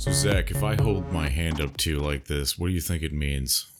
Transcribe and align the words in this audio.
So 0.00 0.12
Zach, 0.12 0.50
if 0.50 0.62
I 0.62 0.80
hold 0.80 1.12
my 1.12 1.28
hand 1.28 1.60
up 1.60 1.76
to 1.76 1.90
you 1.90 1.98
like 1.98 2.24
this, 2.24 2.58
what 2.58 2.68
do 2.68 2.72
you 2.72 2.80
think 2.80 3.02
it 3.02 3.12
means? 3.12 3.70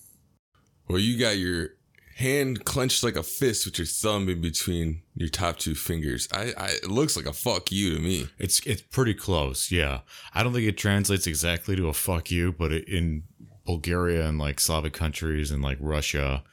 Well, 0.87 0.99
you 0.99 1.19
got 1.19 1.39
your 1.39 1.71
hand 2.17 2.67
clenched 2.67 3.03
like 3.03 3.17
a 3.17 3.23
fist 3.23 3.65
with 3.65 3.79
your 3.79 3.87
thumb 3.87 4.29
in 4.29 4.43
between 4.43 5.01
your 5.15 5.31
top 5.31 5.57
two 5.57 5.75
fingers. 5.75 6.29
I, 6.31 6.53
I 6.59 6.67
it 6.83 6.91
looks 6.91 7.17
like 7.17 7.25
a 7.25 7.33
fuck 7.33 7.73
you 7.73 7.95
to 7.95 8.01
me. 8.01 8.29
It's 8.39 8.61
it's 8.67 8.83
pretty 8.83 9.15
close, 9.15 9.71
yeah. 9.71 10.01
I 10.35 10.43
don't 10.43 10.53
think 10.53 10.69
it 10.69 10.77
translates 10.77 11.27
exactly 11.27 11.75
to 11.77 11.89
a 11.89 11.95
fuck 11.95 12.31
you, 12.31 12.53
but 12.53 12.71
it, 12.71 12.87
in 12.87 13.23
Bulgaria 13.65 14.29
and 14.29 14.39
like 14.39 14.61
Slavic 14.61 14.93
countries 14.93 15.51
and 15.51 15.63
like 15.63 15.79
Russia, 15.81 16.45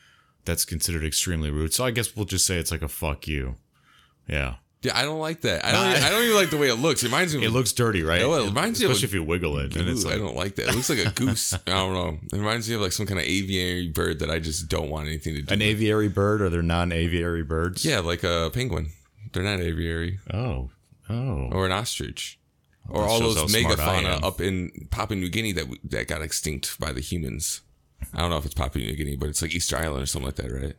that's 0.46 0.64
considered 0.64 1.04
extremely 1.04 1.52
rude. 1.52 1.74
So 1.74 1.84
I 1.84 1.92
guess 1.92 2.16
we'll 2.16 2.24
just 2.24 2.48
say 2.48 2.56
it's 2.58 2.72
like 2.72 2.84
a 2.84 2.88
fuck 2.88 3.28
you. 3.28 3.56
Yeah. 4.30 4.56
Yeah, 4.84 4.98
I 4.98 5.04
don't 5.04 5.20
like 5.20 5.42
that. 5.42 5.66
I 5.66 5.72
don't. 5.72 6.04
I 6.04 6.10
don't 6.12 6.24
even 6.24 6.36
like 6.36 6.52
the 6.52 6.58
way 6.58 6.70
it 6.70 6.76
looks. 6.76 7.02
It 7.04 7.08
reminds 7.08 7.36
me. 7.36 7.44
It 7.44 7.50
looks 7.50 7.72
dirty, 7.74 8.04
right? 8.04 8.22
No, 8.22 8.34
it 8.36 8.46
reminds 8.46 8.80
me 8.80 8.86
of 8.86 8.92
especially 8.92 9.08
if 9.10 9.14
you 9.16 9.24
wiggle 9.24 9.58
it, 9.58 9.76
and 9.76 9.90
it's 9.90 10.06
like 10.06 10.16
I 10.16 10.18
don't 10.20 10.36
like 10.36 10.56
that. 10.56 10.70
It 10.70 10.76
looks 10.76 10.90
like 10.90 11.00
a 11.00 11.10
goose. 11.12 11.54
I 11.54 11.58
don't 11.66 11.94
know. 11.94 12.20
It 12.32 12.38
reminds 12.38 12.70
me 12.70 12.76
of 12.76 12.82
like 12.82 12.92
some 12.92 13.08
kind 13.08 13.20
of 13.20 13.26
aviary 13.26 13.88
bird 13.88 14.20
that 14.20 14.30
I 14.30 14.38
just 14.40 14.70
don't 14.70 14.90
want 14.90 15.08
anything 15.08 15.34
to 15.36 15.42
do. 15.42 15.52
an 15.54 15.60
with. 15.60 15.68
aviary 15.68 16.10
bird. 16.10 16.42
Or 16.42 16.50
they're 16.50 16.62
there 16.62 16.62
non-aviary 16.62 17.44
birds? 17.44 17.84
Yeah, 17.84 18.00
like 18.02 18.24
a 18.24 18.52
penguin. 18.54 18.90
They're 19.34 19.44
not 19.44 19.60
aviary 19.60 20.20
Oh. 20.32 20.70
Oh. 21.10 21.50
or 21.52 21.66
an 21.66 21.72
ostrich. 21.72 22.40
Oh, 22.90 22.94
or 22.94 23.02
that 23.02 23.10
all 23.10 23.20
those 23.20 23.36
those 23.36 23.52
how 23.54 23.60
smart 23.60 23.80
I 23.80 23.84
megafauna 24.04 24.24
up 24.24 24.40
in 24.42 24.88
Papua 24.92 25.20
New 25.20 25.30
Guinea 25.30 25.54
that 25.54 25.66
that 25.86 26.08
got 26.08 26.22
extinct 26.22 26.80
by 26.80 26.92
the 26.94 27.02
humans. 27.02 27.62
I 28.14 28.20
don't 28.20 28.30
know 28.30 28.38
if 28.38 28.46
it's 28.46 28.54
Papua 28.54 28.86
New 28.86 28.96
Guinea, 28.96 29.16
but 29.16 29.28
it's 29.30 29.42
like 29.42 29.54
Easter 29.56 29.76
Island 29.76 30.04
or 30.04 30.06
something 30.06 30.28
like 30.28 30.36
that, 30.36 30.52
right? 30.52 30.76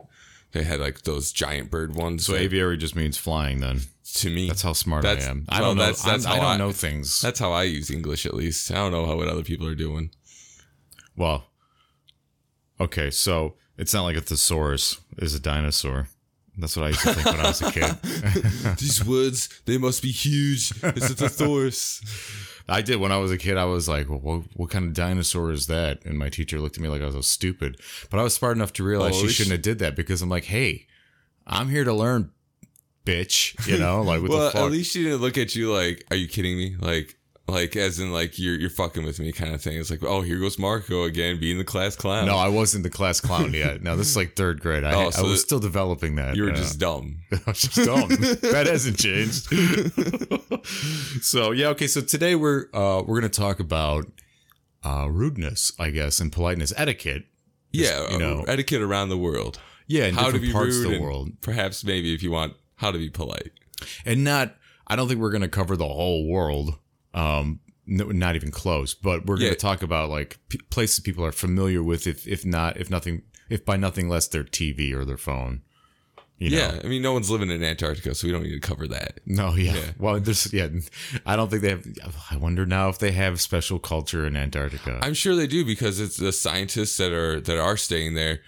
They 0.52 0.62
had 0.64 0.80
like 0.80 1.02
those 1.02 1.30
giant 1.32 1.70
bird 1.70 1.94
ones. 1.94 2.26
So 2.26 2.32
that- 2.32 2.40
aviary 2.40 2.76
just 2.78 2.96
means 2.96 3.16
flying. 3.18 3.60
Then 3.60 3.82
to 4.14 4.30
me, 4.30 4.48
that's 4.48 4.62
how 4.62 4.72
smart 4.72 5.02
That's- 5.02 5.26
I 5.26 5.30
am. 5.30 5.44
I 5.48 5.60
don't 5.60 5.76
know. 5.76 5.82
that's- 5.82 6.02
that's 6.02 6.26
I 6.26 6.36
don't 6.36 6.44
I- 6.44 6.56
know 6.56 6.72
things. 6.72 7.20
that's 7.20 7.38
how 7.38 7.52
I 7.52 7.64
use 7.64 7.90
English 7.90 8.24
at 8.26 8.34
least. 8.34 8.70
I 8.70 8.76
don't 8.76 8.92
know 8.92 9.06
how 9.06 9.16
what 9.16 9.28
other 9.28 9.42
people 9.44 9.66
are 9.66 9.74
doing. 9.74 10.10
Well, 11.16 11.46
okay, 12.80 13.10
so 13.10 13.56
it's 13.76 13.92
not 13.92 14.04
like 14.04 14.16
a 14.16 14.20
thesaurus 14.20 14.98
is 15.18 15.34
a 15.34 15.40
dinosaur. 15.40 16.08
That's 16.56 16.76
what 16.76 16.86
I 16.86 16.88
used 16.88 17.00
to 17.02 17.12
think 17.14 17.26
when 17.26 17.38
I 17.40 17.48
was 17.48 17.62
a 17.62 17.70
kid. 17.70 17.96
These 18.78 19.04
woods, 19.04 19.48
they 19.64 19.78
must 19.78 20.02
be 20.02 20.10
huge. 20.10 20.72
It's 20.82 21.10
a 21.10 21.14
thesaurus. 21.14 22.00
I 22.68 22.82
did 22.82 22.96
when 22.96 23.12
I 23.12 23.16
was 23.16 23.32
a 23.32 23.38
kid. 23.38 23.56
I 23.56 23.64
was 23.64 23.88
like, 23.88 24.08
well, 24.08 24.18
what, 24.18 24.42
what 24.54 24.70
kind 24.70 24.84
of 24.84 24.92
dinosaur 24.94 25.50
is 25.50 25.68
that? 25.68 26.04
And 26.04 26.18
my 26.18 26.28
teacher 26.28 26.60
looked 26.60 26.76
at 26.76 26.82
me 26.82 26.88
like 26.88 27.00
I 27.00 27.06
was 27.06 27.14
so 27.14 27.22
stupid. 27.22 27.80
But 28.10 28.20
I 28.20 28.22
was 28.22 28.34
smart 28.34 28.56
enough 28.56 28.72
to 28.74 28.84
realize 28.84 29.14
Oh, 29.16 29.26
she 29.26 29.28
shouldn't 29.28 29.52
have 29.52 29.62
did 29.62 29.78
that 29.78 29.96
because 29.96 30.20
I'm 30.20 30.28
like, 30.28 30.44
hey, 30.44 30.86
I'm 31.46 31.68
here 31.70 31.84
to 31.84 31.94
learn, 31.94 32.30
bitch. 33.06 33.66
You 33.66 33.78
know, 33.78 34.02
like 34.02 34.20
what 34.20 34.30
well, 34.30 34.44
the 34.46 34.50
fuck? 34.50 34.66
at 34.66 34.72
least 34.72 34.92
she 34.92 35.02
didn't 35.02 35.20
look 35.20 35.38
at 35.38 35.56
you 35.56 35.72
like, 35.72 36.04
"Are 36.10 36.16
you 36.16 36.28
kidding 36.28 36.56
me?" 36.56 36.76
Like, 36.78 37.16
like 37.48 37.74
as 37.76 37.98
in 37.98 38.12
like 38.12 38.38
you're 38.38 38.54
you're 38.54 38.68
fucking 38.70 39.04
with 39.04 39.18
me 39.18 39.32
kind 39.32 39.54
of 39.54 39.62
thing. 39.62 39.78
It's 39.78 39.90
like, 39.90 40.02
oh, 40.04 40.20
here 40.20 40.38
goes 40.38 40.58
Marco 40.58 41.04
again, 41.04 41.40
being 41.40 41.56
the 41.58 41.64
class 41.64 41.96
clown. 41.96 42.26
no, 42.26 42.36
I 42.36 42.48
wasn't 42.48 42.82
the 42.82 42.90
class 42.90 43.20
clown 43.20 43.54
yet. 43.54 43.82
No, 43.82 43.96
this 43.96 44.08
is 44.08 44.16
like 44.16 44.36
third 44.36 44.60
grade. 44.60 44.84
I, 44.84 44.92
Oh, 44.94 45.10
so 45.10 45.20
I 45.24 45.28
was 45.28 45.40
still 45.40 45.58
developing 45.58 46.16
that. 46.16 46.36
you 46.36 46.44
were 46.44 46.52
just 46.52 46.78
dumb. 46.78 47.20
I 47.32 47.38
was 47.46 47.62
just 47.62 47.76
dumb. 47.76 48.08
that 48.08 48.66
hasn't 48.68 48.98
changed. 48.98 49.48
so 51.22 51.52
yeah, 51.52 51.68
okay. 51.68 51.86
So 51.86 52.00
today 52.00 52.34
we're 52.34 52.66
uh, 52.74 53.02
we're 53.06 53.20
gonna 53.20 53.28
talk 53.28 53.60
about 53.60 54.06
uh, 54.84 55.08
rudeness, 55.10 55.72
I 55.78 55.90
guess, 55.90 56.20
and 56.20 56.30
politeness, 56.32 56.72
etiquette. 56.76 57.24
Yeah, 57.72 58.10
you 58.10 58.18
know. 58.18 58.40
uh, 58.40 58.44
etiquette 58.52 58.80
around 58.82 59.08
the 59.10 59.18
world. 59.18 59.60
Yeah, 59.86 60.06
in 60.06 60.14
How 60.14 60.26
to 60.26 60.32
different 60.32 60.42
be 60.44 60.52
parts 60.52 60.76
rude 60.76 60.86
of 60.86 60.92
the 60.92 61.00
world, 61.00 61.30
Perhaps 61.40 61.82
maybe 61.84 62.14
if 62.14 62.22
you 62.22 62.30
want 62.30 62.54
how 62.76 62.90
to 62.90 62.98
be 62.98 63.08
polite. 63.10 63.52
and 64.04 64.22
not. 64.24 64.54
I 64.86 64.96
don't 64.96 65.06
think 65.08 65.20
we're 65.20 65.30
gonna 65.32 65.48
cover 65.48 65.76
the 65.76 65.86
whole 65.88 66.26
world. 66.28 66.78
Um, 67.14 67.60
no, 67.86 68.06
not 68.06 68.36
even 68.36 68.50
close. 68.50 68.94
But 68.94 69.26
we're 69.26 69.36
gonna 69.36 69.48
Yeah. 69.50 69.54
talk 69.54 69.82
about 69.82 70.10
like 70.10 70.38
p- 70.48 70.58
places 70.70 71.00
people 71.00 71.24
are 71.24 71.32
familiar 71.32 71.82
with, 71.82 72.06
if 72.06 72.26
if 72.28 72.44
not, 72.44 72.76
if 72.78 72.90
nothing, 72.90 73.22
if 73.48 73.64
by 73.64 73.76
nothing 73.76 74.08
less, 74.08 74.28
their 74.28 74.44
TV 74.44 74.92
or 74.92 75.04
their 75.04 75.16
phone. 75.16 75.62
You 76.40 76.50
know? 76.50 76.56
Yeah, 76.58 76.80
I 76.84 76.86
mean, 76.86 77.02
no 77.02 77.12
one's 77.12 77.30
living 77.30 77.50
in 77.50 77.64
Antarctica, 77.64 78.14
so 78.14 78.24
we 78.28 78.32
don't 78.32 78.44
need 78.44 78.52
to 78.52 78.60
cover 78.60 78.86
that. 78.86 79.18
No, 79.26 79.54
yeah. 79.56 79.74
Yeah. 79.74 79.90
Well, 79.98 80.20
there's 80.20 80.52
yeah. 80.52 80.68
I 81.26 81.34
don't 81.34 81.50
think 81.50 81.62
they 81.62 81.70
have. 81.70 81.84
I 82.30 82.36
wonder 82.36 82.64
now 82.64 82.88
if 82.90 82.98
they 83.00 83.10
have 83.12 83.40
special 83.40 83.80
culture 83.80 84.24
in 84.24 84.36
Antarctica. 84.36 85.00
I'm 85.02 85.14
sure 85.14 85.34
they 85.34 85.48
do 85.48 85.64
because 85.64 85.98
it's 85.98 86.16
the 86.16 86.30
scientists 86.32 86.96
that 86.98 87.10
are 87.12 87.40
that 87.40 87.58
are 87.58 87.76
staying 87.76 88.14
there, 88.14 88.40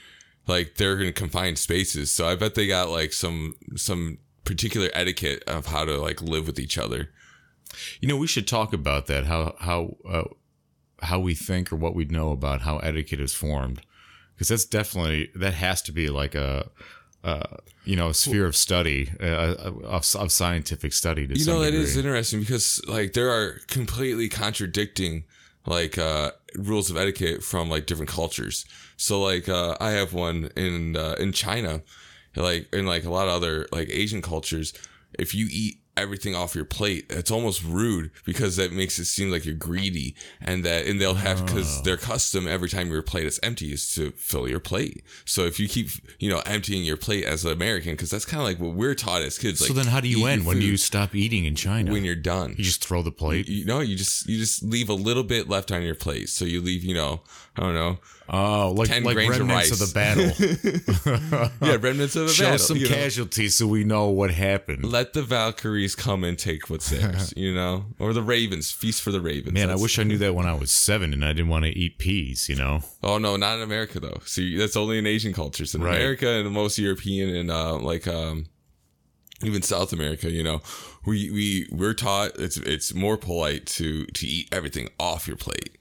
like 0.46 0.76
they're 0.76 1.00
in 1.00 1.12
confined 1.14 1.58
spaces. 1.58 2.12
So 2.12 2.28
I 2.28 2.36
bet 2.36 2.54
they 2.54 2.68
got 2.68 2.90
like 2.90 3.12
some 3.12 3.54
some 3.74 4.18
particular 4.44 4.90
etiquette 4.94 5.42
of 5.48 5.66
how 5.66 5.84
to 5.84 5.96
like 6.00 6.22
live 6.22 6.46
with 6.46 6.60
each 6.60 6.78
other. 6.78 7.08
You 8.00 8.08
know, 8.08 8.16
we 8.16 8.26
should 8.26 8.46
talk 8.48 8.72
about 8.72 9.06
that. 9.06 9.26
How 9.26 9.54
how 9.60 9.96
uh, 10.08 10.24
how 11.02 11.20
we 11.20 11.34
think 11.34 11.72
or 11.72 11.76
what 11.76 11.94
we 11.94 12.04
know 12.04 12.30
about 12.32 12.62
how 12.62 12.78
etiquette 12.78 13.20
is 13.20 13.34
formed, 13.34 13.82
because 14.34 14.48
that's 14.48 14.64
definitely 14.64 15.30
that 15.34 15.54
has 15.54 15.82
to 15.82 15.92
be 15.92 16.08
like 16.08 16.34
a. 16.34 16.70
Uh, 17.22 17.58
you 17.84 17.96
know, 17.96 18.08
a 18.08 18.14
sphere 18.14 18.46
of 18.46 18.56
study, 18.56 19.10
uh, 19.20 19.54
of, 19.84 20.16
of 20.16 20.32
scientific 20.32 20.90
study. 20.94 21.26
To 21.26 21.38
You 21.38 21.44
know 21.44 21.62
degree. 21.62 21.80
is 21.80 21.94
interesting 21.94 22.40
because 22.40 22.80
like 22.88 23.12
there 23.12 23.28
are 23.28 23.60
completely 23.66 24.30
contradicting 24.30 25.24
like 25.66 25.98
uh 25.98 26.30
rules 26.56 26.90
of 26.90 26.96
etiquette 26.96 27.42
from 27.42 27.68
like 27.68 27.84
different 27.84 28.10
cultures. 28.10 28.64
So 28.96 29.20
like 29.20 29.50
uh 29.50 29.76
I 29.80 29.90
have 29.90 30.14
one 30.14 30.48
in 30.56 30.96
uh, 30.96 31.16
in 31.18 31.32
China, 31.32 31.82
like 32.36 32.72
in 32.72 32.86
like 32.86 33.04
a 33.04 33.10
lot 33.10 33.26
of 33.28 33.34
other 33.34 33.66
like 33.70 33.90
Asian 33.90 34.22
cultures, 34.22 34.72
if 35.18 35.34
you 35.34 35.46
eat 35.50 35.79
everything 35.96 36.34
off 36.34 36.54
your 36.54 36.64
plate, 36.64 37.06
it's 37.10 37.30
almost 37.30 37.62
rude 37.64 38.10
because 38.24 38.56
that 38.56 38.72
makes 38.72 38.98
it 38.98 39.04
seem 39.06 39.30
like 39.30 39.44
you're 39.44 39.54
greedy 39.54 40.14
and 40.40 40.64
that 40.64 40.86
and 40.86 41.00
they'll 41.00 41.14
have 41.14 41.44
because 41.44 41.80
oh. 41.80 41.82
their 41.82 41.96
custom 41.96 42.48
every 42.48 42.68
time 42.68 42.90
your 42.90 43.02
plate 43.02 43.26
is 43.26 43.38
empty 43.42 43.72
is 43.72 43.92
to 43.94 44.10
fill 44.12 44.48
your 44.48 44.60
plate. 44.60 45.02
So 45.24 45.44
if 45.44 45.60
you 45.60 45.68
keep 45.68 45.88
you 46.18 46.30
know 46.30 46.42
emptying 46.46 46.84
your 46.84 46.96
plate 46.96 47.24
as 47.24 47.44
an 47.44 47.52
American, 47.52 47.92
because 47.92 48.10
that's 48.10 48.24
kind 48.24 48.40
of 48.40 48.46
like 48.46 48.58
what 48.58 48.74
we're 48.74 48.94
taught 48.94 49.22
as 49.22 49.38
kids. 49.38 49.60
so 49.60 49.66
like, 49.66 49.84
then, 49.84 49.92
how 49.92 50.00
do 50.00 50.08
you 50.08 50.26
end 50.26 50.46
when 50.46 50.56
food 50.56 50.64
you 50.64 50.76
stop 50.76 51.14
eating 51.14 51.44
in 51.44 51.54
China? 51.54 51.92
when 51.92 52.04
you're 52.04 52.14
done? 52.14 52.54
you 52.56 52.64
just 52.64 52.84
throw 52.84 53.02
the 53.02 53.12
plate. 53.12 53.48
you 53.48 53.64
know 53.64 53.80
you 53.80 53.96
just 53.96 54.28
you 54.28 54.38
just 54.38 54.62
leave 54.62 54.88
a 54.88 54.94
little 54.94 55.24
bit 55.24 55.48
left 55.48 55.70
on 55.70 55.82
your 55.82 55.94
plate 55.94 56.28
so 56.28 56.44
you 56.44 56.60
leave 56.60 56.84
you 56.84 56.94
know 56.94 57.20
i 57.56 57.60
don't 57.60 57.74
know 57.74 57.98
oh, 58.30 58.72
like 58.76 58.88
10 58.88 59.02
like 59.04 59.14
grains 59.14 59.36
of 59.38 59.48
remnants 59.48 59.70
of, 59.72 59.80
rice. 59.80 59.92
the 59.92 59.94
battle. 59.94 61.50
yeah 61.68 61.76
remnants 61.80 62.16
of 62.16 62.26
a 62.26 62.28
Show 62.30 62.44
battle 62.44 62.58
some 62.58 62.76
you 62.76 62.88
know. 62.88 62.94
casualties 62.94 63.56
so 63.56 63.66
we 63.66 63.84
know 63.84 64.08
what 64.08 64.30
happened. 64.30 64.84
let 64.84 65.12
the 65.12 65.22
valkyries 65.22 65.94
come 65.94 66.24
and 66.24 66.38
take 66.38 66.70
what's 66.70 66.88
theirs 66.90 67.34
you 67.36 67.54
know 67.54 67.86
or 67.98 68.12
the 68.12 68.22
ravens 68.22 68.70
feast 68.70 69.02
for 69.02 69.10
the 69.10 69.20
ravens 69.20 69.54
Man, 69.54 69.70
I 69.70 69.76
wish 69.76 69.98
I 69.98 70.02
knew 70.04 70.18
that 70.18 70.34
when 70.34 70.46
I 70.46 70.54
was 70.54 70.70
seven 70.70 71.12
and 71.12 71.24
I 71.24 71.32
didn't 71.32 71.48
want 71.48 71.64
to 71.64 71.70
eat 71.70 71.98
peas. 71.98 72.48
You 72.48 72.56
know. 72.56 72.82
oh 73.02 73.18
no 73.18 73.36
not 73.36 73.56
in 73.56 73.62
america 73.62 74.00
though 74.00 74.20
see 74.24 74.56
that's 74.56 74.76
only 74.76 74.98
in 74.98 75.06
asian 75.06 75.32
cultures 75.32 75.74
in 75.74 75.82
Right. 75.82 75.96
america 75.96 76.28
and 76.28 76.50
most 76.50 76.78
european 76.78 77.34
and 77.34 77.50
uh 77.50 77.76
like 77.76 78.06
um 78.06 78.46
even 79.42 79.62
South 79.62 79.94
America, 79.94 80.30
you 80.30 80.42
know, 80.42 80.60
we 81.06 81.30
we 81.30 81.66
we're 81.72 81.94
taught 81.94 82.32
it's 82.38 82.58
it's 82.58 82.92
more 82.92 83.16
polite 83.16 83.64
to 83.68 84.04
to 84.04 84.26
eat 84.26 84.48
everything 84.52 84.90
off 84.98 85.26
your 85.26 85.38
plate. 85.38 85.78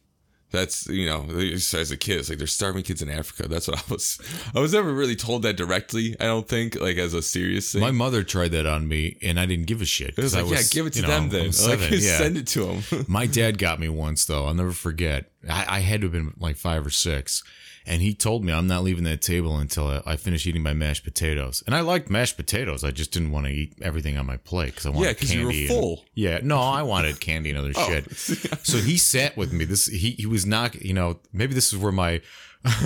That's 0.51 0.87
you 0.87 1.05
know, 1.05 1.25
as 1.29 1.91
a 1.91 1.97
kid, 1.97 2.17
it's 2.19 2.29
like 2.29 2.39
there's 2.39 2.53
starving 2.53 2.81
kids 2.83 3.01
in 3.03 3.09
Africa. 3.09 3.47
That's 3.47 3.67
what 3.67 3.77
I 3.79 3.83
was. 3.91 4.19
I 4.55 4.59
was 4.59 4.73
never 4.73 4.91
really 4.91 5.15
told 5.15 5.43
that 5.43 5.57
directly. 5.57 6.15
I 6.19 6.25
don't 6.25 6.47
think 6.47 6.79
like 6.79 6.97
as 6.97 7.13
a 7.13 7.21
serious 7.21 7.71
thing. 7.71 7.81
My 7.81 7.91
mother 7.91 8.23
tried 8.23 8.51
that 8.53 8.65
on 8.65 8.87
me, 8.87 9.17
and 9.21 9.39
I 9.39 9.45
didn't 9.45 9.67
give 9.67 9.81
a 9.81 9.85
shit. 9.85 10.09
it 10.09 10.17
was 10.17 10.33
'cause 10.33 10.35
I 10.35 10.41
like, 10.41 10.51
yeah, 10.55 10.61
give 10.71 10.87
it 10.87 10.93
to 10.93 11.01
know, 11.03 11.07
them 11.07 11.23
I'm 11.25 11.29
then. 11.29 11.51
Like, 11.67 11.91
yeah. 11.91 12.17
send 12.17 12.37
it 12.37 12.47
to 12.47 12.65
them. 12.65 13.05
My 13.07 13.27
dad 13.27 13.57
got 13.59 13.79
me 13.79 13.89
once 13.89 14.25
though. 14.25 14.45
I'll 14.45 14.55
never 14.55 14.71
forget. 14.71 15.31
I, 15.47 15.65
I 15.77 15.79
had 15.81 16.01
to 16.01 16.05
have 16.05 16.11
been 16.11 16.33
like 16.39 16.55
five 16.57 16.85
or 16.85 16.89
six, 16.89 17.43
and 17.85 18.01
he 18.01 18.13
told 18.13 18.43
me 18.43 18.51
I'm 18.51 18.67
not 18.67 18.83
leaving 18.83 19.03
that 19.05 19.21
table 19.21 19.57
until 19.57 19.87
I, 19.87 20.01
I 20.05 20.15
finish 20.17 20.45
eating 20.47 20.63
my 20.63 20.73
mashed 20.73 21.03
potatoes. 21.03 21.63
And 21.65 21.75
I 21.75 21.79
liked 21.81 22.09
mashed 22.09 22.35
potatoes. 22.35 22.83
I 22.83 22.91
just 22.91 23.11
didn't 23.11 23.31
want 23.31 23.45
to 23.45 23.51
eat 23.53 23.75
everything 23.81 24.17
on 24.17 24.25
my 24.25 24.37
plate 24.37 24.71
because 24.71 24.85
I 24.85 24.89
wanted 24.89 25.05
Yeah, 25.07 25.13
'cause 25.13 25.33
you 25.33 25.45
were 25.45 25.51
candy. 25.51 25.67
and- 25.67 25.73
full. 25.75 25.97
Oh. 26.01 26.05
yeah, 26.15 26.39
no, 26.43 26.59
I 26.59 26.81
wanted 26.83 27.19
candy 27.21 27.51
and 27.51 27.59
other 27.59 27.73
shit. 27.87 28.11
So 28.65 28.77
he 28.79 28.97
sat 28.97 29.37
with 29.37 29.53
me. 29.53 29.65
This 29.65 29.85
he 29.87 30.11
he 30.11 30.25
was 30.25 30.45
not. 30.45 30.75
You 30.75 30.93
know, 30.93 31.19
maybe 31.31 31.53
this 31.53 31.71
is 31.71 31.79
where 31.79 31.91
my. 31.93 32.21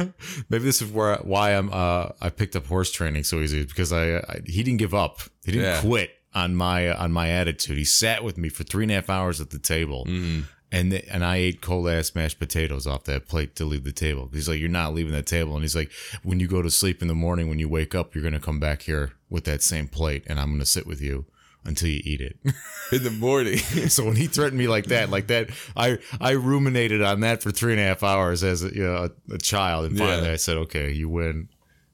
maybe 0.50 0.64
this 0.64 0.82
is 0.84 0.92
where 0.92 1.16
why 1.24 1.52
I'm 1.56 1.72
uh 1.74 2.10
I 2.22 2.30
picked 2.30 2.56
up 2.56 2.68
horse 2.68 2.92
training 2.92 3.24
so 3.24 3.40
easy 3.40 3.66
because 3.66 3.92
I, 3.92 4.18
I 4.18 4.42
he 4.46 4.62
didn't 4.62 4.78
give 4.78 4.94
up 4.94 5.22
he 5.44 5.52
didn't 5.52 5.66
Yeah. 5.66 5.82
quit 5.82 6.12
on 6.36 6.56
my 6.56 6.94
on 6.96 7.12
my 7.12 7.30
attitude 7.30 7.78
he 7.80 7.84
sat 7.84 8.24
with 8.24 8.38
me 8.38 8.50
for 8.50 8.64
three 8.64 8.84
and 8.84 8.92
a 8.92 8.96
half 8.96 9.10
hours 9.10 9.42
at 9.42 9.50
the 9.50 9.58
table 9.58 10.06
Mm-hmm. 10.08 10.42
And 10.74 10.92
and 10.92 11.24
I 11.24 11.38
ate 11.38 11.62
cold 11.62 11.88
ass 11.88 12.16
mashed 12.16 12.40
potatoes 12.40 12.88
off 12.88 13.04
that 13.04 13.28
plate 13.28 13.56
to 13.58 13.66
leave 13.66 13.84
the 13.84 13.92
table. 13.92 14.30
He's 14.34 14.50
like, 14.50 14.60
"You're 14.60 14.70
not 14.70 14.94
leaving 14.94 15.14
that 15.14 15.28
table." 15.28 15.54
And 15.54 15.64
he's 15.64 15.76
like, 15.76 15.92
"When 16.24 16.40
you 16.40 16.48
go 16.48 16.64
to 16.64 16.72
sleep 16.72 17.02
in 17.02 17.08
the 17.08 17.16
morning, 17.16 17.48
when 17.48 17.60
you 17.60 17.70
wake 17.70 17.94
up, 17.94 18.14
you're 18.16 18.24
gonna 18.24 18.40
come 18.40 18.60
back 18.60 18.82
here 18.82 19.14
with 19.30 19.44
that 19.46 19.62
same 19.62 19.88
plate, 19.88 20.24
and 20.26 20.40
I'm 20.40 20.52
gonna 20.52 20.66
sit 20.66 20.88
with 20.88 21.00
you 21.00 21.26
until 21.64 21.90
you 21.90 22.02
eat 22.04 22.22
it." 22.22 22.38
in 22.92 23.04
the 23.04 23.12
morning. 23.12 23.58
so 23.88 24.04
when 24.04 24.16
he 24.16 24.26
threatened 24.26 24.58
me 24.58 24.68
like 24.68 24.88
that, 24.88 25.12
like 25.12 25.28
that, 25.28 25.52
I 25.78 26.00
I 26.20 26.32
ruminated 26.32 27.04
on 27.04 27.20
that 27.20 27.44
for 27.44 27.52
three 27.52 27.74
and 27.74 27.80
a 27.80 27.86
half 27.86 28.02
hours 28.02 28.44
as 28.44 28.64
a, 28.64 28.74
you 28.74 28.84
know, 28.84 29.10
a, 29.30 29.36
a 29.36 29.38
child, 29.38 29.86
and 29.86 29.98
finally 29.98 30.26
Yeah. 30.28 30.34
I 30.34 30.38
said, 30.38 30.58
"Okay, 30.58 30.92
you 30.92 31.08
win." 31.08 31.50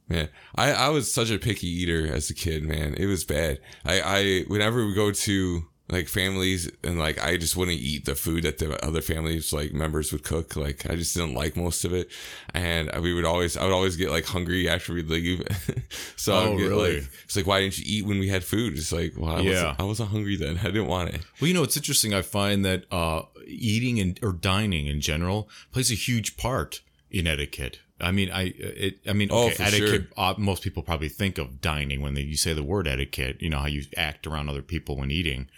Man, 0.07 0.27
I, 0.55 0.71
I 0.71 0.89
was 0.89 1.13
such 1.13 1.29
a 1.29 1.37
picky 1.37 1.67
eater 1.67 2.11
as 2.11 2.31
a 2.31 2.33
kid, 2.33 2.63
man. 2.63 2.95
It 2.95 3.05
was 3.05 3.25
bad. 3.25 3.59
I, 3.85 4.01
I 4.01 4.43
whenever 4.47 4.83
we 4.87 4.95
go 4.95 5.11
to 5.11 5.67
like 5.91 6.07
families 6.07 6.69
and 6.83 6.99
like 6.99 7.19
I 7.23 7.37
just 7.37 7.55
wouldn't 7.57 7.79
eat 7.79 8.05
the 8.05 8.15
food 8.15 8.43
that 8.43 8.59
the 8.59 8.83
other 8.85 9.01
families 9.01 9.51
like 9.51 9.73
members 9.73 10.11
would 10.11 10.23
cook. 10.23 10.55
Like 10.55 10.89
I 10.89 10.95
just 10.95 11.15
didn't 11.15 11.33
like 11.33 11.55
most 11.55 11.83
of 11.85 11.93
it, 11.93 12.09
and 12.53 12.91
we 13.01 13.13
would 13.13 13.25
always 13.25 13.57
I 13.57 13.63
would 13.65 13.73
always 13.73 13.95
get 13.95 14.11
like 14.11 14.25
hungry 14.25 14.69
after 14.69 14.93
we'd 14.93 15.07
leave. 15.09 15.41
so 16.15 16.35
I 16.35 16.43
Oh, 16.43 16.51
would 16.51 16.59
get 16.59 16.69
really? 16.69 16.95
like 16.99 17.09
it's 17.23 17.35
like 17.35 17.47
why 17.47 17.61
didn't 17.61 17.77
you 17.79 17.85
eat 17.87 18.05
when 18.05 18.19
we 18.19 18.27
had 18.29 18.43
food? 18.43 18.77
It's 18.77 18.91
like 18.91 19.13
well 19.17 19.35
I 19.35 19.41
Yeah. 19.41 19.49
wasn't 19.49 19.79
I 19.79 19.83
wasn't 19.83 20.09
hungry 20.11 20.35
then. 20.35 20.57
I 20.63 20.65
didn't 20.65 20.87
want 20.87 21.09
it. 21.09 21.21
Well, 21.41 21.47
you 21.47 21.53
know, 21.53 21.63
it's 21.63 21.77
interesting. 21.77 22.13
I 22.13 22.21
find 22.21 22.63
that 22.65 22.85
uh, 22.91 23.23
eating 23.47 23.99
and 23.99 24.19
or 24.21 24.31
dining 24.33 24.87
in 24.87 25.01
general 25.01 25.49
plays 25.71 25.91
a 25.91 25.95
huge 25.95 26.37
part 26.37 26.81
in 27.09 27.25
etiquette. 27.25 27.79
I 28.01 28.11
mean, 28.11 28.29
I 28.31 28.53
it. 28.55 28.99
I 29.07 29.11
mean, 29.13 29.27
Oh, 29.31 29.47
okay, 29.47 29.55
for 29.55 29.63
etiquette. 29.63 30.07
Uh, 30.15 30.33
most 30.37 30.63
people 30.63 30.83
probably 30.83 31.09
think 31.09 31.37
of 31.37 31.59
dining 31.59 31.99
when 32.01 32.13
they, 32.13 32.21
you 32.21 32.37
say 32.37 32.53
the 32.53 32.63
word 32.63 32.87
etiquette. 32.87 33.41
You 33.41 33.49
know 33.49 33.57
how 33.59 33.67
you 33.67 33.83
act 33.97 34.25
around 34.25 34.47
other 34.47 34.61
people 34.61 34.95
when 34.95 35.11
eating, 35.11 35.49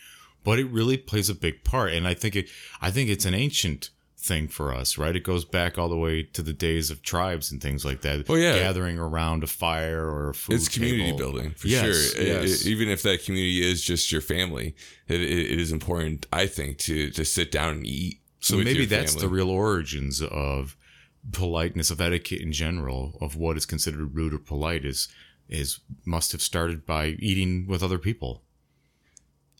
but 0.43 0.59
it 0.59 0.65
really 0.65 0.97
plays 0.97 1.29
a 1.29 1.35
big 1.35 1.63
part. 1.63 1.93
And 1.93 2.07
I 2.07 2.13
think 2.13 2.35
it. 2.35 2.49
I 2.81 2.91
think 2.91 3.09
it's 3.09 3.25
an 3.25 3.33
ancient 3.33 3.89
thing 4.17 4.47
for 4.47 4.71
us, 4.71 4.99
right? 4.99 5.15
It 5.15 5.23
goes 5.23 5.45
back 5.45 5.79
all 5.79 5.89
the 5.89 5.97
way 5.97 6.21
to 6.21 6.43
the 6.43 6.53
days 6.53 6.91
of 6.91 7.01
tribes 7.01 7.51
and 7.51 7.59
things 7.59 7.83
like 7.83 8.01
that. 8.01 8.25
Oh, 8.29 8.35
yeah. 8.35 8.53
gathering 8.59 8.99
around 8.99 9.43
a 9.43 9.47
fire 9.47 10.05
or 10.05 10.29
a 10.29 10.33
food. 10.35 10.55
It's 10.57 10.67
community 10.69 11.05
table. 11.05 11.17
building 11.17 11.51
for 11.51 11.67
Yes, 11.67 11.81
sure. 12.13 12.21
It- 12.21 12.27
yes. 12.27 12.61
it- 12.61 12.67
even 12.67 12.87
if 12.89 13.01
that 13.01 13.23
community 13.23 13.67
is 13.67 13.81
just 13.83 14.11
your 14.11 14.21
family, 14.21 14.75
it, 15.07 15.21
it, 15.21 15.51
it 15.53 15.59
is 15.59 15.71
important, 15.71 16.27
I 16.31 16.45
think, 16.45 16.77
to 16.79 17.09
to 17.11 17.25
sit 17.25 17.51
down 17.51 17.77
and 17.77 17.87
eat. 17.87 18.19
So 18.41 18.57
maybe 18.57 18.85
that's 18.85 19.15
the 19.15 19.27
real 19.29 19.49
origins 19.49 20.21
of 20.21 20.75
politeness 21.31 21.91
of 21.91 22.01
etiquette 22.01 22.41
in 22.41 22.51
general 22.51 23.17
of 23.21 23.35
what 23.35 23.57
is 23.57 23.65
considered 23.65 24.15
rude 24.15 24.33
or 24.33 24.39
polite 24.39 24.85
is 24.85 25.07
is 25.49 25.79
must 26.05 26.31
have 26.31 26.41
started 26.41 26.85
by 26.85 27.07
eating 27.19 27.67
with 27.67 27.83
other 27.83 27.99
people. 27.99 28.43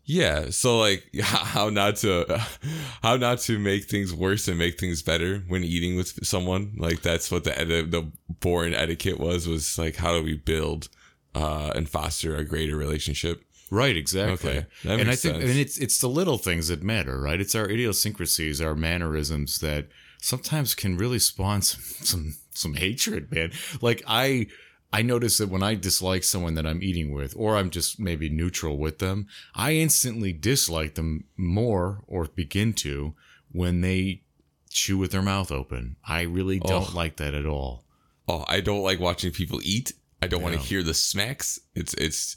Yeah, 0.06 0.50
so 0.50 0.80
like 0.80 1.10
how 1.22 1.70
not 1.70 1.98
to 1.98 2.26
how 3.04 3.18
not 3.18 3.40
to 3.40 3.60
make 3.60 3.86
things 3.86 4.14
worse 4.14 4.48
and 4.48 4.58
make 4.58 4.80
things 4.80 5.02
better 5.02 5.40
when 5.48 5.64
eating 5.64 5.96
with 5.96 6.26
someone. 6.26 6.74
Like 6.78 7.02
that's 7.02 7.32
what 7.32 7.44
the 7.44 7.60
eti- 7.60 7.90
the 7.90 8.12
boring 8.40 8.74
etiquette 8.74 9.20
was 9.20 9.48
was 9.48 9.78
like 9.78 9.96
how 9.96 10.14
do 10.14 10.24
we 10.24 10.36
build 10.36 10.90
uh 11.36 11.72
and 11.76 11.88
foster 11.88 12.36
a 12.36 12.44
greater 12.44 12.76
relationship. 12.76 13.44
Right, 13.70 13.96
exactly. 13.96 14.50
Okay, 14.50 14.66
and 14.84 15.10
I 15.10 15.16
think 15.16 15.36
sense. 15.36 15.44
and 15.44 15.58
it's 15.58 15.78
it's 15.78 16.00
the 16.00 16.10
little 16.10 16.38
things 16.38 16.68
that 16.68 16.84
matter, 16.84 17.22
right? 17.22 17.40
It's 17.40 17.56
our 17.56 17.70
idiosyncrasies, 17.70 18.60
our 18.60 18.76
mannerisms 18.76 19.60
that 19.60 19.88
sometimes 20.22 20.76
can 20.76 20.98
really 20.98 21.20
spawn 21.20 21.62
some 21.62 21.82
some, 21.82 22.36
some 22.50 22.74
hatred, 22.74 23.32
man. 23.32 23.52
Like 23.82 24.04
I 24.08 24.48
I 24.94 25.02
notice 25.02 25.38
that 25.38 25.50
when 25.50 25.64
I 25.64 25.76
dislike 25.76 26.24
someone 26.24 26.56
that 26.56 26.66
I'm 26.68 26.84
eating 26.84 27.12
with, 27.14 27.34
or 27.38 27.56
I'm 27.58 27.70
just 27.70 28.00
maybe 28.00 28.30
neutral 28.30 28.78
with 28.78 29.00
them, 29.00 29.28
I 29.56 29.74
instantly 29.76 30.34
dislike 30.34 30.96
them 30.96 31.24
more 31.38 32.04
or 32.08 32.26
begin 32.26 32.74
to 32.74 33.14
when 33.52 33.82
they 33.82 34.24
chew 34.70 34.98
with 34.98 35.12
their 35.12 35.22
mouth 35.22 35.52
open. 35.52 35.96
I 36.08 36.22
really 36.24 36.60
don't 36.60 36.90
Oh. 36.92 36.96
like 36.96 37.18
that 37.18 37.34
at 37.34 37.46
all. 37.46 37.86
Oh, 38.28 38.44
I 38.48 38.62
don't 38.62 38.84
like 38.84 39.00
watching 39.00 39.32
people 39.32 39.60
eat. 39.64 39.94
I 40.22 40.28
don't 40.28 40.44
want 40.44 40.56
to 40.56 40.62
hear 40.62 40.84
the 40.84 40.94
smacks. 40.94 41.60
It's 41.76 41.94
it's 41.96 42.36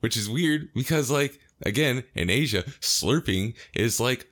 which 0.00 0.16
is 0.16 0.28
weird 0.28 0.72
because 0.74 1.10
like 1.10 1.38
again 1.62 2.04
in 2.14 2.30
Asia, 2.30 2.62
slurping 2.80 3.54
is 3.74 3.98
like 3.98 4.26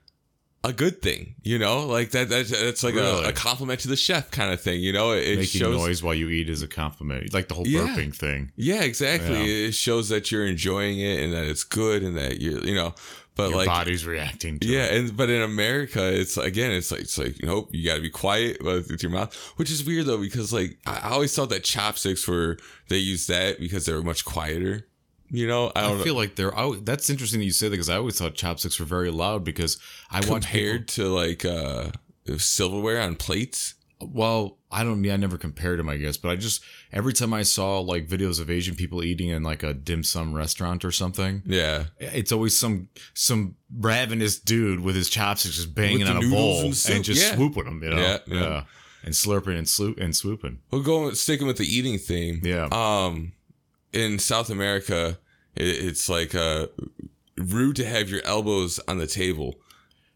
a 0.64 0.72
good 0.72 1.02
thing, 1.02 1.34
you 1.42 1.58
know, 1.58 1.86
like 1.86 2.10
that. 2.12 2.28
That's 2.28 2.50
that's 2.50 2.84
like 2.84 2.94
Really? 2.94 3.24
a, 3.24 3.28
a 3.30 3.32
compliment 3.32 3.80
to 3.80 3.88
the 3.88 3.96
chef 3.96 4.30
kind 4.30 4.52
of 4.52 4.60
thing, 4.60 4.80
you 4.80 4.92
know. 4.92 5.10
It, 5.12 5.36
Making 5.38 5.44
shows 5.60 5.76
noise 5.76 6.02
while 6.02 6.14
you 6.14 6.28
eat 6.28 6.48
is 6.48 6.62
a 6.62 6.68
compliment. 6.68 7.34
Like 7.34 7.48
the 7.48 7.54
whole 7.54 7.66
Yeah. 7.66 7.80
burping 7.80 8.14
thing. 8.14 8.52
Yeah, 8.56 8.82
exactly. 8.82 9.38
Yeah. 9.38 9.68
It 9.68 9.72
shows 9.74 10.08
that 10.10 10.30
you're 10.30 10.46
enjoying 10.46 11.00
it 11.00 11.20
and 11.22 11.32
that 11.32 11.44
it's 11.46 11.64
good 11.64 12.02
and 12.02 12.16
that 12.16 12.40
you're, 12.40 12.64
you 12.64 12.74
know, 12.76 12.94
but 13.34 13.48
Your 13.48 13.58
like, 13.58 13.66
body's 13.66 14.04
reacting 14.06 14.58
to 14.60 14.66
yeah, 14.68 14.84
it. 14.84 14.92
and 14.94 15.16
but 15.16 15.30
in 15.30 15.40
America, 15.42 16.12
it's 16.14 16.36
again, 16.36 16.70
it's 16.70 16.92
like 16.92 17.00
it's 17.00 17.16
like 17.18 17.40
you 17.40 17.48
nope, 17.48 17.70
you 17.72 17.84
got 17.88 17.96
to 17.96 18.02
be 18.02 18.10
quiet 18.10 18.62
with 18.62 19.02
your 19.02 19.10
mouth, 19.10 19.34
which 19.56 19.70
is 19.70 19.82
weird 19.84 20.04
though 20.06 20.18
because 20.20 20.52
like 20.52 20.76
I 20.86 21.00
I 21.04 21.10
always 21.12 21.34
thought 21.34 21.48
that 21.48 21.64
chopsticks 21.64 22.28
were 22.28 22.58
they 22.88 22.98
used 22.98 23.28
that 23.28 23.58
because 23.58 23.86
they 23.86 23.94
were 23.94 24.02
much 24.02 24.24
quieter. 24.26 24.86
You 25.34 25.46
know, 25.48 25.72
I 25.74 25.80
I 25.80 25.88
don't 25.88 25.98
know. 25.98 26.04
feel 26.04 26.14
like 26.14 26.36
they're. 26.36 26.56
I, 26.56 26.78
that's 26.82 27.08
interesting 27.10 27.40
that 27.40 27.46
you 27.46 27.52
say 27.52 27.66
that 27.66 27.70
because 27.72 27.88
I 27.88 27.96
always 27.96 28.18
thought 28.18 28.34
chopsticks 28.34 28.78
were 28.78 28.84
very 28.86 29.10
loud 29.10 29.42
because 29.44 29.78
I 30.10 30.20
compared 30.20 30.88
to 30.88 31.08
like 31.08 31.44
uh 31.44 31.90
silverware 32.36 33.00
on 33.00 33.16
plates. 33.16 33.74
well, 34.00 34.58
I 34.70 34.84
don't 34.84 35.00
mean 35.00 35.12
I 35.12 35.16
never 35.16 35.38
compared 35.38 35.78
them, 35.78 35.88
I 35.88 35.96
guess, 35.96 36.16
but 36.16 36.30
I 36.30 36.36
just 36.36 36.62
every 36.92 37.12
time 37.12 37.32
I 37.32 37.42
saw 37.42 37.80
like 37.80 38.06
videos 38.08 38.40
of 38.40 38.50
Asian 38.50 38.74
people 38.74 39.02
eating 39.02 39.28
in 39.28 39.42
like 39.42 39.62
a 39.62 39.72
dim 39.74 40.02
sum 40.02 40.34
restaurant 40.34 40.84
or 40.84 40.90
something, 40.92 41.42
Yeah, 41.46 41.84
it's 41.98 42.32
always 42.32 42.58
some 42.58 42.88
some 43.14 43.56
ravenous 43.74 44.38
dude 44.38 44.80
with 44.80 44.96
his 44.96 45.08
chopsticks 45.08 45.56
just 45.56 45.74
banging 45.74 46.06
on 46.08 46.16
a 46.22 46.28
bowl 46.28 46.60
and 46.66 46.84
and, 46.90 47.04
just 47.04 47.22
yeah. 47.22 47.34
swooping 47.36 47.64
them, 47.64 47.82
you 47.82 47.90
know, 47.90 47.98
Yeah, 47.98 48.18
yeah. 48.26 48.64
and 49.04 49.14
slurping 49.14 49.56
and 49.58 49.68
sloop 49.68 49.98
and 49.98 50.14
swooping. 50.16 50.58
Well, 50.70 50.82
going 50.82 51.14
sticking 51.14 51.46
with 51.46 51.56
the 51.58 51.64
eating 51.66 51.98
theme. 51.98 52.40
Yeah. 52.42 52.68
Um, 52.70 53.32
in 53.92 54.18
South 54.18 54.48
America, 54.48 55.18
it's 55.56 56.08
like 56.08 56.34
uh 56.34 56.66
rude 57.38 57.76
to 57.76 57.84
have 57.84 58.08
your 58.10 58.22
elbows 58.24 58.80
on 58.88 58.98
the 58.98 59.06
table, 59.06 59.54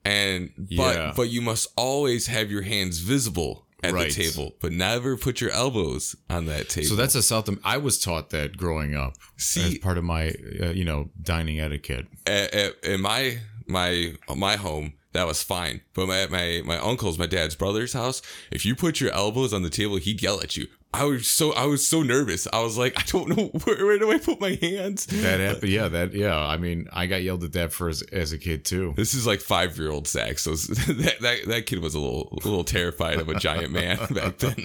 and 0.05 0.51
but 0.57 0.97
Yeah. 0.97 1.13
but 1.17 1.29
you 1.31 1.41
must 1.41 1.69
always 1.77 2.27
have 2.27 2.51
your 2.51 2.63
hands 2.63 2.99
visible 2.99 3.67
at 3.83 3.93
Right. 3.93 4.11
the 4.13 4.25
table, 4.31 4.55
but 4.61 4.73
never 4.73 5.17
put 5.17 5.41
your 5.41 5.51
elbows 5.51 6.17
on 6.31 6.47
that 6.47 6.69
table. 6.69 6.89
So 6.89 6.97
that's 6.97 7.15
a 7.15 7.23
South. 7.23 7.49
I 7.65 7.77
was 7.77 7.99
taught 7.99 8.31
that 8.31 8.57
growing 8.57 8.95
up 8.95 9.15
as 9.39 9.79
part 9.79 9.99
of 9.99 10.05
my 10.05 10.35
uh, 10.63 10.71
you 10.71 10.85
know 10.85 11.11
dining 11.21 11.61
etiquette. 11.61 12.07
at, 12.27 12.55
at, 12.55 12.85
in 12.85 13.01
my 13.03 13.39
my 13.67 14.15
my 14.35 14.57
home. 14.57 14.95
That 15.13 15.27
was 15.27 15.43
fine, 15.43 15.81
but 15.95 16.09
my, 16.09 16.27
my 16.27 16.61
my 16.67 16.77
uncle's, 16.77 17.19
my 17.19 17.25
dad's 17.25 17.55
brother's 17.55 17.95
house. 17.95 18.21
If 18.51 18.67
you 18.67 18.75
put 18.77 19.01
your 19.01 19.11
elbows 19.13 19.55
on 19.55 19.63
the 19.63 19.71
table, 19.71 19.97
he'd 19.97 20.21
yell 20.21 20.43
at 20.43 20.59
you. 20.59 20.67
I 20.95 21.05
was 21.05 21.29
so 21.29 21.53
I 21.53 21.67
was 21.67 21.87
so 21.87 22.03
nervous. 22.03 22.47
I 22.53 22.61
was 22.61 22.79
like, 22.79 22.95
I 22.99 23.03
don't 23.07 23.29
know 23.29 23.45
where, 23.65 23.85
where 23.85 23.99
do 23.99 24.11
I 24.11 24.19
put 24.19 24.41
my 24.41 24.59
hands. 24.61 25.07
That 25.07 25.41
happened. 25.41 25.71
Yeah, 25.71 25.89
that. 25.89 26.15
Yeah. 26.15 26.39
I 26.39 26.57
mean, 26.57 26.89
I 26.93 27.07
got 27.07 27.23
yelled 27.23 27.45
at 27.45 27.53
that 27.53 27.73
for 27.73 27.89
as, 27.89 28.03
as 28.03 28.33
a 28.33 28.39
kid 28.39 28.65
too. 28.65 28.95
This 28.97 29.15
is 29.15 29.27
like 29.27 29.41
five 29.41 29.77
year 29.79 29.91
old 29.91 30.07
Zach, 30.07 30.39
so 30.39 30.51
that, 30.57 31.17
that 31.21 31.39
that 31.47 31.67
kid 31.67 31.81
was 31.81 31.95
a 31.95 32.01
little 32.01 32.29
a 32.33 32.49
little 32.49 32.65
terrified 32.65 33.19
of 33.21 33.29
a 33.29 33.35
giant 33.35 33.73
man 33.73 33.99
back 34.11 34.39
then. 34.39 34.57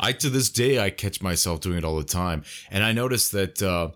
I 0.00 0.12
to 0.12 0.30
this 0.30 0.50
day 0.50 0.78
I 0.78 0.90
catch 0.90 1.20
myself 1.20 1.60
doing 1.60 1.78
it 1.78 1.84
all 1.84 1.96
the 1.96 2.04
time, 2.04 2.44
and 2.70 2.82
I 2.82 2.92
notice 2.92 3.28
that 3.30 3.62
uh, 3.62 3.90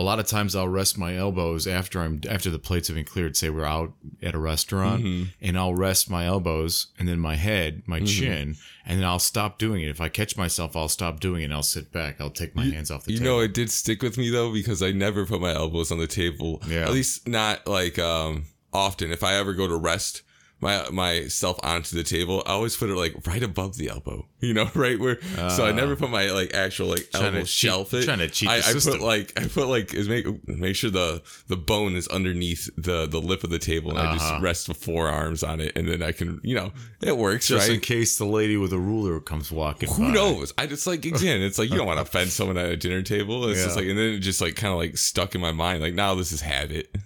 a 0.00 0.02
lot 0.02 0.18
of 0.18 0.26
times 0.26 0.56
I'll 0.56 0.68
rest 0.68 0.98
my 0.98 1.14
elbows 1.16 1.66
after 1.66 2.00
I'm 2.00 2.20
after 2.28 2.50
the 2.50 2.58
plates 2.58 2.88
have 2.88 2.96
been 2.96 3.04
cleared. 3.04 3.36
Say 3.36 3.50
we're 3.50 3.64
out 3.64 3.92
at 4.22 4.34
a 4.34 4.38
restaurant, 4.38 5.04
Mm-hmm. 5.04 5.24
and 5.40 5.58
I'll 5.58 5.74
rest 5.74 6.10
my 6.10 6.26
elbows 6.26 6.88
and 6.98 7.06
then 7.08 7.18
my 7.20 7.36
head, 7.36 7.82
my 7.86 8.00
chin, 8.00 8.56
and 8.86 8.98
then 8.98 9.06
I'll 9.06 9.18
stop 9.18 9.58
doing 9.58 9.82
it. 9.82 9.88
If 9.88 10.00
I 10.00 10.08
catch 10.08 10.36
myself, 10.36 10.76
I'll 10.76 10.88
stop 10.88 11.20
doing 11.20 11.42
it. 11.42 11.44
and 11.46 11.54
I'll 11.54 11.62
sit 11.62 11.92
back. 11.92 12.20
I'll 12.20 12.30
take 12.30 12.56
my 12.56 12.64
hands 12.64 12.90
off 12.90 13.04
the 13.04 13.12
table. 13.12 13.20
you 13.22 13.26
table. 13.26 13.38
know, 13.38 13.44
it 13.44 13.54
did 13.54 13.70
stick 13.70 14.02
with 14.02 14.16
me 14.18 14.30
though 14.30 14.52
because 14.52 14.82
I 14.82 14.90
never 14.92 15.26
put 15.26 15.40
my 15.40 15.52
elbows 15.54 15.92
on 15.92 15.98
the 15.98 16.06
table. 16.06 16.60
Yeah. 16.66 16.80
At 16.86 16.92
least 16.92 17.28
not 17.28 17.66
like 17.66 17.98
um 17.98 18.46
often. 18.72 19.12
If 19.12 19.22
I 19.22 19.34
ever 19.34 19.52
go 19.52 19.66
to 19.68 19.76
rest 19.76 20.22
my 20.60 20.88
myself 20.90 21.58
onto 21.62 21.96
the 21.96 22.04
table, 22.04 22.42
I 22.46 22.50
always 22.52 22.76
put 22.76 22.90
it 22.90 22.96
like 22.96 23.26
right 23.26 23.42
above 23.42 23.76
the 23.76 23.88
elbow. 23.88 24.26
You 24.40 24.54
know, 24.54 24.70
right 24.74 24.98
where. 24.98 25.20
so 25.50 25.66
I 25.66 25.72
never 25.72 25.96
put 25.96 26.08
my 26.08 26.30
like 26.30 26.54
actual 26.54 26.86
like 26.88 27.06
Ah. 27.12 27.24
Elbow 27.24 27.40
cheat- 27.40 27.48
shelf 27.48 27.92
it. 27.92 28.04
trying 28.04 28.20
to 28.20 28.28
cheat 28.30 28.48
I, 28.48 28.56
I 28.60 28.72
put 28.72 29.02
like 29.02 29.38
I 29.38 29.46
put 29.48 29.66
like 29.68 29.92
is 29.92 30.08
make 30.08 30.24
make 30.48 30.76
sure 30.76 30.88
the 30.90 31.22
the 31.48 31.58
bone 31.58 31.94
is 31.94 32.08
underneath 32.08 32.70
the 32.78 33.04
the 33.06 33.20
lip 33.20 33.44
of 33.44 33.50
the 33.50 33.58
table, 33.58 33.90
and 33.90 33.98
I 34.00 34.14
just 34.14 34.24
Uh-huh. 34.24 34.40
rest 34.40 34.66
the 34.68 34.72
forearms 34.72 35.42
on 35.42 35.60
it, 35.60 35.72
and 35.76 35.86
then 35.86 36.02
I 36.02 36.12
can 36.12 36.40
you 36.42 36.54
know 36.54 36.72
it 37.02 37.18
works 37.18 37.48
Just 37.48 37.68
right. 37.68 37.74
in 37.74 37.80
case 37.82 38.16
the 38.16 38.24
lady 38.24 38.56
with 38.56 38.72
a 38.72 38.78
ruler 38.78 39.20
comes 39.20 39.52
walking. 39.52 39.90
Who 39.90 40.04
by. 40.08 40.12
knows? 40.14 40.54
I 40.56 40.66
just 40.66 40.86
like 40.86 41.04
again, 41.04 41.42
it's 41.42 41.58
like 41.58 41.68
you 41.68 41.76
don't 41.76 41.86
want 41.86 41.98
to 41.98 42.02
offend 42.08 42.30
someone 42.30 42.56
at 42.56 42.70
a 42.70 42.76
dinner 42.78 43.02
table. 43.02 43.46
It's 43.50 43.62
just 43.62 43.76
like, 43.76 43.84
and 43.88 43.98
then 43.98 44.14
it 44.14 44.20
just 44.20 44.40
like 44.40 44.56
kind 44.56 44.72
of 44.72 44.78
like 44.78 44.96
stuck 44.96 45.34
in 45.34 45.42
my 45.42 45.52
mind. 45.52 45.82
Like 45.82 45.92
now 45.92 46.14
this 46.14 46.32
is 46.32 46.40
habit. 46.40 46.96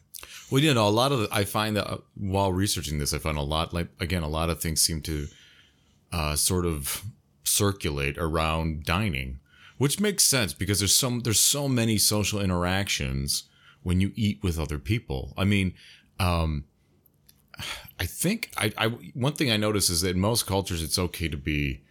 Well, 0.54 0.62
you 0.62 0.72
know, 0.72 0.86
a 0.86 0.88
lot 0.88 1.10
of 1.10 1.18
the, 1.18 1.28
I 1.32 1.42
find 1.42 1.76
that 1.76 1.90
uh, 1.90 1.98
while 2.14 2.52
researching 2.52 3.00
this, 3.00 3.12
I 3.12 3.18
find 3.18 3.36
a 3.36 3.42
lot 3.42 3.74
like 3.74 3.88
again, 3.98 4.22
a 4.22 4.28
lot 4.28 4.50
of 4.50 4.60
things 4.60 4.80
seem 4.80 5.00
to 5.00 5.26
uh, 6.12 6.36
sort 6.36 6.64
of 6.64 7.02
circulate 7.42 8.16
around 8.18 8.84
dining, 8.84 9.40
which 9.78 9.98
makes 9.98 10.22
sense 10.22 10.54
because 10.54 10.78
there's 10.78 10.94
some 10.94 11.22
there's 11.22 11.40
so 11.40 11.66
many 11.66 11.98
social 11.98 12.40
interactions 12.40 13.48
when 13.82 14.00
you 14.00 14.12
eat 14.14 14.44
with 14.44 14.56
other 14.56 14.78
people. 14.78 15.34
I 15.36 15.42
mean, 15.42 15.74
um, 16.20 16.66
I 17.98 18.06
think 18.06 18.52
I, 18.56 18.72
I 18.78 18.86
one 19.12 19.32
thing 19.32 19.50
I 19.50 19.56
notice 19.56 19.90
is 19.90 20.02
that 20.02 20.10
in 20.10 20.20
most 20.20 20.46
cultures 20.46 20.84
it's 20.84 21.00
okay 21.00 21.26
to 21.26 21.36
be 21.36 21.82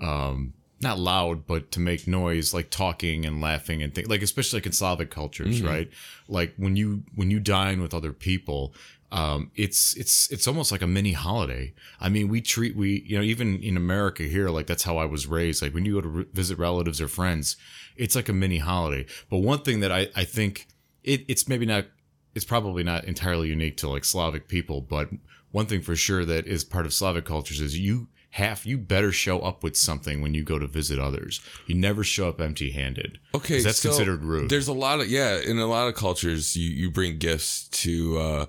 um, 0.00 0.54
not 0.80 0.98
loud, 0.98 1.46
but 1.46 1.70
to 1.72 1.80
make 1.80 2.06
noise, 2.06 2.52
like 2.52 2.70
talking 2.70 3.24
and 3.24 3.40
laughing 3.40 3.82
and 3.82 3.94
things, 3.94 4.08
like 4.08 4.22
especially 4.22 4.58
like 4.58 4.66
in 4.66 4.72
Slavic 4.72 5.10
cultures, 5.10 5.62
right? 5.62 5.90
Like 6.28 6.54
when 6.56 6.76
you 6.76 7.02
when 7.14 7.30
you 7.30 7.40
dine 7.40 7.80
with 7.80 7.94
other 7.94 8.12
people, 8.12 8.74
um, 9.12 9.50
it's 9.54 9.96
it's 9.96 10.30
it's 10.30 10.46
almost 10.46 10.72
like 10.72 10.82
a 10.82 10.86
mini 10.86 11.12
holiday. 11.12 11.72
I 12.00 12.08
mean, 12.08 12.28
we 12.28 12.40
treat 12.40 12.76
we 12.76 13.02
you 13.06 13.16
know 13.16 13.22
even 13.22 13.62
in 13.62 13.76
America 13.76 14.24
here, 14.24 14.50
like 14.50 14.66
that's 14.66 14.82
how 14.82 14.98
I 14.98 15.06
was 15.06 15.26
raised. 15.26 15.62
Like 15.62 15.72
when 15.72 15.84
you 15.84 15.94
go 15.94 16.00
to 16.02 16.08
re- 16.08 16.26
visit 16.32 16.58
relatives 16.58 17.00
or 17.00 17.08
friends, 17.08 17.56
it's 17.96 18.14
like 18.14 18.28
a 18.28 18.34
mini 18.34 18.58
holiday. 18.58 19.06
But 19.30 19.38
one 19.38 19.60
thing 19.60 19.80
that 19.80 19.92
I 19.92 20.08
I 20.14 20.24
think 20.24 20.66
it, 21.04 21.24
it's 21.28 21.48
maybe 21.48 21.64
not 21.64 21.86
it's 22.34 22.44
probably 22.44 22.84
not 22.84 23.04
entirely 23.04 23.48
unique 23.48 23.78
to 23.78 23.88
like 23.88 24.04
Slavic 24.04 24.46
people, 24.46 24.82
but 24.82 25.08
one 25.52 25.64
thing 25.64 25.80
for 25.80 25.96
sure 25.96 26.26
that 26.26 26.46
is 26.46 26.64
part 26.64 26.84
of 26.84 26.92
Slavic 26.92 27.24
cultures 27.24 27.62
is 27.62 27.78
you 27.78 28.08
have 28.36 28.66
you 28.66 28.76
better 28.76 29.12
show 29.12 29.40
up 29.40 29.62
with 29.62 29.74
something 29.78 30.20
when 30.20 30.34
you 30.34 30.44
go 30.44 30.58
to 30.58 30.66
visit 30.66 30.98
others. 30.98 31.40
You 31.66 31.74
never 31.74 32.04
show 32.04 32.28
up 32.28 32.38
empty 32.38 32.70
handed 32.70 33.18
Okay, 33.34 33.62
that's 33.62 33.78
so 33.78 33.88
considered 33.88 34.22
rude. 34.22 34.50
There's 34.50 34.68
a 34.68 34.74
lot 34.74 35.00
of 35.00 35.08
yeah, 35.08 35.38
in 35.38 35.58
a 35.58 35.64
lot 35.66 35.88
of 35.88 35.94
cultures, 35.94 36.54
you 36.54 36.68
you 36.68 36.90
bring 36.90 37.16
gifts 37.16 37.66
to 37.68 38.18
uh 38.18 38.46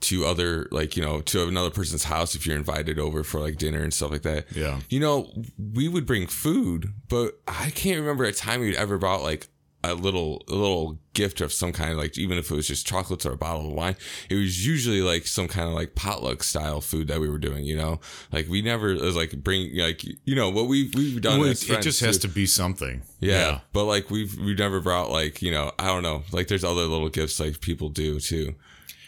to 0.00 0.26
other 0.26 0.68
like 0.70 0.98
you 0.98 1.02
know 1.02 1.22
to 1.22 1.48
another 1.48 1.70
person's 1.70 2.04
house 2.04 2.34
if 2.34 2.44
you're 2.46 2.56
invited 2.56 2.98
over 2.98 3.24
for 3.24 3.40
like 3.40 3.56
dinner 3.56 3.82
and 3.82 3.94
stuff 3.94 4.10
like 4.10 4.22
that. 4.22 4.54
Yeah. 4.54 4.80
you 4.90 5.00
know 5.00 5.32
we 5.56 5.88
would 5.88 6.04
bring 6.04 6.26
food, 6.26 6.92
but 7.08 7.40
I 7.48 7.70
can't 7.70 8.00
remember 8.00 8.24
a 8.24 8.34
time 8.34 8.60
we'd 8.60 8.74
ever 8.74 8.98
brought 8.98 9.22
like 9.22 9.48
a 9.84 9.94
little 9.94 10.44
a 10.48 10.54
little 10.54 10.98
gift 11.12 11.40
of 11.40 11.52
some 11.52 11.72
kind, 11.72 11.96
like 11.98 12.16
even 12.16 12.38
if 12.38 12.50
it 12.50 12.54
was 12.54 12.68
just 12.68 12.86
chocolates 12.86 13.26
or 13.26 13.32
a 13.32 13.36
bottle 13.36 13.66
of 13.66 13.72
wine. 13.72 13.96
It 14.30 14.36
was 14.36 14.64
usually 14.66 15.02
like 15.02 15.26
some 15.26 15.48
kind 15.48 15.68
of 15.68 15.74
like 15.74 15.94
potluck 15.94 16.42
style 16.44 16.80
food 16.80 17.08
that 17.08 17.20
we 17.20 17.28
were 17.28 17.38
doing. 17.38 17.64
You 17.64 17.76
know, 17.76 18.00
like 18.30 18.48
we 18.48 18.62
never 18.62 18.94
was 18.94 19.16
like 19.16 19.42
bring 19.42 19.76
like 19.76 20.04
you 20.04 20.34
know 20.34 20.50
what 20.50 20.68
we 20.68 20.90
we've 20.94 21.20
done. 21.20 21.40
Well, 21.40 21.48
it, 21.50 21.68
it 21.68 21.82
just 21.82 21.98
too. 22.00 22.06
has 22.06 22.18
to 22.18 22.28
be 22.28 22.46
something. 22.46 23.02
Yeah, 23.20 23.60
but 23.72 23.84
like 23.84 24.10
we've 24.10 24.38
we've 24.38 24.58
never 24.58 24.80
brought 24.80 25.10
like 25.10 25.42
you 25.42 25.50
know 25.50 25.72
I 25.78 25.86
don't 25.86 26.02
know 26.02 26.22
like 26.32 26.48
there's 26.48 26.64
other 26.64 26.82
little 26.82 27.08
gifts 27.08 27.40
like 27.40 27.60
people 27.60 27.88
do 27.88 28.20
too. 28.20 28.54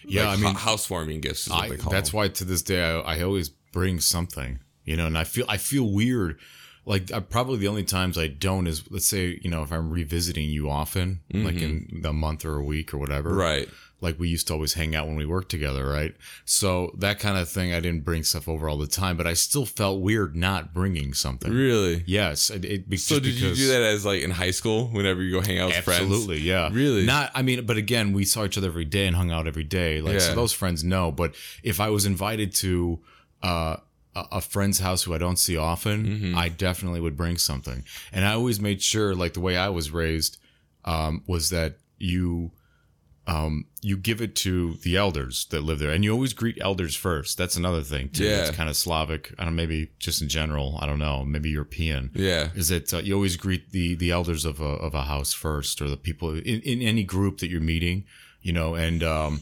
Yeah, 0.07 0.29
Like, 0.29 0.39
I 0.39 0.43
mean, 0.43 0.53
hou- 0.55 0.59
housewarming 0.59 1.21
gifts 1.23 1.51
I, 1.51 1.69
that's 1.77 2.11
them. 2.11 2.19
why 2.19 2.29
to 2.29 2.45
this 2.45 2.63
day 2.63 2.83
I, 2.85 2.99
I 3.01 3.23
always 3.23 3.49
bring 3.49 4.01
something, 4.01 4.59
you 4.85 4.97
know, 4.97 5.07
and 5.07 5.17
I 5.17 5.25
feel 5.25 5.47
I 5.49 5.57
feel 5.57 5.91
weird. 5.91 6.39
Like 6.87 7.11
I, 7.13 7.21
probably 7.21 7.59
the 7.59 7.69
only 7.69 7.85
times 7.85 8.19
I 8.19 8.27
don't 8.29 8.67
is 8.67 8.83
let's 8.91 9.07
say 9.07 9.39
you 9.43 9.51
know 9.51 9.63
if 9.63 9.73
I'm 9.73 9.91
revisiting 9.91 10.49
you 10.51 10.69
often, 10.71 11.21
like 11.33 11.61
in 11.61 12.03
a 12.05 12.13
month 12.13 12.45
or 12.45 12.57
a 12.57 12.65
week 12.65 12.93
or 12.93 12.99
whatever, 12.99 13.31
Mm-hmm. 13.31 13.39
right. 13.39 13.69
Like 14.01 14.19
we 14.19 14.29
used 14.29 14.49
to 14.49 14.53
always 14.53 14.75
hang 14.75 14.95
out 14.95 15.07
when 15.07 15.17
we 15.17 15.25
worked 15.25 15.51
together, 15.51 15.87
right? 15.89 16.15
So 16.45 16.93
that 16.99 17.19
kind 17.21 17.39
of 17.39 17.49
thing, 17.49 17.73
I 17.73 17.81
didn't 17.81 18.05
bring 18.05 18.23
stuff 18.23 18.49
over 18.49 18.69
all 18.69 18.77
the 18.77 18.87
time, 18.87 19.17
but 19.17 19.27
I 19.27 19.33
still 19.33 19.65
felt 19.65 20.03
weird 20.03 20.37
not 20.37 20.75
bringing 20.75 21.15
something. 21.15 21.51
Really. 21.51 22.03
Yes, 22.07 22.51
it, 22.51 22.67
it 22.67 22.99
So 23.01 23.19
did 23.19 23.33
you 23.35 23.55
do 23.55 23.69
that 23.69 23.81
as 23.81 24.05
like 24.05 24.21
in 24.23 24.31
high 24.31 24.51
school 24.51 24.89
whenever 24.89 25.23
you 25.23 25.33
go 25.33 25.41
hang 25.41 25.59
out 25.59 25.69
with 25.69 25.77
friends? 25.85 26.03
Absolutely, 26.03 26.41
yeah. 26.41 26.69
Really? 26.71 27.07
Not, 27.07 27.31
I 27.35 27.41
mean, 27.41 27.65
but 27.65 27.79
again, 27.79 28.13
we 28.13 28.27
saw 28.27 28.45
each 28.45 28.59
other 28.59 28.67
every 28.67 28.85
day 28.85 29.07
and 29.07 29.17
hung 29.17 29.31
out 29.31 29.47
every 29.47 29.65
day. 29.65 30.03
Like, 30.03 30.21
so 30.21 30.35
those 30.35 30.53
friends 30.53 30.85
know. 30.85 31.11
But 31.11 31.35
if 31.63 31.81
I 31.81 31.89
was 31.89 32.05
invited 32.05 32.55
to 32.57 33.01
uh, 33.43 33.77
a, 34.15 34.41
friend's 34.41 34.79
house 34.81 35.03
who 35.03 35.15
I 35.15 35.19
don't 35.19 35.39
see 35.39 35.57
often, 35.57 36.07
Mm-hmm. 36.07 36.39
I 36.39 36.49
definitely 36.49 37.01
would 37.01 37.17
bring 37.17 37.37
something. 37.39 37.85
And 38.13 38.25
I 38.25 38.33
always 38.35 38.61
made 38.61 38.81
sure, 38.83 39.15
like 39.15 39.33
the 39.35 39.41
way 39.41 39.57
I 39.57 39.69
was 39.69 39.91
raised, 39.91 40.39
um, 40.85 41.23
was 41.27 41.51
that 41.51 41.77
you. 41.99 42.53
Um, 43.27 43.65
you 43.81 43.97
give 43.97 44.21
it 44.21 44.37
to 44.37 44.75
the 44.83 44.99
elders 44.99 45.47
that 45.47 45.63
live 45.63 45.79
there, 45.79 45.89
and 45.89 46.05
you 46.05 46.13
always 46.13 46.35
greet 46.35 46.59
elders 46.61 46.95
first. 46.95 47.39
That's 47.39 47.57
another 47.57 47.81
thing 47.81 48.11
too. 48.11 48.25
Yeah. 48.25 48.41
It's 48.49 48.51
kind 48.55 48.69
of 48.69 48.77
Slavic. 48.77 49.33
I 49.39 49.45
don't 49.45 49.57
know, 49.57 49.63
maybe 49.63 49.93
just 49.99 50.21
in 50.21 50.29
general. 50.29 50.77
I 50.79 50.85
don't 50.85 50.99
know. 50.99 51.25
Maybe 51.25 51.49
European 51.49 52.11
Yeah. 52.15 52.51
is 52.55 52.69
that 52.69 52.93
uh, 52.93 52.99
you 52.99 53.15
always 53.15 53.37
greet 53.39 53.71
the 53.71 53.95
the 53.95 54.11
elders 54.11 54.45
of 54.45 54.61
a 54.61 54.65
of 54.65 54.93
a 54.95 55.05
house 55.05 55.33
first 55.33 55.81
or 55.81 55.89
the 55.89 55.97
people 55.97 56.35
in, 56.37 56.61
in 56.61 56.83
any 56.83 57.03
group 57.03 57.39
that 57.39 57.49
you're 57.49 57.63
meeting 57.63 58.05
you 58.43 58.53
know 58.53 58.75
and 58.75 59.03
um 59.03 59.41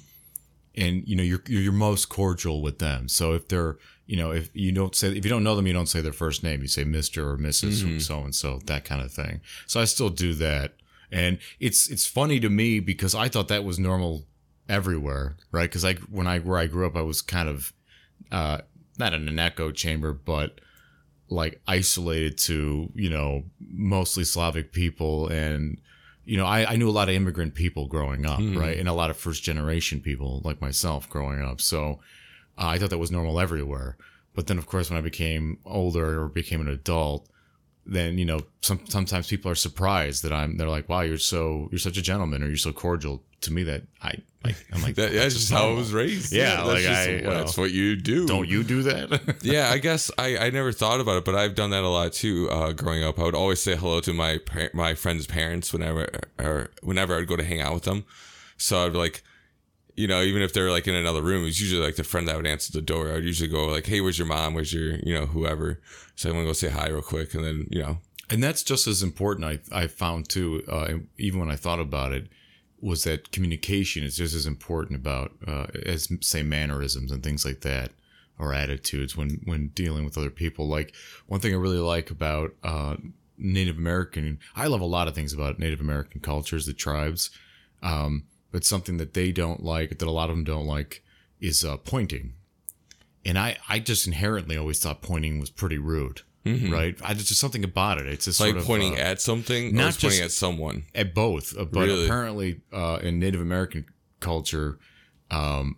and 0.74 1.06
you 1.06 1.16
know 1.16 1.22
you're 1.22 1.42
you're 1.46 1.72
most 1.72 2.08
cordial 2.08 2.62
with 2.62 2.78
them. 2.78 3.08
So 3.08 3.32
if 3.32 3.48
they're 3.48 3.76
you 4.06 4.16
know 4.16 4.30
if 4.30 4.50
you 4.54 4.72
don't 4.72 4.94
say 4.94 5.08
if 5.08 5.24
you 5.24 5.30
don't 5.30 5.44
know 5.44 5.54
them 5.56 5.66
you 5.66 5.72
don't 5.72 5.88
say 5.88 6.00
their 6.00 6.12
first 6.12 6.42
name. 6.42 6.62
You 6.62 6.68
say 6.68 6.84
mr 6.84 7.18
or 7.18 7.36
missus 7.36 7.82
so 8.06 8.20
and 8.20 8.34
so 8.34 8.60
that 8.66 8.84
kind 8.84 9.02
of 9.02 9.12
thing. 9.12 9.40
So 9.66 9.80
i 9.80 9.84
still 9.84 10.10
do 10.10 10.34
that. 10.34 10.74
And 11.10 11.38
it's 11.60 11.90
it's 11.90 12.06
funny 12.06 12.40
to 12.40 12.48
me 12.48 12.80
because 12.80 13.14
i 13.14 13.28
thought 13.28 13.48
that 13.48 13.64
was 13.64 13.78
normal 13.78 14.24
everywhere 14.68 15.36
right? 15.50 15.68
Because 15.68 15.84
i 15.84 15.94
when 15.94 16.26
i 16.26 16.38
where 16.38 16.58
i 16.58 16.66
grew 16.66 16.86
up 16.86 16.96
i 16.96 17.02
was 17.02 17.20
kind 17.20 17.48
of 17.48 17.72
uh 18.30 18.58
not 18.98 19.12
in 19.12 19.28
an 19.28 19.38
echo 19.38 19.70
chamber 19.70 20.12
but 20.12 20.60
like 21.28 21.60
isolated 21.66 22.36
to 22.38 22.90
you 22.94 23.10
know 23.10 23.44
mostly 23.60 24.24
Slavic 24.24 24.72
people 24.72 25.28
and 25.28 25.80
you 26.24 26.36
know 26.36 26.46
I, 26.46 26.72
I 26.72 26.76
knew 26.76 26.88
a 26.88 26.92
lot 26.98 27.08
of 27.08 27.14
immigrant 27.14 27.54
people 27.54 27.86
growing 27.86 28.24
up 28.26 28.38
right? 28.58 28.78
And 28.78 28.88
a 28.88 28.92
lot 28.92 29.10
of 29.10 29.16
first 29.16 29.42
generation 29.42 30.00
people 30.00 30.40
like 30.44 30.60
myself 30.60 31.08
growing 31.08 31.42
up. 31.42 31.60
So 31.60 32.00
uh, 32.58 32.68
I 32.68 32.78
thought 32.78 32.90
that 32.90 32.98
was 32.98 33.10
normal 33.10 33.40
everywhere. 33.40 33.96
But 34.34 34.46
then 34.46 34.58
of 34.58 34.66
course 34.66 34.88
when 34.90 34.98
I 34.98 35.02
became 35.02 35.58
older 35.64 36.22
or 36.22 36.28
became 36.28 36.60
an 36.60 36.68
adult 36.68 37.28
then 37.84 38.18
you 38.18 38.24
know 38.24 38.40
some, 38.60 38.80
sometimes 38.86 39.28
people 39.28 39.50
are 39.50 39.56
surprised 39.56 40.22
that 40.22 40.32
I'm 40.32 40.56
they're 40.56 40.68
like 40.68 40.88
wow 40.88 41.00
you're 41.00 41.18
so 41.18 41.68
you're 41.70 41.78
such 41.78 41.96
a 41.96 42.02
gentleman 42.02 42.42
or 42.42 42.46
you're 42.46 42.56
so 42.56 42.72
cordial 42.72 43.22
to 43.40 43.52
me 43.52 43.64
that 43.64 43.82
I 44.02 44.14
like 44.44 44.56
I'm 44.72 44.82
like 44.82 44.94
That, 44.96 45.12
yeah, 45.12 45.22
that's 45.22 45.34
just 45.34 45.50
how 45.50 45.70
I 45.70 45.74
was 45.74 45.92
raised. 45.92 46.32
Yeah, 46.32 46.56
that's 46.56 46.68
like 46.68 46.82
just, 46.82 47.08
I, 47.08 47.20
that's 47.22 47.58
what 47.58 47.70
you 47.72 47.96
do. 47.96 48.26
don't 48.26 48.48
you 48.48 48.62
do 48.62 48.82
that 48.84 49.38
yeah, 49.42 49.70
I 49.70 49.78
guess 49.78 50.10
I, 50.16 50.36
I 50.38 50.50
never 50.50 50.72
thought 50.72 51.00
about 51.00 51.16
it, 51.16 51.24
but 51.24 51.34
I've 51.34 51.54
done 51.54 51.70
that 51.70 51.82
a 51.82 51.88
lot 51.88 52.12
too. 52.12 52.48
Uh, 52.50 52.72
growing 52.72 53.02
up, 53.02 53.18
I 53.18 53.24
would 53.24 53.34
always 53.34 53.60
say 53.60 53.76
hello 53.76 54.00
to 54.00 54.12
my 54.12 54.38
par- 54.38 54.70
my 54.74 54.94
friends' 54.94 55.26
parents 55.26 55.72
whenever 55.72 56.08
or 56.38 56.70
whenever 56.82 57.18
I'd 57.18 57.26
go 57.26 57.36
to 57.36 57.44
hang 57.44 57.60
out 57.60 57.74
with 57.74 57.84
them. 57.84 58.04
So 58.56 58.86
I'd 58.86 58.92
be 58.92 58.98
like, 58.98 59.22
you 59.94 60.06
know, 60.06 60.22
even 60.22 60.42
if 60.42 60.52
they're 60.52 60.70
like 60.70 60.88
in 60.88 60.94
another 60.94 61.22
room, 61.22 61.46
it's 61.46 61.60
usually 61.60 61.84
like 61.84 61.96
the 61.96 62.04
friend 62.04 62.26
that 62.28 62.36
would 62.36 62.46
answer 62.46 62.72
the 62.72 62.82
door. 62.82 63.12
I'd 63.12 63.24
usually 63.24 63.48
go 63.48 63.66
like, 63.66 63.86
"Hey, 63.86 64.00
where's 64.00 64.18
your 64.18 64.26
mom? 64.26 64.54
Where's 64.54 64.72
your 64.72 64.96
you 64.96 65.14
know 65.14 65.26
whoever?" 65.26 65.80
So 66.16 66.28
I'm 66.28 66.36
gonna 66.36 66.46
go 66.46 66.52
say 66.52 66.68
hi 66.70 66.88
real 66.88 67.02
quick, 67.02 67.34
and 67.34 67.44
then 67.44 67.66
you 67.70 67.82
know, 67.82 67.98
And 68.30 68.42
that's 68.42 68.62
just 68.62 68.86
as 68.86 69.02
important. 69.02 69.44
I 69.44 69.82
I 69.82 69.86
found 69.86 70.28
too. 70.28 70.62
Uh, 70.68 70.94
even 71.18 71.40
when 71.40 71.50
I 71.50 71.56
thought 71.56 71.80
about 71.80 72.12
it, 72.12 72.28
was 72.80 73.04
that 73.04 73.30
communication 73.32 74.02
is 74.02 74.16
just 74.16 74.34
as 74.34 74.46
important 74.46 74.98
about 74.98 75.32
uh, 75.46 75.66
as 75.86 76.08
say 76.20 76.42
mannerisms 76.42 77.12
and 77.12 77.22
things 77.22 77.44
like 77.44 77.60
that, 77.60 77.92
or 78.38 78.54
attitudes 78.54 79.16
when 79.16 79.40
when 79.44 79.68
dealing 79.68 80.04
with 80.04 80.16
other 80.18 80.30
people. 80.30 80.68
Like 80.68 80.94
one 81.26 81.40
thing 81.40 81.52
I 81.52 81.58
really 81.58 81.78
like 81.78 82.10
about 82.10 82.54
uh, 82.64 82.96
Native 83.38 83.76
American, 83.76 84.38
I 84.56 84.66
love 84.66 84.80
a 84.80 84.86
lot 84.86 85.08
of 85.08 85.14
things 85.14 85.32
about 85.32 85.58
Native 85.58 85.80
American 85.80 86.20
cultures, 86.20 86.66
the 86.66 86.72
tribes, 86.72 87.30
um, 87.82 88.24
but 88.52 88.64
something 88.64 88.98
that 88.98 89.14
they 89.14 89.32
don't 89.32 89.64
like, 89.64 89.98
that 89.98 90.06
a 90.06 90.10
lot 90.10 90.30
of 90.30 90.36
them 90.36 90.44
don't 90.44 90.66
like, 90.66 91.02
is 91.40 91.64
uh, 91.64 91.76
pointing. 91.78 92.34
And 93.24 93.38
I, 93.38 93.56
I 93.68 93.78
just 93.80 94.06
inherently 94.06 94.56
always 94.56 94.78
thought 94.78 95.00
pointing 95.02 95.40
was 95.40 95.50
pretty 95.50 95.78
rude, 95.78 96.22
right? 96.44 96.96
I 97.04 97.14
just, 97.14 97.28
just 97.28 97.40
something 97.40 97.64
about 97.64 97.98
it. 97.98 98.06
It's 98.06 98.26
just 98.26 98.40
like 98.40 98.50
sort 98.50 98.58
of, 98.58 98.64
pointing 98.64 98.94
uh, 98.94 98.98
at 99.02 99.20
something, 99.20 99.74
not 99.74 99.84
not 99.84 99.98
pointing 100.00 100.20
at 100.20 100.30
someone. 100.32 100.84
at 100.94 101.14
both, 101.14 101.56
uh, 101.56 101.64
but 101.64 101.86
Really? 101.86 102.04
apparently 102.04 102.60
uh, 102.72 102.98
in 103.02 103.18
Native 103.18 103.40
American 103.40 103.86
culture, 104.20 104.78
um, 105.30 105.76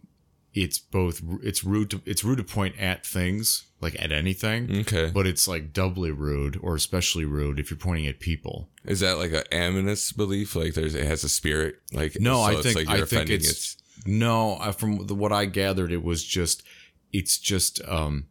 it's 0.55 0.79
both. 0.79 1.21
It's 1.43 1.65
rude 1.65 1.91
to 1.91 2.01
it's 2.07 2.25
rude 2.25 2.39
to 2.39 2.45
point 2.45 2.79
at 2.79 3.05
things 3.05 3.67
like 3.85 3.95
at 4.03 4.11
anything, 4.11 4.81
Okay, 4.81 5.11
but 5.15 5.27
it's 5.27 5.47
like 5.47 5.73
doubly 5.73 6.11
rude 6.11 6.59
or 6.61 6.75
especially 6.75 7.25
rude 7.25 7.61
if 7.61 7.71
you're 7.71 7.79
pointing 7.79 8.09
at 8.09 8.19
people. 8.19 8.69
is 8.85 8.99
that 9.01 9.19
like 9.19 9.31
a 9.33 9.45
ominous 9.57 10.11
belief? 10.11 10.57
Like 10.57 10.75
there's 10.75 10.95
it 10.97 11.07
has 11.07 11.23
a 11.23 11.29
spirit. 11.29 11.77
Like 11.93 12.17
No, 12.19 12.35
so 12.35 12.41
I 12.43 12.53
it's 12.55 12.63
think 12.63 12.77
like 12.77 12.89
I 12.89 12.93
think 12.97 13.05
offending 13.05 13.37
it's, 13.37 13.77
no. 14.07 14.57
From 14.77 15.07
the, 15.07 15.15
what 15.15 15.33
I 15.33 15.45
gathered, 15.45 15.93
it 15.93 16.03
was 16.03 16.25
just 16.25 16.65
it's 17.13 17.39
just 17.39 17.81
um, 17.87 18.27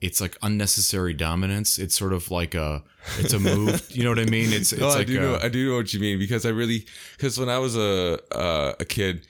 it's 0.00 0.20
like 0.20 0.36
unnecessary 0.42 1.14
dominance. 1.14 1.78
It's 1.78 1.94
sort 1.96 2.12
of 2.12 2.30
like 2.30 2.54
a 2.56 2.82
it's 3.20 3.32
a 3.32 3.38
move. 3.38 3.86
you 3.94 4.02
know 4.02 4.10
what 4.10 4.18
I 4.18 4.24
mean? 4.24 4.52
It's 4.52 4.72
it's 4.72 4.80
No, 4.80 4.88
I 4.88 5.04
do 5.04 5.18
a, 5.18 5.22
know. 5.22 5.38
I 5.40 5.48
do 5.48 5.70
know 5.70 5.76
what 5.76 5.94
you 5.94 6.00
mean 6.00 6.18
because 6.18 6.44
I 6.44 6.48
really 6.50 6.84
because 7.16 7.38
when 7.38 7.48
I 7.48 7.58
was 7.58 7.76
a 7.76 8.18
uh, 8.34 8.74
a 8.80 8.84
kid, 8.84 9.26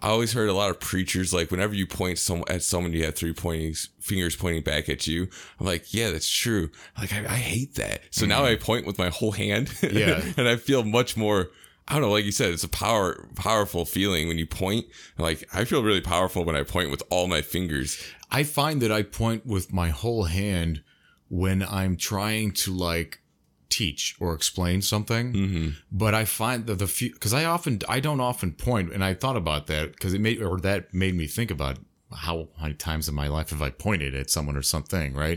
I 0.00 0.08
always 0.08 0.32
heard 0.32 0.48
a 0.48 0.54
lot 0.54 0.70
of 0.70 0.80
preachers 0.80 1.32
like 1.32 1.50
whenever 1.50 1.74
you 1.74 1.86
point 1.86 2.18
some 2.18 2.44
at 2.48 2.62
someone, 2.62 2.92
you 2.92 3.04
have 3.04 3.14
three 3.14 3.32
pointing 3.32 3.74
fingers 4.00 4.36
pointing 4.36 4.62
back 4.62 4.88
at 4.88 5.06
you. 5.06 5.28
I'm 5.60 5.66
like, 5.66 5.94
yeah, 5.94 6.10
that's 6.10 6.28
true. 6.28 6.70
Like 6.98 7.12
I, 7.12 7.20
I 7.20 7.36
hate 7.36 7.76
that. 7.76 8.02
So 8.10 8.26
now 8.26 8.42
mm. 8.42 8.52
I 8.52 8.56
point 8.56 8.86
with 8.86 8.98
my 8.98 9.08
whole 9.10 9.32
hand. 9.32 9.72
Yeah. 9.94 10.24
and 10.36 10.48
I 10.48 10.56
feel 10.56 10.82
much 10.82 11.16
more. 11.16 11.50
I 11.86 11.92
don't 11.92 12.02
know, 12.02 12.10
like 12.10 12.24
you 12.24 12.32
said, 12.32 12.50
it's 12.52 12.64
a 12.64 12.68
power, 12.68 13.28
powerful 13.36 13.84
feeling 13.84 14.26
when 14.26 14.38
you 14.38 14.46
point. 14.46 14.86
Like 15.18 15.46
I 15.52 15.64
feel 15.64 15.82
really 15.84 16.00
powerful 16.00 16.44
when 16.44 16.56
I 16.56 16.62
point 16.64 16.90
with 16.90 17.02
all 17.10 17.28
my 17.28 17.42
fingers. 17.42 18.02
I 18.30 18.42
find 18.42 18.80
that 18.82 18.90
I 18.90 19.02
point 19.02 19.46
with 19.46 19.72
my 19.72 19.90
whole 19.90 20.24
hand 20.24 20.82
when 21.28 21.62
I'm 21.62 21.96
trying 21.96 22.52
to 22.52 22.72
like 22.72 23.20
teach 23.78 24.02
or 24.20 24.34
explain 24.34 24.82
something. 24.82 25.74
But 25.90 26.12
I 26.14 26.24
find 26.24 26.66
that 26.66 26.78
the 26.78 26.86
few 26.86 27.12
because 27.12 27.34
I 27.40 27.44
often 27.44 27.80
I 27.88 28.00
don't 28.00 28.20
often 28.20 28.52
point, 28.52 28.92
and 28.94 29.02
I 29.04 29.14
thought 29.14 29.36
about 29.36 29.66
that 29.66 29.92
because 29.92 30.12
it 30.14 30.20
made 30.20 30.40
or 30.42 30.58
that 30.60 30.92
made 30.92 31.14
me 31.14 31.26
think 31.26 31.50
about 31.50 31.78
how 32.16 32.46
many 32.62 32.74
times 32.74 33.08
in 33.08 33.14
my 33.14 33.26
life 33.26 33.50
have 33.50 33.60
I 33.60 33.70
pointed 33.70 34.14
at 34.14 34.30
someone 34.30 34.56
or 34.56 34.62
something, 34.62 35.14
right? 35.14 35.36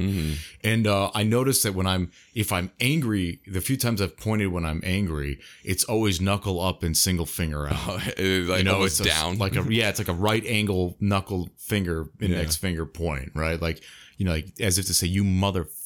And 0.63 0.85
uh, 0.85 1.09
I 1.15 1.23
noticed 1.23 1.63
that 1.63 1.73
when 1.73 1.87
I'm 1.87 2.11
if 2.35 2.51
I'm 2.51 2.69
angry, 2.79 3.39
the 3.47 3.61
few 3.61 3.77
times 3.77 3.99
I've 3.99 4.15
pointed 4.17 4.47
when 4.55 4.63
I'm 4.63 4.81
angry, 4.83 5.39
it's 5.63 5.83
always 5.85 6.21
knuckle 6.21 6.61
up 6.61 6.83
and 6.83 6.95
single 6.95 7.25
finger 7.25 7.67
out 7.73 8.01
It's 8.17 8.47
like 8.49 8.59
you 8.59 8.63
know, 8.63 8.83
it's 8.83 8.99
a- 8.99 9.05
down. 9.05 9.39
like 9.39 9.55
a 9.55 9.65
yeah, 9.73 9.89
it's 9.89 9.97
like 9.99 10.07
a 10.17 10.19
right 10.29 10.45
angle 10.45 10.95
knuckle 10.99 11.49
finger 11.57 12.09
index 12.21 12.55
finger 12.57 12.85
point, 12.85 13.31
right? 13.33 13.59
Like 13.59 13.81
you 14.17 14.25
know, 14.25 14.33
like 14.33 14.47
as 14.59 14.77
if 14.77 14.85
to 14.87 14.93
say, 14.93 15.07
"You 15.07 15.23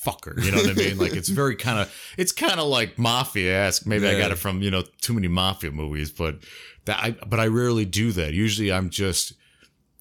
fucker. 0.05 0.43
You 0.43 0.51
know 0.51 0.58
what 0.58 0.70
I 0.70 0.74
mean? 0.74 0.98
Like 0.98 1.13
it's 1.13 1.29
very 1.29 1.55
kind 1.67 1.79
of 1.79 1.93
it's 2.17 2.31
kind 2.31 2.60
of 2.60 2.67
like 2.67 2.98
mafia 2.98 3.65
esque. 3.67 3.86
Maybe 3.86 4.08
I 4.08 4.17
got 4.17 4.31
it 4.31 4.38
from 4.38 4.62
you 4.62 4.72
know 4.72 4.84
too 5.01 5.13
many 5.13 5.27
mafia 5.27 5.72
movies, 5.72 6.12
but 6.12 6.39
that 6.86 7.00
I 7.03 7.12
but 7.25 7.39
I 7.39 7.48
rarely 7.48 7.86
do 7.86 8.12
that. 8.13 8.34
Usually 8.34 8.72
I'm 8.72 8.89
just 8.89 9.34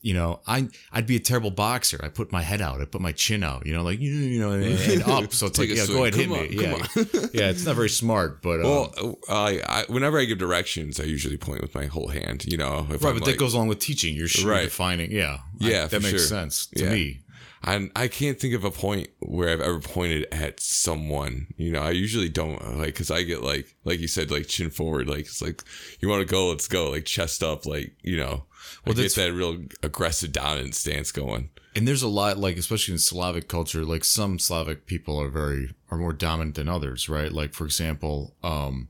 you 0.02 0.14
know, 0.14 0.40
I 0.47 0.66
I'd 0.92 1.07
be 1.07 1.16
a 1.16 1.21
terrible 1.21 1.50
boxer. 1.50 2.00
I 2.02 2.09
put 2.09 2.33
my 2.33 2.40
head 2.40 2.62
out, 2.62 2.80
I 2.80 2.87
put 2.87 3.02
my 3.02 3.12
chin 3.12 3.45
out, 3.45 3.66
you 3.66 3.75
know, 3.75 3.83
like 3.83 4.00
you, 4.00 4.11
you 4.11 4.40
know, 4.40 4.52
and, 4.52 5.02
up. 5.02 5.30
So 5.35 5.47
it's 5.47 5.59
like, 5.59 5.69
yeah, 5.69 5.85
swing. 5.85 5.97
go 5.99 6.02
ahead, 6.04 6.14
hit 6.14 6.28
Come 6.28 6.33
me. 6.33 6.38
on, 6.40 6.52
yeah, 6.52 6.87
come 6.87 7.30
yeah, 7.35 7.50
it's 7.50 7.66
not 7.66 7.76
very 7.76 7.90
smart, 7.90 8.40
but 8.40 8.61
uh, 8.61 8.88
Well, 8.97 9.19
I, 9.28 9.61
I 9.66 9.85
whenever 9.92 10.19
I 10.19 10.25
give 10.25 10.38
directions, 10.38 10.99
I 11.00 11.02
usually 11.04 11.37
point 11.37 11.61
with 11.61 11.75
my 11.75 11.85
whole 11.85 12.09
hand. 12.09 12.47
You 12.47 12.57
know, 12.57 12.87
if 12.90 13.04
right, 13.04 13.11
I'm 13.11 13.19
but 13.19 13.26
like, 13.26 13.33
that 13.35 13.38
goes 13.38 13.52
along 13.52 13.69
with 13.69 13.78
teaching. 13.78 14.16
You're, 14.16 14.28
Right. 14.42 14.64
defining, 14.64 15.12
yeah, 15.12 15.40
I- 15.61 15.69
Yeah, 15.69 15.87
that 15.87 16.00
makes 16.00 16.09
sure. 16.12 16.19
sense 16.21 16.64
to 16.76 16.85
Yeah. 16.85 16.90
me. 16.92 17.21
I'm, 17.62 17.93
I 17.95 18.09
can't 18.09 18.40
think 18.40 18.55
of 18.55 18.64
a 18.64 18.71
point 18.71 19.09
where 19.19 19.50
I've 19.50 19.61
ever 19.61 19.81
pointed 19.81 20.26
at 20.33 20.61
someone. 20.61 21.49
You 21.57 21.73
know, 21.73 21.83
I 21.83 21.90
usually 21.90 22.31
don't 22.31 22.79
like 22.79 22.87
because 22.87 23.11
I 23.11 23.23
get 23.23 23.43
like, 23.43 23.76
like 23.85 24.00
you 24.00 24.09
said, 24.09 24.31
like 24.31 24.47
chin 24.47 24.71
forward. 24.71 25.09
Like 25.09 25.21
it's 25.21 25.43
like 25.43 25.62
you 26.00 26.09
want 26.09 26.26
to 26.26 26.33
go, 26.33 26.49
let's 26.49 26.69
go. 26.69 26.90
Like 26.90 27.05
chest 27.05 27.43
up, 27.43 27.67
like 27.67 27.93
you 28.02 28.17
know. 28.17 28.45
Well, 28.87 28.99
I 28.99 29.02
get 29.02 29.14
that 29.17 29.33
real 29.33 29.59
aggressive 29.83 30.33
dominant 30.33 30.75
stance 30.75 31.12
going. 31.12 31.50
And 31.76 31.87
there's 31.87 32.02
a 32.02 32.09
lot, 32.09 32.38
like 32.38 32.57
especially 32.57 32.93
in 32.93 32.99
Slavic 32.99 33.49
culture, 33.49 33.85
like 33.85 34.05
some 34.05 34.38
Slavic 34.38 34.87
people 34.87 35.21
are 35.21 35.29
very 35.29 35.75
are 35.90 35.99
more 35.99 36.12
dominant 36.12 36.57
than 36.57 36.69
others, 36.69 37.09
right? 37.09 37.33
Like 37.33 37.52
for 37.52 37.64
example, 37.64 38.35
um, 38.43 38.88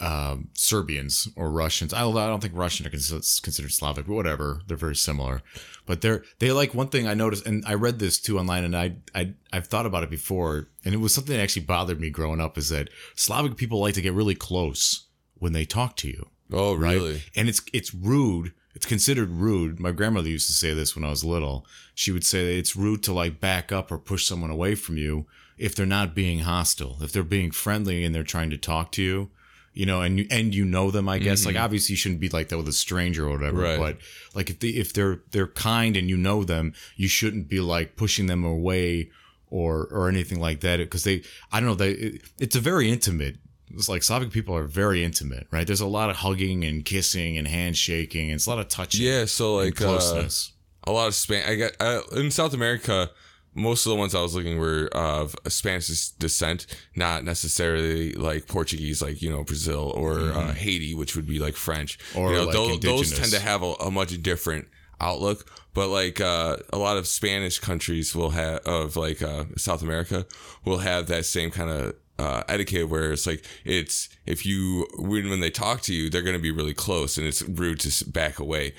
um, 0.00 0.48
Serbians 0.54 1.28
or 1.36 1.50
Russians. 1.50 1.92
I 1.94 2.00
don't, 2.00 2.16
I 2.16 2.26
don't 2.26 2.40
think 2.40 2.54
Russian 2.56 2.86
are 2.86 2.90
cons- 2.90 3.40
considered 3.40 3.72
Slavic, 3.72 4.06
but 4.06 4.14
whatever. 4.14 4.60
They're 4.66 4.76
very 4.76 4.96
similar. 4.96 5.42
But 5.86 6.00
they're 6.00 6.24
they 6.38 6.50
like 6.52 6.74
one 6.74 6.88
thing 6.88 7.06
I 7.06 7.14
noticed, 7.14 7.46
and 7.46 7.64
I 7.66 7.74
read 7.74 7.98
this 7.98 8.18
too 8.18 8.38
online, 8.38 8.64
and 8.64 8.76
I 8.76 8.96
I 9.14 9.34
I've 9.52 9.66
thought 9.66 9.86
about 9.86 10.02
it 10.02 10.10
before, 10.10 10.68
and 10.84 10.94
it 10.94 10.98
was 10.98 11.14
something 11.14 11.36
that 11.36 11.42
actually 11.42 11.66
bothered 11.66 12.00
me 12.00 12.10
growing 12.10 12.40
up. 12.40 12.56
Is 12.58 12.70
that 12.70 12.88
Slavic 13.14 13.56
people 13.56 13.80
like 13.80 13.94
to 13.94 14.02
get 14.02 14.12
really 14.14 14.34
close 14.34 15.06
when 15.34 15.52
they 15.52 15.64
talk 15.64 15.96
to 15.96 16.08
you 16.08 16.28
Oh, 16.52 16.74
right? 16.74 16.94
really? 16.96 17.22
And 17.36 17.48
it's 17.48 17.62
it's 17.72 17.92
rude. 17.94 18.52
It's 18.74 18.86
considered 18.86 19.30
rude. 19.30 19.78
My 19.78 19.92
grandmother 19.92 20.28
used 20.28 20.48
to 20.48 20.52
say 20.52 20.74
this 20.74 20.96
when 20.96 21.04
I 21.04 21.10
was 21.10 21.22
little. 21.22 21.64
She 21.94 22.10
would 22.10 22.24
say 22.24 22.44
that 22.44 22.58
it's 22.58 22.74
rude 22.74 23.02
to 23.04 23.12
like 23.12 23.38
back 23.40 23.70
up 23.70 23.92
or 23.92 23.98
push 23.98 24.24
someone 24.26 24.50
away 24.50 24.74
from 24.74 24.96
you 24.96 25.26
if 25.56 25.76
they're 25.76 25.86
not 25.86 26.14
being 26.14 26.40
hostile. 26.40 26.96
If 27.00 27.12
they're 27.12 27.22
being 27.22 27.52
friendly 27.52 28.04
and 28.04 28.12
they're 28.12 28.24
trying 28.24 28.50
to 28.50 28.56
talk 28.58 28.90
to 28.92 29.02
you, 29.02 29.30
you 29.74 29.84
know, 29.84 30.00
and 30.00 30.18
you 30.18 30.26
and 30.30 30.54
you 30.54 30.64
know 30.64 30.90
them, 30.90 31.08
I 31.08 31.18
guess. 31.18 31.44
Like 31.44 31.56
obviously 31.56 31.92
you 31.92 31.96
shouldn't 31.96 32.20
be 32.20 32.28
like 32.28 32.48
that 32.48 32.56
with 32.56 32.68
a 32.68 32.72
stranger 32.72 33.26
or 33.26 33.36
whatever. 33.36 33.60
Right. 33.60 33.78
But 33.78 33.98
like 34.34 34.48
if 34.48 34.60
they 34.60 34.68
if 34.68 34.92
they're 34.92 35.20
they're 35.32 35.48
kind 35.48 35.96
and 35.96 36.08
you 36.08 36.16
know 36.16 36.44
them, 36.44 36.74
you 36.96 37.08
shouldn't 37.08 37.48
be 37.48 37.60
like 37.60 37.96
pushing 37.96 38.26
them 38.26 38.44
away 38.44 39.10
or 39.50 39.88
or 39.90 40.08
anything 40.08 40.40
like 40.40 40.60
that 40.60 40.78
because 40.78 41.04
they 41.04 41.22
I 41.52 41.60
don't 41.60 41.68
know 41.68 41.74
they 41.74 41.90
it, 41.90 42.22
it's 42.38 42.56
a 42.56 42.60
very 42.60 42.90
intimate 42.90 43.36
it's 43.76 43.88
like 43.88 44.02
Slavic 44.02 44.30
people 44.30 44.54
are 44.54 44.64
very 44.64 45.02
intimate, 45.04 45.46
right? 45.50 45.66
There's 45.66 45.80
a 45.80 45.86
lot 45.86 46.10
of 46.10 46.16
hugging 46.16 46.64
and 46.64 46.84
kissing 46.84 47.36
and 47.36 47.48
handshaking, 47.48 48.26
and 48.26 48.34
it's 48.34 48.46
a 48.46 48.50
lot 48.50 48.58
of 48.58 48.68
touching, 48.68 49.04
Yeah. 49.04 49.24
So 49.24 49.56
like 49.56 49.80
uh, 49.80 49.86
closeness. 49.86 50.52
a 50.84 50.92
lot 50.92 51.08
of 51.08 51.14
Span. 51.14 51.48
I 51.48 51.56
got 51.56 51.72
uh, 51.80 52.02
in 52.12 52.30
South 52.30 52.54
America. 52.54 53.10
Most 53.54 53.86
of 53.86 53.90
the 53.90 53.96
ones 53.96 54.14
I 54.14 54.20
was 54.20 54.34
looking 54.34 54.58
were 54.58 54.88
of 54.92 55.36
Spanish 55.48 56.08
descent, 56.10 56.66
not 56.96 57.24
necessarily 57.24 58.12
like 58.12 58.46
Portuguese, 58.46 59.00
like 59.00 59.22
you 59.22 59.30
know 59.30 59.44
Brazil 59.44 59.92
or 59.94 60.18
uh, 60.32 60.52
Haiti, 60.52 60.94
which 60.94 61.14
would 61.16 61.26
be 61.26 61.38
like 61.38 61.54
French. 61.54 61.98
Mm-hmm. 61.98 62.18
Or 62.18 62.30
you 62.30 62.36
know, 62.36 62.44
like 62.44 62.54
those, 62.54 62.80
those 62.80 63.18
tend 63.18 63.32
to 63.32 63.40
have 63.40 63.62
a, 63.62 63.74
a 63.74 63.90
much 63.90 64.20
different 64.22 64.68
outlook. 65.00 65.48
But 65.72 65.88
like 65.88 66.20
uh, 66.20 66.58
a 66.72 66.78
lot 66.78 66.96
of 66.96 67.06
Spanish 67.06 67.58
countries 67.58 68.14
will 68.14 68.30
have 68.30 68.60
of 68.60 68.96
like 68.96 69.22
uh, 69.22 69.44
South 69.56 69.82
America 69.82 70.26
will 70.64 70.78
have 70.78 71.08
that 71.08 71.24
same 71.24 71.50
kind 71.50 71.70
of 71.70 71.94
uh, 72.18 72.44
etiquette 72.48 72.88
where 72.88 73.12
it's 73.12 73.26
like 73.26 73.44
it's 73.64 74.08
if 74.24 74.46
you 74.46 74.86
when 74.96 75.28
when 75.30 75.40
they 75.40 75.50
talk 75.50 75.80
to 75.82 75.92
you 75.92 76.08
they're 76.08 76.22
going 76.22 76.36
to 76.36 76.42
be 76.42 76.52
really 76.52 76.74
close 76.74 77.18
and 77.18 77.26
it's 77.26 77.42
rude 77.42 77.80
to 77.80 78.10
back 78.10 78.38
away 78.38 78.72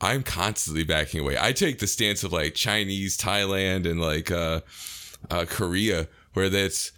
I'm 0.00 0.22
constantly 0.22 0.84
backing 0.84 1.20
away. 1.20 1.36
I 1.38 1.52
take 1.52 1.78
the 1.78 1.86
stance 1.86 2.24
of 2.24 2.32
like 2.32 2.54
Chinese, 2.54 3.18
Thailand, 3.18 3.88
and 3.90 4.00
like 4.00 4.30
uh, 4.30 4.60
uh, 5.30 5.44
Korea, 5.48 6.08
where 6.32 6.48
that's 6.48 6.92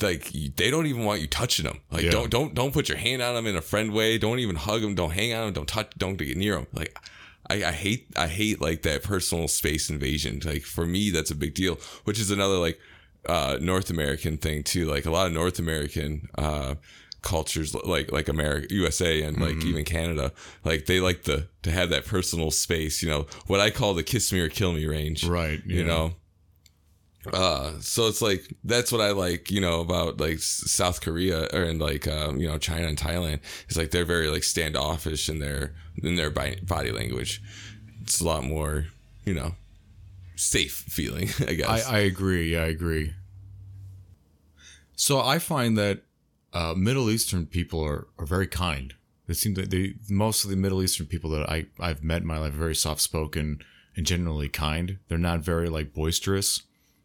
like 0.00 0.30
they 0.32 0.70
don't 0.70 0.86
even 0.86 1.04
want 1.04 1.20
you 1.20 1.26
touching 1.26 1.64
them. 1.66 1.80
Like 1.90 2.04
Yeah. 2.04 2.10
don't 2.10 2.30
don't 2.30 2.54
don't 2.54 2.72
put 2.72 2.88
your 2.88 2.98
hand 2.98 3.22
on 3.22 3.34
them 3.34 3.46
in 3.46 3.56
a 3.56 3.60
friend 3.60 3.92
way. 3.92 4.18
Don't 4.18 4.38
even 4.38 4.56
hug 4.56 4.82
them. 4.82 4.94
Don't 4.94 5.12
hang 5.12 5.32
on 5.34 5.44
them. 5.46 5.52
Don't 5.54 5.68
touch. 5.68 5.92
Don't 5.98 6.16
get 6.16 6.36
near 6.36 6.54
them. 6.56 6.66
Like 6.72 6.96
I, 7.48 7.64
I 7.64 7.72
hate 7.72 8.08
I 8.16 8.26
hate 8.26 8.60
like 8.60 8.82
that 8.82 9.02
personal 9.02 9.48
space 9.48 9.90
invasion. 9.90 10.40
Like 10.44 10.62
for 10.62 10.86
me, 10.86 11.10
that's 11.10 11.30
a 11.30 11.34
big 11.36 11.54
deal. 11.54 11.78
Which 12.04 12.18
is 12.18 12.30
another 12.30 12.56
like 12.56 12.78
uh, 13.28 13.58
North 13.60 13.90
American 13.90 14.36
thing 14.38 14.62
too. 14.62 14.86
Like 14.86 15.04
a 15.06 15.10
lot 15.10 15.26
of 15.26 15.32
North 15.32 15.58
American 15.58 16.28
uh, 16.38 16.76
cultures, 17.22 17.74
like 17.74 18.12
like 18.12 18.28
America, 18.28 18.66
USA, 18.74 19.22
and 19.22 19.40
like 19.40 19.56
Mm-hmm. 19.56 19.68
even 19.68 19.84
Canada, 19.84 20.32
like 20.64 20.86
they 20.86 21.00
like 21.00 21.24
the 21.24 21.48
to 21.62 21.70
have 21.70 21.90
that 21.90 22.04
personal 22.06 22.50
space. 22.50 23.02
You 23.02 23.08
know 23.10 23.26
what 23.46 23.60
I 23.60 23.70
call 23.70 23.94
the 23.94 24.02
kiss 24.02 24.32
me 24.32 24.40
or 24.40 24.48
kill 24.48 24.72
me 24.72 24.86
range. 24.86 25.24
Right, 25.26 25.60
You 25.64 25.84
know. 25.84 26.12
Uh, 27.32 27.72
so 27.80 28.06
it's 28.06 28.22
like 28.22 28.54
that's 28.62 28.92
what 28.92 29.00
I 29.00 29.10
like, 29.10 29.50
you 29.50 29.60
know, 29.60 29.80
about 29.80 30.20
like 30.20 30.38
South 30.38 31.00
Korea 31.00 31.48
or 31.52 31.64
in 31.64 31.80
like 31.80 32.06
um, 32.06 32.38
you 32.40 32.46
know 32.46 32.56
China 32.56 32.86
and 32.86 32.96
Thailand. 32.96 33.40
It's 33.66 33.76
like 33.76 33.90
they're 33.90 34.04
very 34.04 34.28
like 34.28 34.44
standoffish 34.44 35.28
in 35.28 35.40
their 35.40 35.74
in 36.00 36.14
their 36.14 36.30
body 36.30 36.92
language. 36.92 37.42
It's 38.02 38.20
a 38.20 38.24
lot 38.24 38.44
more, 38.44 38.86
you 39.24 39.34
know, 39.34 39.56
safe 40.36 40.72
feeling. 40.88 41.28
I 41.48 41.54
guess. 41.54 41.86
I, 41.88 41.96
I 41.96 41.98
agree. 42.00 42.52
Yeah, 42.52 42.62
I 42.62 42.66
agree. 42.66 43.12
So 44.94 45.20
I 45.20 45.40
find 45.40 45.76
that 45.76 46.02
uh, 46.56 46.74
Middle 46.74 47.10
Eastern 47.10 47.44
people 47.44 47.84
are, 47.84 48.06
are 48.18 48.24
very 48.24 48.46
kind. 48.46 48.94
They 49.26 49.34
seem 49.34 49.54
that 49.54 49.70
they 49.70 49.94
most 50.08 50.44
of 50.44 50.50
the 50.50 50.56
Middle 50.56 50.82
Eastern 50.82 51.06
people 51.06 51.30
that 51.30 51.50
I 51.50 51.66
I've 51.78 52.02
met 52.02 52.22
in 52.22 52.28
my 52.28 52.38
life 52.38 52.54
are 52.54 52.58
very 52.58 52.74
soft 52.74 53.00
spoken 53.00 53.60
and 53.94 54.06
generally 54.06 54.48
kind. 54.48 54.98
They're 55.08 55.18
not 55.18 55.40
very 55.40 55.68
like 55.68 55.92
boisterous. 55.92 56.62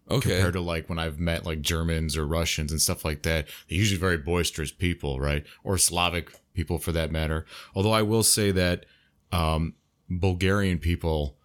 okay. 0.09 0.29
compared 0.29 0.53
to 0.53 0.61
like 0.61 0.87
when 0.87 0.99
I've 0.99 1.19
met 1.19 1.45
like 1.45 1.61
Germans 1.61 2.15
or 2.15 2.25
Russians 2.25 2.71
and 2.71 2.81
stuff 2.81 3.03
like 3.03 3.23
that. 3.23 3.47
They're 3.67 3.77
usually 3.77 3.99
very 3.99 4.17
boisterous 4.17 4.71
people, 4.71 5.19
right? 5.19 5.43
Or 5.63 5.77
Slavic 5.77 6.31
people 6.53 6.77
for 6.77 6.93
that 6.93 7.11
matter. 7.11 7.45
Although 7.75 7.93
I 7.93 8.03
will 8.03 8.23
say 8.23 8.51
that 8.51 8.85
um, 9.33 9.73
Bulgarian 10.09 10.77
people 10.79 11.37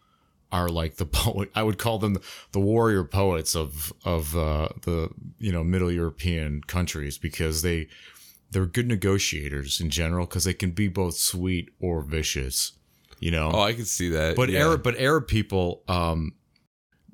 are 0.57 0.69
like 0.69 0.97
the 0.97 1.07
poet. 1.25 1.51
I 1.55 1.63
would 1.63 1.79
call 1.79 1.99
them 1.99 2.19
the 2.53 2.61
warrior 2.61 3.05
poets 3.05 3.55
of 3.57 3.93
of 4.05 4.37
uh, 4.37 4.69
the 4.83 5.11
you 5.39 5.53
know 5.53 5.65
Middle 5.65 5.93
European 5.93 6.63
countries 6.67 7.19
because 7.19 7.63
they 7.63 7.89
they're 8.51 8.67
good 8.67 8.87
negotiators 8.89 9.81
in 9.81 9.91
general 9.91 10.27
because 10.27 10.45
they 10.45 10.55
can 10.55 10.71
be 10.71 10.89
both 10.89 11.17
sweet 11.17 11.71
or 11.81 12.03
vicious. 12.03 12.73
You 13.19 13.31
know, 13.31 13.51
oh, 13.55 13.63
I 13.63 13.73
can 13.73 13.87
see 13.87 14.11
that. 14.11 14.37
but 14.37 14.51
yeah. 14.51 14.61
Arab, 14.61 14.83
but 14.83 14.95
Arab 14.99 15.27
people, 15.27 15.83
um, 15.89 16.33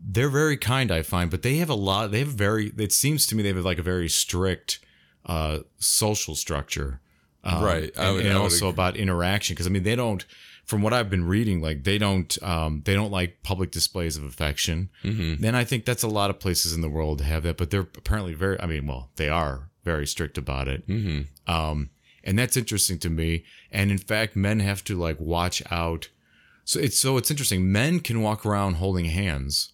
they're 0.05 0.29
very 0.43 0.57
kind. 0.57 0.91
I 0.91 1.03
find, 1.03 1.31
but 1.31 1.43
they 1.43 1.57
have 1.59 1.71
a 1.71 1.75
lot. 1.77 2.11
They 2.11 2.19
have 2.21 2.29
very. 2.49 2.73
It 2.77 2.93
seems 2.93 3.27
to 3.29 3.37
me 3.37 3.43
they 3.45 3.51
have 3.53 3.65
like 3.65 3.79
a 3.79 3.83
very 3.85 4.09
strict 4.09 4.81
uh, 5.27 5.61
social 5.79 6.35
structure, 6.35 7.01
um, 7.45 7.63
Right. 7.63 7.93
I 7.97 8.07
And, 8.07 8.15
would- 8.17 8.25
and 8.27 8.35
I 8.35 8.39
would 8.39 8.43
also 8.45 8.67
agree. 8.67 8.75
about 8.75 8.97
interaction. 8.97 9.55
Because 9.55 9.69
I 9.69 9.71
mean, 9.71 9.85
they 9.85 9.95
don't. 9.97 10.25
From 10.73 10.81
what 10.81 10.95
I've 10.95 11.11
been 11.11 11.27
reading, 11.27 11.61
like 11.61 11.85
they 11.85 11.99
don't. 11.99 12.43
Um, 12.43 12.81
they 12.87 12.95
don't 12.95 13.11
like 13.11 13.43
public 13.43 13.71
displays 13.71 14.17
of 14.17 14.25
affection. 14.25 14.89
Mhm. 15.05 15.43
And 15.45 15.55
I 15.55 15.65
think 15.65 15.85
that's 15.85 16.03
a 16.03 16.09
lot 16.09 16.31
of 16.31 16.41
places 16.41 16.73
in 16.73 16.81
the 16.81 16.89
world 16.89 17.21
have 17.21 17.43
that, 17.43 17.59
but 17.59 17.69
they're 17.71 17.81
apparently 17.83 18.33
very. 18.33 18.59
I 18.59 18.65
mean, 18.65 18.87
well, 18.87 19.11
they 19.17 19.29
are 19.29 19.69
very 19.85 20.07
strict 20.07 20.39
about 20.39 20.69
it. 20.69 20.89
Mhm. 20.89 21.27
Um, 21.47 21.91
and 22.25 22.39
that's 22.39 22.57
interesting 22.57 22.99
to 23.01 23.11
me. 23.11 23.45
And 23.71 23.91
in 23.91 23.99
fact, 23.99 24.35
men 24.35 24.61
have 24.61 24.83
to 24.85 24.97
like 24.99 25.21
watch 25.21 25.63
out. 25.71 26.09
So 26.65 26.81
it's 26.81 26.99
so 26.99 27.19
it's 27.19 27.31
interesting. 27.31 27.71
Men 27.71 28.01
can 28.01 28.23
walk 28.23 28.47
around 28.47 28.77
holding 28.77 29.05
hands 29.07 29.73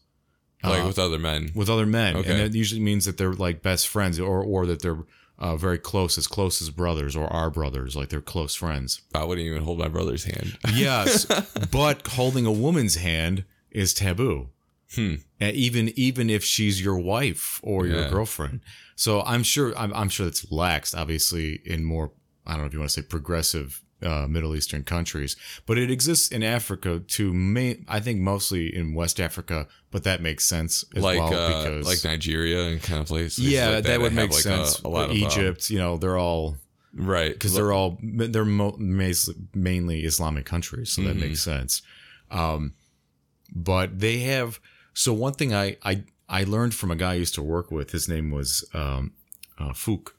like 0.64 0.82
uh, 0.82 0.86
with 0.88 0.98
other 0.98 1.20
men. 1.20 1.52
with 1.54 1.70
other 1.70 1.86
men, 1.86 2.16
Okay. 2.16 2.28
and 2.32 2.40
that 2.40 2.54
usually 2.58 2.80
means 2.80 3.04
that 3.04 3.18
they're 3.18 3.34
like 3.34 3.62
best 3.62 3.86
friends, 3.86 4.18
or 4.18 4.42
or 4.42 4.66
that 4.66 4.82
they're 4.82 5.04
uh, 5.38 5.56
very 5.56 5.78
close, 5.78 6.18
as 6.18 6.26
close 6.26 6.60
as 6.60 6.70
brothers, 6.70 7.14
or 7.14 7.26
our 7.32 7.50
brothers, 7.50 7.94
like 7.94 8.08
they're 8.08 8.20
close 8.20 8.54
friends. 8.54 9.02
I 9.14 9.24
wouldn't 9.24 9.46
even 9.46 9.62
hold 9.62 9.78
my 9.78 9.88
brother's 9.88 10.24
hand. 10.24 10.58
Yes, 10.74 11.24
but 11.70 12.06
holding 12.06 12.46
a 12.46 12.52
woman's 12.52 12.96
hand 12.96 13.44
is 13.70 13.94
taboo. 13.94 14.48
Hmm. 14.94 15.16
And 15.40 15.54
even 15.54 15.92
even 15.96 16.30
if 16.30 16.44
she's 16.44 16.82
your 16.82 16.98
wife 16.98 17.60
or 17.62 17.86
your 17.86 18.08
girlfriend. 18.08 18.60
So 18.96 19.22
I'm 19.22 19.42
sure 19.42 19.76
I'm, 19.76 19.92
I'm 19.92 20.08
sure 20.08 20.26
that's 20.26 20.46
laxed, 20.46 20.96
obviously, 20.96 21.60
in 21.64 21.84
more 21.84 22.12
I 22.46 22.52
don't 22.52 22.62
know 22.62 22.66
if 22.66 22.72
you 22.72 22.78
want 22.78 22.90
to 22.90 23.02
say 23.02 23.06
progressive 23.06 23.82
uh, 24.02 24.26
Middle 24.28 24.54
Eastern 24.54 24.84
countries, 24.84 25.36
but 25.66 25.76
it 25.78 25.90
exists 25.90 26.28
in 26.28 26.42
Africa 26.42 27.00
too. 27.00 27.32
Main, 27.34 27.84
I 27.88 28.00
think 28.00 28.20
mostly 28.20 28.74
in 28.74 28.94
West 28.94 29.18
Africa, 29.20 29.66
but 29.90 30.04
that 30.04 30.22
makes 30.22 30.44
sense 30.44 30.84
as 30.94 31.02
like 31.02 31.18
well 31.18 31.34
uh, 31.34 31.48
because 31.64 31.86
like 31.86 32.04
Nigeria 32.04 32.68
and 32.68 32.82
kind 32.82 33.00
of 33.00 33.06
places. 33.08 33.40
yeah, 33.40 33.70
like 33.70 33.84
that, 33.84 34.00
would 34.00 34.12
make 34.12 34.30
like, 34.30 34.40
sense. 34.40 34.80
A, 34.84 34.86
a 34.86 34.88
lot 34.88 35.04
of 35.06 35.10
uh, 35.10 35.14
Egypt, 35.14 35.68
you 35.70 35.78
know, 35.78 35.96
they're 35.96 36.18
all 36.18 36.56
right? 36.94 37.32
because 37.32 37.54
they're 37.54 37.72
all 37.72 37.98
they're 38.02 38.44
mo- 38.44 38.76
mainly 39.54 40.04
Islamic 40.04 40.44
countries, 40.46 40.90
so 40.92 41.02
that 41.02 41.16
Mhm. 41.16 41.20
makes 41.20 41.42
sense. 41.42 41.82
Um, 42.30 42.74
but 43.54 43.98
they 43.98 44.18
have 44.20 44.60
so 44.94 45.12
one 45.12 45.32
thing 45.32 45.54
I 45.54 45.76
I 45.84 46.04
I 46.28 46.44
learned 46.44 46.74
from 46.74 46.90
a 46.90 46.96
guy 46.96 47.12
I 47.12 47.14
used 47.14 47.34
to 47.34 47.42
work 47.42 47.70
with. 47.70 47.90
His 47.92 48.08
name 48.08 48.30
was 48.30 48.64
um, 48.74 49.12
uh, 49.58 49.70
Fook. 49.70 50.10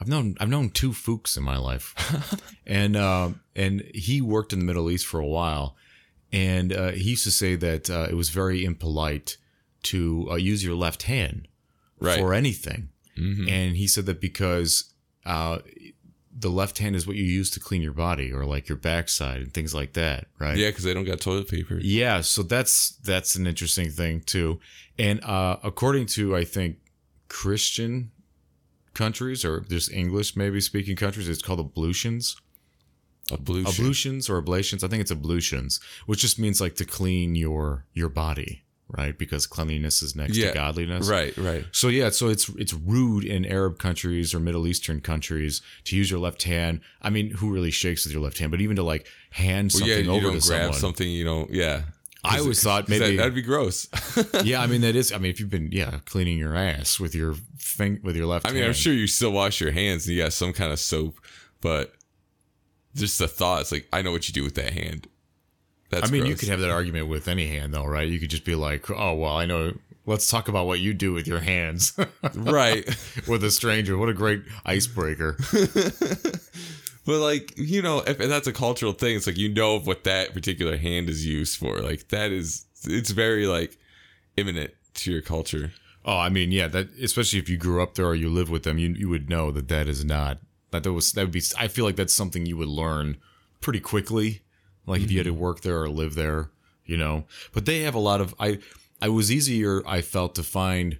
I've 0.00 0.08
known 0.08 0.36
I've 0.40 0.48
known 0.48 0.70
two 0.70 0.90
Fooks 0.90 1.36
in 1.36 1.42
my 1.42 1.56
life, 1.56 1.94
and 2.66 2.96
uh, 2.96 3.30
and 3.54 3.82
he 3.94 4.20
worked 4.20 4.52
in 4.52 4.58
the 4.58 4.64
Middle 4.64 4.90
East 4.90 5.06
for 5.06 5.18
a 5.20 5.26
while, 5.26 5.74
and 6.32 6.72
uh, 6.72 6.90
he 6.90 7.10
used 7.10 7.24
to 7.24 7.30
say 7.30 7.56
that 7.56 7.88
uh, 7.90 8.06
it 8.10 8.14
was 8.14 8.28
very 8.30 8.64
impolite 8.64 9.36
to 9.84 10.28
uh, 10.30 10.34
use 10.34 10.62
your 10.64 10.74
left 10.74 11.04
hand 11.04 11.48
Right. 11.98 12.18
for 12.18 12.34
anything, 12.34 12.90
and 13.16 13.74
he 13.76 13.86
said 13.86 14.04
that 14.04 14.20
because 14.20 14.92
uh, 15.24 15.58
the 16.38 16.50
left 16.50 16.76
hand 16.76 16.94
is 16.94 17.06
what 17.06 17.16
you 17.16 17.24
use 17.24 17.48
to 17.52 17.60
clean 17.60 17.80
your 17.80 17.94
body 17.94 18.30
or 18.30 18.44
like 18.44 18.68
your 18.68 18.76
backside 18.76 19.40
and 19.40 19.54
things 19.54 19.74
like 19.74 19.94
that, 19.94 20.26
right? 20.38 20.58
Yeah, 20.58 20.68
because 20.68 20.84
they 20.84 20.92
don't 20.92 21.06
got 21.06 21.20
toilet 21.22 21.48
paper. 21.48 21.78
Yeah, 21.80 22.20
so 22.20 22.42
that's 22.42 22.90
that's 23.02 23.34
an 23.36 23.46
interesting 23.46 23.88
thing 23.90 24.20
too. 24.20 24.60
And 24.98 25.24
uh, 25.24 25.56
according 25.64 26.04
to 26.08 26.36
I 26.36 26.44
think 26.44 26.76
Christian 27.28 28.10
countries 28.96 29.44
or 29.44 29.60
just 29.60 29.92
English 29.92 30.34
maybe 30.36 30.60
speaking 30.60 30.96
countries, 30.96 31.28
it's 31.28 31.42
called 31.42 31.60
ablutions. 31.60 32.36
Ablution. 33.32 33.66
Ablutions 33.66 34.28
or 34.30 34.40
ablations. 34.40 34.84
I 34.84 34.88
think 34.88 35.00
it's 35.00 35.10
ablutions, 35.10 35.80
which 36.06 36.20
just 36.20 36.38
means 36.38 36.60
like 36.60 36.76
to 36.76 36.84
clean 36.84 37.34
your 37.34 37.84
your 37.92 38.08
body, 38.08 38.62
right? 38.88 39.18
Because 39.18 39.48
cleanliness 39.48 40.00
is 40.00 40.14
next 40.14 40.36
Yeah, 40.36 40.48
to 40.50 40.54
godliness. 40.54 41.08
Right, 41.08 41.36
right. 41.36 41.64
So 41.72 41.88
yeah, 41.88 42.10
so 42.10 42.28
it's 42.28 42.48
it's 42.50 42.72
rude 42.72 43.24
in 43.24 43.44
Arab 43.44 43.80
countries 43.80 44.32
or 44.32 44.38
Middle 44.38 44.68
Eastern 44.68 45.00
countries 45.00 45.60
to 45.86 45.96
use 45.96 46.08
your 46.08 46.20
left 46.20 46.44
hand. 46.44 46.80
I 47.02 47.10
mean, 47.10 47.30
who 47.32 47.50
really 47.52 47.72
shakes 47.72 48.04
with 48.04 48.12
your 48.12 48.22
left 48.22 48.38
hand? 48.38 48.52
But 48.52 48.60
even 48.60 48.76
to 48.76 48.84
like 48.84 49.08
hand 49.30 49.72
Well, 49.74 49.80
something 49.80 50.04
yeah, 50.06 50.12
you 50.12 50.26
over 50.28 50.38
to 50.38 50.46
grab 50.48 50.60
someone. 50.62 50.72
something 50.80 51.08
you 51.10 51.24
don't. 51.24 51.50
Yeah. 51.50 51.82
I 52.26 52.38
always 52.40 52.62
thought 52.62 52.88
maybe 52.88 53.16
that, 53.16 53.16
that'd 53.16 53.34
be 53.34 53.42
gross. 53.42 53.88
yeah, 54.44 54.60
I 54.60 54.66
mean 54.66 54.80
that 54.82 54.96
is. 54.96 55.12
I 55.12 55.18
mean, 55.18 55.30
if 55.30 55.40
you've 55.40 55.50
been 55.50 55.70
yeah 55.72 55.98
cleaning 56.04 56.38
your 56.38 56.56
ass 56.56 56.98
with 56.98 57.14
your 57.14 57.34
thing 57.58 58.00
with 58.02 58.16
your 58.16 58.26
left. 58.26 58.48
I 58.48 58.52
mean, 58.52 58.64
I'm 58.64 58.72
sure 58.72 58.92
you 58.92 59.06
still 59.06 59.32
wash 59.32 59.60
your 59.60 59.72
hands 59.72 60.06
and 60.06 60.16
you 60.16 60.22
got 60.22 60.32
some 60.32 60.52
kind 60.52 60.72
of 60.72 60.78
soap, 60.78 61.18
but 61.60 61.94
just 62.94 63.18
the 63.18 63.28
thought, 63.28 63.62
it's 63.62 63.72
like 63.72 63.88
I 63.92 64.02
know 64.02 64.12
what 64.12 64.28
you 64.28 64.34
do 64.34 64.42
with 64.42 64.54
that 64.56 64.72
hand. 64.72 65.08
That's 65.90 66.08
I 66.08 66.12
mean, 66.12 66.26
you 66.26 66.34
could 66.34 66.48
have 66.48 66.60
that 66.60 66.70
argument 66.70 67.08
with 67.08 67.28
any 67.28 67.46
hand, 67.46 67.72
though, 67.72 67.84
right? 67.84 68.08
You 68.08 68.18
could 68.18 68.30
just 68.30 68.44
be 68.44 68.54
like, 68.54 68.90
"Oh, 68.90 69.14
well, 69.14 69.36
I 69.36 69.46
know. 69.46 69.74
Let's 70.04 70.28
talk 70.28 70.48
about 70.48 70.66
what 70.66 70.80
you 70.80 70.94
do 70.94 71.12
with 71.12 71.26
your 71.26 71.40
hands 71.40 71.98
right. 72.34 72.84
with 73.26 73.42
a 73.44 73.50
stranger. 73.50 73.96
What 73.96 74.08
a 74.08 74.14
great 74.14 74.42
icebreaker." 74.64 75.36
But 77.06 77.20
like 77.20 77.54
you 77.56 77.80
know, 77.80 78.00
if, 78.00 78.18
that's 78.18 78.48
a 78.48 78.52
cultural 78.52 78.92
thing, 78.92 79.16
it's 79.16 79.26
like 79.26 79.38
you 79.38 79.48
know 79.48 79.78
what 79.78 80.04
that 80.04 80.34
particular 80.34 80.76
hand 80.76 81.08
is 81.08 81.24
used 81.24 81.56
for. 81.58 81.78
Like 81.78 82.08
that 82.08 82.32
is, 82.32 82.66
it's 82.84 83.10
very 83.10 83.46
like 83.46 83.78
imminent 84.36 84.72
to 84.94 85.12
your 85.12 85.22
culture. 85.22 85.72
oh, 86.04 86.18
I 86.18 86.28
mean, 86.28 86.52
yeah, 86.52 86.68
that 86.68 86.88
especially 87.00 87.38
if 87.38 87.48
you 87.48 87.56
grew 87.56 87.82
up 87.82 87.94
there 87.94 88.06
or 88.06 88.14
you 88.14 88.28
live 88.28 88.50
with 88.50 88.64
them, 88.64 88.76
you 88.76 88.90
you 88.90 89.08
would 89.08 89.30
know 89.30 89.50
that 89.52 89.68
that 89.68 89.88
is 89.88 90.04
not 90.04 90.38
that 90.72 90.82
that 90.82 90.92
was 90.92 91.12
that 91.12 91.22
would 91.22 91.32
be. 91.32 91.42
I 91.58 91.68
feel 91.68 91.84
like 91.84 91.96
that's 91.96 92.14
something 92.14 92.44
you 92.44 92.56
would 92.56 92.68
learn 92.68 93.18
pretty 93.60 93.80
quickly, 93.80 94.42
like 94.84 95.00
if 95.00 95.10
you 95.10 95.18
had 95.18 95.26
to 95.26 95.34
work 95.34 95.60
there 95.60 95.80
or 95.82 95.88
live 95.88 96.14
there, 96.16 96.50
you 96.84 96.96
know. 96.96 97.24
But 97.52 97.66
they 97.66 97.82
have 97.82 97.94
a 97.94 98.00
lot 98.00 98.20
of 98.20 98.34
I. 98.40 98.58
I 99.00 99.10
was 99.10 99.30
easier. 99.30 99.82
I 99.86 100.00
felt 100.00 100.34
to 100.36 100.42
find. 100.42 100.98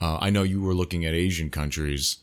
Uh, 0.00 0.16
I 0.20 0.30
know 0.30 0.42
you 0.42 0.62
were 0.62 0.74
looking 0.74 1.04
at 1.04 1.12
Asian 1.14 1.50
countries. 1.50 2.16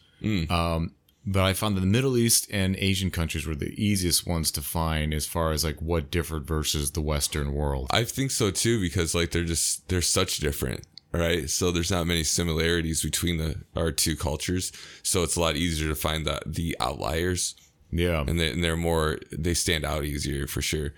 Um, 0.52 0.94
but 1.28 1.44
I 1.44 1.52
found 1.52 1.76
that 1.76 1.82
the 1.82 1.88
Middle 1.88 2.18
East 2.18 2.48
and 2.50 2.78
Asian 2.78 3.12
countries 3.12 3.46
were 3.46 3.54
the 3.54 3.76
easiest 3.76 4.26
ones 4.26 4.50
to 4.52 4.62
find 4.62 5.14
as 5.14 5.26
far 5.26 5.52
as 5.52 5.66
like 5.66 5.82
what 5.82 6.10
differed 6.10 6.48
versus 6.48 6.92
the 6.92 7.02
Western 7.02 7.54
world. 7.54 7.88
I 7.92 8.06
think 8.06 8.32
so 8.32 8.50
too 8.50 8.80
because 8.80 9.14
like 9.14 9.32
they're 9.32 9.44
just 9.44 9.90
they're 9.90 10.02
such 10.02 10.38
different, 10.38 10.88
right? 11.12 11.50
So 11.50 11.70
there's 11.70 11.92
not 11.92 12.08
many 12.08 12.24
similarities 12.24 13.04
between 13.04 13.38
the 13.38 13.58
our 13.76 13.92
two 13.92 14.16
cultures. 14.16 14.72
So 15.04 15.22
it's 15.22 15.36
a 15.36 15.42
lot 15.42 15.58
easier 15.58 15.90
to 15.90 15.96
find 15.96 16.26
the 16.26 16.40
the 16.46 16.78
outliers. 16.80 17.56
Yeah. 17.90 18.26
and, 18.28 18.38
they, 18.38 18.52
and 18.52 18.62
they're 18.62 18.76
more 18.76 19.18
they 19.32 19.54
stand 19.54 19.86
out 19.86 20.04
easier 20.04 20.46
for 20.46 20.62
sure 20.62 20.94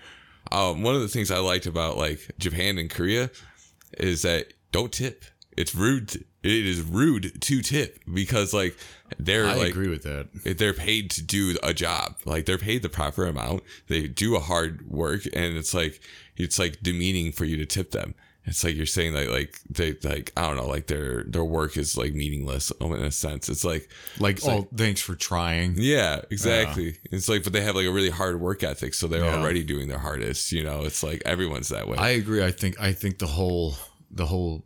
um, 0.50 0.82
one 0.82 0.96
of 0.96 1.00
the 1.00 1.06
things 1.06 1.30
i 1.30 1.38
liked 1.38 1.66
about 1.66 1.96
like 1.96 2.32
japan 2.36 2.78
and 2.78 2.90
korea 2.90 3.30
is 3.96 4.22
that 4.22 4.54
don't 4.72 4.90
tip 4.90 5.24
it's 5.56 5.72
rude 5.72 6.16
it 6.42 6.66
is 6.66 6.82
rude 6.82 7.40
to 7.42 7.62
tip 7.62 8.00
because 8.12 8.52
like 8.52 8.76
they're 9.18 9.46
I 9.46 9.54
like 9.54 9.70
agree 9.70 9.88
with 9.88 10.02
that. 10.04 10.28
they're 10.58 10.72
paid 10.74 11.10
to 11.12 11.22
do 11.22 11.56
a 11.62 11.72
job 11.74 12.16
like 12.24 12.46
they're 12.46 12.58
paid 12.58 12.82
the 12.82 12.88
proper 12.88 13.26
amount 13.26 13.62
they 13.88 14.06
do 14.06 14.36
a 14.36 14.40
hard 14.40 14.88
work 14.88 15.22
and 15.34 15.56
it's 15.56 15.74
like 15.74 16.00
it's 16.36 16.58
like 16.58 16.80
demeaning 16.82 17.32
for 17.32 17.44
you 17.44 17.56
to 17.56 17.66
tip 17.66 17.90
them 17.90 18.14
it's 18.44 18.64
like 18.64 18.74
you're 18.74 18.86
saying 18.86 19.12
that 19.12 19.28
like 19.30 19.58
they 19.68 19.94
like 20.02 20.32
i 20.36 20.42
don't 20.42 20.56
know 20.56 20.66
like 20.66 20.86
their 20.86 21.24
their 21.24 21.44
work 21.44 21.76
is 21.76 21.96
like 21.96 22.14
meaningless 22.14 22.72
in 22.80 22.92
a 22.94 23.10
sense 23.10 23.48
it's 23.50 23.64
like 23.64 23.88
Like, 24.18 24.40
oh, 24.44 24.66
thanks 24.74 25.00
for 25.02 25.14
trying. 25.14 25.74
yeah, 25.76 26.22
exactly. 26.30 26.96
It's 27.10 27.28
like, 27.28 27.44
but 27.44 27.52
they 27.52 27.60
have 27.60 27.74
like 27.76 27.86
a 27.86 27.92
really 27.92 28.10
hard 28.10 28.40
work 28.40 28.62
ethic, 28.62 28.94
so 28.94 29.06
they're 29.06 29.24
Yeah. 29.24 29.36
already 29.38 29.62
doing 29.62 29.88
their 29.88 29.98
hardest. 29.98 30.52
You 30.52 30.64
know, 30.64 30.84
it's 30.84 31.02
like 31.02 31.22
everyone's 31.26 31.68
that 31.68 31.86
way. 31.88 31.96
I 31.98 32.10
agree. 32.10 32.42
I 32.42 32.50
think 32.50 32.80
I 32.80 32.92
think 32.92 33.18
the 33.18 33.26
whole 33.26 33.76
the 34.10 34.26
whole. 34.26 34.64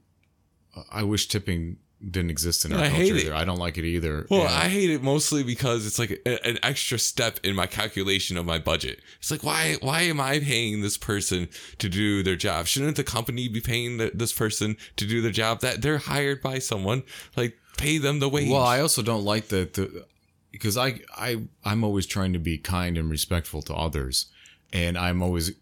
I 0.91 1.03
wish 1.03 1.29
tipping 1.29 1.77
didn't 2.11 2.31
exist 2.31 2.65
in 2.65 2.73
our 2.73 2.81
I 2.81 2.89
culture. 2.89 3.05
either. 3.05 3.35
I 3.35 3.45
don't 3.45 3.59
like 3.59 3.79
it 3.79 3.85
either. 3.85 4.27
well, 4.31 4.43
Yeah. 4.43 4.53
I 4.53 4.69
hate 4.69 4.91
it 4.91 5.03
mostly 5.03 5.43
because 5.43 5.87
it's 5.87 5.99
like 5.99 6.23
a, 6.27 6.47
an 6.47 6.59
extra 6.63 6.99
step 6.99 7.41
in 7.43 7.55
my 7.55 7.67
calculation 7.67 8.37
of 8.37 8.47
my 8.47 8.59
budget. 8.59 9.01
It's 9.19 9.31
like, 9.31 9.43
why, 9.43 9.77
why 9.81 10.03
am 10.03 10.21
I 10.21 10.41
paying 10.41 10.81
this 10.81 10.97
person 10.97 11.49
to 11.79 11.89
do 11.89 12.23
their 12.23 12.37
job? 12.37 12.67
Shouldn't 12.67 12.97
the 12.97 13.05
company 13.05 13.49
be 13.49 13.61
paying 13.61 13.99
the, 13.99 14.11
this 14.15 14.33
person 14.33 14.77
to 14.97 15.07
do 15.07 15.21
their 15.21 15.33
job? 15.33 15.61
That 15.61 15.83
they're 15.83 15.99
hired 15.99 16.43
by 16.43 16.59
someone, 16.59 17.03
like 17.37 17.57
pay 17.77 17.99
them 17.99 18.21
the 18.21 18.29
wage. 18.29 18.51
Well, 18.51 18.63
I 18.63 18.81
also 18.81 19.03
don't 19.03 19.25
like 19.25 19.49
that 19.49 19.75
the 19.75 20.07
because 20.51 20.77
I 20.77 21.01
I 21.17 21.43
I'm 21.65 21.85
always 21.85 22.07
trying 22.07 22.33
to 22.33 22.39
be 22.39 22.59
kind 22.59 22.97
and 22.97 23.11
respectful 23.11 23.63
to 23.63 23.75
others, 23.75 24.27
and 24.73 24.97
I'm 24.97 25.23
always 25.23 25.53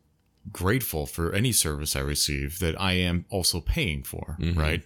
grateful 0.51 1.07
for 1.07 1.33
any 1.33 1.53
service 1.53 1.95
I 1.95 2.01
receive 2.01 2.59
that 2.59 2.81
I 2.81 2.93
am 2.95 3.25
also 3.31 3.61
paying 3.61 4.03
for, 4.03 4.37
mm-hmm. 4.41 4.59
right? 4.59 4.83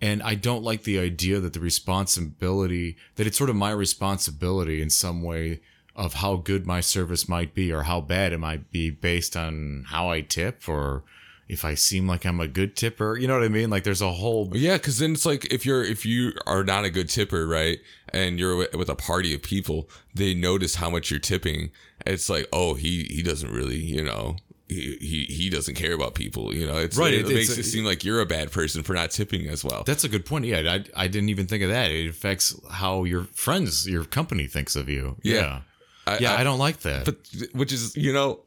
And 0.00 0.22
I 0.22 0.34
don't 0.34 0.64
like 0.64 0.84
the 0.84 0.98
idea 0.98 1.40
that 1.40 1.52
the 1.52 1.60
responsibility 1.60 2.96
that 3.16 3.26
it's 3.26 3.36
sort 3.36 3.50
of 3.50 3.56
my 3.56 3.70
responsibility 3.70 4.80
in 4.80 4.90
some 4.90 5.22
way 5.22 5.60
of 5.94 6.14
how 6.14 6.36
good 6.36 6.66
my 6.66 6.80
service 6.80 7.28
might 7.28 7.54
be 7.54 7.72
or 7.72 7.82
how 7.82 8.00
bad 8.00 8.32
it 8.32 8.38
might 8.38 8.70
be 8.70 8.90
based 8.90 9.36
on 9.36 9.84
how 9.88 10.10
I 10.10 10.22
tip 10.22 10.68
or 10.68 11.02
if 11.50 11.64
I 11.64 11.74
seem 11.74 12.06
like 12.06 12.24
I'm 12.24 12.40
a 12.40 12.46
good 12.46 12.76
tipper. 12.76 13.16
You 13.16 13.26
know 13.26 13.34
what 13.34 13.42
I 13.42 13.48
mean? 13.48 13.70
Like 13.70 13.82
there's 13.82 14.00
a 14.00 14.12
whole 14.12 14.50
Yeah, 14.54 14.76
because 14.76 15.00
then 15.00 15.12
it's 15.12 15.26
like 15.26 15.52
if 15.52 15.66
you're 15.66 15.82
if 15.82 16.06
you 16.06 16.32
are 16.46 16.62
not 16.62 16.84
a 16.84 16.90
good 16.90 17.08
tipper, 17.08 17.46
right, 17.46 17.80
and 18.10 18.38
you're 18.38 18.56
with, 18.56 18.74
with 18.74 18.88
a 18.88 18.94
party 18.94 19.34
of 19.34 19.42
people, 19.42 19.90
they 20.14 20.32
notice 20.32 20.76
how 20.76 20.88
much 20.88 21.10
you're 21.10 21.18
tipping. 21.18 21.72
It's 22.06 22.30
like, 22.30 22.46
oh, 22.52 22.74
he 22.74 23.04
he 23.10 23.22
doesn't 23.22 23.50
really, 23.50 23.78
you 23.78 24.02
know, 24.02 24.36
he 24.70 24.96
he, 25.00 25.24
he 25.34 25.50
doesn't 25.50 25.74
care 25.74 25.92
about 25.92 26.14
people. 26.14 26.54
You 26.54 26.66
know, 26.66 26.78
it's 26.78 26.96
Right, 26.96 27.12
It, 27.12 27.28
it- 27.30 27.34
makes 27.34 27.50
it's 27.50 27.58
it 27.58 27.70
seem 27.70 27.84
like 27.84 28.04
you're 28.04 28.20
a 28.20 28.26
bad 28.26 28.50
person 28.52 28.82
for 28.82 28.94
not 28.94 29.10
tipping 29.10 29.46
as 29.48 29.62
well. 29.64 29.82
That's 29.84 30.04
a 30.04 30.08
good 30.08 30.24
point. 30.24 30.44
Yeah, 30.46 30.60
I, 30.76 31.04
I 31.04 31.08
didn't 31.08 31.28
even 31.28 31.46
think 31.46 31.62
of 31.62 31.70
that. 31.70 31.90
It 31.90 32.08
affects 32.08 32.54
how 32.70 33.04
your 33.04 33.24
friends, 33.34 33.86
your 33.88 34.04
company 34.04 34.46
thinks 34.46 34.76
of 34.76 34.88
you. 34.88 35.16
Yeah. 35.22 35.34
Yeah. 35.34 35.60
I, 36.06 36.18
Yeah, 36.18 36.32
I, 36.34 36.40
I, 36.40 36.44
don't 36.44 36.58
like 36.58 36.80
that. 36.80 37.04
but 37.04 37.16
which 37.52 37.72
is 37.72 37.96
you 37.96 38.12
know. 38.12 38.40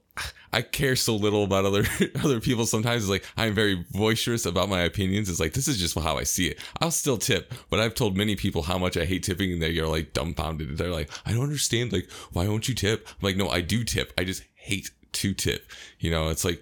I 0.56 0.62
care 0.62 0.96
so 0.96 1.16
little 1.16 1.44
about 1.44 1.66
other 1.66 1.84
other 2.24 2.40
people. 2.40 2.68
Sometimes 2.68 3.02
it's 3.02 3.10
like 3.10 3.26
I'm 3.36 3.56
very 3.56 3.84
boisterous 3.92 4.46
about 4.46 4.70
my 4.70 4.82
opinions. 4.82 5.28
It's 5.28 5.40
like 5.40 5.54
this 5.54 5.68
is 5.68 5.80
just 5.80 5.98
how 5.98 6.20
I 6.20 6.24
see 6.24 6.46
it. 6.50 6.60
I'll 6.80 6.92
still 6.92 7.18
tip, 7.18 7.52
but 7.72 7.80
I've 7.80 7.96
told 7.96 8.16
many 8.16 8.36
people 8.36 8.62
how 8.62 8.78
much 8.78 8.96
I 8.96 9.06
hate 9.06 9.24
tipping, 9.24 9.52
and 9.52 9.60
they 9.60 9.76
are 9.80 9.88
like 9.88 10.14
dumbfounded. 10.14 10.78
They're 10.78 10.92
like, 10.92 11.10
I 11.26 11.32
don't 11.32 11.42
understand. 11.42 11.92
Like, 11.92 12.08
why 12.32 12.48
won't 12.48 12.68
you 12.70 12.76
tip? 12.76 13.08
I'm 13.10 13.16
like, 13.22 13.38
no, 13.38 13.50
I 13.50 13.62
do 13.62 13.84
tip. 13.84 14.14
I 14.16 14.24
just 14.24 14.44
hate 14.54 14.92
to 15.14 15.34
tip. 15.34 15.70
You 16.00 16.12
know, 16.12 16.30
it's 16.30 16.44
like 16.46 16.62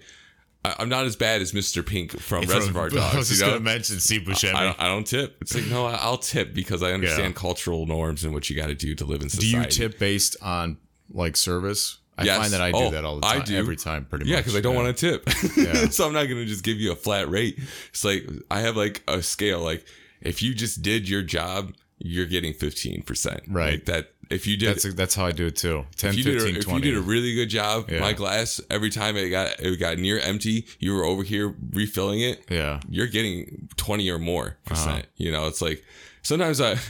I, 0.64 0.76
I'm 0.78 0.88
not 0.88 1.04
as 1.06 1.16
bad 1.16 1.42
as 1.42 1.52
Mr. 1.52 1.84
Pink 1.84 2.18
from 2.20 2.44
Reservoir 2.44 2.88
Dogs. 2.88 3.14
I 3.14 3.18
was 3.18 3.28
just 3.30 3.40
you 3.40 3.46
know? 3.46 3.52
going 3.52 3.60
to 3.60 3.64
mention 3.64 4.00
Steve 4.00 4.22
Buscemi. 4.22 4.54
I 4.54 4.64
don't, 4.64 4.80
I 4.80 4.86
don't 4.88 5.06
tip. 5.06 5.38
It's 5.40 5.54
like 5.54 5.66
no, 5.66 5.86
I- 5.86 5.96
I'll 6.00 6.18
tip 6.18 6.54
because 6.54 6.82
I 6.82 6.92
understand 6.92 7.34
cultural 7.34 7.86
norms 7.86 8.24
and 8.24 8.32
what 8.32 8.48
you 8.48 8.56
got 8.56 8.66
to 8.68 8.74
do 8.74 8.94
to 8.94 9.04
live 9.04 9.22
in 9.22 9.28
society. 9.28 9.52
do 9.52 9.58
you 9.58 9.88
tip 9.88 9.98
based 9.98 10.36
on 10.42 10.78
like 11.10 11.36
service? 11.36 11.98
I 12.18 12.24
Yes. 12.24 12.38
find 12.38 12.52
that 12.52 12.60
I 12.60 12.70
do 12.72 12.76
Oh, 12.78 12.90
that 12.90 13.04
all 13.06 13.16
the 13.16 13.22
time. 13.22 13.40
I 13.40 13.44
do. 13.44 13.56
Every 13.56 13.74
time, 13.76 14.04
pretty 14.04 14.26
Yeah, 14.26 14.36
much. 14.36 14.44
because 14.44 14.56
I 14.56 14.60
don't 14.60 14.74
want 14.74 14.94
to 14.96 15.10
tip. 15.18 15.56
Yeah. 15.56 15.86
so 15.90 16.06
I'm 16.06 16.12
not 16.12 16.24
going 16.24 16.36
to 16.36 16.44
just 16.44 16.62
give 16.62 16.76
you 16.78 16.92
a 16.92 16.96
flat 16.96 17.28
rate. 17.30 17.58
It's 17.88 18.04
like 18.04 18.28
I 18.50 18.60
have 18.60 18.76
like 18.76 19.02
a 19.08 19.22
scale. 19.22 19.60
Like 19.60 19.84
if 20.20 20.42
you 20.42 20.54
just 20.54 20.82
did 20.82 21.08
your 21.08 21.22
job, 21.22 21.72
you're 21.98 22.26
getting 22.26 22.52
15%. 22.52 23.40
Right. 23.48 23.72
Like 23.72 23.84
that. 23.86 24.12
If 24.32 24.46
you 24.46 24.56
did, 24.56 24.68
That's 24.76 24.94
that's 24.94 25.14
how 25.14 25.26
I 25.26 25.32
do 25.32 25.46
it 25.46 25.56
too. 25.56 25.84
10, 25.96 26.10
if 26.10 26.16
you, 26.18 26.24
did 26.24 26.34
15, 26.40 26.54
a, 26.54 26.58
if 26.58 26.64
20. 26.64 26.78
you 26.86 26.92
did 26.94 26.98
a 26.98 27.02
really 27.02 27.34
good 27.34 27.48
job, 27.48 27.90
Yeah. 27.90 28.00
my 28.00 28.12
glass 28.12 28.60
every 28.70 28.90
time 28.90 29.16
it 29.16 29.28
got 29.30 29.60
it 29.60 29.78
got 29.78 29.98
near 29.98 30.18
empty, 30.18 30.66
you 30.78 30.94
were 30.94 31.04
over 31.04 31.22
here 31.22 31.54
refilling 31.70 32.20
it. 32.20 32.44
yeah. 32.50 32.80
You're 32.88 33.06
getting 33.06 33.68
20 33.76 34.08
or 34.10 34.18
more 34.18 34.46
Uh-huh. 34.46 34.74
percent. 34.74 35.06
You 35.16 35.30
know, 35.32 35.46
it's 35.46 35.62
like 35.62 35.84
sometimes 36.22 36.60
I. 36.60 36.76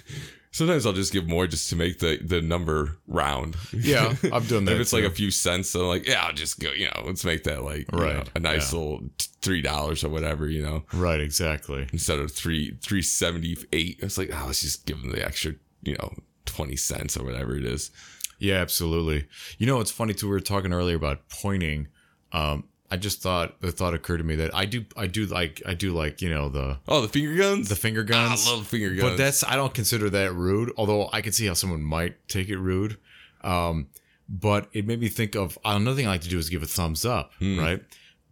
Sometimes 0.55 0.85
I'll 0.85 0.93
just 0.93 1.15
give 1.15 1.27
more 1.27 1.47
just 1.47 1.71
to 1.71 1.77
make 1.77 1.99
the 2.01 2.19
the 2.23 2.43
number 2.43 2.99
round. 3.07 3.57
Yeah, 3.73 4.15
I've 4.31 4.49
done 4.51 4.67
that 4.67 4.75
if 4.75 4.81
it's 4.83 4.93
like 4.93 5.05
a 5.05 5.09
few 5.11 5.31
cents, 5.31 5.71
so 5.71 5.89
like 5.89 6.07
yeah, 6.07 6.27
I'll 6.27 6.35
just 6.35 6.61
go. 6.61 6.71
You 6.73 6.89
know, 6.89 7.05
let's 7.07 7.25
make 7.25 7.45
that 7.45 7.65
like 7.65 7.91
you 7.91 7.99
Right, 7.99 8.17
know, 8.17 8.25
a 8.35 8.39
nice 8.39 8.71
yeah. 8.71 8.79
little 8.79 9.01
three 9.41 9.63
dollars 9.63 10.05
or 10.05 10.11
whatever. 10.11 10.47
You 10.51 10.61
know, 10.61 10.85
Right, 10.93 11.23
exactly. 11.23 11.87
instead 11.91 12.19
of 12.19 12.31
three 12.33 12.77
three 12.83 13.01
seventy 13.01 13.57
eight. 13.73 14.01
It's 14.01 14.19
like 14.19 14.29
oh, 14.31 14.45
let's 14.45 14.61
just 14.61 14.85
give 14.85 15.01
them 15.01 15.11
the 15.13 15.25
extra. 15.25 15.55
You 15.85 15.95
know, 15.95 16.13
twenty 16.47 16.77
cents 16.77 17.17
or 17.17 17.25
whatever 17.25 17.57
it 17.57 17.65
is. 17.65 17.91
Yeah, 18.39 18.57
absolutely. 18.57 19.27
You 19.59 19.67
know, 19.67 19.81
it's 19.81 19.91
funny 19.93 20.15
too. 20.15 20.27
We 20.27 20.33
were 20.33 20.41
talking 20.41 20.73
earlier 20.73 20.97
about 20.97 21.29
pointing. 21.29 21.89
Um, 22.33 22.65
I 22.91 22.97
just 22.97 23.23
thought 23.23 23.61
the 23.61 23.73
thought 23.73 23.95
occurred 23.95 24.19
to 24.19 24.25
me 24.25 24.35
that 24.37 24.55
I 24.55 24.65
do, 24.67 24.85
I 24.97 25.07
do 25.07 25.25
like, 25.27 25.63
I 25.67 25.73
do 25.75 25.93
like, 25.93 26.21
you 26.21 26.29
know, 26.29 26.49
the 26.51 26.79
Oh, 26.89 27.01
the 27.01 27.09
finger 27.09 27.35
guns. 27.37 27.69
the 27.69 27.77
finger 27.77 28.03
guns. 28.05 28.47
I 28.47 28.51
love 28.53 28.67
finger 28.67 28.91
guns. 28.91 29.03
but 29.03 29.17
that's 29.17 29.45
I 29.45 29.55
don't 29.57 29.73
consider 29.73 30.11
that 30.11 30.35
rude. 30.35 30.73
Although 30.77 31.09
I 31.13 31.21
can 31.23 31.33
see 31.33 31.47
how 31.47 31.55
someone 31.55 31.83
might 31.83 32.17
take 32.29 32.49
it 32.49 32.59
rude. 32.59 32.99
Um, 33.43 33.89
but 34.29 34.69
it 34.73 34.87
made 34.87 35.01
me 35.01 35.09
think 35.09 35.35
of 35.37 35.59
another 35.65 35.97
thing 35.97 36.07
I 36.07 36.11
like 36.11 36.21
to 36.23 36.29
do 36.29 36.39
is 36.39 36.49
give 36.49 36.63
a 36.63 36.67
thumbs 36.67 37.05
up, 37.07 37.33
Hmm. 37.39 37.59
right? 37.59 37.83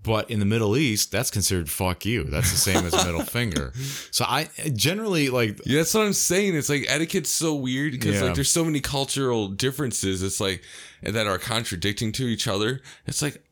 But 0.02 0.30
in 0.30 0.38
the 0.40 0.46
Middle 0.46 0.78
East, 0.78 1.12
that's 1.12 1.30
considered 1.30 1.68
fuck 1.68 2.06
you. 2.06 2.24
That's 2.24 2.50
the 2.50 2.56
same 2.56 2.86
as 2.86 2.92
middle 3.04 3.20
finger. 3.38 3.74
So 4.10 4.24
I 4.26 4.48
generally 4.74 5.28
like 5.28 5.60
Yeah, 5.66 5.78
that's 5.78 5.92
what 5.92 6.06
I'm 6.06 6.14
saying. 6.14 6.56
It's 6.56 6.70
like 6.70 6.86
etiquette's 6.88 7.30
so 7.30 7.54
weird 7.54 7.92
because 7.92 8.14
Yeah. 8.16 8.24
like 8.28 8.34
there's 8.34 8.50
so 8.52 8.64
many 8.64 8.80
cultural 8.80 9.48
differences. 9.48 10.22
It's 10.22 10.40
like 10.40 10.62
that 11.02 11.26
are 11.26 11.38
contradicting 11.38 12.12
to 12.12 12.24
each 12.24 12.48
other. 12.48 12.80
It's 13.06 13.20
like 13.20 13.42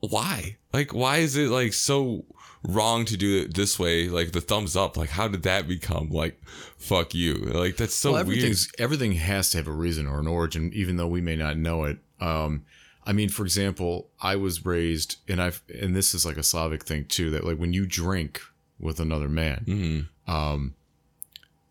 why? 0.00 0.56
Like 0.72 0.94
why 0.94 1.18
is 1.18 1.36
it 1.36 1.48
like 1.50 1.72
so 1.72 2.24
wrong 2.62 3.04
to 3.06 3.16
do 3.16 3.40
it 3.42 3.54
this 3.54 3.76
way? 3.78 4.08
Like 4.08 4.30
the 4.32 4.40
thumbs 4.40 4.76
up. 4.76 4.96
Like 4.96 5.10
how 5.10 5.26
did 5.26 5.42
that 5.42 5.66
become 5.66 6.08
like 6.10 6.40
fuck 6.76 7.14
you? 7.14 7.34
Like 7.34 7.76
that's 7.78 7.96
so 7.96 8.12
well, 8.12 8.24
weird. 8.24 8.56
everything 8.78 9.12
has 9.12 9.50
to 9.50 9.56
have 9.58 9.66
a 9.66 9.72
reason 9.72 10.06
or 10.06 10.20
an 10.20 10.28
origin, 10.28 10.70
even 10.72 10.96
though 10.98 11.08
we 11.08 11.20
may 11.20 11.34
not 11.36 11.56
know 11.56 11.82
it. 11.84 11.98
Um, 12.20 12.64
I 13.06 13.12
mean, 13.12 13.28
for 13.28 13.42
example, 13.44 14.08
I 14.20 14.36
was 14.36 14.64
raised, 14.64 15.16
and 15.28 15.40
I've, 15.42 15.62
and 15.82 15.94
this 15.94 16.14
is 16.14 16.24
like 16.24 16.36
a 16.38 16.42
Slavic 16.42 16.84
thing 16.84 17.04
too, 17.04 17.30
that 17.30 17.44
like 17.44 17.58
when 17.58 17.72
you 17.72 17.86
drink 17.86 18.40
with 18.80 18.98
another 19.00 19.28
man, 19.28 19.64
Mm-hmm. 19.66 20.30
um, 20.32 20.74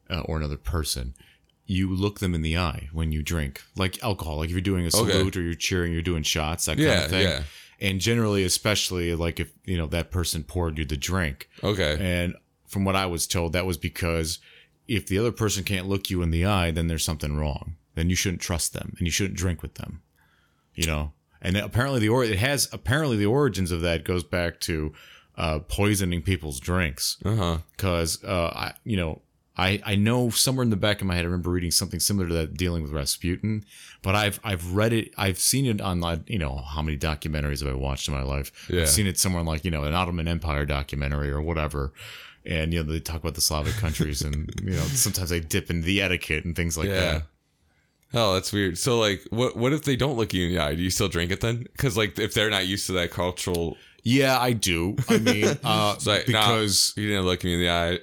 uh, 0.10 0.22
or 0.22 0.38
another 0.38 0.58
person, 0.58 1.14
you 1.66 1.90
look 1.94 2.20
them 2.20 2.36
in 2.36 2.42
the 2.42 2.58
eye 2.58 2.90
when 2.92 3.12
you 3.12 3.24
drink, 3.24 3.62
like 3.76 4.02
alcohol. 4.04 4.38
Like 4.38 4.48
if 4.50 4.52
you're 4.52 4.62
doing 4.62 4.84
a 4.86 4.88
Okay. 4.96 5.12
salute 5.12 5.36
or 5.38 5.42
you're 5.42 5.54
cheering, 5.56 5.92
you're 5.94 6.02
doing 6.02 6.24
shots, 6.24 6.66
that 6.66 6.78
kind 6.78 7.04
of 7.04 7.10
thing. 7.10 7.24
yeah. 7.24 7.44
And 7.82 8.00
generally, 8.00 8.44
especially 8.44 9.16
like 9.16 9.40
if 9.40 9.52
you 9.66 9.78
know 9.78 9.88
that 9.88 10.12
person 10.12 10.44
poured 10.44 10.78
you 10.78 10.86
the 10.86 10.98
drink, 10.98 11.50
Okay. 11.64 11.98
and 12.00 12.36
from 12.68 12.86
what 12.86 12.96
I 12.96 13.06
was 13.08 13.26
told, 13.28 13.54
that 13.54 13.66
was 13.66 13.78
because 13.78 14.40
if 14.88 15.08
the 15.08 15.18
other 15.18 15.32
person 15.32 15.64
can't 15.64 15.88
look 15.88 16.10
you 16.10 16.22
in 16.22 16.32
the 16.32 16.46
eye, 16.46 16.70
then 16.72 16.88
there's 16.88 17.04
something 17.04 17.38
wrong. 17.38 17.76
Then 17.96 18.10
you 18.10 18.16
shouldn't 18.16 18.42
trust 18.42 18.74
them 18.74 18.94
and 18.98 19.08
you 19.08 19.12
shouldn't 19.12 19.38
drink 19.38 19.62
with 19.62 19.76
them. 19.76 20.02
You 20.76 20.88
know? 20.88 21.12
And 21.44 21.58
apparently 21.58 22.00
the 22.00 22.10
or 22.10 22.24
it 22.24 22.40
has 22.40 22.70
apparently 22.72 23.18
the 23.18 23.26
origins 23.26 23.72
of 23.72 23.82
that 23.82 24.04
goes 24.06 24.24
back 24.24 24.60
to 24.62 24.94
uh, 25.38 25.60
poisoning 25.60 26.22
people's 26.22 26.60
drinks. 26.60 27.18
Because 27.22 28.24
uh, 28.24 28.52
I 28.56 28.74
you 28.86 28.96
know, 28.98 29.22
I, 29.58 29.82
I 29.86 29.96
know 29.96 30.30
somewhere 30.32 30.64
in 30.64 30.70
the 30.72 30.76
back 30.76 31.02
of 31.02 31.08
my 31.08 31.14
head 31.16 31.22
I 31.24 31.26
remember 31.26 31.52
reading 31.52 31.70
something 31.72 32.00
similar 32.00 32.28
to 32.28 32.34
that 32.34 32.56
dealing 32.56 32.82
with 32.82 32.92
Rasputin, 32.92 33.66
but 34.02 34.16
I've 34.16 34.40
I've 34.44 34.74
read 34.74 34.94
it 34.94 35.14
I've 35.18 35.38
seen 35.38 35.66
it 35.66 35.82
on 35.82 36.00
like 36.00 36.28
you 36.30 36.40
know 36.40 36.56
how 36.58 36.82
many 36.82 36.98
documentaries 36.98 37.60
have 37.64 37.70
I 37.72 37.76
watched 37.78 38.08
in 38.08 38.14
my 38.14 38.24
life? 38.24 38.68
Yeah. 38.70 38.82
I've 38.82 38.90
seen 38.90 39.06
it 39.06 39.20
somewhere 39.20 39.44
like 39.44 39.66
you 39.66 39.72
know 39.72 39.84
an 39.84 39.94
Ottoman 39.94 40.28
Empire 40.28 40.66
documentary 40.66 41.30
or 41.30 41.42
whatever, 41.42 41.94
and 42.46 42.74
you 42.74 42.82
know 42.84 42.92
they 42.92 43.00
talk 43.00 43.18
about 43.22 43.36
the 43.36 43.42
Slavic 43.42 43.74
countries 43.76 44.22
and 44.22 44.50
you 44.64 44.72
know 44.72 44.84
sometimes 44.84 45.30
they 45.30 45.40
dip 45.40 45.70
into 45.70 45.86
the 45.86 46.02
etiquette 46.02 46.46
and 46.46 46.56
things 46.56 46.78
like 46.78 46.88
Yeah. 46.88 47.00
that. 47.00 47.24
Oh, 48.14 48.34
that's 48.34 48.54
weird. 48.54 48.78
So, 48.78 49.00
like, 49.00 49.24
what 49.30 49.56
what 49.58 49.74
if 49.74 49.84
they 49.84 49.96
don't 49.96 50.18
look 50.18 50.34
you 50.34 50.48
in 50.48 50.54
the 50.54 50.60
eye? 50.60 50.76
Do 50.76 50.82
you 50.82 50.90
still 50.90 51.08
drink 51.08 51.32
it 51.32 51.42
then? 51.42 51.64
Because, 51.72 51.98
like, 51.98 52.20
if 52.20 52.34
they're 52.34 52.50
not 52.50 52.68
used 52.68 52.86
to 52.88 52.94
that 52.94 53.12
cultural, 53.12 53.78
Yeah, 54.04 54.38
I 54.40 54.54
do. 54.54 54.96
I 55.10 55.18
mean, 55.18 55.46
uh, 55.64 55.94
it's 55.96 56.06
like, 56.06 56.26
because 56.26 56.94
you 56.96 57.08
didn't 57.08 57.26
look 57.26 57.44
me 57.44 57.54
in 57.54 57.60
the 57.62 57.70
eye, 57.70 58.00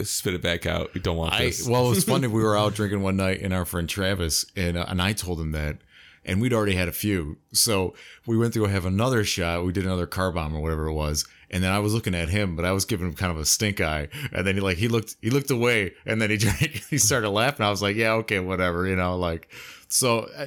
spit 0.04 0.34
it 0.34 0.42
back 0.42 0.66
out. 0.66 0.90
You 0.94 1.00
don't 1.00 1.16
want 1.16 1.34
I 1.34 1.44
this. 1.46 1.68
well, 1.68 1.86
it 1.86 1.90
was 1.90 2.04
funny. 2.04 2.26
We 2.38 2.42
were 2.42 2.56
out 2.56 2.74
drinking 2.74 3.02
one 3.02 3.16
night, 3.16 3.40
and 3.42 3.52
our 3.54 3.64
friend 3.64 3.88
Travis 3.88 4.44
and 4.56 4.76
uh, 4.76 4.86
and 4.88 5.00
I 5.00 5.12
told 5.12 5.38
him 5.40 5.52
that, 5.52 5.76
and 6.24 6.40
we'd 6.40 6.52
already 6.52 6.74
had 6.74 6.88
a 6.88 6.92
few, 6.92 7.36
so 7.52 7.94
we 8.26 8.36
went 8.36 8.52
to 8.54 8.60
go 8.60 8.66
have 8.66 8.86
another 8.86 9.22
shot. 9.24 9.64
We 9.64 9.72
did 9.72 9.84
another 9.84 10.06
car 10.06 10.32
bomb 10.32 10.54
or 10.56 10.60
whatever 10.60 10.86
it 10.86 10.94
was, 10.94 11.24
and 11.50 11.62
then 11.64 11.72
I 11.72 11.78
was 11.80 11.92
looking 11.94 12.14
at 12.14 12.28
him, 12.28 12.56
but 12.56 12.64
I 12.64 12.72
was 12.72 12.84
giving 12.84 13.06
him 13.08 13.14
kind 13.14 13.32
of 13.32 13.38
a 13.38 13.44
stink 13.44 13.80
eye, 13.80 14.08
and 14.32 14.46
then 14.46 14.54
he 14.54 14.60
like 14.60 14.76
he 14.78 14.88
looked 14.88 15.16
he 15.20 15.30
looked 15.30 15.50
away, 15.50 15.92
and 16.06 16.20
then 16.20 16.30
he 16.30 16.36
drank. 16.44 16.82
He 16.90 16.98
started 16.98 17.30
laughing. 17.30 17.64
I 17.66 17.70
was 17.70 17.82
like, 17.82 17.96
yeah, 17.96 18.12
okay, 18.14 18.38
whatever, 18.40 18.86
you 18.86 18.96
know, 18.96 19.16
like 19.18 19.52
so. 19.88 20.20
uh, 20.36 20.46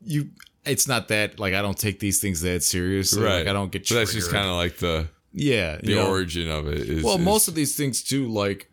You, 0.00 0.30
it's 0.64 0.86
not 0.86 1.08
that 1.08 1.38
like 1.40 1.54
I 1.54 1.62
don't 1.62 1.78
take 1.78 1.98
these 1.98 2.20
things 2.20 2.40
that 2.42 2.62
seriously. 2.62 3.22
right. 3.22 3.38
Like 3.38 3.46
I 3.48 3.52
don't 3.52 3.72
get. 3.72 3.88
But 3.88 3.96
that's 3.96 4.12
just 4.12 4.30
kind 4.30 4.46
of 4.46 4.54
like 4.56 4.76
the 4.78 5.08
yeah. 5.32 5.76
the 5.82 5.88
you 5.90 5.94
know? 5.96 6.08
origin 6.08 6.50
of 6.50 6.66
it. 6.68 6.78
Is, 6.88 7.02
Well, 7.04 7.18
is- 7.18 7.24
most 7.24 7.48
of 7.48 7.54
these 7.54 7.76
things 7.76 8.02
too, 8.02 8.28
like 8.28 8.70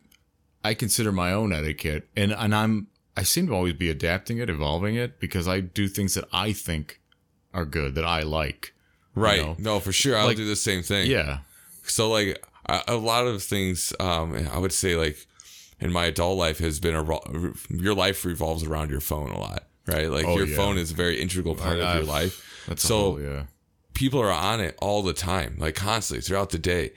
I 0.64 0.74
consider 0.74 1.12
my 1.12 1.32
own 1.34 1.52
etiquette, 1.54 2.08
and 2.16 2.32
and 2.34 2.54
I'm 2.54 2.88
I 3.18 3.24
seem 3.24 3.48
to 3.48 3.54
always 3.54 3.74
be 3.74 3.90
adapting 3.90 4.38
it, 4.40 4.50
evolving 4.50 4.96
it, 4.96 5.20
because 5.20 5.48
I 5.48 5.62
do 5.62 5.88
things 5.88 6.14
that 6.16 6.26
I 6.34 6.52
think 6.54 7.00
are 7.54 7.66
good 7.66 7.96
that 7.96 8.06
I 8.06 8.22
like. 8.24 8.74
Right. 9.16 9.42
know, 9.42 9.56
no, 9.60 9.80
for 9.80 9.92
sure. 9.92 10.18
I'll 10.18 10.26
like- 10.28 10.38
do 10.38 10.46
the 10.46 10.56
same 10.56 10.84
thing. 10.84 11.10
Yeah, 11.10 11.40
So, 11.84 12.10
like, 12.10 12.44
a, 12.68 12.82
a 12.90 12.96
lot 12.96 13.28
of 13.28 13.42
things, 13.44 13.94
um, 14.00 14.36
I 14.52 14.58
would 14.58 14.72
say, 14.74 14.96
like, 14.96 15.18
in 15.80 15.92
my 15.92 16.06
adult 16.06 16.38
life 16.38 16.58
has 16.60 16.80
been 16.80 16.96
a 16.96 17.04
your 17.70 17.94
life 17.94 18.24
revolves 18.26 18.64
around 18.64 18.90
your 18.90 19.02
phone 19.02 19.32
a 19.32 19.40
lot, 19.40 19.64
right? 19.88 20.10
Like, 20.10 20.26
Oh, 20.26 20.38
your 20.38 20.48
yeah. 20.48 20.56
phone 20.56 20.78
is 20.78 20.92
a 20.92 20.96
very 20.96 21.22
integral 21.22 21.56
part 21.56 21.78
of 21.80 21.84
I've- 21.86 21.98
your 22.00 22.08
life. 22.08 22.64
that's 22.68 22.82
So- 22.84 22.98
whole, 22.98 23.22
yeah. 23.22 23.44
people 23.94 24.20
are 24.22 24.32
on 24.32 24.60
it 24.62 24.76
all 24.82 25.04
the 25.04 25.14
time, 25.14 25.56
like 25.60 25.76
constantly 25.76 26.22
throughout 26.22 26.50
the 26.50 26.58
day. 26.60 26.92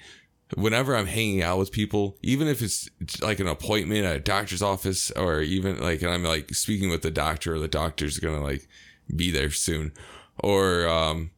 Whenever 0.56 0.96
I'm 0.96 1.06
hanging 1.06 1.42
out 1.42 1.58
with 1.58 1.70
people, 1.72 2.16
even 2.22 2.48
if 2.48 2.62
it's 2.62 2.88
like 3.20 3.38
an 3.38 3.46
appointment 3.46 4.06
at 4.06 4.16
a 4.16 4.20
doctor's 4.20 4.62
office, 4.62 5.10
or 5.10 5.42
even 5.42 5.78
like, 5.78 6.00
and 6.00 6.10
I'm 6.10 6.24
like 6.24 6.54
speaking 6.54 6.88
with 6.88 7.02
the 7.02 7.10
doctor, 7.10 7.54
or 7.54 7.58
the 7.58 7.68
doctor's 7.68 8.18
gonna 8.18 8.42
like 8.42 8.66
be 9.14 9.30
there 9.30 9.50
soon, 9.50 9.92
or 10.38 10.88
um, 10.88 11.30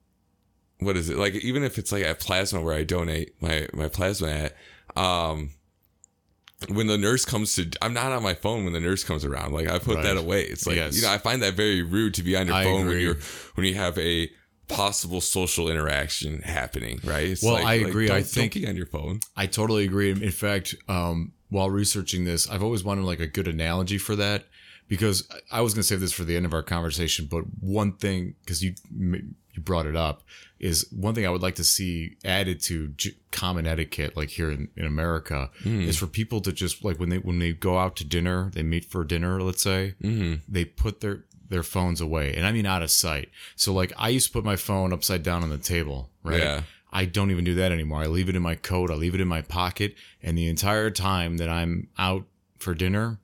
what 0.81 0.97
is 0.97 1.09
it 1.09 1.16
like? 1.16 1.35
Even 1.37 1.62
if 1.62 1.79
it's 1.79 1.93
like 1.93 2.05
at 2.05 2.21
plasma 2.21 2.61
where 2.61 2.75
I 2.75 2.85
donate 2.85 3.40
my 3.40 3.69
my 3.73 3.88
plasma 3.88 4.29
at, 4.29 4.57
um, 4.97 5.51
when 6.69 6.87
the 6.88 6.99
nurse 6.99 7.25
comes 7.25 7.55
to, 7.55 7.71
I'm 7.81 7.95
not 7.95 8.12
on 8.12 8.23
my 8.23 8.35
phone 8.35 8.64
when 8.64 8.73
the 8.75 8.81
nurse 8.81 9.03
comes 9.03 9.25
around. 9.25 9.53
Like 9.53 9.69
I 9.69 9.79
put 9.79 9.97
Right. 9.97 10.05
that 10.05 10.16
away. 10.19 10.43
It's 10.45 10.66
like 10.66 10.77
Yes. 10.77 10.97
you 10.97 11.03
know 11.03 11.11
I 11.11 11.19
find 11.19 11.43
that 11.43 11.55
very 11.55 11.83
rude 11.83 12.14
to 12.14 12.23
be 12.23 12.37
on 12.37 12.47
your 12.47 12.57
I 12.57 12.64
phone 12.64 12.87
when 12.87 13.01
you're 13.01 13.16
when 13.55 13.66
you 13.66 13.75
have 13.77 13.97
a 13.99 14.31
possible 14.69 15.21
social 15.21 15.69
interaction 15.71 16.43
happening, 16.43 17.01
right? 17.03 17.29
It's 17.29 17.43
Well, 17.43 17.55
like- 17.55 17.64
I 17.64 17.77
like, 17.79 17.87
agree. 17.88 18.07
don't- 18.07 18.16
I 18.19 18.23
think- 18.23 18.57
on 18.69 18.77
your 18.77 18.87
phone. 18.87 19.21
I 19.37 19.47
totally 19.47 19.85
agree. 19.85 20.11
In 20.11 20.31
fact, 20.31 20.75
um, 20.88 21.33
while 21.49 21.71
researching 21.71 22.25
this, 22.25 22.49
I've 22.49 22.62
always 22.62 22.85
wanted 22.85 23.05
like 23.05 23.19
a 23.21 23.27
good 23.27 23.49
analogy 23.49 23.99
for 23.99 24.14
that 24.16 24.47
because 24.87 25.27
I 25.51 25.62
was 25.62 25.75
going 25.75 25.81
to 25.83 25.88
save 25.88 26.01
this 26.01 26.12
for 26.12 26.23
the 26.25 26.37
end 26.37 26.47
of 26.47 26.53
our 26.55 26.62
conversation. 26.62 27.27
But 27.29 27.43
one 27.61 27.95
thing, 27.97 28.35
because 28.45 28.62
you 28.62 28.75
you 29.53 29.63
brought 29.63 29.87
it 29.87 29.97
up, 29.97 30.23
is 30.59 30.87
one 30.93 31.15
thing 31.15 31.27
I 31.27 31.31
would 31.31 31.43
like 31.43 31.55
to 31.57 31.65
see 31.65 32.17
added 32.25 32.61
to 32.63 32.89
j- 32.89 33.17
common 33.33 33.67
etiquette, 33.67 34.17
like 34.17 34.29
here 34.31 34.51
in, 34.51 34.69
in 34.77 34.85
America, 34.85 35.51
is 35.65 35.97
for 35.97 36.07
people 36.07 36.41
to 36.43 36.53
just 36.53 36.85
like 36.85 36.99
when 37.01 37.09
they 37.09 37.19
when 37.19 37.39
they 37.39 37.53
go 37.53 37.79
out 37.79 37.97
to 37.97 38.05
dinner, 38.05 38.51
they 38.55 38.63
meet 38.63 38.85
for 38.85 39.05
dinner, 39.05 39.43
let's 39.43 39.63
say, 39.63 39.95
Mm-hmm. 40.03 40.35
they 40.49 40.65
put 40.65 41.01
their 41.01 41.25
their 41.49 41.63
phones 41.65 42.01
away, 42.01 42.35
and 42.37 42.47
I 42.47 42.53
mean 42.53 42.67
out 42.67 42.83
of 42.83 42.91
sight. 42.91 43.29
So 43.57 43.73
like 43.73 43.93
I 43.99 44.09
used 44.11 44.27
to 44.29 44.33
put 44.33 44.45
my 44.45 44.57
phone 44.57 44.93
upside 44.93 45.23
down 45.23 45.43
on 45.43 45.51
the 45.51 45.59
table, 45.59 46.11
right? 46.23 46.39
Yeah. 46.41 46.63
I 46.93 47.05
don't 47.05 47.31
even 47.31 47.45
do 47.45 47.55
that 47.55 47.71
anymore. 47.73 48.03
I 48.03 48.07
leave 48.07 48.29
it 48.29 48.35
in 48.37 48.43
my 48.43 48.57
coat. 48.57 48.91
I 48.91 48.95
leave 48.95 49.15
it 49.15 49.21
in 49.21 49.29
my 49.29 49.43
pocket, 49.43 49.95
and 50.23 50.37
the 50.37 50.49
entire 50.49 50.91
time 50.91 51.37
that 51.39 51.49
I'm 51.49 51.89
out 51.99 52.25
for 52.59 52.75
dinner, 52.75 53.19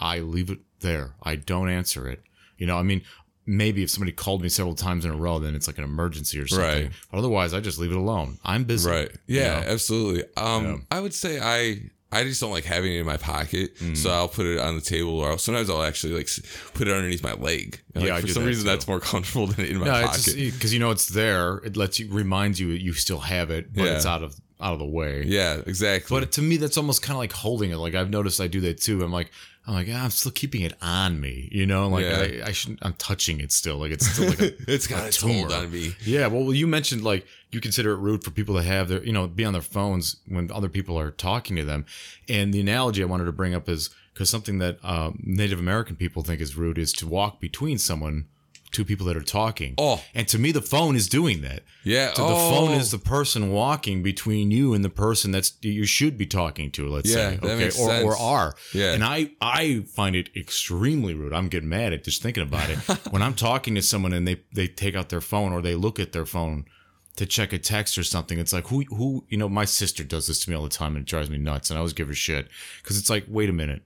I 0.00 0.18
leave 0.20 0.50
it 0.50 0.58
there. 0.80 1.14
I 1.22 1.36
don't 1.36 1.68
answer 1.68 2.08
it. 2.08 2.20
You 2.58 2.66
know, 2.66 2.76
I 2.78 2.82
mean, 2.82 3.02
maybe 3.46 3.82
if 3.82 3.90
somebody 3.90 4.12
called 4.12 4.40
me 4.42 4.48
several 4.48 4.74
times 4.74 5.04
in 5.04 5.10
a 5.10 5.16
row, 5.16 5.38
then 5.38 5.54
it's 5.54 5.66
like 5.66 5.78
an 5.78 5.84
emergency 5.84 6.38
or 6.38 6.46
something. 6.46 6.84
Right. 6.84 6.90
But 7.10 7.18
otherwise, 7.18 7.54
I 7.54 7.60
just 7.60 7.78
leave 7.78 7.90
it 7.92 7.96
alone. 7.96 8.38
I'm 8.44 8.64
busy. 8.64 8.88
Right. 8.88 9.10
you 9.26 9.40
Yeah, 9.40 9.60
know? 9.60 9.66
absolutely. 9.68 10.24
Um, 10.36 10.64
Yeah. 10.64 10.76
I 10.90 11.00
would 11.00 11.14
say 11.14 11.40
I 11.40 11.82
I 12.14 12.24
just 12.24 12.42
don't 12.42 12.50
like 12.50 12.64
having 12.64 12.92
it 12.94 12.98
in 13.00 13.06
my 13.06 13.16
pocket, 13.16 13.74
Mm. 13.78 13.96
so 13.96 14.10
I'll 14.10 14.28
put 14.28 14.44
it 14.44 14.58
on 14.58 14.74
the 14.74 14.82
table, 14.82 15.18
or 15.18 15.30
I'll, 15.30 15.38
sometimes 15.38 15.70
I'll 15.70 15.82
actually 15.82 16.12
like 16.12 16.28
put 16.74 16.86
it 16.86 16.94
underneath 16.94 17.22
my 17.22 17.32
leg. 17.32 17.80
Like, 17.94 18.04
Yeah, 18.04 18.20
for 18.20 18.26
some 18.28 18.42
that 18.42 18.48
reason 18.48 18.64
too. 18.64 18.68
that's 18.70 18.86
more 18.86 19.00
comfortable 19.00 19.46
than 19.52 19.64
in 19.64 19.78
my 19.78 19.86
No, 19.86 19.92
pocket. 20.06 20.34
because 20.36 20.74
you 20.74 20.78
know 20.78 20.90
it's 20.90 21.06
there. 21.08 21.56
It 21.64 21.74
lets 21.74 21.98
you 21.98 22.08
reminds 22.12 22.60
you 22.60 22.68
you 22.68 22.92
still 22.92 23.20
have 23.20 23.50
it, 23.50 23.72
but 23.72 23.84
Yeah. 23.84 23.96
it's 23.96 24.04
out 24.06 24.22
of 24.22 24.34
out 24.60 24.74
of 24.74 24.78
the 24.78 24.84
way. 24.86 25.24
yeah, 25.26 25.60
exactly. 25.66 26.20
But 26.20 26.30
to 26.32 26.42
me, 26.42 26.56
that's 26.58 26.76
almost 26.76 27.00
kind 27.02 27.14
of 27.16 27.18
like 27.18 27.32
holding 27.32 27.70
it. 27.70 27.78
Like 27.78 27.94
I've 27.94 28.10
noticed 28.10 28.40
I 28.42 28.46
do 28.46 28.60
that 28.60 28.78
too. 28.80 29.02
I'm 29.02 29.10
like, 29.10 29.30
I'm 29.66 29.74
like, 29.74 29.86
ah, 29.90 30.04
I'm 30.04 30.10
still 30.10 30.32
keeping 30.32 30.62
it 30.62 30.74
on 30.82 31.20
me. 31.20 31.48
You 31.52 31.66
know, 31.66 31.88
like 31.88 32.04
Yeah. 32.04 32.42
I, 32.44 32.48
I 32.48 32.52
shouldn't. 32.52 32.80
I'm 32.82 32.94
touching 32.94 33.40
it 33.40 33.52
still. 33.52 33.76
Like 33.76 33.92
it's 33.92 34.06
still 34.06 34.28
like 34.28 34.40
a, 34.40 34.52
it's 34.72 34.86
got 34.86 35.04
a 35.04 35.06
its 35.08 35.20
hold 35.20 35.52
on 35.52 35.70
me. 35.70 35.94
Yeah, 36.04 36.26
well, 36.26 36.52
you 36.52 36.66
mentioned 36.66 37.04
like 37.04 37.26
you 37.52 37.60
consider 37.60 37.92
it 37.92 37.98
rude 37.98 38.24
for 38.24 38.30
people 38.32 38.56
to 38.56 38.62
have 38.62 38.88
their, 38.88 39.04
you 39.04 39.12
know, 39.12 39.28
be 39.28 39.44
on 39.44 39.52
their 39.52 39.62
phones 39.62 40.16
when 40.26 40.50
other 40.50 40.68
people 40.68 40.98
are 40.98 41.10
talking 41.10 41.54
to 41.56 41.64
them. 41.64 41.86
And 42.28 42.52
the 42.52 42.60
analogy 42.60 43.02
I 43.02 43.06
wanted 43.06 43.26
to 43.26 43.32
bring 43.32 43.54
up 43.54 43.68
is 43.68 43.90
because 44.12 44.28
something 44.30 44.58
that 44.58 44.78
um, 44.84 45.20
Native 45.22 45.58
American 45.58 45.96
people 45.96 46.22
think 46.22 46.40
is 46.40 46.56
rude 46.56 46.78
is 46.78 46.92
to 46.94 47.06
walk 47.06 47.40
between 47.40 47.78
someone, 47.78 48.26
two 48.72 48.84
people 48.84 49.06
that 49.06 49.16
are 49.16 49.22
talking. 49.22 49.74
Oh. 49.78 50.02
and 50.14 50.26
to 50.28 50.38
me, 50.38 50.50
the 50.50 50.62
phone 50.62 50.96
is 50.96 51.08
doing 51.08 51.42
that. 51.42 51.62
Yeah. 51.84 52.14
So 52.14 52.26
the 52.28 52.34
phone 52.34 52.70
oh. 52.70 52.78
is 52.78 52.90
the 52.90 52.98
person 52.98 53.50
walking 53.52 54.02
between 54.02 54.50
you 54.50 54.74
and 54.74 54.84
the 54.84 54.90
person 54.90 55.30
that's 55.30 55.52
you 55.60 55.84
should 55.84 56.16
be 56.18 56.26
talking 56.26 56.70
to. 56.72 56.88
Let's 56.88 57.10
Yeah, 57.10 57.38
say, 57.40 57.56
makes 57.56 57.78
or, 57.78 57.92
or 58.02 58.16
are. 58.16 58.54
Yeah. 58.74 58.92
and 58.94 59.04
I 59.04 59.32
I 59.40 59.84
find 59.94 60.16
it 60.16 60.30
extremely 60.36 61.14
rude. 61.14 61.32
I'm 61.32 61.48
getting 61.48 61.68
mad 61.68 61.92
at 61.92 62.04
just 62.04 62.22
thinking 62.22 62.42
about 62.42 62.70
it. 62.70 62.78
when 63.10 63.22
I'm 63.22 63.34
talking 63.34 63.74
to 63.74 63.82
someone 63.82 64.12
and 64.12 64.26
they 64.26 64.42
they 64.52 64.66
take 64.66 64.96
out 64.96 65.10
their 65.10 65.20
phone 65.20 65.52
or 65.52 65.60
they 65.60 65.74
look 65.74 66.00
at 66.00 66.12
their 66.12 66.26
phone 66.26 66.64
to 67.16 67.26
check 67.26 67.52
a 67.52 67.58
text 67.58 67.98
or 67.98 68.02
something, 68.02 68.38
it's 68.38 68.52
like 68.52 68.68
who 68.68 68.82
who 68.84 69.24
you 69.28 69.36
know. 69.36 69.48
My 69.48 69.66
sister 69.66 70.02
does 70.02 70.26
this 70.26 70.44
to 70.44 70.50
me 70.50 70.56
all 70.56 70.62
the 70.62 70.70
time 70.70 70.96
and 70.96 71.02
it 71.04 71.08
drives 71.08 71.28
me 71.30 71.38
nuts. 71.38 71.70
And 71.70 71.76
I 71.76 71.80
always 71.80 71.92
give 71.92 72.08
her 72.08 72.14
shit 72.14 72.48
because 72.82 72.98
it's 72.98 73.10
like, 73.10 73.26
wait 73.28 73.50
a 73.50 73.52
minute. 73.52 73.82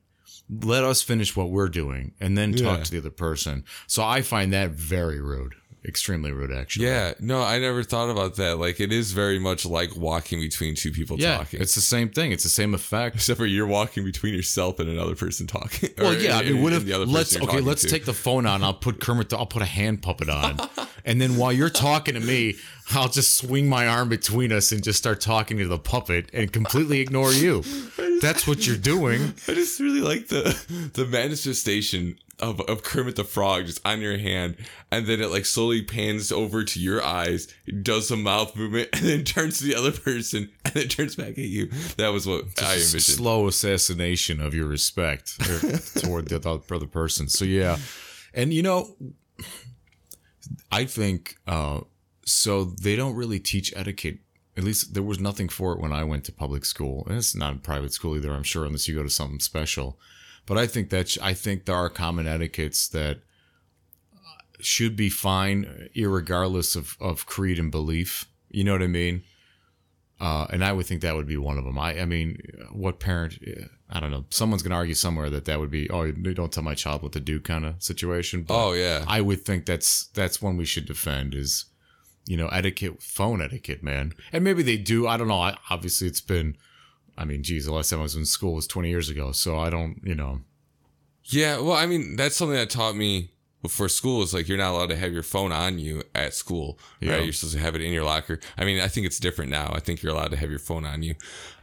Let 0.49 0.85
us 0.85 1.03
finish 1.03 1.35
what 1.37 1.51
we're 1.51 1.69
doing 1.69 2.13
and 2.21 2.39
then 2.39 2.53
talk 2.53 2.79
Yeah. 2.79 2.85
to 2.85 2.91
the 2.93 2.99
other 2.99 3.11
person. 3.11 3.65
So 3.87 4.05
I 4.05 4.23
find 4.23 4.53
that 4.53 4.71
very 4.71 5.21
rude, 5.21 5.55
extremely 5.87 6.33
rude, 6.33 6.53
actually. 6.53 6.87
Yeah, 6.87 7.15
no, 7.21 7.43
I 7.43 7.59
never 7.59 7.83
thought 7.83 8.11
about 8.11 8.37
that. 8.37 8.59
Like, 8.59 8.81
it 8.81 8.93
is 8.93 9.13
very 9.13 9.39
much 9.39 9.65
like 9.65 9.97
walking 9.97 10.41
between 10.41 10.75
two 10.75 10.91
people 10.93 11.19
Yeah, 11.19 11.39
talking. 11.39 11.61
it's 11.61 11.75
the 11.75 11.81
same 11.81 12.09
thing. 12.11 12.33
It's 12.33 12.43
the 12.45 12.49
same 12.51 12.75
effect. 12.75 13.17
Except 13.17 13.39
for 13.39 13.47
you're 13.47 13.67
walking 13.67 14.05
between 14.05 14.35
yourself 14.35 14.79
and 14.81 14.89
another 14.91 15.15
person 15.15 15.47
talking. 15.47 15.91
Well, 15.99 16.13
Or- 16.13 16.17
yeah. 16.19 16.39
I 16.39 16.43
mean, 16.43 16.63
what 16.63 16.73
if 16.73 16.85
the 16.85 16.93
other 16.93 17.07
let's 17.07 17.37
okay? 17.41 17.61
Let's 17.61 17.83
to. 17.83 17.89
take 17.89 18.05
the 18.05 18.13
phone 18.15 18.47
and 18.47 18.65
I'll 18.65 18.75
put 18.75 19.01
Kermit. 19.01 19.33
I'll 19.33 19.47
put 19.47 19.63
a 19.63 19.67
hand 19.67 20.03
puppet 20.03 20.29
on, 20.29 20.59
and 21.05 21.21
then 21.21 21.37
while 21.37 21.53
you're 21.53 21.71
talking 21.71 22.15
to 22.15 22.21
me, 22.21 22.57
I'll 22.93 23.09
just 23.09 23.35
swing 23.37 23.69
my 23.69 23.87
arm 23.87 24.09
between 24.09 24.53
us 24.53 24.73
and 24.73 24.83
just 24.83 24.99
start 24.99 25.21
talking 25.21 25.59
to 25.59 25.67
the 25.69 25.79
puppet 25.79 26.31
and 26.33 26.53
completely 26.53 27.01
ignore 27.01 27.33
you. 27.33 27.63
That's 28.21 28.47
what 28.47 28.67
you're 28.67 28.77
doing. 28.77 29.35
I 29.49 29.55
just 29.55 29.79
really 29.81 30.01
like 30.01 30.29
the 30.29 30.91
the 30.95 31.05
manifestation 31.07 32.19
of, 32.39 32.61
of 32.63 32.83
Kermit 32.83 33.17
the 33.17 33.25
Frog 33.25 33.67
just 33.67 33.85
on 33.87 34.01
your 34.01 34.19
hand, 34.19 34.57
and 34.91 35.07
then 35.07 35.21
it 35.21 35.31
like 35.31 35.47
slowly 35.47 35.83
pans 35.83 36.31
over 36.31 36.65
to 36.65 36.81
your 36.81 37.03
eyes, 37.03 37.49
does 37.83 38.09
some 38.09 38.23
mouth 38.23 38.55
movement, 38.57 38.91
and 38.93 39.03
then 39.03 39.25
turns 39.25 39.59
to 39.59 39.65
the 39.65 39.75
other 39.75 39.93
person, 39.93 40.51
and 40.65 40.75
then 40.75 40.89
turns 40.89 41.17
back 41.17 41.31
at 41.31 41.39
you. 41.39 41.71
That 41.97 42.09
was 42.09 42.27
what 42.27 42.45
I 42.63 42.75
envisioned. 42.75 43.03
Slow 43.03 43.47
assassination 43.47 44.41
of 44.41 44.55
your 44.55 44.67
respect 44.67 45.39
toward 46.01 46.29
the 46.29 46.65
other 46.71 46.87
person. 46.87 47.29
So 47.29 47.45
yeah, 47.45 47.79
and 48.35 48.53
you 48.53 48.63
know, 48.63 48.97
I 50.71 50.85
think 50.85 51.37
uh, 51.47 51.81
so. 52.25 52.65
They 52.65 52.97
don't 52.97 53.15
really 53.15 53.41
teach 53.41 53.73
etiquette. 53.75 54.19
At 54.59 54.65
least 54.65 54.95
there 54.95 55.03
was 55.03 55.21
nothing 55.21 55.51
for 55.51 55.73
it 55.73 55.81
when 55.81 55.93
I 55.93 56.03
went 56.05 56.25
to 56.25 56.33
public 56.33 56.65
school, 56.65 57.07
and 57.09 57.17
it's 57.17 57.35
not 57.35 57.55
a 57.55 57.59
private 57.59 57.93
school 57.93 58.17
either. 58.17 58.33
I'm 58.33 58.43
sure, 58.43 58.65
unless 58.65 58.89
you 58.89 58.95
go 58.95 59.03
to 59.03 59.11
something 59.11 59.41
special. 59.41 59.99
But 60.47 60.59
I 60.59 60.67
think 60.67 60.91
that 60.91 61.17
I 61.21 61.35
think 61.35 61.65
there 61.65 61.75
are 61.75 61.91
common 61.91 62.27
etiquettes 62.27 62.89
that 62.89 63.19
uh, 64.15 64.43
should 64.61 64.97
be 64.97 65.11
fine, 65.11 65.89
irregardless 65.97 66.77
of 66.77 66.97
of 67.01 67.27
creed 67.27 67.59
and 67.59 67.71
belief. 67.71 68.27
You 68.49 68.65
know 68.65 68.73
what 68.73 68.83
I 68.83 68.87
mean? 68.87 69.23
Uh, 70.19 70.47
and 70.51 70.65
I 70.65 70.73
would 70.73 70.87
think 70.87 71.03
that 71.03 71.15
would 71.15 71.27
be 71.27 71.37
one 71.37 71.59
of 71.59 71.65
them. 71.65 71.79
I, 71.79 72.01
I 72.01 72.07
mean, 72.07 72.41
what 72.73 73.01
parent? 73.01 73.39
I 73.91 74.01
don't 74.01 74.11
know. 74.11 74.25
Someone's 74.31 74.63
gonna 74.63 74.75
argue 74.75 74.95
somewhere 74.95 75.29
that 75.31 75.45
that 75.45 75.61
would 75.61 75.71
be, 75.71 75.91
oh, 75.91 76.05
you 76.05 76.13
don't 76.13 76.53
tell 76.53 76.63
my 76.63 76.75
child 76.75 77.03
what 77.03 77.13
to 77.13 77.21
do, 77.21 77.39
kind 77.39 77.67
of 77.67 77.83
situation. 77.83 78.43
But 78.43 78.55
Oh 78.55 78.73
yeah, 78.73 79.05
I 79.07 79.21
would 79.21 79.45
think 79.45 79.67
that's 79.67 80.07
that's 80.07 80.41
one 80.41 80.57
we 80.57 80.65
should 80.65 80.87
defend 80.87 81.35
is, 81.35 81.67
you 82.25 82.37
know, 82.37 82.49
etiquette, 82.49 83.03
phone 83.03 83.43
etiquette, 83.43 83.83
man. 83.83 84.15
And 84.33 84.43
maybe 84.43 84.63
they 84.63 84.79
do. 84.79 85.07
I 85.07 85.17
don't 85.17 85.29
know. 85.29 85.41
I, 85.41 85.59
obviously, 85.71 86.07
it's 86.07 86.21
been. 86.21 86.57
I 87.19 87.25
mean, 87.25 87.43
geez, 87.43 87.65
the 87.67 87.73
last 87.73 87.91
time 87.91 88.01
I 88.01 88.03
was 88.03 88.15
in 88.17 88.25
school 88.27 88.55
was 88.55 88.67
20 88.67 88.89
years 88.89 89.09
ago, 89.09 89.33
so 89.33 89.59
I 89.59 89.71
don't, 89.71 90.01
you 90.05 90.15
know. 90.15 90.41
yeah. 91.25 91.59
Well, 91.59 91.73
I 91.73 91.87
mean, 91.87 92.17
that's 92.17 92.37
something 92.37 92.57
that 92.57 92.71
taught 92.71 92.95
me 92.97 93.31
before 93.63 93.89
school 93.89 94.23
is 94.23 94.33
like 94.33 94.47
you're 94.49 94.59
not 94.59 94.73
allowed 94.75 94.91
to 94.91 94.97
have 94.97 95.13
your 95.13 95.23
phone 95.25 95.51
on 95.51 95.79
you 95.79 96.03
at 96.15 96.35
school, 96.35 96.79
Yeah. 97.01 97.15
right? 97.15 97.25
You're 97.25 97.33
supposed 97.33 97.55
to 97.55 97.61
have 97.61 97.75
it 97.75 97.81
in 97.81 97.93
your 97.93 98.05
locker. 98.05 98.39
I 98.57 98.65
mean, 98.65 98.81
I 98.81 98.87
think 98.87 99.07
it's 99.07 99.19
different 99.19 99.51
now. 99.51 99.73
I 99.75 99.81
think 99.81 100.03
you're 100.03 100.13
allowed 100.13 100.31
to 100.33 100.37
have 100.37 100.51
your 100.51 100.59
phone 100.61 100.85
on 100.85 101.03
you, 101.03 101.15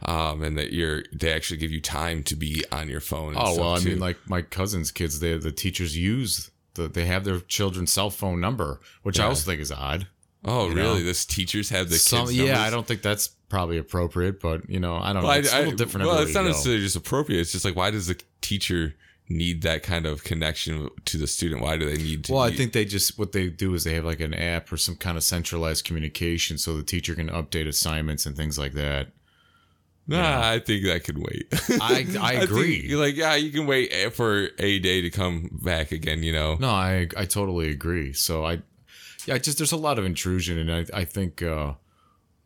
um, 0.04 0.42
and 0.42 0.58
that 0.58 0.72
you're 0.72 1.04
they 1.12 1.32
actually 1.32 1.56
give 1.58 1.70
you 1.70 1.80
time 1.80 2.22
to 2.24 2.36
be 2.36 2.62
on 2.72 2.88
your 2.88 3.00
phone. 3.00 3.34
Oh 3.38 3.56
well, 3.56 3.74
I 3.74 3.78
too. 3.78 3.90
mean, 3.90 4.00
like 4.00 4.18
my 4.28 4.42
cousins' 4.42 4.90
kids, 4.90 5.20
they 5.20 5.38
the 5.38 5.52
teachers 5.52 5.96
use 5.96 6.50
the 6.74 6.88
they 6.88 7.06
have 7.06 7.24
their 7.24 7.40
children's 7.40 7.92
cell 7.92 8.10
phone 8.10 8.40
number, 8.40 8.80
which 9.02 9.18
I 9.20 9.24
also 9.26 9.48
think 9.48 9.62
is 9.62 9.72
odd. 9.72 10.06
oh 10.44 10.66
really? 10.68 10.98
know. 10.98 11.02
This 11.04 11.24
teachers 11.24 11.70
have 11.70 11.88
the 11.88 11.96
Some, 11.96 12.28
yeah. 12.32 12.60
I 12.60 12.68
don't 12.68 12.86
think 12.86 13.00
that's 13.00 13.30
probably 13.54 13.78
appropriate, 13.78 14.40
but 14.40 14.68
you 14.68 14.80
know, 14.80 14.96
I 14.96 15.12
don't 15.12 15.22
Well, 15.22 15.24
know. 15.24 15.28
I- 15.30 15.38
It's 15.38 15.52
a 15.52 15.56
I- 15.56 15.60
little 15.60 15.76
different. 15.76 16.06
Well, 16.06 16.18
it's 16.18 16.34
not 16.34 16.44
necessarily 16.44 16.82
just 16.82 16.96
appropriate. 16.96 17.40
It's 17.40 17.52
just 17.52 17.64
like 17.64 17.76
why 17.76 17.90
does 17.90 18.06
the 18.08 18.18
teacher 18.40 18.94
need 19.28 19.62
that 19.62 19.82
kind 19.82 20.04
of 20.06 20.22
connection 20.24 20.88
to 21.06 21.16
the 21.16 21.26
student? 21.26 21.62
Why 21.62 21.76
do 21.78 21.86
they 21.86 21.96
need 22.02 22.24
to? 22.24 22.32
Well, 22.32 22.42
I 22.42 22.52
think 22.52 22.72
they 22.72 22.84
just 22.84 23.18
what 23.18 23.32
they 23.32 23.48
do 23.48 23.72
is 23.74 23.84
they 23.84 23.94
have 23.94 24.04
like 24.04 24.20
an 24.20 24.34
app 24.34 24.70
or 24.72 24.76
some 24.76 24.96
kind 24.96 25.16
of 25.16 25.22
centralized 25.24 25.84
communication, 25.84 26.58
so 26.58 26.76
the 26.76 26.82
teacher 26.82 27.14
can 27.14 27.28
update 27.30 27.66
assignments 27.68 28.26
and 28.26 28.36
things 28.36 28.58
like 28.58 28.72
that. 28.74 29.08
Nah, 30.06 30.50
I 30.50 30.58
think 30.58 30.84
that 30.84 31.02
could 31.04 31.16
wait. 31.18 31.46
I 31.80 32.06
I 32.20 32.32
agree. 32.46 32.94
like, 32.94 33.16
yeah, 33.16 33.36
you 33.36 33.50
can 33.50 33.66
wait 33.66 34.12
for 34.12 34.50
a 34.58 34.78
day 34.78 35.00
to 35.00 35.08
come 35.10 35.48
back 35.62 35.92
again. 35.92 36.22
You 36.22 36.32
know. 36.32 36.56
No, 36.60 36.68
I 36.70 37.08
I 37.16 37.24
totally 37.24 37.70
agree. 37.70 38.12
So 38.12 38.44
I, 38.44 38.60
yeah, 39.26 39.38
just 39.38 39.56
there's 39.58 39.72
a 39.72 39.78
lot 39.78 39.98
of 39.98 40.04
intrusion, 40.04 40.58
and 40.58 40.70
I 40.70 41.00
I 41.00 41.04
think, 41.06 41.40
uh, 41.40 41.74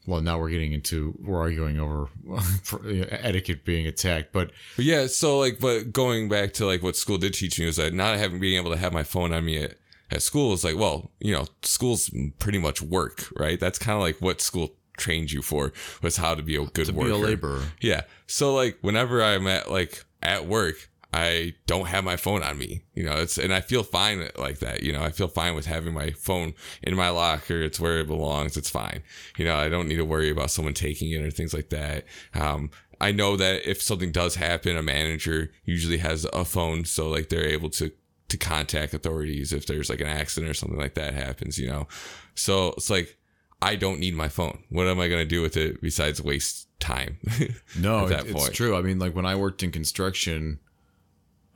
well, 0.09 0.23
now 0.23 0.39
we're 0.39 0.49
getting 0.49 0.73
into 0.73 1.15
we're 1.23 1.39
arguing 1.39 1.79
over 1.79 2.09
etiquette 3.11 3.63
being 3.65 3.87
attacked, 3.87 4.33
but 4.33 4.51
yeah, 4.79 5.07
so 5.07 5.39
like, 5.39 5.61
but 5.61 5.93
going 5.93 6.31
back 6.31 6.55
to 6.55 6.67
like 6.67 6.83
what 6.83 6.97
school 6.97 7.19
did 7.19 7.35
teach 7.35 7.61
me 7.61 7.67
was 7.67 7.77
that 7.77 7.93
not 7.93 8.17
having 8.17 8.41
being 8.41 8.57
able 8.59 8.71
to 8.71 8.79
have 8.79 8.95
my 8.95 9.03
phone 9.03 9.35
on 9.35 9.45
me 9.45 9.63
at, 9.63 9.75
at 10.11 10.23
school 10.23 10.55
is 10.55 10.65
like, 10.65 10.77
well, 10.77 11.11
you 11.21 11.33
know, 11.35 11.45
school's 11.61 12.11
pretty 12.39 12.59
much 12.59 12.81
work, 12.81 13.27
right? 13.39 13.61
That's 13.61 13.79
kind 13.79 13.97
of 13.97 14.01
like 14.01 14.17
what 14.21 14.41
school 14.41 14.75
trained 14.97 15.31
you 15.31 15.43
for 15.43 15.75
was 16.03 16.17
how 16.17 16.35
to 16.35 16.43
be 16.43 16.57
a 16.57 16.65
good 16.65 16.87
to 16.87 16.93
worker. 16.93 17.11
be 17.11 17.15
a 17.15 17.19
laborer. 17.19 17.63
Yeah. 17.83 18.03
So 18.27 18.55
like 18.55 18.79
whenever 18.81 19.23
I'm 19.23 19.47
at 19.47 19.71
like 19.71 20.05
at 20.23 20.47
work, 20.47 20.89
I 21.13 21.55
don't 21.67 21.87
have 21.87 22.05
my 22.05 22.17
phone 22.17 22.43
on 22.43 22.59
me. 22.59 22.85
You 22.95 23.05
know, 23.05 23.17
it's 23.17 23.39
and 23.39 23.53
I 23.55 23.61
feel 23.63 23.83
fine 23.83 24.29
like 24.37 24.59
that. 24.59 24.83
You 24.83 24.93
know, 24.93 25.03
I 25.03 25.11
feel 25.11 25.29
fine 25.29 25.55
with 25.55 25.67
having 25.67 25.95
my 25.95 26.11
phone 26.11 26.53
in 26.83 26.95
my 26.97 27.09
locker. 27.09 27.63
It's 27.63 27.81
where 27.81 27.99
it 28.01 28.07
belongs. 28.07 28.57
It's 28.57 28.69
fine. 28.71 29.03
You 29.39 29.47
know, 29.47 29.57
I 29.57 29.69
don't 29.71 29.89
need 29.89 29.97
to 29.97 30.05
worry 30.05 30.29
about 30.31 30.51
someone 30.51 30.75
taking 30.75 31.11
it 31.13 31.23
or 31.25 31.31
things 31.31 31.55
like 31.55 31.71
that. 31.71 32.05
Um, 32.35 32.71
I 33.01 33.13
know 33.13 33.37
that 33.37 33.67
if 33.69 33.81
something 33.81 34.13
does 34.13 34.35
happen, 34.35 34.77
a 34.77 34.83
manager 34.83 35.51
usually 35.65 35.99
has 35.99 36.27
a 36.33 36.45
phone, 36.45 36.85
so 36.85 37.09
like 37.09 37.29
they're 37.31 37.47
able 37.47 37.71
to 37.71 37.91
to 38.29 38.37
contact 38.37 38.93
authorities 38.93 39.55
if 39.55 39.65
there's 39.67 39.89
like 39.89 40.03
an 40.03 40.07
accident 40.09 40.51
or 40.51 40.55
something 40.55 40.79
like 40.79 40.93
that 40.95 41.15
happens. 41.15 41.59
You 41.59 41.69
know, 41.69 41.89
so 42.35 42.75
it's 42.77 42.91
like 42.91 43.17
I 43.63 43.77
don't 43.77 43.99
need 43.99 44.15
my 44.15 44.29
phone. 44.29 44.63
What 44.69 44.87
am 44.87 45.01
I 45.01 45.09
gonna 45.09 45.25
do 45.25 45.41
with 45.41 45.57
it 45.57 45.81
besides 45.81 46.21
waste 46.23 46.69
time? 46.81 47.17
No, 47.79 48.01
at 48.01 48.05
it- 48.05 48.09
that 48.11 48.27
it's 48.27 48.33
point. 48.33 48.53
true. 48.55 48.77
I 48.77 48.83
mean, 48.83 48.99
like 48.99 49.15
when 49.17 49.25
I 49.27 49.37
worked 49.37 49.63
in 49.63 49.71
construction, 49.73 50.59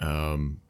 um, 0.03 0.61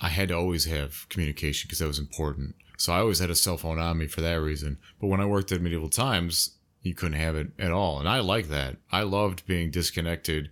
I 0.00 0.08
had 0.08 0.28
to 0.28 0.36
always 0.36 0.64
have 0.66 1.08
communication 1.08 1.66
because 1.66 1.78
that 1.78 1.86
was 1.86 1.98
important. 1.98 2.54
So 2.76 2.92
I 2.92 2.98
always 2.98 3.18
had 3.18 3.30
a 3.30 3.34
cell 3.34 3.56
phone 3.56 3.78
on 3.78 3.98
me 3.98 4.06
for 4.06 4.20
that 4.20 4.34
reason. 4.34 4.78
But 5.00 5.08
when 5.08 5.20
I 5.20 5.26
worked 5.26 5.50
at 5.50 5.60
medieval 5.60 5.88
times, 5.88 6.56
you 6.82 6.94
couldn't 6.94 7.18
have 7.18 7.34
it 7.34 7.48
at 7.58 7.72
all, 7.72 7.98
and 7.98 8.08
I 8.08 8.20
like 8.20 8.48
that. 8.48 8.76
I 8.92 9.02
loved 9.02 9.46
being 9.46 9.70
disconnected 9.70 10.50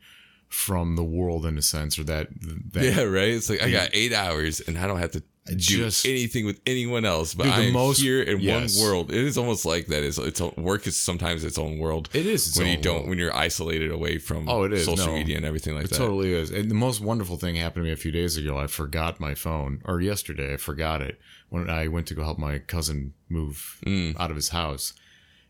from 0.48 0.96
the 0.96 1.04
world 1.04 1.46
in 1.46 1.56
a 1.58 1.62
sense, 1.62 1.98
or 1.98 2.04
that. 2.04 2.28
that 2.72 2.82
Yeah, 2.82 3.02
right. 3.02 3.28
It's 3.28 3.48
like 3.48 3.62
I 3.62 3.70
got 3.70 3.90
eight 3.92 4.12
hours 4.12 4.60
and 4.60 4.78
I 4.78 4.86
don't 4.86 4.98
have 4.98 5.12
to 5.12 5.22
do 5.46 5.56
just- 5.56 6.04
anything 6.06 6.44
with 6.44 6.60
anyone 6.66 7.04
else, 7.04 7.34
but 7.34 7.44
Dude, 7.44 7.52
the 7.52 7.56
I'm 7.68 7.72
most- 7.72 8.00
here 8.00 8.20
in 8.22 8.40
yes. 8.40 8.76
one 8.76 8.84
world. 8.86 9.10
It 9.10 9.24
is 9.24 9.38
almost 9.38 9.64
like 9.64 9.86
that. 9.86 10.02
Is 10.02 10.18
it's 10.18 10.40
it's 10.40 10.56
work 10.56 10.86
is 10.86 10.96
sometimes 10.96 11.44
its 11.44 11.56
own 11.58 11.78
world. 11.78 12.08
It 12.12 12.26
is 12.26 12.56
when 12.56 12.66
you 12.68 12.76
don't 12.76 12.96
world. 12.96 13.08
when 13.10 13.18
you're 13.18 13.34
isolated 13.34 13.90
away 13.90 14.18
from 14.18 14.48
Oh, 14.48 14.64
it 14.64 14.72
is, 14.72 14.84
social 14.84 15.06
no. 15.06 15.14
media 15.14 15.36
and 15.36 15.46
everything 15.46 15.74
like 15.74 15.84
It 15.84 15.90
that. 15.90 15.96
totally 15.98 16.32
is. 16.32 16.50
And 16.50 16.70
the 16.70 16.74
most 16.74 17.00
wonderful 17.00 17.36
thing 17.36 17.54
happened 17.56 17.84
to 17.84 17.86
me 17.88 17.92
a 17.92 17.96
few 17.96 18.10
days 18.12 18.36
ago. 18.36 18.58
I 18.58 18.66
forgot 18.66 19.20
my 19.20 19.34
phone, 19.34 19.80
or 19.84 20.00
yesterday, 20.00 20.54
I 20.54 20.56
forgot 20.56 21.00
it 21.02 21.18
when 21.48 21.70
I 21.70 21.86
went 21.88 22.06
to 22.08 22.14
go 22.14 22.24
help 22.24 22.38
my 22.38 22.58
cousin 22.58 23.14
move 23.28 23.78
Mm. 23.86 24.18
out 24.18 24.30
of 24.30 24.36
his 24.36 24.48
house. 24.48 24.92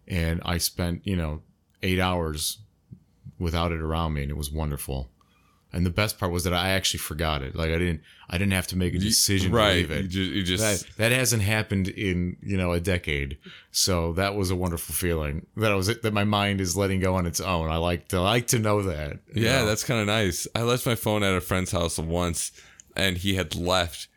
And 0.09 0.41
I 0.45 0.59
spent, 0.59 1.07
you 1.07 1.17
know, 1.17 1.43
eight 1.83 1.99
hours 1.99 2.59
without 3.39 3.73
it 3.73 3.81
around 3.81 4.15
me, 4.15 4.23
and 4.23 4.31
it 4.31 4.37
was 4.37 4.51
wonderful. 4.51 5.11
And 5.77 5.85
the 5.85 5.91
best 5.91 6.19
part 6.19 6.33
was 6.33 6.45
that 6.45 6.55
I 6.55 6.71
actually 6.71 6.99
forgot 6.99 7.43
it. 7.43 7.55
Like 7.55 7.71
I 7.71 7.79
didn't, 7.79 8.01
I 8.31 8.39
didn't 8.39 8.55
have 8.55 8.67
to 8.69 8.77
make 8.77 8.95
a 8.95 8.99
decision 8.99 9.53
right? 9.53 9.73
to 9.73 9.77
leave 9.77 9.91
it. 9.91 10.03
You 10.05 10.09
just, 10.09 10.31
you 10.31 10.43
just 10.43 10.87
That 10.97 10.97
that 10.97 11.13
hasn't 11.13 11.43
happened 11.43 11.89
in 11.89 12.37
you 12.43 12.57
know 12.57 12.73
a 12.73 12.81
decade, 12.81 13.39
so 13.71 14.13
that 14.15 14.35
was 14.35 14.51
a 14.51 14.57
wonderful 14.57 14.95
feeling. 14.95 15.47
That 15.57 15.73
I 15.73 15.75
was 15.75 15.89
that 15.89 16.13
my 16.13 16.25
mind 16.25 16.61
is 16.61 16.77
letting 16.77 17.01
go 17.01 17.15
on 17.15 17.27
its 17.27 17.41
own. 17.41 17.71
I 17.71 17.77
like 17.77 18.09
to 18.09 18.21
like 18.21 18.47
to 18.49 18.59
know 18.59 18.83
that. 18.83 19.19
Yeah, 19.35 19.61
know? 19.61 19.67
that's 19.67 19.85
kind 19.85 20.01
of 20.01 20.07
nice. 20.07 20.49
I 20.55 20.63
left 20.63 20.87
my 20.87 20.95
phone 20.95 21.23
at 21.23 21.35
a 21.35 21.41
friend's 21.41 21.73
house 21.73 21.99
once 21.99 22.53
and 22.97 23.19
he 23.19 23.35
had 23.35 23.55
left 23.55 24.09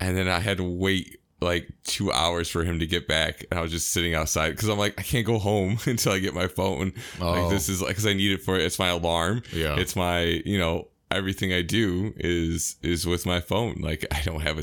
and 0.00 0.16
then 0.16 0.28
I 0.28 0.40
had 0.40 0.56
to 0.56 0.64
wait 0.64 1.20
like 1.42 1.68
two 1.84 2.10
hours 2.10 2.48
for 2.48 2.64
him 2.64 2.78
to 2.78 2.86
get 2.86 3.06
back. 3.06 3.44
And 3.50 3.58
I 3.58 3.62
was 3.62 3.70
just 3.70 3.90
sitting 3.90 4.14
outside 4.14 4.50
because 4.50 4.68
I'm 4.68 4.78
like, 4.78 4.98
I 4.98 5.02
can't 5.02 5.26
go 5.26 5.38
home 5.38 5.78
until 5.86 6.12
I 6.12 6.18
get 6.18 6.34
my 6.34 6.48
phone. 6.48 6.92
Oh. 7.20 7.30
Like 7.30 7.50
this 7.50 7.68
is 7.68 7.82
like, 7.82 7.94
cause 7.94 8.06
I 8.06 8.14
need 8.14 8.32
it 8.32 8.42
for, 8.42 8.56
it's 8.56 8.78
my 8.78 8.88
alarm. 8.88 9.42
Yeah. 9.52 9.76
It's 9.76 9.94
my, 9.94 10.22
you 10.22 10.58
know, 10.58 10.88
everything 11.16 11.52
I 11.52 11.62
do 11.62 12.12
is 12.16 12.76
is 12.82 13.06
with 13.06 13.26
my 13.26 13.40
phone. 13.40 13.76
Like 13.80 14.06
I 14.10 14.20
don't 14.22 14.40
have 14.40 14.58
a, 14.58 14.62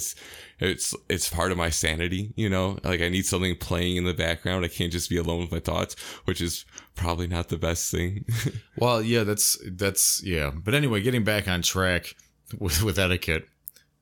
it's 0.60 0.96
it's 1.10 1.30
part 1.30 1.52
of 1.52 1.58
my 1.58 1.70
sanity, 1.70 2.34
you 2.36 2.50
know? 2.50 2.78
Like 2.84 3.02
I 3.02 3.10
need 3.10 3.26
something 3.26 3.56
playing 3.56 3.98
in 3.98 4.06
the 4.06 4.14
background. 4.14 4.66
I 4.66 4.68
can't 4.68 4.92
just 4.92 5.10
be 5.10 5.18
alone 5.18 5.42
with 5.42 5.52
my 5.52 5.60
thoughts, 5.60 5.96
which 6.26 6.42
is 6.42 6.66
probably 6.96 7.28
not 7.28 7.50
the 7.50 7.58
best 7.58 7.92
thing. 7.92 8.26
Well, 8.78 9.02
yeah, 9.02 9.24
that's 9.26 9.58
that's 9.70 10.24
yeah. 10.24 10.52
But 10.56 10.74
anyway, 10.74 11.02
getting 11.02 11.26
back 11.26 11.50
on 11.50 11.62
track 11.62 12.16
with 12.58 12.82
with 12.82 12.98
etiquette, 12.98 13.46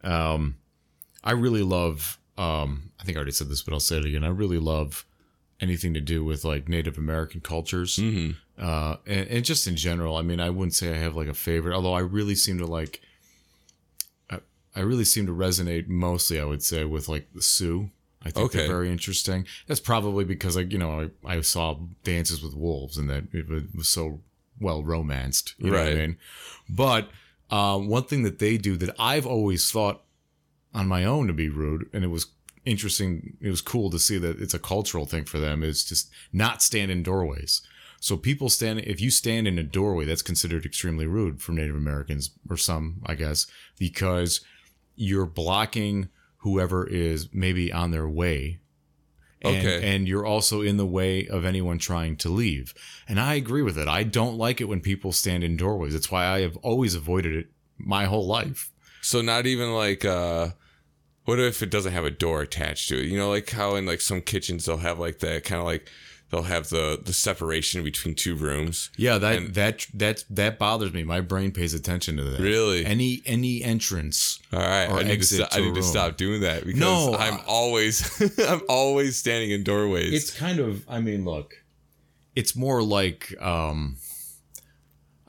um, 0.03 0.57
I 1.23 1.31
really 1.31 1.63
love. 1.63 2.19
Um, 2.37 2.91
I 2.99 3.03
think 3.03 3.17
I 3.17 3.19
already 3.19 3.31
said 3.31 3.49
this, 3.49 3.63
but 3.63 3.73
I'll 3.73 3.79
say 3.79 3.97
it 3.97 4.05
again. 4.05 4.23
I 4.23 4.27
really 4.27 4.59
love 4.59 5.03
anything 5.59 5.95
to 5.95 6.01
do 6.01 6.23
with 6.23 6.45
like 6.45 6.69
Native 6.69 6.99
American 6.99 7.41
cultures, 7.41 7.97
hmm 7.97 8.31
uh, 8.57 8.97
and, 9.05 9.27
and 9.29 9.45
just 9.45 9.67
in 9.67 9.75
general. 9.75 10.15
I 10.17 10.21
mean, 10.21 10.39
I 10.39 10.49
wouldn't 10.49 10.73
say 10.75 10.91
I 10.93 10.97
have 10.97 11.15
like 11.15 11.27
a 11.27 11.33
favorite, 11.33 11.75
although 11.75 11.93
I 11.93 11.99
really 11.99 12.35
seem 12.35 12.57
to 12.59 12.65
like. 12.65 13.01
I, 14.29 14.39
I 14.75 14.81
really 14.81 15.05
seem 15.05 15.25
to 15.27 15.31
resonate 15.33 15.87
mostly, 15.87 16.39
I 16.39 16.45
would 16.45 16.63
say, 16.63 16.83
with 16.85 17.07
like 17.09 17.27
the 17.33 17.41
Sioux. 17.41 17.91
I 18.23 18.31
think 18.31 18.47
Okay. 18.47 18.57
they're 18.59 18.67
very 18.67 18.91
interesting. 18.91 19.45
That's 19.67 19.79
probably 19.79 20.25
because 20.25 20.55
like 20.55 20.71
you 20.71 20.77
know 20.79 21.09
I, 21.25 21.35
I 21.37 21.41
saw 21.41 21.77
Dances 22.03 22.41
with 22.43 22.55
Wolves 22.55 22.97
and 22.97 23.09
that 23.09 23.25
it 23.31 23.47
was, 23.47 23.63
was 23.75 23.87
so 23.87 24.21
well 24.59 24.83
romanced. 24.83 25.53
You 25.59 25.71
know 25.71 25.77
what 25.77 25.87
I 25.87 25.89
Right. 25.91 25.97
mean? 25.97 26.17
But 26.67 27.09
uh, 27.49 27.77
one 27.77 28.03
thing 28.03 28.23
that 28.23 28.39
they 28.39 28.57
do 28.57 28.75
that 28.77 28.95
I've 28.99 29.25
always 29.27 29.71
thought 29.71 30.01
on 30.73 30.87
my 30.87 31.05
own 31.05 31.27
to 31.27 31.33
be 31.33 31.47
rude, 31.47 31.89
and 31.93 32.03
it 32.03 32.07
was 32.07 32.25
interesting. 32.65 33.37
It 33.39 33.49
was 33.49 33.61
cool 33.61 33.89
to 33.91 33.99
see 33.99 34.17
that 34.17 34.41
it's 34.41 34.53
a 34.53 34.59
cultural 34.59 35.05
thing 35.05 35.23
for 35.25 35.37
them. 35.39 35.63
Is 35.63 35.83
just 35.85 36.09
not 36.33 36.61
stand 36.61 36.91
in 36.91 37.03
doorways. 37.03 37.61
So 37.99 38.15
people 38.17 38.49
stand 38.49 38.79
if 38.81 39.01
you 39.01 39.09
stand 39.09 39.47
in 39.47 39.57
a 39.57 39.63
doorway, 39.63 40.05
that's 40.05 40.21
considered 40.21 40.65
extremely 40.65 41.07
rude 41.07 41.41
for 41.41 41.51
Native 41.51 41.75
Americans 41.75 42.31
or 42.49 42.57
some, 42.57 43.01
I 43.05 43.15
guess, 43.15 43.47
because 43.79 44.41
you're 44.95 45.25
blocking 45.25 46.09
whoever 46.37 46.87
is 46.87 47.29
maybe 47.33 47.71
on 47.73 47.91
their 47.91 48.07
way. 48.07 48.59
And, 49.41 49.55
Okay. 49.67 49.95
and 49.95 50.07
you're 50.07 50.25
also 50.25 50.61
in 50.61 50.77
the 50.77 50.85
way 50.85 51.27
of 51.27 51.45
anyone 51.45 51.77
trying 51.77 52.15
to 52.17 52.29
leave. 52.29 52.73
And 53.07 53.19
I 53.19 53.35
agree 53.35 53.61
with 53.61 53.77
it. 53.77 53.87
I 53.87 54.03
don't 54.03 54.37
like 54.37 54.61
it 54.61 54.65
when 54.67 54.81
people 54.81 55.11
stand 55.11 55.43
in 55.43 55.57
doorways. 55.57 55.93
That's 55.93 56.09
why 56.11 56.25
I 56.25 56.41
have 56.41 56.57
always 56.57 56.95
avoided 56.95 57.35
it 57.35 57.47
my 57.77 58.05
whole 58.05 58.25
life. 58.25 58.71
So 59.01 59.21
not 59.21 59.45
even 59.45 59.73
like 59.73 60.03
uh 60.03 60.49
what 61.25 61.39
if 61.39 61.61
it 61.61 61.69
doesn't 61.69 61.93
have 61.93 62.05
a 62.05 62.09
door 62.11 62.41
attached 62.41 62.89
to 62.89 62.97
it? 62.99 63.05
You 63.05 63.17
know, 63.17 63.29
like 63.29 63.49
how 63.51 63.75
in 63.75 63.85
like 63.85 64.01
some 64.01 64.21
kitchens 64.21 64.65
they'll 64.65 64.77
have 64.77 64.97
like 64.97 65.19
that 65.19 65.43
kind 65.43 65.59
of 65.59 65.65
like 65.65 65.87
they'll 66.29 66.43
have 66.43 66.69
the 66.69 66.99
the 67.03 67.13
separation 67.13 67.83
between 67.83 68.15
two 68.15 68.35
rooms. 68.35 68.89
Yeah, 68.97 69.17
that 69.17 69.35
And- 69.37 69.53
that 69.55 69.87
that 69.93 70.23
that 70.29 70.57
bothers 70.59 70.93
me. 70.93 71.03
My 71.03 71.21
brain 71.21 71.51
pays 71.51 71.73
attention 71.73 72.17
to 72.17 72.23
that. 72.23 72.39
Really? 72.39 72.85
Any 72.85 73.21
any 73.25 73.63
entrance. 73.63 74.39
All 74.53 74.59
right, 74.59 74.87
Or 74.89 74.95
I 74.99 75.03
need 75.03 75.07
to 75.07 75.13
exit 75.13 75.39
stop, 75.39 75.49
to 75.51 75.57
I 75.57 75.61
a 75.61 75.65
need 75.65 75.75
to 75.75 75.83
stop 75.83 76.17
doing 76.17 76.41
that 76.41 76.65
because 76.65 76.79
No, 76.79 77.15
I'm 77.15 77.35
uh, 77.35 77.43
always 77.47 78.39
I'm 78.39 78.61
always 78.69 79.17
standing 79.17 79.51
in 79.51 79.63
doorways. 79.63 80.13
It's 80.13 80.37
kind 80.37 80.59
of 80.59 80.83
I 80.89 80.99
mean, 80.99 81.25
look. 81.25 81.55
It's 82.35 82.55
more 82.55 82.83
like 82.83 83.33
um 83.41 83.97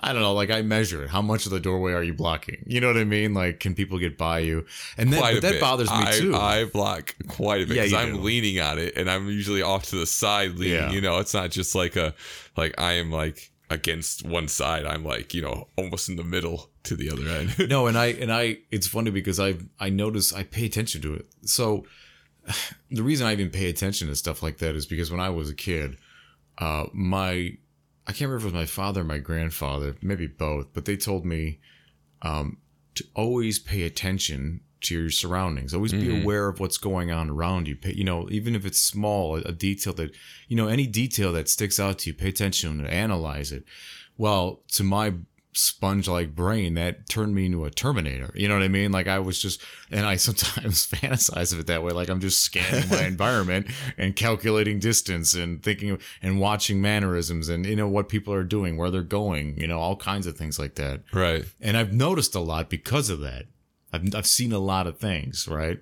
I 0.00 0.12
don't 0.12 0.22
know, 0.22 0.32
like 0.34 0.50
I 0.50 0.62
measure 0.62 1.02
it. 1.02 1.10
How 1.10 1.22
much 1.22 1.44
of 1.46 1.52
the 1.52 1.60
doorway 1.60 1.92
are 1.92 2.02
you 2.02 2.14
blocking? 2.14 2.62
You 2.66 2.80
know 2.80 2.86
what 2.86 2.96
I 2.96 3.04
mean? 3.04 3.34
Like 3.34 3.60
can 3.60 3.74
people 3.74 3.98
get 3.98 4.16
by 4.16 4.40
you? 4.40 4.64
And 4.96 5.12
that 5.12 5.18
quite 5.18 5.32
but 5.34 5.38
a 5.38 5.40
that 5.42 5.52
bit. 5.52 5.60
bothers 5.60 5.90
me 5.90 5.96
I, 5.96 6.12
too. 6.12 6.36
I 6.36 6.64
block 6.66 7.14
quite 7.26 7.62
a 7.62 7.66
bit 7.66 7.76
Yeah, 7.76 7.82
because 7.84 7.92
you 7.92 7.98
I'm 7.98 8.14
do. 8.16 8.20
leaning 8.20 8.60
on 8.60 8.78
it, 8.78 8.94
and 8.96 9.10
I'm 9.10 9.26
usually 9.28 9.62
off 9.62 9.84
to 9.86 9.96
the 9.96 10.06
side 10.06 10.52
leaning. 10.52 10.74
Yeah. 10.74 10.90
You 10.92 11.00
know, 11.00 11.18
it's 11.18 11.34
not 11.34 11.50
just 11.50 11.74
like 11.74 11.96
a 11.96 12.14
like 12.56 12.74
I 12.78 12.92
am 12.94 13.10
like 13.10 13.50
against 13.70 14.24
one 14.24 14.48
side. 14.48 14.86
I'm 14.86 15.04
like 15.04 15.34
you 15.34 15.42
know 15.42 15.68
almost 15.76 16.08
in 16.08 16.16
the 16.16 16.24
middle 16.24 16.70
to 16.84 16.96
the 16.96 17.10
other 17.10 17.28
end. 17.28 17.68
no, 17.68 17.86
and 17.86 17.98
I 17.98 18.06
and 18.06 18.32
I 18.32 18.58
it's 18.70 18.86
funny 18.86 19.10
because 19.10 19.40
I 19.40 19.56
I 19.80 19.90
notice 19.90 20.32
I 20.32 20.44
pay 20.44 20.64
attention 20.66 21.02
to 21.02 21.14
it. 21.14 21.26
So 21.44 21.84
the 22.90 23.02
reason 23.02 23.26
I 23.26 23.32
even 23.32 23.50
pay 23.50 23.68
attention 23.68 24.08
to 24.08 24.16
stuff 24.16 24.42
like 24.42 24.58
that 24.58 24.74
is 24.74 24.86
because 24.86 25.10
when 25.10 25.20
I 25.20 25.30
was 25.30 25.50
a 25.50 25.54
kid, 25.54 25.98
uh 26.58 26.86
my 26.92 27.56
I 28.08 28.12
can't 28.12 28.30
remember 28.30 28.38
if 28.38 28.42
it 28.44 28.56
was 28.56 28.62
my 28.62 28.66
father 28.66 29.02
or 29.02 29.04
my 29.04 29.18
grandfather, 29.18 29.94
maybe 30.00 30.26
both, 30.26 30.68
but 30.72 30.86
they 30.86 30.96
told 30.96 31.24
me 31.24 31.60
um 32.22 32.58
to 32.94 33.04
always 33.14 33.58
pay 33.60 33.82
attention 33.84 34.60
to 34.80 34.94
your 34.94 35.10
surroundings. 35.10 35.74
Always 35.74 35.92
be 35.92 36.06
Mhm. 36.06 36.22
aware 36.22 36.48
of 36.48 36.58
what's 36.58 36.78
going 36.78 37.10
on 37.12 37.28
around 37.30 37.68
you. 37.68 37.76
Pay, 37.76 37.94
you 37.94 38.04
know, 38.04 38.28
even 38.30 38.54
if 38.56 38.64
it's 38.64 38.80
small, 38.80 39.36
a, 39.36 39.40
a 39.42 39.52
detail 39.52 39.92
that 39.94 40.10
you 40.48 40.56
know, 40.56 40.68
any 40.68 40.86
detail 40.86 41.32
that 41.32 41.48
sticks 41.48 41.78
out 41.78 41.98
to 42.00 42.10
you, 42.10 42.14
pay 42.14 42.28
attention 42.28 42.80
and 42.80 42.88
analyze 42.88 43.52
it. 43.52 43.64
Well, 44.16 44.62
to 44.72 44.82
my 44.82 45.14
sponge 45.58 46.06
like 46.06 46.34
brain, 46.34 46.74
that 46.74 47.08
turned 47.08 47.34
me 47.34 47.46
into 47.46 47.64
a 47.64 47.70
Terminator. 47.70 48.30
You 48.34 48.46
know 48.46 48.54
what 48.54 48.62
I 48.62 48.68
mean? 48.68 48.92
Like 48.92 49.08
I 49.08 49.18
was 49.18 49.42
just, 49.42 49.60
and 49.90 50.06
I 50.06 50.16
sometimes 50.28 50.86
fantasize 50.86 51.52
of 51.52 51.58
it 51.58 51.66
that 51.66 51.82
way. 51.82 51.92
Like 51.92 52.08
I'm 52.08 52.20
just 52.20 52.40
scanning 52.42 52.88
my 52.88 53.02
environment 53.06 53.66
and 53.96 54.14
calculating 54.14 54.78
distance 54.78 55.34
and 55.34 55.62
thinking 55.62 55.98
and 56.22 56.40
watching 56.40 56.80
mannerisms 56.80 57.48
and, 57.48 57.66
you 57.66 57.76
know, 57.76 57.88
what 57.88 58.08
people 58.08 58.32
are 58.32 58.44
doing, 58.44 58.76
where 58.76 58.90
they're 58.90 59.02
going, 59.02 59.58
you 59.60 59.66
know, 59.66 59.80
all 59.80 59.96
kinds 59.96 60.26
of 60.26 60.36
things 60.36 60.58
like 60.58 60.76
that. 60.76 61.02
right. 61.12 61.44
And 61.60 61.76
I've 61.76 61.92
noticed 61.92 62.34
a 62.34 62.40
lot 62.40 62.70
because 62.70 63.10
of 63.10 63.20
that. 63.20 63.46
I've, 63.92 64.14
I've 64.14 64.26
seen 64.26 64.52
a 64.52 64.58
lot 64.58 64.86
of 64.86 64.98
things, 64.98 65.48
right? 65.48 65.80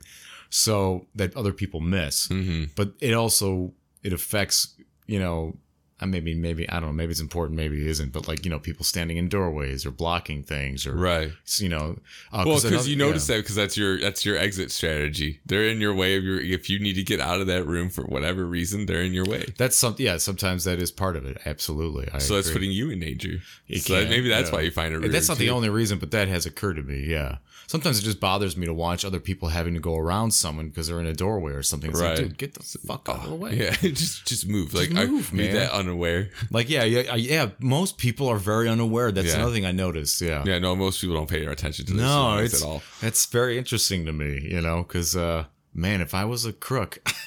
So 0.48 1.06
that 1.14 1.36
other 1.36 1.52
people 1.52 1.80
miss 1.80 2.28
hmm 2.28 2.64
but 2.76 2.92
it 3.00 3.12
also 3.12 3.72
it 4.02 4.12
affects 4.12 4.74
you 5.06 5.18
know 5.18 5.56
uh, 6.01 6.07
maybe 6.07 6.34
maybe 6.34 6.68
I 6.68 6.74
don't 6.78 6.90
know 6.90 6.92
maybe 6.92 7.11
it's 7.12 7.20
important 7.20 7.57
maybe 7.57 7.80
it 7.80 7.86
isn't 7.86 8.12
but 8.12 8.28
like 8.28 8.44
you 8.44 8.51
know 8.51 8.59
people 8.59 8.84
standing 8.84 9.16
in 9.16 9.28
doorways 9.28 9.86
or 9.86 9.90
blocking 9.90 10.42
things 10.42 10.86
or 10.86 10.94
Right. 10.94 11.32
you 11.57 11.68
know 11.70 11.99
uh, 12.32 12.44
Well, 12.47 12.61
because 12.61 12.86
you 12.88 12.97
notice 12.97 13.28
yeah. 13.28 13.36
that 13.36 13.42
because 13.44 13.55
that's 13.57 13.76
your 13.78 13.99
that's 13.99 14.24
your 14.26 14.36
exit 14.36 14.70
strategy. 14.70 15.40
They're 15.47 15.64
in 15.68 15.80
your 15.80 15.94
way 15.94 16.16
of 16.16 16.24
your. 16.24 16.38
If 16.40 16.68
you 16.68 16.78
need 16.78 16.94
to 16.94 17.03
get 17.03 17.20
out 17.20 17.40
of 17.40 17.47
that 17.47 17.64
room 17.64 17.88
for 17.88 18.03
whatever 18.05 18.44
reason, 18.44 18.84
they're 18.86 19.03
in 19.03 19.12
your 19.14 19.24
way. 19.24 19.47
that's 19.57 19.76
something 19.76 20.05
yeah 20.05 20.18
sometimes 20.18 20.64
that 20.64 20.78
is 20.80 20.90
part 20.90 21.16
of 21.16 21.24
it 21.24 21.38
absolutely 21.47 22.09
I 22.12 22.18
so 22.18 22.34
that's 22.34 22.51
putting 22.51 22.70
you 22.72 22.90
in 22.90 23.01
danger. 23.01 23.38
It 23.68 23.80
so 23.82 23.94
that, 23.94 24.09
maybe 24.11 24.28
that's 24.28 24.51
yeah. 24.51 24.55
why 24.57 24.61
you 24.62 24.70
find 24.70 24.92
it. 24.94 24.99
Rude 24.99 25.12
that's 25.12 25.28
not 25.28 25.38
the 25.38 25.51
only 25.51 25.68
reason 25.70 25.99
but 25.99 26.11
that 26.11 26.28
has 26.28 26.44
occurred 26.47 26.74
to 26.76 26.82
me 26.82 27.07
yeah 27.07 27.36
sometimes 27.68 27.99
it 27.99 28.03
just 28.03 28.20
bothers 28.20 28.57
me 28.57 28.64
to 28.66 28.72
watch 28.74 29.05
other 29.05 29.18
people 29.18 29.49
having 29.49 29.74
to 29.74 29.80
go 29.80 29.97
around 29.97 30.30
someone 30.32 30.68
because 30.68 30.86
they're 30.86 31.01
in 31.01 31.07
a 31.07 31.12
doorway 31.12 31.53
or 31.53 31.62
something 31.62 31.90
it's 31.90 32.01
Right. 32.01 32.11
like 32.11 32.18
dude 32.18 32.38
get 32.38 32.55
the 32.55 32.62
fuck 32.62 33.09
out 33.09 33.24
of 33.24 33.30
the 33.30 33.34
way 33.34 33.57
Yeah, 33.57 33.70
just 33.80 34.26
just 34.26 34.47
move. 34.47 34.72
like 34.74 34.90
move, 34.90 35.30
I 35.32 35.36
man. 35.36 35.55
that 35.55 35.72
unaware. 35.87 36.30
like 36.51 36.68
yeah 36.68 36.84
yeah 36.84 37.14
yeah 37.14 37.51
most 37.61 37.97
people 37.99 38.26
are 38.28 38.39
very 38.39 38.68
unaware 38.68 39.11
that's 39.12 39.28
Yeah. 39.28 39.37
another 39.37 39.53
thing 39.55 39.66
I 39.66 39.72
noticed 39.72 40.20
yeah 40.20 40.43
Yeah, 40.47 40.59
no, 40.59 40.74
most 40.76 41.01
people 41.01 41.16
don't 41.16 41.28
pay 41.30 41.45
attention 41.47 41.87
to 41.87 41.93
this 41.93 42.03
No, 42.03 42.39
it's 42.39 42.62
at 42.62 42.66
all. 42.68 42.82
That's 43.01 43.26
very 43.26 43.57
interesting 43.59 44.07
to 44.07 44.12
me, 44.12 44.41
you 44.51 44.61
know, 44.61 44.82
because 44.82 45.16
uh, 45.16 45.45
man, 45.74 46.01
if 46.01 46.12
I 46.14 46.24
was 46.24 46.45
a 46.47 46.53
crook, 46.53 46.99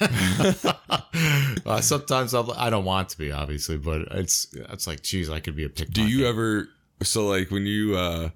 uh, 1.66 1.80
sometimes 1.80 2.34
I'll, 2.34 2.50
I 2.52 2.70
don't 2.70 2.84
want 2.84 3.08
to 3.10 3.18
be, 3.18 3.32
obviously, 3.32 3.76
but 3.78 4.02
it's 4.12 4.46
it's 4.54 4.86
like, 4.86 5.02
geez, 5.02 5.30
I 5.30 5.40
could 5.40 5.56
be 5.56 5.64
a 5.64 5.68
pickpocket. 5.68 5.94
Do 5.94 6.06
you 6.06 6.26
ever? 6.26 6.68
So 7.02 7.26
like 7.26 7.50
when 7.50 7.66
you 7.66 7.96
uh 7.96 8.30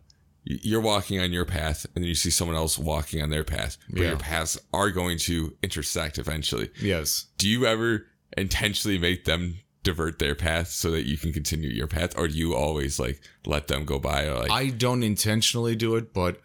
y- 0.48 0.58
you're 0.62 0.80
walking 0.80 1.20
on 1.20 1.32
your 1.32 1.44
path 1.44 1.86
and 1.94 2.04
you 2.04 2.14
see 2.14 2.30
someone 2.30 2.56
else 2.56 2.78
walking 2.78 3.22
on 3.22 3.30
their 3.30 3.44
path, 3.44 3.76
but 3.90 4.00
Yeah. 4.02 4.08
your 4.10 4.18
paths 4.18 4.58
are 4.72 4.90
going 4.90 5.18
to 5.20 5.54
intersect 5.62 6.18
eventually. 6.18 6.70
Yes. 6.80 7.26
Do 7.38 7.48
you 7.48 7.66
ever 7.66 8.06
intentionally 8.36 8.98
make 8.98 9.24
them 9.24 9.58
divert 9.84 10.18
their 10.18 10.34
path 10.34 10.68
so 10.70 10.90
that 10.90 11.06
you 11.06 11.16
can 11.16 11.32
continue 11.32 11.70
your 11.70 11.86
path, 11.86 12.16
or 12.18 12.26
do 12.26 12.34
you 12.36 12.54
always 12.56 12.98
like 12.98 13.20
let 13.46 13.68
them 13.68 13.84
go 13.84 13.98
by? 14.00 14.24
Or 14.26 14.40
like 14.40 14.50
I 14.50 14.70
don't 14.70 15.02
intentionally 15.04 15.76
do 15.76 15.94
it, 15.94 16.12
but 16.12 16.40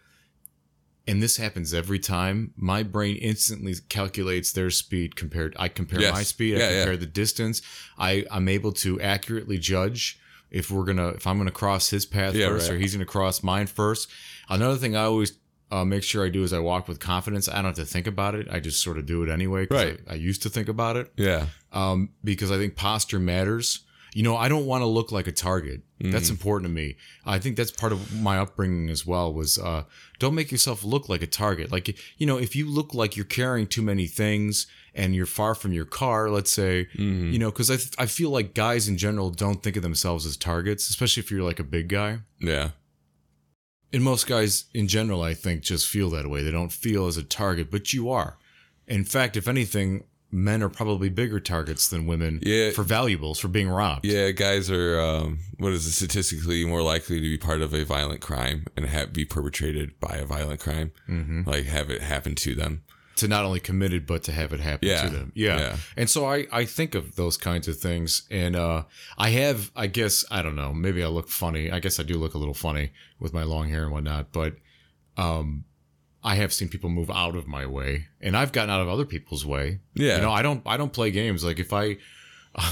and 1.07 1.23
this 1.23 1.37
happens 1.37 1.73
every 1.73 1.97
time. 1.97 2.53
My 2.55 2.83
brain 2.83 3.15
instantly 3.15 3.73
calculates 3.89 4.51
their 4.51 4.69
speed 4.69 5.15
compared. 5.15 5.55
I 5.57 5.67
compare 5.69 6.01
Yes. 6.01 6.13
my 6.13 6.23
speed. 6.23 6.55
I 6.55 6.59
Yeah, 6.59 6.69
yeah. 6.69 6.77
compare 6.83 6.97
the 6.97 7.05
distance. 7.07 7.61
I 7.97 8.25
I'm 8.29 8.47
able 8.47 8.73
to 8.73 9.01
accurately 9.01 9.57
judge 9.57 10.19
if 10.51 10.69
we're 10.69 10.85
gonna 10.85 11.09
if 11.09 11.25
I'm 11.25 11.37
gonna 11.39 11.49
cross 11.51 11.89
his 11.89 12.05
path 12.05 12.35
Yeah, 12.35 12.49
first 12.49 12.69
right. 12.69 12.75
or 12.75 12.79
he's 12.79 12.93
gonna 12.93 13.05
cross 13.05 13.41
mine 13.41 13.65
first. 13.67 14.07
Another 14.49 14.77
thing 14.77 14.95
I 14.95 15.03
always 15.05 15.31
uh, 15.71 15.85
make 15.85 16.03
sure 16.03 16.25
I 16.25 16.29
do 16.29 16.43
is 16.43 16.51
I 16.53 16.59
walk 16.59 16.87
with 16.87 16.99
confidence. 16.99 17.47
I 17.47 17.55
don't 17.55 17.65
have 17.65 17.75
to 17.75 17.85
think 17.85 18.07
about 18.07 18.35
it. 18.35 18.47
I 18.51 18.59
just 18.59 18.81
sort 18.81 18.97
of 18.97 19.05
do 19.05 19.23
it 19.23 19.29
anyway. 19.29 19.67
Right. 19.69 19.99
I, 20.07 20.13
I 20.13 20.15
used 20.15 20.41
to 20.43 20.49
think 20.49 20.67
about 20.67 20.95
it 20.97 21.11
yeah, 21.15 21.47
um, 21.73 22.09
because 22.23 22.51
I 22.51 22.57
think 22.57 22.75
posture 22.75 23.19
matters. 23.19 23.79
You 24.15 24.23
know, 24.23 24.35
I 24.35 24.49
don't 24.49 24.65
want 24.65 24.81
to 24.81 24.87
look 24.87 25.11
like 25.11 25.27
a 25.27 25.31
target. 25.31 25.81
That's 26.01 26.31
important 26.31 26.67
to 26.67 26.73
me. 26.73 26.95
I 27.25 27.37
think 27.37 27.57
that's 27.57 27.69
part 27.71 27.91
of 27.91 28.11
my 28.19 28.39
upbringing 28.39 28.89
as 28.89 29.05
well. 29.05 29.31
Was 29.31 29.59
uh, 29.59 29.83
don't 30.17 30.33
make 30.33 30.51
yourself 30.51 30.83
look 30.83 31.09
like 31.09 31.21
a 31.21 31.27
target. 31.27 31.71
Like 31.71 31.95
you 32.17 32.25
know, 32.25 32.37
if 32.39 32.55
you 32.55 32.67
look 32.67 32.95
like 32.95 33.15
you're 33.15 33.25
carrying 33.25 33.67
too 33.67 33.83
many 33.83 34.07
things 34.07 34.65
and 34.95 35.13
you're 35.13 35.27
far 35.27 35.53
from 35.53 35.73
your 35.73 35.85
car, 35.85 36.31
let's 36.31 36.51
say, 36.51 36.87
Mhm. 36.97 37.31
you 37.31 37.37
know, 37.37 37.51
because 37.51 37.69
I 37.69 37.75
th- 37.75 37.93
I 37.99 38.07
feel 38.07 38.31
like 38.31 38.55
guys 38.55 38.87
in 38.87 38.97
general 38.97 39.29
don't 39.29 39.61
think 39.61 39.75
of 39.75 39.83
themselves 39.83 40.25
as 40.25 40.37
targets, 40.37 40.89
especially 40.89 41.21
if 41.21 41.29
you're 41.29 41.43
like 41.43 41.59
a 41.59 41.63
big 41.63 41.87
guy. 41.89 42.19
yeah, 42.39 42.69
And 43.91 44.03
most 44.03 44.27
guys 44.27 44.65
in 44.73 44.87
general, 44.87 45.21
I 45.23 45.33
think, 45.33 45.61
just 45.61 45.87
feel 45.87 46.09
that 46.11 46.29
way. 46.29 46.43
They 46.43 46.51
don't 46.51 46.71
feel 46.71 47.07
as 47.07 47.17
a 47.17 47.23
target, 47.23 47.71
but 47.71 47.93
you 47.93 48.09
are. 48.09 48.37
In 48.87 49.03
fact, 49.03 49.35
if 49.35 49.47
anything, 49.47 50.03
men 50.31 50.61
are 50.61 50.69
probably 50.69 51.09
bigger 51.09 51.39
targets 51.39 51.87
than 51.87 52.05
women 52.05 52.39
Yeah. 52.43 52.71
for 52.71 52.83
valuables 52.83 53.39
for 53.39 53.47
being 53.47 53.69
robbed. 53.69 54.05
Yeah, 54.05 54.29
guys 54.31 54.69
are 54.69 54.99
um, 54.99 55.39
what 55.57 55.73
is 55.73 55.87
it, 55.87 55.91
statistically 55.91 56.65
more 56.65 56.81
likely 56.83 57.15
to 57.17 57.21
be 57.21 57.37
part 57.37 57.61
of 57.61 57.73
a 57.73 57.83
violent 57.83 58.21
crime 58.21 58.65
and 58.75 58.85
have 58.85 59.11
be 59.11 59.25
perpetrated 59.25 59.99
by 59.99 60.17
a 60.17 60.25
violent 60.25 60.59
crime, 60.59 60.91
mm-hmm. 61.07 61.49
like 61.49 61.65
have 61.65 61.89
it 61.89 62.01
happen 62.01 62.35
to 62.35 62.53
them. 62.55 62.83
To 63.19 63.27
not 63.27 63.43
only 63.45 63.59
commit 63.59 63.91
it 63.93 64.05
but 64.05 64.23
to 64.23 64.31
have 64.31 64.53
it 64.53 64.59
happen 64.59 64.87
Yeah. 64.89 65.03
to 65.03 65.09
them. 65.09 65.31
Yeah. 65.35 65.57
Yeah. 65.59 65.77
And 65.97 66.09
so 66.09 66.25
I 66.25 66.47
I 66.51 66.65
think 66.65 66.95
of 66.95 67.15
those 67.15 67.37
kinds 67.37 67.67
of 67.67 67.77
things 67.77 68.27
and 68.31 68.55
uh 68.55 68.83
I 69.17 69.29
have 69.31 69.71
I 69.75 69.87
guess 69.87 70.23
I 70.31 70.41
don't 70.41 70.55
know, 70.55 70.73
maybe 70.73 71.03
I 71.03 71.07
look 71.07 71.27
funny. 71.29 71.69
I 71.71 71.79
guess 71.79 71.99
I 71.99 72.03
do 72.03 72.17
look 72.17 72.33
a 72.33 72.37
little 72.37 72.53
funny 72.53 72.91
with 73.19 73.33
my 73.33 73.43
long 73.43 73.69
hair 73.69 73.83
and 73.83 73.91
whatnot, 73.91 74.31
but 74.31 74.55
um 75.17 75.65
I 76.23 76.35
have 76.35 76.51
seen 76.53 76.67
people 76.69 76.89
move 76.89 77.09
out 77.09 77.35
of 77.35 77.47
my 77.47 77.65
way 77.65 78.07
and 78.21 78.35
I've 78.37 78.51
gotten 78.51 78.69
out 78.69 78.81
of 78.81 78.89
other 78.89 79.05
people's 79.05 79.45
way. 79.45 79.79
Yeah. 79.95 80.15
You 80.17 80.21
know, 80.23 80.31
I 80.31 80.41
don't 80.41 80.61
I 80.65 80.77
don't 80.77 80.93
play 80.93 81.11
games 81.11 81.43
like 81.43 81.59
if 81.59 81.71
I 81.73 81.97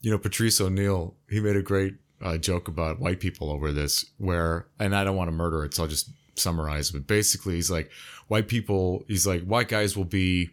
you 0.00 0.10
know 0.10 0.18
Patrice 0.18 0.60
O'Neal, 0.60 1.16
he 1.28 1.40
made 1.40 1.56
a 1.56 1.62
great 1.62 1.94
uh, 2.20 2.38
joke 2.38 2.68
about 2.68 3.00
white 3.00 3.20
people 3.20 3.50
over 3.50 3.72
this 3.72 4.04
where 4.18 4.66
and 4.78 4.94
I 4.94 5.04
don't 5.04 5.16
want 5.16 5.28
to 5.28 5.32
murder 5.32 5.64
it, 5.64 5.74
so 5.74 5.82
I'll 5.82 5.88
just 5.88 6.10
summarize 6.34 6.90
but 6.90 7.06
basically 7.06 7.56
he's 7.56 7.70
like 7.70 7.90
white 8.32 8.48
people 8.48 9.04
he's 9.08 9.26
like 9.26 9.42
white 9.42 9.68
guys 9.68 9.94
will 9.94 10.06
be 10.06 10.48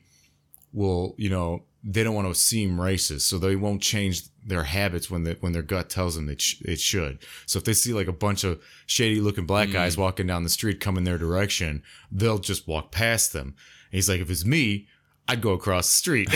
will 0.73 1.15
you 1.17 1.29
know 1.29 1.63
they 1.81 2.03
don't 2.03 2.13
want 2.13 2.27
to 2.27 2.35
seem 2.35 2.75
racist 2.75 3.21
so 3.21 3.37
they 3.37 3.55
won't 3.55 3.81
change 3.81 4.23
their 4.45 4.63
habits 4.63 5.09
when 5.09 5.23
the, 5.23 5.37
when 5.39 5.53
their 5.53 5.61
gut 5.61 5.89
tells 5.89 6.15
them 6.15 6.27
it, 6.27 6.41
sh- 6.41 6.61
it 6.61 6.77
should. 6.77 7.19
So 7.45 7.57
if 7.57 7.63
they 7.63 7.71
see 7.71 7.93
like 7.93 8.07
a 8.07 8.11
bunch 8.11 8.43
of 8.43 8.61
shady 8.85 9.21
looking 9.21 9.45
black 9.45 9.69
mm-hmm. 9.69 9.77
guys 9.77 9.97
walking 9.97 10.27
down 10.27 10.43
the 10.43 10.49
street 10.49 10.81
coming 10.81 11.05
their 11.05 11.17
direction 11.17 11.81
they'll 12.11 12.39
just 12.39 12.67
walk 12.67 12.91
past 12.91 13.31
them. 13.31 13.55
And 13.91 13.97
he's 13.97 14.09
like 14.09 14.19
if 14.19 14.29
it's 14.29 14.43
me 14.43 14.87
I'd 15.29 15.41
go 15.41 15.51
across 15.53 15.87
the 15.87 15.93
street. 15.97 16.29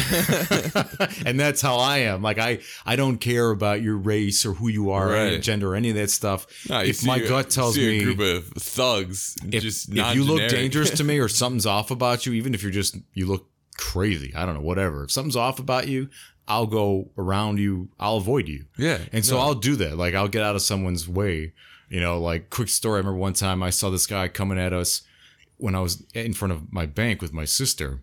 and 1.26 1.40
that's 1.40 1.62
how 1.62 1.78
I 1.78 2.00
am. 2.00 2.22
Like 2.22 2.38
I 2.38 2.60
I 2.86 2.96
don't 2.96 3.18
care 3.18 3.50
about 3.50 3.82
your 3.82 3.98
race 3.98 4.46
or 4.46 4.54
who 4.54 4.68
you 4.68 4.92
are, 4.92 5.12
or 5.12 5.16
any 5.16 5.40
gender, 5.40 5.72
or 5.72 5.76
any 5.76 5.90
of 5.90 5.96
that 5.96 6.12
stuff. 6.12 6.46
No, 6.70 6.82
if 6.82 7.04
my 7.04 7.18
a- 7.18 7.28
gut 7.28 7.50
tells 7.50 7.76
me 7.76 8.00
a 8.00 8.04
group 8.04 8.20
of 8.20 8.48
thugs, 8.62 9.36
if, 9.52 9.64
just 9.64 9.90
if 9.92 10.16
you 10.16 10.24
look 10.24 10.48
dangerous 10.50 10.92
to 10.92 11.04
me 11.04 11.18
or 11.20 11.28
something's 11.42 11.66
off 11.66 11.90
about 11.90 12.26
you, 12.26 12.34
even 12.34 12.54
if 12.54 12.62
you're 12.62 12.72
just 12.72 12.96
you 13.14 13.26
look 13.26 13.50
crazy, 13.78 14.32
I 14.36 14.46
don't 14.46 14.54
know, 14.56 14.62
whatever. 14.62 15.06
If 15.06 15.12
something's 15.12 15.36
off 15.36 15.58
about 15.60 15.88
you, 15.88 16.10
I'll 16.48 16.68
go 16.68 17.10
around 17.18 17.58
you. 17.60 17.90
I'll 18.00 18.18
avoid 18.18 18.48
you. 18.48 18.66
yeah, 18.78 19.00
And 19.12 19.26
so 19.26 19.38
no. 19.38 19.42
I'll 19.42 19.56
do 19.56 19.76
that. 19.78 19.98
Like 19.98 20.14
I'll 20.14 20.28
get 20.28 20.44
out 20.44 20.56
of 20.56 20.62
someone's 20.62 21.10
way. 21.10 21.54
You 21.90 22.00
know, 22.00 22.20
like 22.20 22.50
quick 22.52 22.70
story. 22.70 22.98
I 22.98 23.00
remember 23.00 23.18
one 23.20 23.34
time 23.34 23.64
I 23.64 23.70
saw 23.72 23.90
this 23.90 24.06
guy 24.08 24.28
coming 24.28 24.60
at 24.60 24.72
us 24.72 25.02
when 25.58 25.74
I 25.76 25.80
was 25.80 26.04
in 26.14 26.34
front 26.34 26.52
of 26.52 26.72
my 26.72 26.86
bank 26.86 27.22
with 27.22 27.34
my 27.34 27.46
sister, 27.46 28.02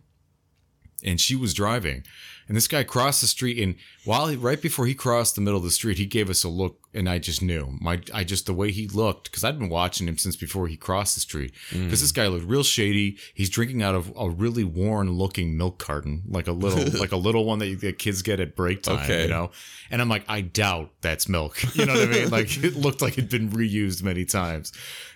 and 1.05 1.21
she 1.21 1.37
was 1.37 1.55
driving. 1.55 2.05
And 2.51 2.57
this 2.57 2.67
guy 2.67 2.83
crossed 2.83 3.21
the 3.21 3.29
street, 3.29 3.63
and 3.63 3.77
while 4.05 4.27
he, 4.27 4.35
right 4.35 4.61
before 4.61 4.85
he 4.85 4.93
crossed 4.93 5.37
the 5.37 5.41
middle 5.41 5.59
of 5.59 5.63
the 5.63 5.71
street, 5.71 5.99
he 5.99 6.05
gave 6.05 6.29
us 6.29 6.43
a 6.43 6.49
look, 6.49 6.89
and 6.93 7.09
I 7.09 7.21
just 7.21 7.41
knew 7.41 7.79
my, 7.81 8.01
I 8.13 8.25
just 8.25 8.47
the 8.47 8.53
way 8.53 8.73
he 8.73 8.89
looked 8.89 9.31
because 9.31 9.45
I'd 9.45 9.57
been 9.57 9.69
watching 9.69 10.09
him 10.09 10.19
since 10.19 10.35
before 10.35 10.67
he 10.67 10.77
crossed 10.77 11.15
the 11.15 11.21
street. 11.21 11.55
Because 11.71 12.01
this 12.01 12.11
mm. 12.11 12.17
guy 12.17 12.27
looked 12.27 12.47
real 12.47 12.65
shady. 12.65 13.19
He's 13.35 13.51
drinking 13.51 13.85
out 13.85 13.95
of 13.95 14.13
a 14.19 14.29
really 14.29 14.65
worn-looking 14.65 15.57
milk 15.57 15.79
carton, 15.79 16.25
like 16.27 16.49
a 16.49 16.53
little, 16.53 16.99
like 17.01 17.13
a 17.13 17.17
little 17.17 17.45
one 17.45 17.61
that, 17.61 17.69
you, 17.69 17.77
that 17.77 18.01
kids 18.01 18.21
get 18.21 18.41
at 18.41 18.57
break 18.57 18.83
time. 18.83 18.99
Okay. 19.05 19.23
You 19.23 19.29
know, 19.29 19.53
and 19.89 20.03
I'm 20.03 20.09
like, 20.09 20.25
I 20.27 20.41
doubt 20.41 20.91
that's 21.03 21.29
milk. 21.29 21.63
You 21.75 21.87
know 21.87 21.95
what 21.95 22.09
I 22.09 22.11
mean? 22.11 22.31
Like 22.31 22.65
it 22.65 22.75
looked 22.75 23.01
like 23.01 23.13
it'd 23.17 23.31
been 23.31 23.51
reused 23.51 24.03
many 24.03 24.25
times, 24.25 24.73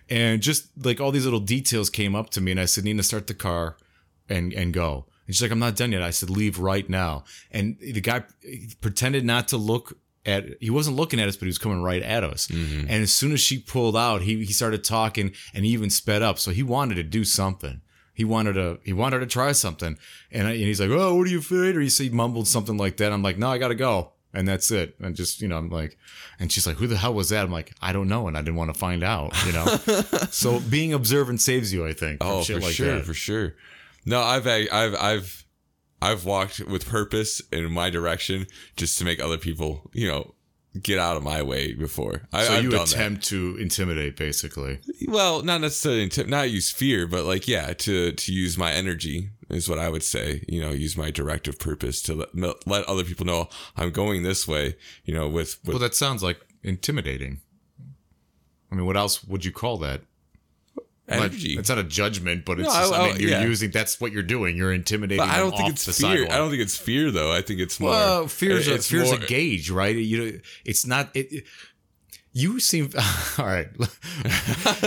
and 0.08 0.40
just 0.40 0.68
like 0.86 1.00
all 1.00 1.10
these 1.10 1.24
little 1.24 1.40
details 1.40 1.90
came 1.90 2.14
up 2.14 2.30
to 2.30 2.40
me, 2.40 2.52
and 2.52 2.60
I 2.60 2.66
said, 2.66 2.84
Nina, 2.84 3.02
start 3.02 3.26
the 3.26 3.34
car, 3.34 3.76
and 4.28 4.52
and 4.52 4.72
go. 4.72 5.06
And 5.26 5.34
she's 5.34 5.42
like, 5.42 5.50
I'm 5.50 5.58
not 5.58 5.76
done 5.76 5.92
yet. 5.92 6.02
I 6.02 6.10
said, 6.10 6.30
leave 6.30 6.58
right 6.58 6.88
now. 6.88 7.24
And 7.50 7.78
the 7.80 8.00
guy 8.00 8.24
pretended 8.80 9.24
not 9.24 9.48
to 9.48 9.56
look 9.56 9.96
at, 10.26 10.44
he 10.60 10.70
wasn't 10.70 10.96
looking 10.96 11.20
at 11.20 11.28
us, 11.28 11.36
but 11.36 11.42
he 11.42 11.48
was 11.48 11.58
coming 11.58 11.82
right 11.82 12.02
at 12.02 12.24
us. 12.24 12.48
Mm-hmm. 12.48 12.86
And 12.88 13.02
as 13.02 13.12
soon 13.12 13.32
as 13.32 13.40
she 13.40 13.58
pulled 13.58 13.96
out, 13.96 14.22
he, 14.22 14.44
he 14.44 14.52
started 14.52 14.84
talking 14.84 15.32
and 15.54 15.64
he 15.64 15.70
even 15.72 15.90
sped 15.90 16.22
up. 16.22 16.38
So 16.38 16.50
he 16.50 16.62
wanted 16.62 16.96
to 16.96 17.02
do 17.02 17.24
something. 17.24 17.80
He 18.12 18.24
wanted 18.24 18.54
to, 18.54 18.78
he 18.84 18.92
wanted 18.92 19.20
to 19.20 19.26
try 19.26 19.52
something. 19.52 19.98
And, 20.30 20.46
I, 20.46 20.52
and 20.52 20.60
he's 20.60 20.80
like, 20.80 20.90
oh, 20.90 21.14
what 21.14 21.26
are 21.26 21.30
you 21.30 21.38
afraid? 21.40 21.76
Or 21.76 21.80
he 21.80 21.88
said, 21.88 22.04
he 22.04 22.10
mumbled 22.10 22.46
something 22.46 22.76
like 22.76 22.98
that. 22.98 23.12
I'm 23.12 23.22
like, 23.22 23.38
no, 23.38 23.48
I 23.48 23.58
got 23.58 23.68
to 23.68 23.74
go. 23.74 24.12
And 24.32 24.48
that's 24.48 24.70
it. 24.70 24.96
And 25.00 25.14
just, 25.14 25.40
you 25.40 25.48
know, 25.48 25.56
I'm 25.56 25.70
like, 25.70 25.96
and 26.40 26.50
she's 26.50 26.66
like, 26.66 26.76
who 26.76 26.88
the 26.88 26.96
hell 26.96 27.14
was 27.14 27.28
that? 27.28 27.44
I'm 27.44 27.52
like, 27.52 27.72
I 27.80 27.92
don't 27.92 28.08
know. 28.08 28.26
And 28.26 28.36
I 28.36 28.40
didn't 28.40 28.56
want 28.56 28.72
to 28.72 28.78
find 28.78 29.04
out, 29.04 29.32
you 29.46 29.52
know? 29.52 29.64
so 30.30 30.58
being 30.60 30.92
observant 30.92 31.40
saves 31.40 31.72
you, 31.72 31.86
I 31.86 31.92
think. 31.92 32.18
Oh, 32.20 32.42
for 32.42 32.58
like 32.58 32.72
sure, 32.72 32.96
that. 32.96 33.04
for 33.04 33.14
sure. 33.14 33.54
No, 34.04 34.20
I've 34.20 34.46
I've 34.46 34.94
I've 34.94 35.44
I've 36.02 36.24
walked 36.24 36.60
with 36.60 36.86
purpose 36.86 37.40
in 37.52 37.70
my 37.72 37.90
direction 37.90 38.46
just 38.76 38.98
to 38.98 39.04
make 39.04 39.20
other 39.20 39.38
people, 39.38 39.90
you 39.92 40.06
know, 40.08 40.34
get 40.82 40.98
out 40.98 41.16
of 41.16 41.22
my 41.22 41.42
way 41.42 41.72
before. 41.72 42.22
I, 42.32 42.44
So 42.44 42.52
I've 42.54 42.64
you 42.64 42.80
attempt 42.80 43.24
to 43.26 43.56
intimidate, 43.58 44.16
basically. 44.16 44.80
Well, 45.06 45.42
not 45.42 45.60
necessarily 45.60 46.08
inti- 46.08 46.28
not 46.28 46.50
use 46.50 46.70
fear, 46.70 47.06
but 47.06 47.24
like 47.24 47.48
yeah, 47.48 47.72
to 47.72 48.12
to 48.12 48.32
use 48.32 48.58
my 48.58 48.72
energy 48.72 49.30
is 49.50 49.68
what 49.68 49.78
I 49.78 49.88
would 49.88 50.02
say. 50.02 50.44
You 50.48 50.60
know, 50.60 50.70
use 50.70 50.96
my 50.96 51.10
directive 51.10 51.58
purpose 51.58 52.02
to 52.02 52.14
let, 52.34 52.66
let 52.66 52.84
other 52.84 53.04
people 53.04 53.24
know 53.24 53.48
I'm 53.76 53.90
going 53.90 54.22
this 54.22 54.46
way. 54.48 54.76
You 55.04 55.14
know, 55.14 55.28
with 55.28 55.58
with 55.64 55.74
Well, 55.74 55.78
that 55.78 55.94
sounds 55.94 56.22
like 56.22 56.40
intimidating. 56.62 57.40
I 58.70 58.74
mean, 58.74 58.86
what 58.86 58.96
else 58.96 59.22
would 59.24 59.44
you 59.44 59.52
call 59.52 59.78
that? 59.78 60.02
Not- 61.06 61.18
energy. 61.18 61.56
it's 61.58 61.68
not 61.68 61.78
a 61.78 61.84
judgment, 61.84 62.44
but 62.46 62.58
it's 62.60 62.68
No, 62.68 62.74
just, 62.74 62.92
I, 62.92 62.96
I- 62.96 63.12
mean, 63.12 63.20
you're 63.20 63.30
yeah. 63.30 63.42
using 63.42 63.70
that's 63.70 64.00
what 64.00 64.10
you're 64.12 64.22
doing. 64.22 64.56
You're 64.56 64.72
intimidating. 64.72 65.18
but 65.24 65.28
I 65.28 65.38
don't 65.38 65.54
think 65.54 65.68
it's 65.70 65.84
fear. 65.84 65.92
sidewalk. 65.92 66.30
I 66.32 66.36
don't 66.38 66.50
think 66.50 66.62
it's 66.62 66.76
fear 66.78 67.10
though. 67.10 67.30
I 67.32 67.42
think 67.42 67.60
it's 67.60 67.78
more. 67.78 67.90
Well, 67.90 68.26
fear's 68.28 68.68
a, 68.68 68.74
it's 68.74 68.90
fear's 68.90 69.12
a 69.12 69.18
gauge, 69.18 69.70
right? 69.70 69.94
You 69.94 70.24
know, 70.32 70.38
it's 70.64 70.86
not. 70.86 71.10
It, 71.14 71.32
it- 71.32 71.44
you 72.36 72.58
seem 72.58 72.90
all 73.38 73.46
right. 73.46 73.68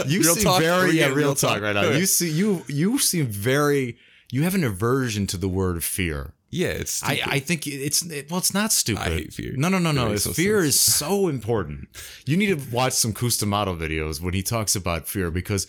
You 0.05 0.24
seem 0.24 0.43
talk? 0.43 0.61
Very 0.61 0.97
yeah, 0.97 1.05
real 1.07 1.15
real 1.15 1.36
talk 1.36 1.53
talk? 1.55 1.61
right 1.61 1.74
now. 1.76 1.89
You 1.91 2.05
see, 2.05 2.30
you 2.30 2.63
you 2.68 2.99
seem 2.99 3.28
very. 3.28 3.97
You 4.32 4.43
have 4.43 4.55
an 4.55 4.63
aversion 4.63 5.28
to 5.28 5.38
the 5.38 5.47
word 5.47 5.84
fear. 5.84 6.34
Yeah, 6.49 6.68
it's. 6.68 7.01
I, 7.03 7.15
stupid. 7.15 7.34
I 7.34 7.39
think 7.39 7.68
it's 7.68 8.01
it, 8.05 8.30
well, 8.30 8.39
it's 8.39 8.53
not 8.53 8.72
stupid. 8.74 9.01
I 9.01 9.09
hate 9.09 9.34
fear. 9.34 9.53
No, 9.55 9.70
no, 9.70 9.80
no, 9.80 9.91
no. 9.91 10.09
no 10.09 10.18
fear 10.18 10.61
sense. 10.63 10.76
is 10.76 10.80
so 10.80 11.28
important. 11.30 11.88
You 12.26 12.36
need 12.38 12.47
to 12.47 12.76
watch 12.76 12.93
some 12.93 13.13
Cus 13.13 13.38
D'Amato 13.38 13.76
videos 13.76 14.20
when 14.22 14.34
he 14.34 14.43
talks 14.43 14.76
about 14.76 15.07
fear 15.07 15.32
because 15.32 15.68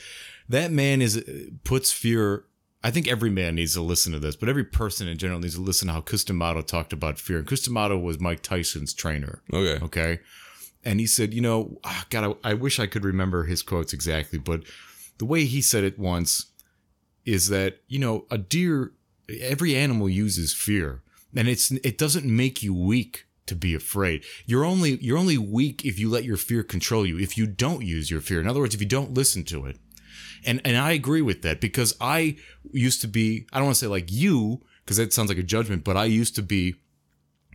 that 0.48 0.72
man 0.72 1.02
is 1.02 1.22
puts 1.64 1.92
fear. 1.92 2.44
I 2.82 2.90
think 2.90 3.08
every 3.08 3.30
man 3.30 3.56
needs 3.56 3.74
to 3.74 3.82
listen 3.82 4.12
to 4.12 4.20
this, 4.20 4.36
but 4.36 4.48
every 4.48 4.64
person 4.64 5.08
in 5.08 5.18
general 5.18 5.40
needs 5.40 5.56
to 5.56 5.60
listen 5.60 5.88
to 5.88 5.94
how 5.94 6.00
Cus 6.00 6.22
D'Amato 6.22 6.62
talked 6.62 6.92
about 6.92 7.18
fear. 7.18 7.38
And 7.38 7.46
Cus 7.46 7.62
D'Amato 7.62 7.98
was 7.98 8.20
Mike 8.20 8.42
Tyson's 8.42 8.94
trainer. 8.94 9.42
okay. 9.52 9.84
Okay. 9.84 10.20
And 10.84 11.00
he 11.00 11.06
said, 11.06 11.34
you 11.34 11.40
know, 11.40 11.80
ah, 11.82 12.06
God, 12.08 12.38
I, 12.44 12.50
I 12.50 12.54
wish 12.54 12.78
I 12.78 12.86
could 12.86 13.04
remember 13.04 13.44
his 13.44 13.62
quotes 13.62 13.92
exactly, 13.92 14.38
but 14.38 14.62
the 15.18 15.24
way 15.24 15.44
he 15.44 15.60
said 15.60 15.82
it 15.82 15.98
once 15.98 16.46
is 17.24 17.48
that, 17.48 17.80
you 17.88 17.98
know, 17.98 18.26
a 18.30 18.38
deer, 18.38 18.92
every 19.40 19.74
animal 19.74 20.08
uses 20.08 20.54
fear 20.54 21.02
and 21.34 21.48
it's, 21.48 21.70
it 21.70 21.98
doesn't 21.98 22.24
make 22.24 22.62
you 22.62 22.72
weak 22.72 23.26
to 23.46 23.54
be 23.54 23.74
afraid. 23.74 24.24
You're 24.46 24.64
only, 24.64 24.96
you're 25.02 25.18
only 25.18 25.36
weak 25.36 25.84
if 25.84 25.98
you 25.98 26.08
let 26.08 26.24
your 26.24 26.36
fear 26.36 26.62
control 26.62 27.04
you. 27.04 27.18
If 27.18 27.36
you 27.36 27.46
don't 27.46 27.84
use 27.84 28.10
your 28.10 28.20
fear. 28.20 28.40
In 28.40 28.46
other 28.46 28.60
words, 28.60 28.74
if 28.74 28.80
you 28.80 28.86
don't 28.86 29.14
listen 29.14 29.44
to 29.44 29.66
it. 29.66 29.78
And, 30.44 30.60
and 30.64 30.76
I 30.76 30.92
agree 30.92 31.22
with 31.22 31.42
that 31.42 31.60
because 31.60 31.94
I 32.00 32.36
used 32.72 33.00
to 33.02 33.08
be, 33.08 33.46
I 33.52 33.58
don't 33.58 33.66
want 33.66 33.76
to 33.76 33.80
say 33.80 33.86
like 33.86 34.10
you, 34.10 34.62
because 34.84 34.96
that 34.96 35.12
sounds 35.12 35.28
like 35.28 35.38
a 35.38 35.42
judgment, 35.42 35.84
but 35.84 35.96
I 35.96 36.06
used 36.06 36.34
to 36.36 36.42
be 36.42 36.74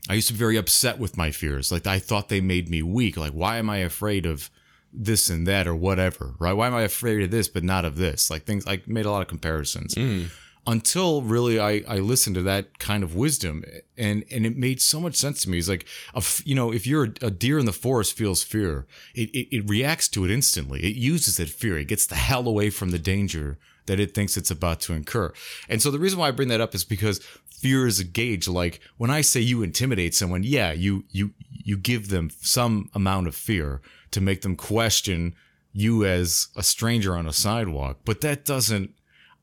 I 0.09 0.15
used 0.15 0.27
to 0.27 0.33
be 0.33 0.39
very 0.39 0.57
upset 0.57 0.99
with 0.99 1.17
my 1.17 1.31
fears. 1.31 1.71
Like 1.71 1.87
I 1.87 1.97
thought 1.97 2.29
they 2.29 2.41
made 2.41 2.69
me 2.69 2.83
weak. 2.83 3.17
Like 3.17 3.31
why 3.31 3.57
am 3.57 3.69
I 3.69 3.77
afraid 3.77 4.25
of 4.25 4.49
this 4.91 5.29
and 5.29 5.47
that 5.47 5.65
or 5.65 5.75
whatever, 5.75 6.35
right? 6.39 6.53
Why 6.53 6.67
am 6.67 6.75
I 6.75 6.81
afraid 6.81 7.23
of 7.23 7.31
this 7.31 7.47
but 7.47 7.63
not 7.63 7.85
of 7.85 7.95
this? 7.95 8.29
Like 8.29 8.43
things 8.43 8.67
I 8.67 8.81
made 8.85 9.05
a 9.05 9.11
lot 9.11 9.21
of 9.21 9.27
comparisons. 9.27 9.95
Mm. 9.95 10.29
Until 10.65 11.21
really 11.21 11.59
I, 11.59 11.83
I 11.87 11.97
listened 11.97 12.35
to 12.35 12.41
that 12.43 12.79
kind 12.79 13.03
of 13.03 13.15
wisdom 13.15 13.65
and 13.97 14.23
and 14.31 14.45
it 14.45 14.55
made 14.55 14.81
so 14.81 14.99
much 14.99 15.15
sense 15.15 15.41
to 15.43 15.49
me. 15.49 15.57
It's 15.57 15.67
like 15.67 15.85
a 16.13 16.23
you 16.45 16.55
know, 16.55 16.71
if 16.71 16.87
you're 16.87 17.05
a, 17.05 17.27
a 17.27 17.31
deer 17.31 17.59
in 17.59 17.65
the 17.65 17.73
forest 17.73 18.17
feels 18.17 18.43
fear, 18.43 18.87
it, 19.13 19.29
it 19.31 19.55
it 19.55 19.69
reacts 19.69 20.07
to 20.09 20.23
it 20.23 20.31
instantly. 20.31 20.81
It 20.81 20.95
uses 20.95 21.37
that 21.37 21.49
fear. 21.49 21.77
It 21.77 21.89
gets 21.89 22.05
the 22.05 22.15
hell 22.15 22.47
away 22.47 22.69
from 22.69 22.91
the 22.91 22.99
danger 22.99 23.57
that 23.85 23.99
it 23.99 24.13
thinks 24.13 24.37
it's 24.37 24.51
about 24.51 24.79
to 24.81 24.93
incur. 24.93 25.33
And 25.67 25.81
so 25.81 25.91
the 25.91 25.99
reason 25.99 26.19
why 26.19 26.29
I 26.29 26.31
bring 26.31 26.47
that 26.47 26.61
up 26.61 26.73
is 26.73 26.85
because 26.85 27.19
fear 27.49 27.87
is 27.87 27.99
a 27.99 28.03
gauge. 28.03 28.47
Like 28.47 28.79
when 28.97 29.09
I 29.09 29.21
say 29.21 29.39
you 29.39 29.63
intimidate 29.63 30.15
someone, 30.15 30.43
yeah, 30.43 30.71
you 30.71 31.05
you 31.11 31.31
you 31.49 31.77
give 31.77 32.09
them 32.09 32.29
some 32.41 32.89
amount 32.93 33.27
of 33.27 33.35
fear 33.35 33.81
to 34.11 34.21
make 34.21 34.41
them 34.41 34.55
question 34.55 35.35
you 35.71 36.05
as 36.05 36.49
a 36.55 36.63
stranger 36.63 37.15
on 37.15 37.25
a 37.25 37.33
sidewalk. 37.33 37.99
But 38.05 38.21
that 38.21 38.45
doesn't 38.45 38.93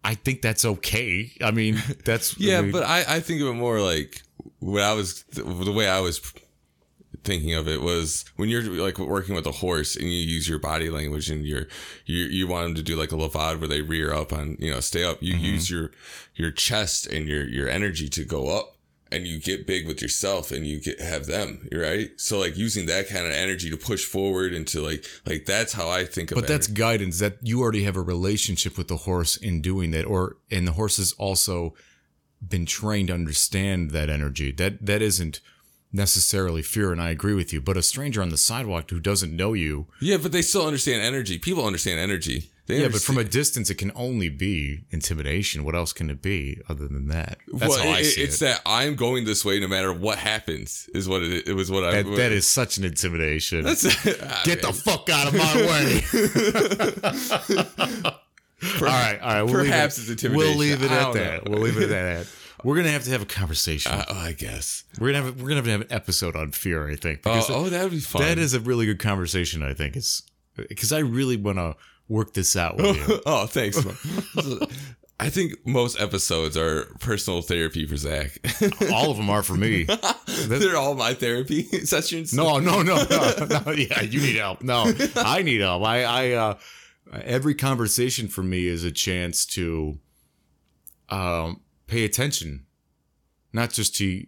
I 0.02 0.14
think 0.14 0.42
that's 0.42 0.64
okay. 0.64 1.32
I 1.42 1.50
mean, 1.50 1.82
that's 2.04 2.38
Yeah, 2.38 2.58
I 2.58 2.62
mean, 2.62 2.72
but 2.72 2.84
I, 2.84 3.04
I 3.16 3.20
think 3.20 3.40
of 3.40 3.48
it 3.48 3.54
more 3.54 3.80
like 3.80 4.22
what 4.58 4.82
I 4.82 4.94
was 4.94 5.24
the 5.24 5.72
way 5.72 5.88
I 5.88 6.00
was 6.00 6.20
thinking 7.22 7.54
of 7.54 7.68
it 7.68 7.82
was 7.82 8.24
when 8.36 8.48
you're 8.48 8.62
like 8.62 8.98
working 8.98 9.34
with 9.34 9.46
a 9.46 9.52
horse 9.52 9.94
and 9.94 10.06
you 10.06 10.18
use 10.18 10.48
your 10.48 10.58
body 10.58 10.88
language 10.88 11.30
and 11.30 11.44
you're 11.44 11.66
you 12.06 12.24
you 12.24 12.46
want 12.46 12.64
them 12.64 12.74
to 12.74 12.82
do 12.82 12.96
like 12.96 13.12
a 13.12 13.16
levade 13.16 13.58
where 13.58 13.68
they 13.68 13.82
rear 13.82 14.12
up 14.12 14.32
on 14.32 14.56
you 14.58 14.70
know 14.70 14.80
stay 14.80 15.04
up 15.04 15.18
you 15.22 15.34
mm-hmm. 15.34 15.44
use 15.44 15.70
your 15.70 15.90
your 16.34 16.50
chest 16.50 17.06
and 17.06 17.28
your 17.28 17.46
your 17.46 17.68
energy 17.68 18.08
to 18.08 18.24
go 18.24 18.48
up 18.48 18.76
and 19.12 19.26
you 19.26 19.40
get 19.40 19.66
big 19.66 19.86
with 19.86 20.00
yourself 20.00 20.50
and 20.52 20.66
you 20.66 20.80
get 20.80 21.00
have 21.00 21.26
them 21.26 21.68
right 21.72 22.10
so 22.16 22.38
like 22.38 22.56
using 22.56 22.86
that 22.86 23.08
kind 23.08 23.26
of 23.26 23.32
energy 23.32 23.68
to 23.70 23.76
push 23.76 24.04
forward 24.04 24.52
into 24.52 24.80
like 24.80 25.04
like 25.26 25.44
that's 25.46 25.72
how 25.72 25.88
i 25.88 26.04
think 26.04 26.30
of 26.30 26.36
But 26.36 26.46
that's 26.46 26.68
energy. 26.68 26.80
guidance 26.80 27.18
that 27.18 27.38
you 27.42 27.60
already 27.60 27.82
have 27.84 27.96
a 27.96 28.02
relationship 28.02 28.78
with 28.78 28.88
the 28.88 28.98
horse 28.98 29.36
in 29.36 29.60
doing 29.60 29.90
that, 29.92 30.04
or 30.04 30.36
and 30.50 30.66
the 30.66 30.72
horse 30.72 30.96
has 30.98 31.12
also 31.14 31.74
been 32.46 32.66
trained 32.66 33.08
to 33.08 33.14
understand 33.14 33.90
that 33.90 34.08
energy. 34.08 34.50
That 34.52 34.86
that 34.86 35.02
isn't 35.02 35.40
necessarily 35.92 36.62
fear, 36.62 36.92
and 36.92 37.02
I 37.02 37.10
agree 37.10 37.34
with 37.34 37.52
you. 37.52 37.60
But 37.60 37.76
a 37.76 37.82
stranger 37.82 38.22
on 38.22 38.28
the 38.30 38.36
sidewalk 38.36 38.90
who 38.90 39.00
doesn't 39.00 39.34
know 39.34 39.52
you, 39.54 39.86
yeah 40.00 40.16
but 40.22 40.32
they 40.32 40.42
still 40.42 40.66
understand 40.66 41.02
energy 41.02 41.38
people 41.38 41.66
understand 41.66 41.98
energy 41.98 42.50
they 42.70 42.82
yeah, 42.82 42.88
but 42.88 43.02
from 43.02 43.18
a 43.18 43.24
distance, 43.24 43.70
it 43.70 43.76
can 43.76 43.92
only 43.94 44.28
be 44.28 44.84
intimidation. 44.90 45.64
What 45.64 45.74
else 45.74 45.92
can 45.92 46.08
it 46.10 46.22
be 46.22 46.60
other 46.68 46.88
than 46.88 47.08
that? 47.08 47.38
That's 47.52 47.68
well, 47.70 47.82
how 47.82 47.90
I 47.90 47.98
it- 48.00 48.04
see 48.04 48.22
it's 48.22 48.40
it. 48.40 48.44
that 48.46 48.62
i'm 48.66 48.94
going 48.96 49.24
this 49.24 49.44
way 49.44 49.60
no 49.60 49.68
matter 49.68 49.92
what 49.92 50.18
happens 50.18 50.88
is 50.94 51.08
what 51.08 51.22
it, 51.22 51.48
it 51.48 51.54
was 51.54 51.70
what 51.70 51.84
i 51.84 52.02
That, 52.02 52.16
that 52.16 52.32
is 52.32 52.46
such 52.46 52.78
an 52.78 52.84
intimidation. 52.84 53.62
that's 53.62 53.82
Get 54.44 54.62
the 54.62 54.72
fuck 54.72 55.08
out 55.10 55.28
of 55.28 55.34
my 55.34 55.56
way. 55.56 56.02
all 58.62 58.80
right, 58.80 59.18
all 59.20 59.28
right. 59.28 59.42
We'll 59.42 59.54
Perhaps 59.54 59.98
leave 59.98 60.10
it's 60.10 60.22
it, 60.22 60.26
intimidation. 60.26 60.36
We'll 60.36 60.56
leave 60.56 60.82
it 60.82 60.90
at 60.90 61.12
that. 61.12 61.44
know. 61.46 61.52
We'll 61.52 61.62
leave 61.62 61.76
it 61.76 61.90
at 61.90 62.24
that. 62.24 62.26
We're 62.62 62.76
gonna 62.76 62.90
have 62.90 63.04
to 63.04 63.10
have 63.10 63.22
a 63.22 63.26
conversation. 63.26 63.90
Uh, 63.92 64.04
oh, 64.08 64.18
i 64.18 64.32
guess 64.32 64.84
we're 64.98 65.12
gonna 65.12 65.24
have 65.24 65.40
we're 65.40 65.48
gonna 65.48 65.56
have 65.56 65.64
to 65.64 65.70
have 65.70 65.80
an 65.80 65.86
episode 65.90 66.36
on 66.36 66.52
fear. 66.52 66.88
I 66.90 66.96
think 66.96 67.20
oh, 67.24 67.46
oh 67.48 67.68
that 67.70 67.82
would 67.84 67.92
be 67.92 68.00
fun 68.00 68.22
that 68.22 68.38
is 68.38 68.52
a 68.52 68.60
really 68.60 68.84
good 68.86 68.98
conversation. 68.98 69.62
I 69.62 69.72
think 69.72 69.96
it's 69.96 70.22
because 70.68 70.92
I 70.92 70.98
really 70.98 71.36
want 71.38 71.56
to 71.58 71.76
work 72.10 72.34
this 72.34 72.56
out 72.56 72.76
with 72.76 72.96
you. 73.08 73.20
oh, 73.26 73.46
thanks. 73.46 73.78
I 75.18 75.30
think 75.30 75.64
most 75.66 76.00
episodes 76.00 76.56
are 76.56 76.86
personal 76.98 77.40
therapy 77.40 77.86
for 77.86 77.96
Zach. 77.96 78.36
All 78.92 79.10
of 79.10 79.16
them 79.16 79.30
are 79.30 79.42
for 79.42 79.54
me. 79.54 79.84
They're 80.46 80.76
all 80.76 80.94
my 80.94 81.12
therapy 81.14 81.62
sessions. 81.84 82.32
No, 82.34 82.58
no, 82.58 82.82
no, 82.82 83.04
no, 83.08 83.46
no. 83.66 83.72
Yeah, 83.72 84.00
you 84.00 84.20
need 84.20 84.36
help. 84.36 84.62
No, 84.62 84.90
I 85.16 85.42
need 85.42 85.60
help. 85.60 85.84
I, 85.84 86.04
I, 86.04 86.30
uh, 86.32 86.58
every 87.12 87.54
conversation 87.54 88.28
for 88.28 88.42
me 88.42 88.66
is 88.66 88.82
a 88.82 88.90
chance 88.90 89.44
to, 89.46 89.98
um, 91.10 91.60
pay 91.86 92.04
attention, 92.04 92.64
not 93.52 93.70
just 93.72 93.94
to 93.96 94.24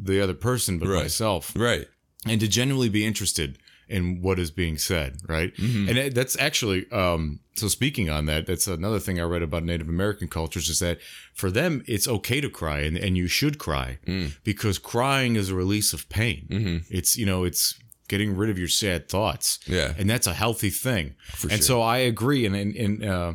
the 0.00 0.20
other 0.20 0.34
person, 0.34 0.78
but 0.78 0.88
Right. 0.88 1.02
myself, 1.02 1.52
Right. 1.56 1.88
and 2.24 2.40
to 2.40 2.46
genuinely 2.48 2.88
be 2.88 3.04
interested 3.04 3.58
in 3.88 4.20
what 4.22 4.38
is 4.38 4.50
being 4.50 4.78
said. 4.78 5.18
Right. 5.28 5.54
Mm-hmm. 5.56 5.88
And 5.88 6.12
that's 6.14 6.38
actually, 6.40 6.90
um, 6.90 7.40
so 7.54 7.68
speaking 7.68 8.10
on 8.10 8.26
that, 8.26 8.46
that's 8.46 8.66
another 8.66 8.98
thing 8.98 9.20
I 9.20 9.22
read 9.24 9.42
about 9.42 9.62
Native 9.62 9.88
American 9.88 10.28
cultures 10.28 10.68
is 10.68 10.80
that 10.80 10.98
for 11.32 11.50
them, 11.50 11.82
it's 11.86 12.08
okay 12.08 12.40
to 12.40 12.50
cry 12.50 12.80
and, 12.80 12.96
and 12.96 13.16
you 13.16 13.28
should 13.28 13.58
cry 13.58 13.98
Mm. 14.06 14.36
because 14.44 14.78
crying 14.78 15.36
is 15.36 15.50
a 15.50 15.54
release 15.54 15.92
of 15.92 16.08
pain. 16.08 16.46
Mm-hmm. 16.50 16.76
It's, 16.90 17.16
you 17.16 17.26
know, 17.26 17.44
it's 17.44 17.78
getting 18.08 18.36
rid 18.36 18.50
of 18.50 18.58
your 18.58 18.68
sad 18.68 19.08
thoughts. 19.08 19.58
Yeah. 19.66 19.94
And 19.98 20.08
that's 20.08 20.26
a 20.26 20.34
healthy 20.34 20.70
thing. 20.70 21.14
For 21.32 21.48
and 21.48 21.58
sure. 21.58 21.62
so 21.62 21.82
I 21.82 21.98
agree. 21.98 22.44
And, 22.46 22.54
and, 22.54 22.76
and, 22.76 23.04
uh, 23.04 23.32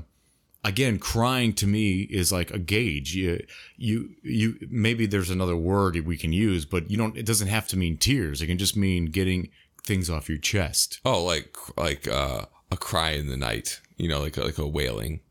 again, 0.63 0.99
crying 0.99 1.53
to 1.53 1.65
me 1.67 2.01
is 2.01 2.31
like 2.31 2.51
a 2.51 2.59
gauge. 2.59 3.15
You, 3.15 3.43
you, 3.77 4.11
you, 4.21 4.55
maybe 4.69 5.07
there's 5.07 5.29
another 5.31 5.55
word 5.57 5.97
we 6.05 6.17
can 6.17 6.31
use, 6.31 6.65
but 6.65 6.89
you 6.91 6.97
don't, 6.97 7.17
it 7.17 7.25
doesn't 7.25 7.47
have 7.47 7.67
to 7.69 7.77
mean 7.77 7.97
tears. 7.97 8.41
It 8.41 8.47
can 8.47 8.59
just 8.59 8.77
mean 8.77 9.07
getting 9.07 9.49
things 9.83 10.09
off 10.09 10.29
your 10.29 10.37
chest. 10.37 10.99
Oh, 11.05 11.23
like 11.23 11.55
like 11.77 12.07
uh, 12.07 12.45
a 12.71 12.77
cry 12.77 13.11
in 13.11 13.27
the 13.27 13.37
night. 13.37 13.81
You 13.97 14.07
know, 14.07 14.19
like 14.19 14.37
like 14.37 14.57
a 14.57 14.67
wailing. 14.67 15.21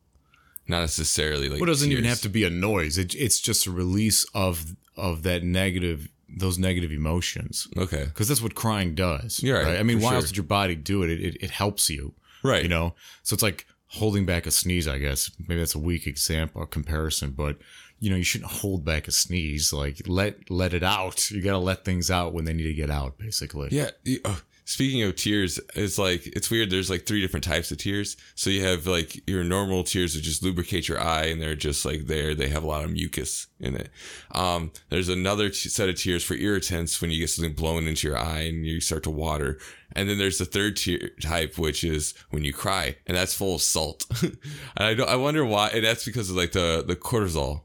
Not 0.69 0.83
necessarily 0.83 1.49
like. 1.49 1.61
Well, 1.61 1.69
it 1.69 1.73
doesn't 1.73 1.91
even 1.91 2.05
have 2.05 2.21
to 2.21 2.29
be 2.29 2.45
a 2.45 2.51
noise. 2.51 2.97
It, 2.97 3.15
it's 3.17 3.41
just 3.41 3.67
a 3.67 3.73
release 3.73 4.25
of, 4.35 4.77
of 4.97 5.25
that 5.25 5.43
negative, 5.43 6.09
those 6.29 6.59
negative 6.59 6.93
emotions. 6.93 7.67
Okay. 7.77 8.05
Because 8.05 8.29
that's 8.29 8.41
what 8.41 8.55
crying 8.55 8.95
does. 8.95 9.43
You're 9.43 9.61
right, 9.61 9.81
I 9.81 9.83
mean, 9.83 10.01
why 10.01 10.11
sure. 10.11 10.17
else 10.17 10.29
would 10.29 10.37
your 10.37 10.45
body 10.45 10.77
do 10.77 11.03
it? 11.03 11.11
It, 11.11 11.21
it? 11.21 11.37
it 11.43 11.51
helps 11.51 11.91
you. 11.91 12.15
Right. 12.45 12.63
You 12.63 12.69
know? 12.69 12.95
So 13.25 13.35
it's 13.35 13.43
like 13.43 13.67
holding 13.89 14.25
back 14.25 14.47
a 14.47 14.53
sneeze, 14.53 14.87
I 14.87 14.99
guess. 14.99 15.33
Maybe 15.41 15.59
that's 15.59 15.75
a 15.75 15.81
weak 15.81 16.07
example 16.07 16.63
or 16.63 16.67
comparison, 16.67 17.33
but 17.33 17.59
you 18.01 18.11
know, 18.11 18.17
you 18.17 18.25
shouldn't 18.25 18.51
hold 18.51 18.85
back 18.85 19.07
a 19.07 19.13
sneeze. 19.13 19.73
Like 19.73 20.03
let 20.07 20.51
let 20.51 20.75
it 20.75 20.83
out. 20.83 21.31
You 21.31 21.43
gotta 21.43 21.59
let 21.59 21.85
things 21.85 22.11
out 22.11 22.33
when 22.33 22.45
they 22.45 22.55
need 22.55 22.65
to 22.65 22.75
get 22.75 22.91
out, 22.91 23.19
basically. 23.19 23.69
Yeah. 23.71 23.91
uh, 24.25 24.37
speaking 24.65 25.03
of 25.03 25.17
tears, 25.17 25.59
it's 25.75 25.99
like 25.99 26.27
it's 26.29 26.51
weird. 26.51 26.71
There's 26.71 26.89
like 26.89 27.05
three 27.05 27.21
different 27.21 27.45
types 27.45 27.71
of 27.71 27.79
tears. 27.79 28.17
So 28.37 28.51
you 28.51 28.65
have 28.65 28.87
like 28.87 29.29
your 29.29 29.45
normal 29.45 29.85
tears 29.85 30.15
that 30.15 30.23
just 30.23 30.43
lubricate 30.43 30.89
your 30.89 31.01
eye, 31.01 31.25
and 31.25 31.43
they're 31.43 31.55
just 31.55 31.85
like 31.85 32.07
there. 32.07 32.35
They 32.35 32.49
have 32.49 32.63
a 32.63 32.67
lot 32.69 32.85
of 32.85 32.93
mucus 32.93 33.49
in 33.59 33.77
it. 33.77 33.91
Um, 34.33 34.71
there's 34.89 35.09
another 35.09 35.51
t- 35.51 35.69
set 35.69 35.89
of 35.89 35.97
tears 35.97 36.25
for 36.25 36.35
irritants 36.35 37.01
when 37.03 37.11
you 37.11 37.19
get 37.19 37.31
something 37.31 37.55
blown 37.55 37.87
into 37.87 38.09
your 38.09 38.17
eye 38.17 38.41
and 38.43 38.65
you 38.65 38.81
start 38.81 39.03
to 39.03 39.11
water. 39.11 39.59
And 39.93 40.09
then 40.09 40.19
there's 40.19 40.39
the 40.39 40.45
third 40.45 40.77
tear 40.77 41.11
type, 41.21 41.59
which 41.59 41.83
is 41.83 42.15
when 42.31 42.45
you 42.45 42.53
cry, 42.53 42.97
and 43.07 43.17
that's 43.17 43.35
full 43.35 43.57
of 43.57 43.63
salt. 43.63 44.07
and 44.23 44.39
I 44.77 44.95
don't, 44.95 45.09
I 45.09 45.17
wonder 45.17 45.45
why. 45.45 45.69
And 45.69 45.85
that's 45.85 46.05
because 46.05 46.31
of 46.31 46.37
like 46.37 46.53
the 46.53 46.85
the 46.87 46.97
cortisol. 46.97 47.63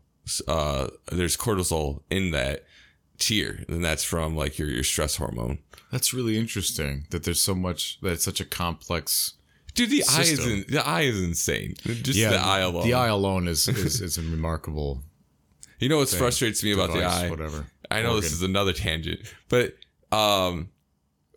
Uh, 0.48 0.88
there's 1.12 1.38
cortisol 1.38 2.02
in 2.10 2.32
that 2.32 2.66
tear, 3.18 3.64
and 3.68 3.84
that's 3.84 4.04
from 4.04 4.36
like 4.36 4.58
your 4.58 4.70
your 4.70 4.84
stress 4.84 5.18
hormone. 5.18 5.60
That's 5.92 6.14
really 6.14 6.38
interesting 6.38 7.06
that 7.12 7.24
there's 7.24 7.42
so 7.42 7.56
much 7.56 8.00
that 8.02 8.14
it's 8.14 8.26
such 8.26 8.42
a 8.42 8.46
complex 8.46 9.34
Dude, 9.76 9.90
the 9.90 10.04
eye 10.10 10.22
is 10.22 10.30
System. 10.30 10.52
in, 10.52 10.66
the 10.70 10.88
eye 10.88 11.02
is 11.02 11.22
insane. 11.22 11.76
Just 11.84 12.18
the 12.18 12.38
eye 12.38 12.62
alone. 12.62 12.86
The 12.86 12.94
eye 12.94 13.08
alone 13.08 13.48
is 13.48 13.68
is, 13.68 14.02
is 14.02 14.18
a 14.18 14.22
remarkable 14.22 15.04
you 15.80 15.90
know 15.90 15.98
what 15.98 16.10
frustrates 16.10 16.64
me 16.64 16.72
about 16.72 16.94
the 16.94 17.04
eye? 17.04 17.30
whatever. 17.30 17.68
I 17.92 18.02
know 18.02 18.20
this 18.20 18.32
is 18.32 18.42
another 18.42 18.74
tangent, 18.74 19.20
but 19.50 19.76
um, 20.12 20.70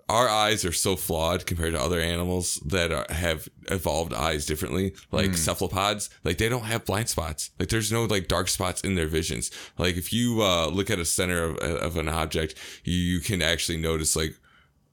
our 0.09 0.29
eyes 0.29 0.65
are 0.65 0.73
so 0.73 0.97
flawed 0.97 1.45
compared 1.45 1.75
to 1.75 1.81
other 1.81 2.01
animals 2.01 2.55
that 2.65 2.91
are, 2.93 3.07
have 3.11 3.49
evolved 3.71 4.15
eyes 4.15 4.47
differently. 4.47 4.95
Like 5.13 5.35
cephalopods, 5.35 6.09
like 6.25 6.39
they 6.39 6.49
don't 6.49 6.65
have 6.65 6.85
blind 6.87 7.09
spots. 7.09 7.51
Like 7.59 7.69
there's 7.69 7.93
no 7.93 8.05
like 8.05 8.27
dark 8.29 8.49
spots 8.49 8.81
in 8.81 8.95
their 8.95 9.07
visions. 9.09 9.51
Like 9.77 9.97
if 9.97 10.13
you 10.13 10.43
uh, 10.43 10.69
look 10.69 10.89
at 10.91 10.99
a 10.99 11.05
center 11.05 11.45
of, 11.45 11.57
of 11.59 11.97
an 11.97 12.09
object, 12.09 12.55
you, 12.85 12.95
you 12.95 13.21
can 13.21 13.43
actually 13.43 13.79
notice 13.79 14.17
like 14.17 14.35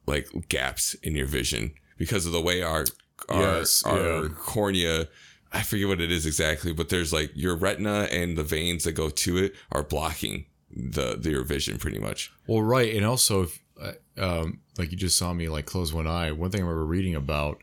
like 0.05 0.27
gaps 0.49 0.93
in 0.95 1.15
your 1.15 1.25
vision 1.27 1.73
because 1.97 2.25
of 2.25 2.31
the 2.31 2.41
way 2.41 2.61
our 2.61 2.85
our, 3.29 3.41
Yes, 3.41 3.83
our 3.83 4.23
yeah. 4.23 4.27
cornea. 4.35 5.07
I 5.53 5.61
forget 5.61 5.87
what 5.87 6.01
it 6.01 6.11
is 6.11 6.25
exactly, 6.25 6.73
but 6.73 6.89
there's 6.89 7.13
like 7.13 7.31
your 7.33 7.55
retina 7.55 8.09
and 8.11 8.37
the 8.37 8.43
veins 8.43 8.83
that 8.83 8.91
go 8.91 9.09
to 9.09 9.37
it 9.37 9.55
are 9.71 9.83
blocking 9.83 10.45
the, 10.69 11.15
the 11.17 11.31
your 11.31 11.45
vision 11.45 11.77
pretty 11.77 11.99
much. 11.99 12.31
Well, 12.45 12.61
right, 12.61 12.93
and 12.93 13.05
also, 13.05 13.43
if, 13.43 13.55
uh, 13.55 13.59
um, 14.17 14.61
like 14.77 14.91
you 14.91 14.97
just 14.97 15.17
saw 15.17 15.33
me 15.33 15.49
like 15.49 15.65
close 15.65 15.93
one 15.93 16.07
eye. 16.07 16.31
One 16.31 16.51
thing 16.51 16.61
I 16.61 16.63
remember 16.63 16.85
reading 16.85 17.15
about 17.15 17.61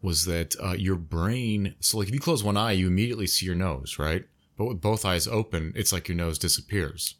was 0.00 0.24
that 0.24 0.56
uh, 0.62 0.72
your 0.72 0.96
brain. 0.96 1.74
So, 1.80 1.98
like, 1.98 2.08
if 2.08 2.14
you 2.14 2.20
close 2.20 2.42
one 2.42 2.56
eye, 2.56 2.72
you 2.72 2.86
immediately 2.88 3.26
see 3.26 3.46
your 3.46 3.54
nose, 3.54 3.98
right? 3.98 4.24
But 4.56 4.66
with 4.66 4.80
both 4.80 5.04
eyes 5.04 5.26
open, 5.28 5.72
it's 5.76 5.92
like 5.92 6.08
your 6.08 6.16
nose 6.16 6.38
disappears. 6.38 7.16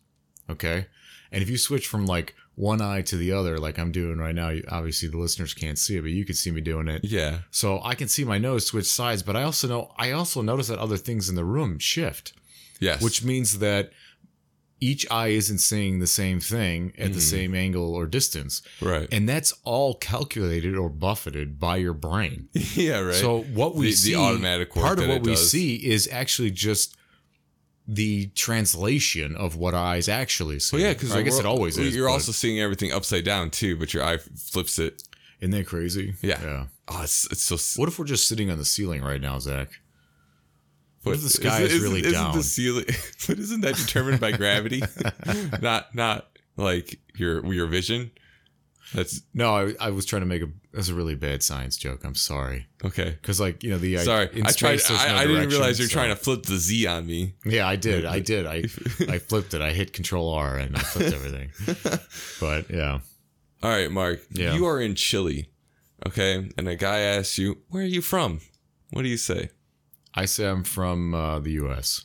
Okay, 0.50 0.86
and 1.30 1.42
if 1.42 1.48
you 1.48 1.56
switch 1.56 1.86
from 1.86 2.06
like 2.06 2.34
one 2.54 2.82
eye 2.82 3.02
to 3.02 3.16
the 3.16 3.32
other, 3.32 3.58
like 3.58 3.78
I'm 3.78 3.92
doing 3.92 4.18
right 4.18 4.34
now, 4.34 4.50
you, 4.50 4.64
obviously 4.68 5.08
the 5.08 5.16
listeners 5.16 5.54
can't 5.54 5.78
see 5.78 5.96
it, 5.96 6.02
but 6.02 6.10
you 6.10 6.24
can 6.24 6.34
see 6.34 6.50
me 6.50 6.60
doing 6.60 6.88
it. 6.88 7.04
Yeah. 7.04 7.38
So 7.50 7.80
I 7.82 7.94
can 7.94 8.08
see 8.08 8.24
my 8.24 8.38
nose 8.38 8.66
switch 8.66 8.86
sides, 8.86 9.22
but 9.22 9.36
I 9.36 9.44
also 9.44 9.68
know 9.68 9.92
I 9.96 10.10
also 10.10 10.42
notice 10.42 10.68
that 10.68 10.78
other 10.78 10.96
things 10.98 11.28
in 11.28 11.34
the 11.36 11.44
room 11.44 11.78
shift 11.78 12.34
Yes. 12.80 13.00
which 13.00 13.22
means 13.24 13.60
that 13.60 13.92
each 14.82 15.06
eye 15.12 15.28
isn't 15.28 15.58
seeing 15.58 16.00
the 16.00 16.08
same 16.08 16.40
thing 16.40 16.92
at 16.98 17.04
the 17.04 17.10
mm-hmm. 17.10 17.18
same 17.20 17.54
angle 17.54 17.94
or 17.94 18.04
distance. 18.04 18.62
right. 18.80 19.08
And 19.12 19.28
that's 19.28 19.54
all 19.62 19.94
calculated 19.94 20.76
or 20.76 20.90
buffeted 20.90 21.60
by 21.60 21.76
your 21.76 21.92
brain. 21.94 22.48
yeah. 22.52 22.98
Right. 22.98 23.14
So 23.14 23.42
what 23.42 23.76
we 23.76 23.86
The- 23.86 23.90
the 23.92 23.96
see, 23.96 24.16
automatic 24.16 24.74
work 24.74 24.84
part 24.84 24.98
of 24.98 25.08
what 25.08 25.22
we 25.22 25.32
does. 25.32 25.50
see 25.50 25.76
is 25.76 26.08
actually 26.10 26.50
just 26.50 26.96
the 27.86 28.26
translation 28.34 29.36
of 29.36 29.54
what 29.56 29.74
eyes 29.74 30.08
actually 30.08 30.58
see. 30.58 30.76
well, 30.76 30.84
yeah, 30.84 30.92
because 30.92 31.12
I 31.12 31.22
guess 31.22 31.38
it 31.38 31.46
always 31.46 31.78
is. 31.78 31.94
You're 31.94 32.08
also 32.08 32.32
seeing 32.32 32.60
everything 32.60 32.92
upside 32.92 33.24
down 33.24 33.50
too, 33.50 33.76
but 33.76 33.94
your 33.94 34.02
eye 34.02 34.18
flips 34.18 34.78
it. 34.80 35.04
isn't 35.40 35.52
that 35.52 35.66
crazy? 35.66 36.14
Yeah. 36.22 36.42
Yeah. 36.42 36.66
Oh, 36.88 37.02
it's 37.02 37.30
it's 37.30 37.42
so. 37.42 37.80
What 37.80 37.88
if 37.88 37.98
we're 37.98 38.04
just 38.04 38.26
sitting 38.26 38.50
on 38.50 38.58
the 38.58 38.64
ceiling 38.64 39.02
right 39.02 39.20
now, 39.20 39.38
Zach? 39.38 39.70
What 41.02 41.14
if 41.16 41.20
the 41.20 41.26
Is- 41.26 41.32
sky 41.34 41.60
is 41.62 41.72
isn't- 41.72 41.82
really 41.88 42.00
isn't 42.00 42.12
down? 42.12 42.36
The 42.36 42.42
ceiling, 42.42 42.84
but 43.26 43.38
isn't 43.38 43.60
that 43.62 43.76
determined 43.76 44.20
by 44.20 44.32
gravity? 44.32 44.82
not 45.62 45.94
not 45.94 46.28
like 46.56 46.98
your 47.16 47.44
your 47.52 47.66
vision. 47.66 48.10
That's 48.94 49.22
No, 49.32 49.56
I, 49.56 49.74
I 49.80 49.90
was 49.90 50.04
trying 50.04 50.20
to 50.22 50.26
make 50.26 50.42
a. 50.42 50.48
That's 50.74 50.88
a 50.90 50.94
really 50.94 51.14
bad 51.14 51.42
science 51.42 51.76
joke. 51.78 52.04
I'm 52.04 52.14
sorry. 52.14 52.66
okay. 52.84 53.10
Because 53.20 53.40
like 53.40 53.62
you 53.62 53.70
know 53.70 53.78
the 53.78 53.96
Sorry, 53.98 54.28
in 54.32 54.46
I 54.46 54.50
tried. 54.52 54.80
no 54.88 54.94
I, 54.96 55.18
I 55.20 55.26
didn't 55.26 55.48
realize 55.48 55.78
you're 55.78 55.88
so- 55.88 55.92
trying 55.94 56.10
to 56.10 56.16
flip 56.16 56.42
the 56.44 56.56
Z 56.56 56.86
on 56.86 57.06
me. 57.06 57.34
Yeah, 57.46 57.66
I 57.66 57.76
did. 57.76 58.04
I 58.04 58.18
did. 58.32 58.46
I 58.46 58.64
I 59.08 59.18
flipped 59.18 59.54
it. 59.54 59.62
I 59.62 59.72
hit 59.72 59.92
Control 59.94 60.28
R 60.34 60.56
and 60.58 60.76
I 60.76 60.80
flipped 60.80 61.14
everything. 61.14 61.50
But 62.38 62.70
yeah, 62.70 63.00
All 63.62 63.70
right, 63.70 63.90
Mark. 63.90 64.20
Yeah. 64.30 64.54
You 64.54 64.66
are 64.66 64.80
in 64.80 64.94
Chile, 64.94 65.48
okay? 66.06 66.50
And 66.58 66.68
a 66.68 66.76
guy 66.76 66.98
asks 67.00 67.38
you, 67.38 67.58
"Where 67.68 67.82
are 67.82 67.86
you 67.86 68.02
from?" 68.02 68.40
What 68.90 69.02
do 69.02 69.08
you 69.08 69.16
say? 69.16 69.48
I 70.14 70.26
say 70.26 70.46
I'm 70.46 70.64
from 70.64 71.14
uh, 71.14 71.38
the 71.38 71.52
U.S. 71.52 72.04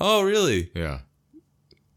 Oh, 0.00 0.22
really? 0.22 0.70
Yeah. 0.74 1.00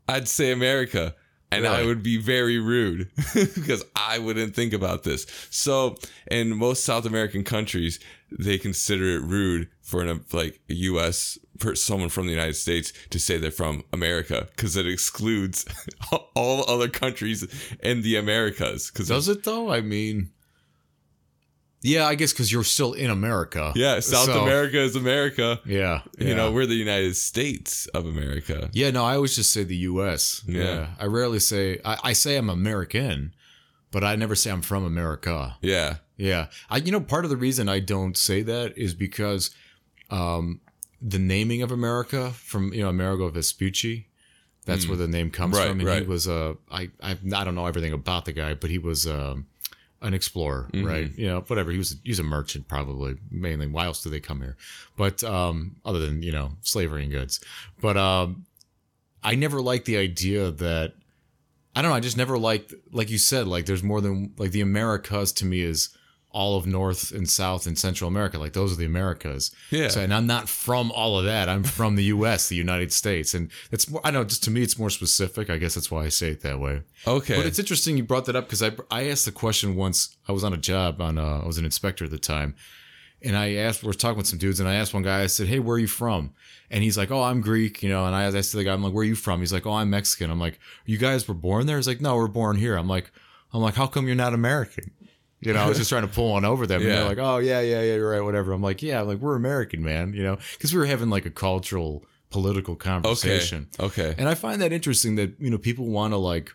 I'd 0.08 0.28
say 0.28 0.52
America. 0.52 1.16
And 1.52 1.66
I 1.66 1.84
would 1.84 2.04
be 2.04 2.18
very 2.18 2.60
rude 2.60 3.10
because 3.34 3.84
I 3.96 4.20
wouldn't 4.20 4.56
think 4.56 4.72
about 4.72 5.02
this. 5.02 5.26
So, 5.50 5.98
in 6.30 6.56
most 6.56 6.86
South 6.86 7.08
American 7.08 7.44
countries, 7.44 8.00
they 8.32 8.60
consider 8.60 9.06
it 9.16 9.24
rude 9.24 9.68
for 9.82 10.04
an 10.04 10.24
like 10.32 10.62
a 10.70 10.74
U.S. 10.76 11.40
for 11.58 11.76
someone 11.76 12.10
from 12.10 12.28
the 12.28 12.32
United 12.32 12.56
States 12.56 12.94
to 13.10 13.20
say 13.20 13.40
they're 13.40 13.50
from 13.50 13.84
America 13.92 14.48
because 14.52 14.76
it 14.76 14.86
excludes 14.86 15.66
all 16.36 16.70
other 16.70 16.88
countries 16.88 17.48
in 17.82 18.04
the 18.04 18.16
Americas. 18.16 18.92
Because 18.92 19.08
Does 19.08 19.28
it 19.28 19.44
though? 19.44 19.72
I 19.72 19.82
mean, 19.82 20.30
yeah, 21.82 22.06
I 22.06 22.16
guess 22.16 22.34
because 22.34 22.52
you're 22.52 22.64
still 22.64 22.94
in 22.94 23.10
America. 23.10 23.72
yeah, 23.76 24.00
South 24.00 24.26
So- 24.26 24.44
America 24.44 24.80
is 24.80 24.96
America. 24.96 25.60
Yeah, 25.66 26.02
You 26.18 26.36
know, 26.36 26.52
we're 26.52 26.66
the 26.66 26.76
United 26.76 27.16
States 27.16 27.88
of 27.88 28.06
America. 28.06 28.70
Yeah, 28.74 28.92
no, 28.92 29.06
I 29.06 29.16
always 29.16 29.36
just 29.36 29.52
say 29.52 29.64
the 29.64 29.78
U.S. 29.78 30.44
Yeah. 30.46 30.90
I 31.00 31.06
rarely 31.06 31.40
say 31.40 31.80
I, 31.86 31.98
I 32.04 32.14
say 32.14 32.38
I'm 32.38 32.50
American, 32.50 33.34
but 33.92 34.04
I 34.04 34.16
never 34.16 34.36
say 34.36 34.52
I'm 34.52 34.62
from 34.62 34.84
America. 34.84 35.58
Yeah. 35.62 35.98
Yeah, 36.18 36.48
I 36.70 36.78
you 36.78 36.92
know 36.92 37.00
part 37.00 37.24
of 37.24 37.30
the 37.30 37.38
reason 37.38 37.70
I 37.70 37.80
don't 37.80 38.18
say 38.18 38.42
that 38.42 38.78
is 38.78 38.94
because 38.94 39.52
um, 40.10 40.60
the 41.02 41.18
naming 41.18 41.62
of 41.62 41.72
America 41.72 42.32
from 42.32 42.74
you 42.74 42.84
know 42.84 42.90
Amerigo 42.90 43.30
Vespucci. 43.30 44.08
That's 44.66 44.86
where 44.88 44.98
the 44.98 45.08
name 45.08 45.32
comes. 45.32 45.58
Right, 45.58 45.70
from, 45.70 45.80
and 45.80 45.88
right. 45.88 46.02
he 46.04 46.08
was 46.08 46.28
a 46.28 46.58
I 46.70 46.90
I 47.02 47.12
I 47.34 47.44
don't 47.46 47.56
know 47.56 47.66
everything 47.66 47.94
about 47.94 48.26
the 48.26 48.34
guy, 48.34 48.54
but 48.54 48.70
he 48.70 48.78
was 48.78 49.08
um, 49.08 49.48
an 50.02 50.14
explorer, 50.14 50.70
Mm-hmm. 50.74 50.86
right? 50.88 51.12
You 51.18 51.28
know, 51.28 51.42
whatever. 51.42 51.72
He 51.72 51.78
was 51.78 51.98
he's 52.04 52.20
a 52.20 52.24
merchant 52.24 52.68
probably 52.68 53.16
mainly. 53.30 53.68
Why 53.68 53.86
else 53.86 54.02
do 54.04 54.10
they 54.10 54.20
come 54.20 54.42
here? 54.42 54.56
But 54.96 55.24
um, 55.24 55.76
other 55.86 56.00
than 56.00 56.22
you 56.24 56.32
know 56.32 56.52
slavery 56.62 57.04
and 57.04 57.12
goods, 57.12 57.40
but 57.82 57.98
um, 57.98 58.46
I 59.24 59.36
never 59.36 59.62
liked 59.62 59.86
the 59.86 59.98
idea 59.98 60.52
that 60.52 60.94
I 61.76 61.82
don't 61.82 61.92
know. 61.92 61.96
I 61.98 62.00
just 62.00 62.18
never 62.18 62.38
liked, 62.38 62.74
like 62.92 63.10
you 63.10 63.18
said, 63.18 63.48
like 63.48 63.66
there's 63.66 63.84
more 63.84 64.02
than 64.02 64.34
like 64.38 64.52
the 64.52 64.62
Americas 64.62 65.32
to 65.34 65.46
me 65.46 65.62
is 65.62 65.90
all 66.32 66.58
of 66.58 66.68
North 66.68 67.12
and 67.12 67.28
South 67.28 67.66
and 67.66 67.78
Central 67.78 68.08
America. 68.08 68.38
Like 68.38 68.54
those 68.54 68.74
are 68.74 68.76
the 68.76 68.86
Americas. 68.86 69.52
Yeah. 69.72 69.88
So, 69.88 70.02
and 70.02 70.14
I'm 70.14 70.28
not 70.28 70.48
from 70.48 70.92
all 70.92 71.18
of 71.18 71.26
that. 71.26 71.50
I'm 71.50 71.64
from 71.64 71.96
the 71.96 72.04
U.S., 72.06 72.50
the 72.50 72.56
United 72.56 72.94
States, 72.94 73.34
and 73.34 73.52
it's 73.72 73.90
more. 73.90 74.02
I 74.04 74.12
know. 74.12 74.24
Just 74.24 74.44
to 74.44 74.52
me, 74.52 74.62
it's 74.62 74.78
more 74.78 74.90
specific. 74.90 75.50
I 75.50 75.58
guess 75.58 75.76
that's 75.76 75.90
why 75.90 76.04
I 76.04 76.10
say 76.10 76.30
it 76.30 76.42
that 76.42 76.60
way. 76.60 76.84
Okay. 77.08 77.36
But 77.36 77.46
it's 77.46 77.60
interesting 77.60 77.98
you 77.98 78.04
brought 78.04 78.26
that 78.26 78.36
up 78.36 78.46
because 78.46 78.62
I 78.62 78.72
I 78.92 79.10
asked 79.10 79.26
the 79.26 79.32
question 79.32 79.76
once. 79.76 80.16
I 80.28 80.32
was 80.32 80.44
on 80.44 80.54
a 80.54 80.58
job 80.58 81.02
on. 81.02 81.18
Uh, 81.18 81.42
I 81.44 81.48
was 81.48 81.58
an 81.58 81.66
inspector 81.66 82.06
at 82.06 82.12
the 82.12 82.20
time, 82.20 82.56
and 83.24 83.36
I 83.36 83.54
asked. 83.56 83.82
We 83.82 83.88
were 83.88 83.94
talking 83.94 84.18
with 84.18 84.28
some 84.28 84.40
dudes, 84.40 84.60
and 84.60 84.70
I 84.70 84.76
asked 84.76 84.94
one 84.94 85.04
guy. 85.04 85.24
I 85.24 85.28
said, 85.28 85.48
"Hey, 85.48 85.60
where 85.60 85.76
are 85.76 85.80
you 85.80 85.88
from?" 85.88 86.34
And 86.70 86.84
he's 86.84 86.98
like, 86.98 87.10
"Oh, 87.10 87.24
I'm 87.24 87.42
Greek," 87.42 87.82
you 87.82 87.90
know. 87.90 88.06
And 88.06 88.16
I 88.16 88.26
I 88.26 88.38
asked 88.38 88.54
the 88.54 88.64
guy, 88.64 88.74
"I'm 88.74 88.84
like, 88.84 88.94
where 88.94 89.02
are 89.02 89.06
you 89.06 89.16
from?" 89.16 89.40
He's 89.40 89.52
like, 89.54 89.66
"Oh, 89.66 89.74
I'm 89.74 89.90
Mexican." 89.90 90.30
I'm 90.30 90.40
like, 90.40 90.60
"You 90.86 91.00
guys 91.00 91.28
were 91.28 91.34
born 91.34 91.66
there?" 91.66 91.78
He's 91.78 91.88
like, 91.88 92.02
"No, 92.02 92.16
we're 92.16 92.28
born 92.28 92.58
here." 92.58 92.76
I'm 92.76 92.88
like, 92.88 93.12
"I'm 93.52 93.62
like, 93.62 93.74
how 93.74 93.88
come 93.88 94.06
you're 94.06 94.16
not 94.16 94.36
American?" 94.36 94.92
You 95.42 95.54
know, 95.54 95.62
I 95.62 95.68
was 95.70 95.78
just 95.78 95.90
trying 95.90 96.02
to 96.02 96.14
pull 96.14 96.32
one 96.34 96.44
over 96.44 96.68
them, 96.68 96.82
and 96.82 96.90
Yeah. 96.90 96.96
they're 96.98 97.06
like, 97.10 97.18
"Oh, 97.18 97.38
yeah, 97.38 97.62
yeah, 97.62 97.82
yeah, 97.82 97.96
you're 97.96 98.10
right, 98.12 98.20
whatever." 98.22 98.52
I'm 98.52 98.62
like, 98.62 98.82
"Yeah, 98.82 99.00
I'm 99.02 99.08
like 99.08 99.20
we're 99.20 99.36
American, 99.36 99.82
man," 99.84 100.14
you 100.14 100.22
know, 100.24 100.38
because 100.54 100.74
we 100.74 100.80
were 100.80 100.86
having 100.86 101.10
like 101.10 101.26
a 101.26 101.30
cultural, 101.32 102.04
political 102.30 102.76
conversation. 102.76 103.68
Okay. 103.80 104.10
okay. 104.10 104.16
And 104.20 104.28
I 104.28 104.36
find 104.36 104.62
that 104.62 104.74
interesting 104.74 105.16
that, 105.16 105.40
you 105.40 105.50
know, 105.50 105.58
people 105.58 105.86
want 105.88 106.12
to 106.14 106.18
like, 106.18 106.52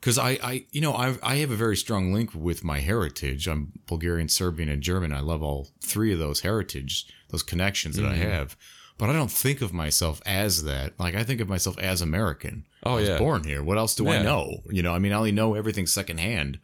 because 0.00 0.18
I, 0.18 0.30
I, 0.42 0.66
you 0.72 0.80
know, 0.80 0.94
I, 0.94 1.16
I 1.22 1.36
have 1.36 1.50
a 1.50 1.56
very 1.56 1.76
strong 1.76 2.12
link 2.12 2.30
with 2.34 2.64
my 2.64 2.80
heritage. 2.80 3.46
I'm 3.46 3.72
Bulgarian, 3.86 4.28
Serbian, 4.28 4.68
and 4.68 4.82
German. 4.82 5.12
I 5.12 5.20
love 5.20 5.42
all 5.42 5.68
three 5.80 6.12
of 6.12 6.18
those 6.18 6.40
heritage, 6.40 7.06
those 7.30 7.42
connections 7.42 7.96
that 7.96 8.06
I 8.06 8.14
Mm-hmm. 8.14 8.22
have. 8.30 8.56
But 8.98 9.10
I 9.10 9.14
don't 9.14 9.30
think 9.30 9.62
of 9.62 9.72
myself 9.72 10.20
as 10.26 10.64
that. 10.64 10.98
Like 10.98 11.14
I 11.14 11.22
think 11.24 11.40
of 11.40 11.48
myself 11.48 11.78
as 11.78 12.00
American. 12.00 12.66
Oh, 12.84 12.92
I 12.92 12.96
was 13.00 13.08
yeah. 13.08 13.18
born 13.18 13.44
here. 13.44 13.62
What 13.62 13.78
else 13.78 13.94
do 13.94 14.08
I 14.08 14.22
know? 14.22 14.62
You 14.70 14.82
know, 14.82 14.94
I 14.94 14.98
mean, 14.98 15.12
I 15.12 15.16
only 15.16 15.32
know 15.32 15.54
everything 15.54 15.86
secondhand 15.86 16.58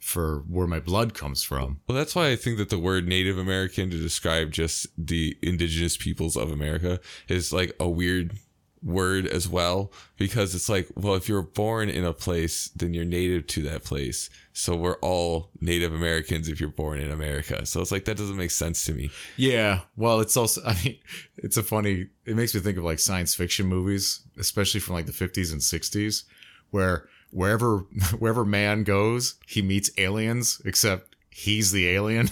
for 0.00 0.44
where 0.48 0.66
my 0.66 0.80
blood 0.80 1.14
comes 1.14 1.42
from. 1.44 1.80
Well, 1.86 1.96
that's 1.96 2.14
why 2.14 2.30
I 2.30 2.36
think 2.36 2.56
that 2.58 2.70
the 2.70 2.78
word 2.78 3.06
Native 3.06 3.38
American 3.38 3.90
to 3.90 3.98
describe 3.98 4.50
just 4.50 4.86
the 4.96 5.36
indigenous 5.42 5.96
peoples 5.96 6.36
of 6.36 6.50
America 6.50 7.00
is 7.28 7.52
like 7.52 7.76
a 7.78 7.88
weird 7.88 8.38
word 8.82 9.26
as 9.26 9.46
well 9.46 9.92
because 10.16 10.54
it's 10.54 10.68
like, 10.68 10.88
well, 10.96 11.14
if 11.14 11.28
you're 11.28 11.42
born 11.42 11.90
in 11.90 12.04
a 12.04 12.14
place, 12.14 12.68
then 12.74 12.94
you're 12.94 13.04
native 13.04 13.46
to 13.48 13.62
that 13.62 13.84
place. 13.84 14.30
So 14.54 14.74
we're 14.74 14.96
all 14.96 15.50
Native 15.60 15.92
Americans 15.92 16.48
if 16.48 16.60
you're 16.60 16.70
born 16.70 16.98
in 16.98 17.10
America. 17.10 17.66
So 17.66 17.82
it's 17.82 17.92
like 17.92 18.06
that 18.06 18.16
doesn't 18.16 18.36
make 18.36 18.50
sense 18.50 18.84
to 18.86 18.94
me. 18.94 19.10
Yeah. 19.36 19.80
Well, 19.96 20.20
it's 20.20 20.36
also, 20.36 20.62
I 20.66 20.76
mean, 20.82 20.98
it's 21.36 21.58
a 21.58 21.62
funny, 21.62 22.08
it 22.24 22.36
makes 22.36 22.54
me 22.54 22.60
think 22.60 22.78
of 22.78 22.84
like 22.84 22.98
science 22.98 23.34
fiction 23.34 23.66
movies, 23.66 24.22
especially 24.38 24.80
from 24.80 24.94
like 24.94 25.06
the 25.06 25.12
50s 25.12 25.52
and 25.52 25.60
60s, 25.60 26.24
where 26.70 27.06
wherever, 27.30 27.78
wherever 28.18 28.44
man 28.44 28.84
goes, 28.84 29.36
he 29.46 29.62
meets 29.62 29.90
aliens, 29.98 30.60
except 30.64 31.14
he's 31.30 31.72
the 31.72 31.88
alien. 31.88 32.28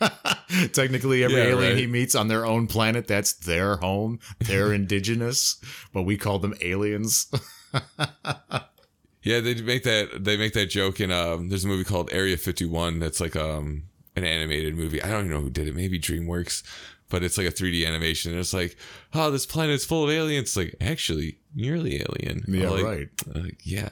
Technically, 0.72 1.24
every 1.24 1.36
Yeah, 1.36 1.44
alien 1.48 1.72
right. 1.72 1.76
he 1.78 1.86
meets 1.86 2.14
on 2.14 2.28
their 2.28 2.46
own 2.46 2.66
planet, 2.66 3.06
that's 3.08 3.32
their 3.32 3.76
home. 3.76 4.20
They're 4.40 4.72
indigenous, 4.80 5.56
but 5.92 6.02
we 6.02 6.16
call 6.16 6.38
them 6.38 6.54
aliens. 6.60 7.26
Yeah, 9.22 9.40
they 9.40 9.54
make 9.54 9.84
that 9.84 10.22
they 10.22 10.36
make 10.36 10.52
that 10.52 10.66
joke 10.66 11.00
in 11.00 11.10
um 11.10 11.48
there's 11.48 11.64
a 11.64 11.68
movie 11.68 11.84
called 11.84 12.10
Area 12.12 12.36
51 12.36 12.98
that's 12.98 13.20
like 13.20 13.34
um 13.34 13.84
an 14.16 14.24
animated 14.24 14.76
movie. 14.76 15.02
I 15.02 15.08
don't 15.08 15.20
even 15.26 15.30
know 15.32 15.40
who 15.40 15.50
did 15.50 15.66
it. 15.66 15.74
Maybe 15.74 15.98
DreamWorks, 15.98 16.62
but 17.08 17.24
it's 17.24 17.38
like 17.38 17.46
a 17.46 17.50
3D 17.50 17.86
animation. 17.86 18.32
And 18.32 18.40
it's 18.40 18.52
like, 18.52 18.76
"Oh, 19.14 19.30
this 19.30 19.46
planet's 19.46 19.84
full 19.86 20.04
of 20.04 20.10
aliens." 20.10 20.48
It's 20.48 20.56
like, 20.58 20.74
"Actually, 20.80 21.38
you're 21.54 21.80
the 21.80 22.02
alien." 22.02 22.44
Yeah, 22.46 22.68
like, 22.68 22.84
right. 22.84 23.08
I'm 23.34 23.56
yeah. 23.64 23.88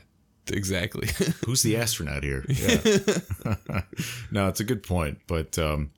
Exactly. 0.51 1.09
Who's 1.47 1.63
the 1.63 1.77
astronaut 1.77 2.25
here? 2.25 2.45
Yeah. 2.49 3.83
no, 4.31 4.49
it's 4.49 4.61
a 4.61 4.65
good 4.65 4.83
point, 4.83 5.19
but 5.27 5.59
um, 5.59 5.91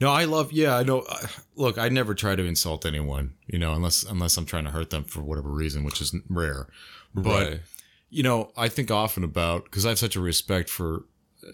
no, 0.00 0.10
I 0.10 0.24
love. 0.24 0.52
Yeah, 0.52 0.76
I 0.76 0.82
know. 0.82 1.00
uh, 1.00 1.26
Look, 1.56 1.78
I 1.78 1.88
never 1.88 2.14
try 2.14 2.34
to 2.34 2.44
insult 2.44 2.86
anyone, 2.86 3.34
you 3.46 3.58
know, 3.58 3.72
unless 3.74 4.02
unless 4.02 4.36
I'm 4.36 4.46
trying 4.46 4.64
to 4.64 4.70
hurt 4.70 4.90
them 4.90 5.04
for 5.04 5.20
whatever 5.22 5.50
reason, 5.50 5.84
which 5.84 6.00
is 6.00 6.14
rare. 6.28 6.68
But 7.14 7.48
Right. 7.48 7.60
you 8.08 8.22
know, 8.22 8.52
I 8.56 8.68
think 8.68 8.90
often 8.90 9.24
about 9.24 9.64
because 9.64 9.84
I 9.86 9.90
have 9.90 9.98
such 9.98 10.16
a 10.16 10.20
respect 10.20 10.68
for 10.70 11.04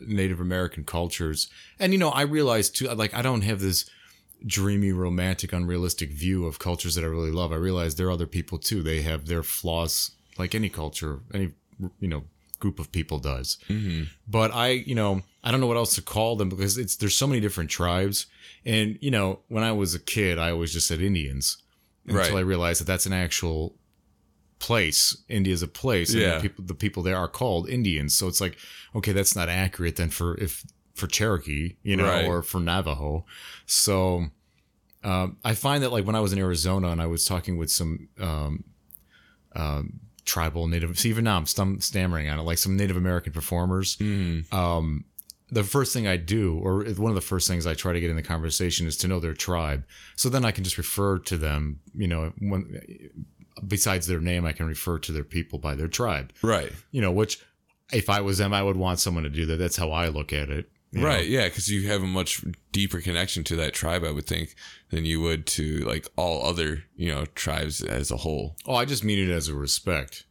Native 0.07 0.41
American 0.41 0.85
cultures, 0.85 1.49
and 1.79 1.93
you 1.93 1.99
know, 1.99 2.11
I 2.11 2.23
realize 2.23 2.71
too, 2.71 2.89
like 2.89 3.13
I 3.15 3.23
don't 3.23 3.43
have 3.43 3.61
this 3.61 3.89
dreamy, 4.47 4.93
romantic, 4.93 5.53
unrealistic 5.53 6.11
view 6.13 6.47
of 6.47 6.59
cultures 6.59 6.95
that 6.95 7.05
I 7.05 7.09
really 7.09 7.31
love. 7.31 7.53
I 7.53 7.57
realize 7.57 7.95
there 7.95 8.09
are 8.09 8.13
other 8.13 8.27
people 8.27 8.59
too. 8.59 8.83
They 8.83 9.03
have 9.03 9.27
their 9.27 9.43
flaws, 9.43 10.13
like 10.39 10.55
any 10.55 10.69
culture, 10.69 11.21
any 11.35 11.53
you 12.01 12.09
know 12.09 12.25
group 12.59 12.79
of 12.79 12.91
people 12.93 13.19
does. 13.19 13.59
Mm-hmm. 13.69 14.05
But 14.29 14.53
I, 14.55 14.69
you 14.71 14.95
know, 14.95 15.23
I 15.45 15.51
don't 15.51 15.61
know 15.61 15.67
what 15.67 15.77
else 15.77 15.95
to 15.97 16.03
call 16.03 16.37
them 16.37 16.49
because 16.49 16.77
it's 16.79 16.97
there's 16.97 17.15
so 17.15 17.27
many 17.27 17.41
different 17.41 17.71
tribes, 17.71 18.27
and 18.65 18.99
you 19.01 19.11
know, 19.11 19.41
when 19.49 19.63
I 19.65 19.73
was 19.73 19.95
a 19.95 19.99
kid, 20.01 20.39
I 20.39 20.51
always 20.51 20.73
just 20.73 20.87
said 20.89 21.01
Indians 21.01 21.59
until 22.07 22.21
Right. 22.21 22.35
I 22.35 22.41
realized 22.41 22.81
that 22.81 22.87
that's 22.87 23.07
an 23.07 23.13
actual 23.13 23.77
place. 24.59 25.17
India 25.29 25.53
is 25.53 25.63
a 25.63 25.69
place, 25.69 26.13
and 26.13 26.23
Yeah. 26.23 26.37
the 26.37 26.41
people 26.43 26.65
the 26.65 26.75
people 26.75 27.03
there 27.03 27.17
are 27.17 27.29
called 27.29 27.69
Indians. 27.69 28.15
So 28.15 28.27
it's 28.29 28.41
like, 28.41 28.57
okay, 28.95 29.13
that's 29.13 29.37
not 29.37 29.49
accurate 29.49 29.97
then 29.97 30.11
for 30.11 30.37
if 30.39 30.65
for 30.95 31.07
Cherokee, 31.07 31.77
you 31.83 31.95
know, 31.97 32.05
Right. 32.05 32.27
or 32.27 32.43
for 32.43 32.59
Navajo. 32.59 33.27
So 33.67 34.27
um, 35.05 35.37
I 35.45 35.55
find 35.55 35.83
that 35.83 35.93
like 35.93 36.07
when 36.07 36.17
I 36.17 36.21
was 36.21 36.33
in 36.33 36.39
Arizona 36.39 36.89
and 36.89 37.03
I 37.03 37.07
was 37.07 37.25
talking 37.27 37.59
with 37.59 37.71
some 37.71 38.09
um, 38.19 38.65
um, 39.55 40.01
tribal 40.27 40.67
Native, 40.67 40.99
see 40.99 41.09
even 41.09 41.25
now 41.25 41.39
I'm 41.39 41.45
stum- 41.47 41.83
stammering 41.83 42.29
on 42.29 42.39
it, 42.39 42.43
like 42.43 42.59
some 42.59 42.77
Native 42.77 42.97
American 42.97 43.33
performers. 43.33 43.97
Mm. 43.97 44.53
Um, 44.53 45.05
the 45.51 45.65
first 45.65 45.93
thing 45.93 46.07
I 46.07 46.17
do, 46.17 46.59
or 46.59 46.85
one 46.85 47.11
of 47.11 47.15
the 47.15 47.21
first 47.21 47.49
things 47.49 47.67
I 47.67 47.75
try 47.75 47.93
to 47.93 48.01
get 48.01 48.11
in 48.11 48.17
the 48.17 48.23
conversation, 48.23 48.87
is 48.87 48.97
to 48.99 49.09
know 49.09 49.21
their 49.21 49.33
tribe. 49.33 49.85
So 50.17 50.29
then 50.29 50.45
I 50.45 50.51
can 50.51 50.65
just 50.65 50.77
refer 50.77 51.19
to 51.21 51.37
them. 51.37 51.81
You 51.95 52.09
know, 52.09 52.33
when 52.41 53.11
besides 53.67 54.07
their 54.07 54.21
name, 54.21 54.45
I 54.45 54.53
can 54.53 54.67
refer 54.67 54.99
to 54.99 55.13
their 55.13 55.25
people 55.25 55.59
by 55.59 55.77
their 55.77 55.89
tribe. 55.89 56.33
Right. 56.43 56.73
You 56.91 57.01
know, 57.01 57.13
which 57.13 57.41
if 57.93 58.11
I 58.11 58.21
was 58.21 58.39
them, 58.39 58.53
I 58.53 58.63
would 58.63 58.77
want 58.77 58.99
someone 58.99 59.25
to 59.25 59.31
do 59.31 59.47
that. 59.47 59.57
That's 59.57 59.77
how 59.77 59.93
I 59.93 60.09
look 60.09 60.33
at 60.33 60.51
it. 60.51 60.69
You 60.93 61.01
know? 61.01 61.07
Right. 61.07 61.27
Yeah, 61.27 61.49
cuz 61.49 61.69
you 61.69 61.89
have 61.89 62.03
a 62.03 62.07
much 62.07 62.43
deeper 62.73 63.01
connection 63.01 63.45
to 63.45 63.57
that 63.57 63.73
tribe 63.75 64.05
I 64.05 64.11
would 64.13 64.27
think 64.27 64.55
than 64.91 65.05
you 65.05 65.21
would 65.21 65.47
to 65.47 65.79
like 65.81 66.07
all 66.17 66.45
other, 66.47 66.85
you 66.97 67.09
know, 67.09 67.25
tribes 67.35 67.83
as 67.83 68.11
a 68.11 68.19
whole. 68.19 68.57
Oh, 68.67 68.75
I 68.75 68.85
just 68.85 69.05
mean 69.05 69.19
it 69.19 69.33
as 69.33 69.49
a 69.49 69.55
respect. 69.55 70.25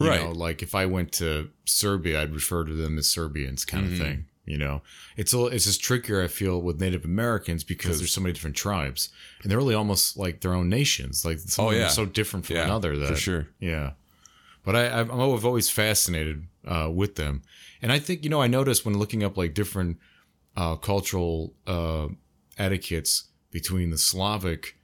You 0.00 0.08
Right. 0.08 0.20
know, 0.22 0.32
like 0.32 0.62
if 0.62 0.74
I 0.74 0.86
went 0.86 1.12
to 1.12 1.50
Serbia, 1.64 2.20
I'd 2.22 2.34
refer 2.34 2.64
to 2.64 2.74
them 2.74 2.98
as 2.98 3.06
Serbians, 3.08 3.64
kind 3.64 3.84
Mm-hmm. 3.84 3.94
of 3.94 4.00
thing. 4.00 4.24
You 4.44 4.58
know, 4.58 4.82
it's 5.16 5.32
a, 5.32 5.46
it's 5.46 5.66
just 5.66 5.80
trickier. 5.80 6.20
I 6.20 6.26
feel 6.26 6.60
with 6.60 6.80
Native 6.80 7.04
Americans 7.04 7.62
because 7.62 7.98
there's 8.00 8.10
so 8.12 8.20
many 8.20 8.32
different 8.32 8.56
tribes, 8.56 9.08
and 9.40 9.48
they're 9.48 9.58
really 9.58 9.76
almost 9.76 10.16
like 10.16 10.40
their 10.40 10.52
own 10.52 10.68
nations. 10.68 11.24
Like 11.24 11.38
some 11.38 11.66
Oh, 11.66 11.70
yeah. 11.70 11.86
are 11.86 11.90
so 11.90 12.06
different 12.06 12.46
from 12.46 12.56
Yeah, 12.56 12.64
another. 12.64 12.98
That 12.98 13.06
for 13.10 13.14
sure. 13.16 13.48
yeah. 13.60 13.92
But 14.64 14.76
I, 14.76 15.00
I'm 15.00 15.10
I've 15.10 15.44
always 15.44 15.70
fascinated 15.70 16.46
uh, 16.66 16.88
with 16.92 17.16
them, 17.16 17.42
and 17.80 17.90
I 17.90 17.98
think 17.98 18.22
you 18.24 18.30
know 18.30 18.40
I 18.40 18.46
noticed 18.46 18.84
when 18.84 18.98
looking 18.98 19.24
up 19.24 19.36
like 19.36 19.54
different 19.54 19.98
uh, 20.56 20.76
cultural 20.76 21.54
uh, 21.66 22.08
etiquettes 22.58 23.28
between 23.50 23.90
the 23.90 23.98
Slavic. 23.98 24.76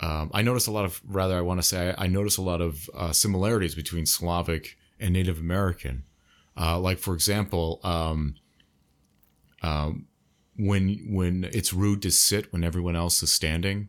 Um, 0.00 0.30
I 0.32 0.42
noticed 0.42 0.68
a 0.68 0.70
lot 0.70 0.84
of, 0.84 1.00
rather, 1.04 1.36
I 1.36 1.40
want 1.40 1.58
to 1.58 1.66
say, 1.66 1.90
I, 1.90 2.04
I 2.04 2.06
noticed 2.06 2.38
a 2.38 2.42
lot 2.42 2.60
of 2.60 2.88
uh, 2.94 3.10
similarities 3.10 3.74
between 3.74 4.06
Slavic 4.06 4.76
and 5.00 5.12
Native 5.12 5.40
American. 5.40 6.04
Uh, 6.56 6.78
like 6.78 6.98
for 6.98 7.14
example, 7.14 7.80
um, 7.82 8.34
um, 9.62 10.06
when 10.56 11.06
when 11.08 11.44
it's 11.52 11.72
rude 11.72 12.02
to 12.02 12.10
sit 12.10 12.52
when 12.52 12.64
everyone 12.64 12.96
else 12.96 13.22
is 13.22 13.32
standing, 13.32 13.88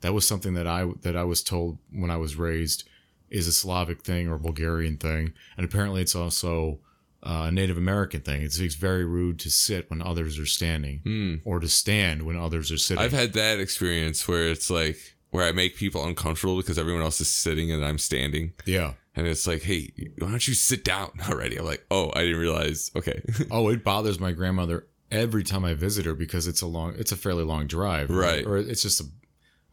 that 0.00 0.12
was 0.12 0.26
something 0.26 0.54
that 0.54 0.66
I 0.66 0.86
that 1.00 1.16
I 1.16 1.24
was 1.24 1.42
told 1.42 1.78
when 1.90 2.10
I 2.10 2.16
was 2.16 2.36
raised 2.36 2.88
is 3.32 3.46
a 3.48 3.52
Slavic 3.52 4.02
thing 4.02 4.28
or 4.28 4.38
Bulgarian 4.38 4.96
thing, 4.96 5.32
and 5.56 5.64
apparently 5.64 6.02
it's 6.02 6.14
also 6.14 6.78
uh, 7.24 7.46
a 7.48 7.50
Native 7.52 7.76
American 7.78 8.20
thing. 8.20 8.42
It's, 8.42 8.58
it's 8.58 8.74
very 8.74 9.04
rude 9.04 9.38
to 9.40 9.50
sit 9.50 9.88
when 9.90 10.02
others 10.02 10.38
are 10.38 10.46
standing, 10.46 11.40
or 11.44 11.58
to 11.60 11.68
stand 11.68 12.22
when 12.22 12.36
others 12.36 12.70
are 12.70 12.78
sitting. 12.78 13.02
I've 13.02 13.12
had 13.12 13.32
that 13.34 13.58
experience 13.60 14.26
where 14.28 14.48
it's 14.48 14.70
like 14.70 14.98
where 15.30 15.44
I 15.46 15.52
make 15.52 15.76
people 15.76 16.04
uncomfortable 16.04 16.56
because 16.58 16.78
everyone 16.78 17.02
else 17.02 17.20
is 17.20 17.30
sitting 17.30 17.70
and 17.72 17.84
I'm 17.84 17.98
standing. 17.98 18.52
yeah. 18.66 18.92
And 19.14 19.26
it's 19.26 19.46
like, 19.46 19.60
hey, 19.62 19.92
why 20.18 20.30
don't 20.30 20.48
you 20.48 20.54
sit 20.54 20.84
down 20.84 21.10
already? 21.28 21.58
I'm 21.58 21.66
like, 21.66 21.84
oh, 21.90 22.10
I 22.16 22.20
didn't 22.22 22.40
realize. 22.40 22.90
Okay. 22.96 23.20
Oh, 23.50 23.68
it 23.68 23.84
bothers 23.84 24.18
my 24.18 24.32
grandmother 24.32 24.86
every 25.10 25.42
time 25.44 25.66
I 25.66 25.74
visit 25.74 26.06
her 26.06 26.14
because 26.14 26.46
it's 26.46 26.62
a 26.62 26.66
long, 26.66 26.94
it's 26.96 27.12
a 27.12 27.16
fairly 27.16 27.44
long 27.44 27.66
drive, 27.66 28.08
Right. 28.08 28.44
Or 28.46 28.56
it's 28.56 28.80
just 28.82 29.00
a, 29.02 29.04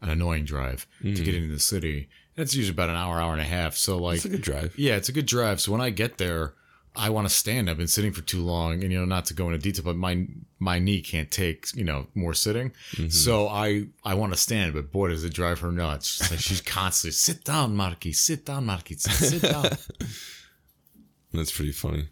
an 0.02 0.10
annoying 0.10 0.44
drive 0.44 0.86
to 1.02 1.14
get 1.24 1.34
into 1.34 1.52
the 1.52 1.58
city. 1.60 2.10
It's 2.36 2.54
usually 2.54 2.74
about 2.74 2.90
an 2.90 2.96
hour, 2.96 3.20
hour 3.20 3.32
and 3.32 3.40
a 3.40 3.44
half. 3.44 3.76
So 3.76 3.98
like, 3.98 4.16
it's 4.16 4.24
a 4.24 4.30
good 4.30 4.42
drive. 4.42 4.74
yeah, 4.78 4.96
it's 4.96 5.08
a 5.08 5.12
good 5.12 5.26
drive. 5.26 5.60
So 5.60 5.72
when 5.72 5.80
I 5.80 5.90
get 5.90 6.18
there, 6.18 6.54
I 6.96 7.10
want 7.10 7.28
to 7.28 7.34
stand. 7.34 7.70
I've 7.70 7.76
been 7.76 7.86
sitting 7.86 8.12
for 8.12 8.22
too 8.22 8.42
long, 8.42 8.82
and 8.82 8.92
you 8.92 8.98
know, 8.98 9.04
not 9.04 9.24
to 9.26 9.34
go 9.34 9.46
into 9.46 9.58
detail, 9.58 9.84
but 9.84 9.96
my 9.96 10.26
my 10.58 10.78
knee 10.78 11.00
can't 11.02 11.30
take 11.30 11.66
you 11.74 11.84
know 11.84 12.08
more 12.14 12.34
sitting. 12.34 12.70
Mm-hmm. 12.92 13.08
So 13.08 13.46
I 13.48 13.86
I 14.04 14.14
want 14.14 14.32
to 14.32 14.38
stand, 14.38 14.74
but 14.74 14.90
boy, 14.90 15.08
does 15.08 15.24
it 15.24 15.32
drive 15.32 15.60
her 15.60 15.70
nuts. 15.70 16.08
She's, 16.08 16.30
like, 16.30 16.40
she's 16.40 16.60
constantly 16.60 17.12
sit 17.12 17.44
down, 17.44 17.76
Marky, 17.76 18.12
sit 18.12 18.44
down, 18.44 18.66
Marky, 18.66 18.96
sit 18.96 19.42
down. 19.42 19.66
That's 21.32 21.52
pretty 21.52 21.72
funny. 21.72 22.08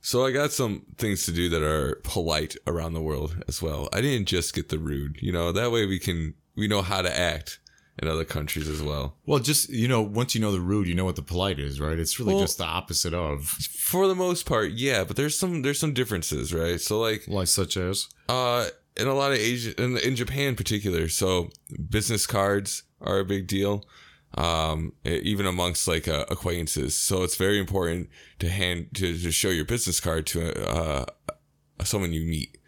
So 0.00 0.24
I 0.24 0.32
got 0.32 0.52
some 0.52 0.86
things 0.96 1.26
to 1.26 1.32
do 1.32 1.48
that 1.50 1.62
are 1.62 2.00
polite 2.02 2.56
around 2.66 2.94
the 2.94 3.02
world 3.02 3.44
as 3.46 3.60
well. 3.60 3.88
I 3.92 4.00
didn't 4.00 4.26
just 4.26 4.54
get 4.54 4.68
the 4.68 4.78
rude, 4.78 5.18
you 5.20 5.32
know, 5.32 5.52
that 5.52 5.70
way 5.70 5.86
we 5.86 5.98
can 5.98 6.34
we 6.56 6.66
know 6.66 6.82
how 6.82 7.02
to 7.02 7.18
act 7.18 7.60
in 8.00 8.08
other 8.08 8.24
countries 8.24 8.68
as 8.68 8.82
well. 8.82 9.16
well, 9.26 9.38
just 9.38 9.68
you 9.70 9.88
know, 9.88 10.00
once 10.02 10.34
you 10.34 10.40
know 10.40 10.52
the 10.52 10.60
rude, 10.60 10.86
you 10.86 10.94
know 10.94 11.04
what 11.04 11.16
the 11.16 11.22
polite 11.22 11.58
is, 11.58 11.80
right? 11.80 11.98
It's 11.98 12.18
really 12.18 12.34
Well- 12.34 12.44
just 12.44 12.58
the 12.58 12.64
opposite 12.64 13.14
of 13.14 13.44
For 13.44 14.06
the 14.06 14.14
most 14.14 14.46
part, 14.46 14.72
yeah, 14.72 15.04
but 15.04 15.16
there's 15.16 15.38
some 15.38 15.62
there's 15.62 15.80
some 15.80 15.94
differences, 15.94 16.52
right? 16.52 16.80
So 16.80 17.00
like 17.00 17.26
like 17.28 17.48
such 17.48 17.76
as 17.76 18.08
uh 18.28 18.68
in 18.96 19.06
a 19.06 19.14
lot 19.14 19.32
of 19.32 19.38
Asia 19.38 19.80
in, 19.82 19.96
in 19.98 20.16
Japan 20.16 20.48
in 20.48 20.56
particular, 20.56 21.08
so 21.08 21.50
business 21.88 22.26
cards 22.26 22.82
are 23.00 23.18
a 23.20 23.24
big 23.24 23.46
deal. 23.46 23.84
Um, 24.36 24.92
even 25.06 25.46
amongst 25.46 25.88
like 25.88 26.06
uh, 26.06 26.26
acquaintances, 26.28 26.94
so 26.94 27.22
it's 27.22 27.36
very 27.36 27.58
important 27.58 28.10
to 28.40 28.50
hand 28.50 28.88
to, 28.94 29.16
to 29.18 29.32
show 29.32 29.48
your 29.48 29.64
business 29.64 30.00
card 30.00 30.26
to 30.26 30.68
uh, 30.70 31.06
someone 31.82 32.12
you 32.12 32.20
meet. 32.26 32.58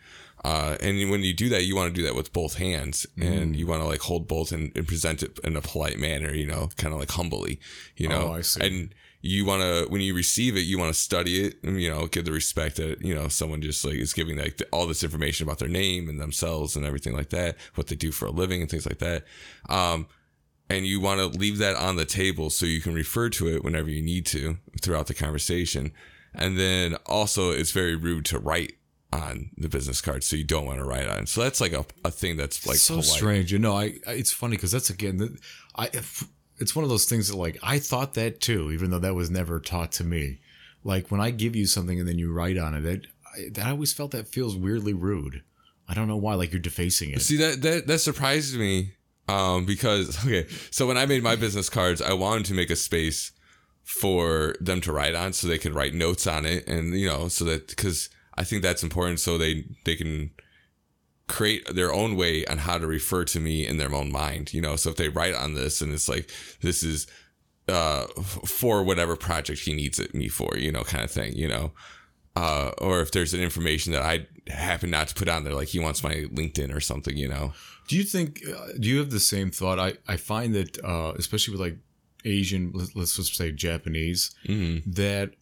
Uh, 0.43 0.76
and 0.80 1.11
when 1.11 1.20
you 1.20 1.34
do 1.34 1.49
that, 1.51 1.64
you 1.64 1.76
want 1.76 1.95
to 1.95 2.01
do 2.01 2.07
that 2.07 2.14
with 2.14 2.32
both 2.32 2.55
hands 2.57 3.07
and 3.20 3.55
you 3.55 3.66
want 3.66 3.82
to 3.82 3.86
like 3.86 4.01
hold 4.01 4.26
both 4.26 4.53
and, 4.53 4.72
and 4.74 4.88
present 4.88 5.22
it 5.22 5.38
in 5.45 5.55
a 5.55 5.61
polite 5.61 5.99
manner, 5.99 6.32
you 6.32 6.47
know, 6.47 6.70
kind 6.78 6.95
of 6.95 7.01
like 7.01 7.11
humbly, 7.11 7.61
you 7.97 8.09
know, 8.09 8.28
Oh, 8.28 8.32
I 8.34 8.41
see. 8.41 8.66
and 8.66 8.95
you 9.20 9.45
want 9.45 9.61
to, 9.62 9.86
when 9.91 10.01
you 10.01 10.14
receive 10.14 10.57
it, 10.57 10.61
you 10.61 10.78
want 10.78 10.95
to 10.95 10.99
study 10.99 11.45
it 11.45 11.62
and, 11.62 11.78
you 11.78 11.91
know, 11.91 12.07
give 12.07 12.24
the 12.24 12.32
respect 12.32 12.76
that, 12.76 13.03
you 13.05 13.14
know, 13.14 13.28
someone 13.28 13.61
just 13.61 13.84
like 13.84 13.97
is 13.97 14.14
giving 14.14 14.38
like 14.38 14.62
all 14.72 14.86
this 14.86 15.05
information 15.05 15.47
about 15.47 15.59
their 15.59 15.68
name 15.68 16.09
and 16.09 16.18
themselves 16.18 16.74
and 16.74 16.86
everything 16.86 17.14
like 17.14 17.28
that, 17.28 17.57
what 17.74 17.88
they 17.88 17.97
do 17.97 18.11
for 18.11 18.24
a 18.24 18.30
living 18.30 18.62
and 18.62 18.70
things 18.70 18.86
like 18.86 18.99
that. 19.01 19.24
Um, 19.68 20.07
and 20.70 20.86
you 20.86 21.01
want 21.01 21.20
to 21.20 21.38
leave 21.38 21.59
that 21.59 21.76
on 21.76 21.97
the 21.97 22.07
table 22.07 22.49
so 22.49 22.64
you 22.64 22.80
can 22.80 22.95
refer 22.95 23.28
to 23.28 23.49
it 23.49 23.62
whenever 23.62 23.91
you 23.91 24.01
need 24.01 24.24
to 24.26 24.57
throughout 24.80 25.07
the 25.09 25.14
conversation. 25.14 25.93
And 26.32 26.59
then 26.59 26.95
also, 27.05 27.51
it's 27.51 27.72
very 27.72 27.95
rude 27.97 28.24
to 28.26 28.38
write 28.38 28.72
on 29.12 29.50
the 29.56 29.68
business 29.68 30.00
card, 30.00 30.22
so 30.22 30.36
you 30.36 30.44
don't 30.44 30.66
want 30.66 30.78
to 30.78 30.84
write 30.84 31.08
on. 31.08 31.26
So 31.26 31.42
that's 31.42 31.61
like 31.61 31.72
a, 31.72 31.84
a 32.04 32.11
thing 32.11 32.36
that's 32.36 32.66
like 32.66 32.76
so 32.76 32.94
polite. 32.94 33.08
strange. 33.08 33.52
You 33.52 33.58
know, 33.58 33.76
I, 33.76 33.98
I 34.06 34.12
it's 34.12 34.32
funny 34.32 34.56
because 34.56 34.72
that's 34.72 34.90
again, 34.90 35.16
the- 35.16 35.38
I 35.76 35.90
it's 36.58 36.76
one 36.76 36.84
of 36.84 36.90
those 36.90 37.06
things 37.06 37.28
that 37.28 37.36
like 37.36 37.58
I 37.62 37.78
thought 37.78 38.14
that 38.14 38.40
too, 38.40 38.70
even 38.70 38.90
though 38.90 38.98
that 38.98 39.14
was 39.14 39.30
never 39.30 39.58
taught 39.61 39.92
to 39.92 40.04
me. 40.04 40.40
Like 40.84 41.11
when 41.11 41.20
I 41.20 41.30
give 41.30 41.56
you 41.56 41.66
something 41.66 41.98
and 41.98 42.08
then 42.08 42.18
you 42.18 42.32
write 42.32 42.56
on 42.56 42.74
it, 42.74 42.84
it 42.84 43.06
I, 43.36 43.48
that 43.52 43.66
I 43.66 43.70
always 43.70 43.92
felt 43.92 44.12
that 44.12 44.28
feels 44.28 44.56
weirdly 44.56 44.94
rude. 44.94 45.42
I 45.88 45.94
don't 45.94 46.08
know 46.08 46.16
why. 46.16 46.34
Like 46.34 46.52
you're 46.52 46.61
defacing 46.61 47.11
it. 47.11 47.22
See 47.22 47.36
that 47.38 47.62
that 47.62 47.86
that 47.86 47.98
surprised 47.98 48.56
me 48.56 48.92
um, 49.28 49.64
because 49.66 50.24
okay, 50.26 50.46
so 50.70 50.86
when 50.86 50.96
I 50.96 51.06
made 51.06 51.22
my 51.22 51.36
business 51.36 51.68
cards, 51.68 52.00
I 52.00 52.12
wanted 52.12 52.46
to 52.46 52.54
make 52.54 52.70
a 52.70 52.76
space 52.76 53.32
for 53.82 54.54
them 54.61 54.80
to 54.82 54.92
write 54.92 55.14
on, 55.14 55.32
so 55.32 55.48
they 55.48 55.58
could 55.58 55.74
write 55.74 55.94
notes 55.94 56.26
on 56.26 56.46
it, 56.46 56.68
and 56.68 56.94
you 56.94 57.08
know, 57.08 57.28
so 57.28 57.44
that 57.44 57.68
because 57.68 58.08
I 58.41 58.45
think 58.45 58.62
that's 58.62 58.82
important, 58.82 59.20
so 59.20 59.36
they 59.36 59.66
they 59.84 59.97
can 59.97 60.30
create 61.28 61.62
their 61.74 61.93
own 61.93 62.16
way 62.16 62.45
on 62.47 62.59
how 62.59 62.78
to 62.78 62.86
refer 62.86 63.24
to 63.24 63.38
me 63.38 63.66
in 63.66 63.76
their 63.76 63.95
own 63.95 64.11
mind, 64.11 64.53
you 64.55 64.61
know. 64.61 64.76
So 64.76 64.91
if 64.91 64.97
they 64.97 65.09
write 65.09 65.34
on 65.34 65.55
this 65.55 65.80
and 65.82 65.93
it's 65.93 66.09
like 66.09 66.30
this 66.61 66.82
is 66.82 67.07
uh 67.68 68.07
for 68.61 68.82
whatever 68.82 69.14
project 69.14 69.61
he 69.61 69.74
needs 69.74 69.99
it 70.01 70.14
me 70.14 70.28
for, 70.28 70.57
you 70.57 70.72
know, 70.72 70.82
kind 70.82 71.05
of 71.05 71.11
thing, 71.11 71.34
you 71.34 71.49
know. 71.49 71.72
Uh, 72.36 72.70
or 72.78 73.01
if 73.01 73.11
there's 73.12 73.34
an 73.34 73.41
information 73.41 73.93
that 73.93 74.03
I 74.03 74.26
happen 74.51 74.91
not 74.91 75.09
to 75.09 75.14
put 75.14 75.28
on 75.28 75.45
there, 75.45 75.55
like 75.55 75.68
he 75.68 75.80
wants 75.80 76.03
my 76.03 76.14
LinkedIn 76.32 76.74
or 76.74 76.80
something, 76.80 77.16
you 77.16 77.28
know. 77.28 77.53
Do 77.88 77.97
you 77.97 78.05
think? 78.05 78.41
Uh, 78.49 78.68
do 78.78 78.88
you 78.88 78.99
have 78.99 79.11
the 79.11 79.20
same 79.20 79.51
thought? 79.51 79.78
I 79.78 79.95
I 80.09 80.16
find 80.16 80.55
that 80.55 80.82
uh, 80.82 81.12
especially 81.16 81.53
with 81.53 81.61
like 81.61 81.78
Asian, 82.24 82.70
let's, 82.72 82.95
let's 82.97 83.16
just 83.16 83.34
say 83.36 83.51
Japanese, 83.53 84.30
that 84.86 85.34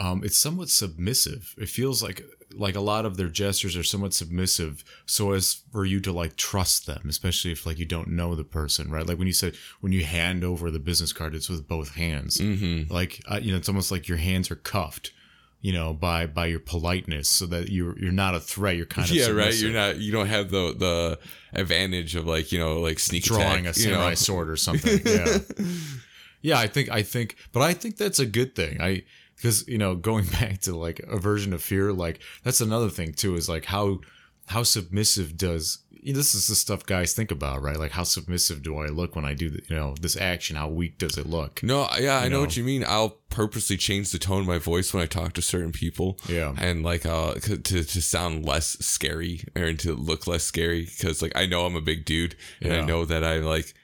um, 0.00 0.22
it's 0.24 0.38
somewhat 0.38 0.70
submissive. 0.70 1.54
It 1.58 1.68
feels 1.68 2.02
like 2.02 2.24
like 2.56 2.74
a 2.74 2.80
lot 2.80 3.04
of 3.04 3.16
their 3.16 3.28
gestures 3.28 3.76
are 3.76 3.84
somewhat 3.84 4.14
submissive, 4.14 4.82
so 5.06 5.32
as 5.32 5.62
for 5.70 5.84
you 5.84 6.00
to 6.00 6.10
like 6.10 6.36
trust 6.36 6.86
them, 6.86 7.02
especially 7.08 7.52
if 7.52 7.66
like 7.66 7.78
you 7.78 7.84
don't 7.84 8.08
know 8.08 8.34
the 8.34 8.42
person, 8.42 8.90
right? 8.90 9.06
Like 9.06 9.18
when 9.18 9.26
you 9.26 9.32
said 9.34 9.54
when 9.80 9.92
you 9.92 10.04
hand 10.04 10.42
over 10.42 10.70
the 10.70 10.78
business 10.78 11.12
card, 11.12 11.34
it's 11.34 11.50
with 11.50 11.68
both 11.68 11.94
hands. 11.94 12.38
Mm-hmm. 12.38 12.92
Like 12.92 13.22
uh, 13.30 13.38
you 13.40 13.52
know, 13.52 13.58
it's 13.58 13.68
almost 13.68 13.92
like 13.92 14.08
your 14.08 14.18
hands 14.18 14.50
are 14.50 14.56
cuffed. 14.56 15.12
You 15.60 15.74
know, 15.74 15.92
by 15.92 16.24
by 16.24 16.46
your 16.46 16.60
politeness, 16.60 17.28
so 17.28 17.44
that 17.46 17.68
you're 17.68 17.98
you're 17.98 18.10
not 18.10 18.34
a 18.34 18.40
threat. 18.40 18.76
You're 18.76 18.86
kind 18.86 19.10
of 19.10 19.14
yeah, 19.14 19.28
right. 19.28 19.54
You're 19.54 19.72
not. 19.72 19.98
You 19.98 20.10
don't 20.10 20.28
have 20.28 20.50
the 20.50 20.74
the 20.74 21.18
advantage 21.52 22.16
of 22.16 22.26
like 22.26 22.50
you 22.50 22.58
know 22.58 22.80
like 22.80 22.98
sneak 22.98 23.24
drawing 23.24 23.66
attack, 23.66 23.76
a 23.76 23.80
you 23.80 23.86
know? 23.88 23.92
samurai 23.96 24.14
sword 24.14 24.48
or 24.48 24.56
something. 24.56 25.00
Yeah. 25.04 25.38
yeah, 26.40 26.58
I 26.58 26.66
think 26.66 26.90
I 26.90 27.02
think 27.02 27.36
but 27.52 27.60
I 27.60 27.74
think 27.74 27.98
that's 27.98 28.18
a 28.18 28.24
good 28.24 28.56
thing. 28.56 28.80
I 28.80 29.02
because 29.40 29.66
you 29.66 29.78
know, 29.78 29.94
going 29.94 30.26
back 30.40 30.60
to 30.60 30.76
like 30.76 31.00
a 31.00 31.18
version 31.18 31.52
of 31.52 31.62
fear, 31.62 31.92
like 31.92 32.20
that's 32.44 32.60
another 32.60 32.90
thing 32.90 33.12
too, 33.12 33.34
is 33.34 33.48
like 33.48 33.66
how 33.66 34.00
how 34.46 34.62
submissive 34.64 35.36
does 35.36 35.78
this 36.02 36.34
is 36.34 36.46
the 36.48 36.54
stuff 36.54 36.86
guys 36.86 37.12
think 37.12 37.30
about, 37.30 37.62
right? 37.62 37.76
Like 37.76 37.92
how 37.92 38.04
submissive 38.04 38.62
do 38.62 38.78
I 38.78 38.86
look 38.86 39.14
when 39.14 39.24
I 39.24 39.34
do 39.34 39.50
the, 39.50 39.62
you 39.68 39.76
know 39.76 39.94
this 40.00 40.16
action? 40.16 40.56
How 40.56 40.68
weak 40.68 40.98
does 40.98 41.18
it 41.18 41.26
look? 41.26 41.62
No, 41.62 41.88
yeah, 41.98 42.18
I 42.18 42.28
know, 42.28 42.36
know? 42.36 42.40
what 42.40 42.56
you 42.56 42.64
mean. 42.64 42.84
I'll 42.86 43.18
purposely 43.28 43.76
change 43.76 44.10
the 44.10 44.18
tone 44.18 44.40
of 44.40 44.46
my 44.46 44.58
voice 44.58 44.92
when 44.94 45.02
I 45.02 45.06
talk 45.06 45.34
to 45.34 45.42
certain 45.42 45.72
people. 45.72 46.18
Yeah. 46.28 46.54
and 46.58 46.82
like 46.82 47.06
uh 47.06 47.34
to 47.34 47.58
to 47.58 48.02
sound 48.02 48.44
less 48.44 48.78
scary 48.80 49.44
or 49.56 49.72
to 49.74 49.94
look 49.94 50.26
less 50.26 50.44
scary 50.44 50.86
because 50.86 51.22
like 51.22 51.32
I 51.34 51.46
know 51.46 51.66
I'm 51.66 51.76
a 51.76 51.80
big 51.80 52.04
dude 52.04 52.36
and 52.60 52.72
I 52.72 52.80
know 52.80 53.04
that 53.04 53.24
I 53.24 53.38
like 53.38 53.74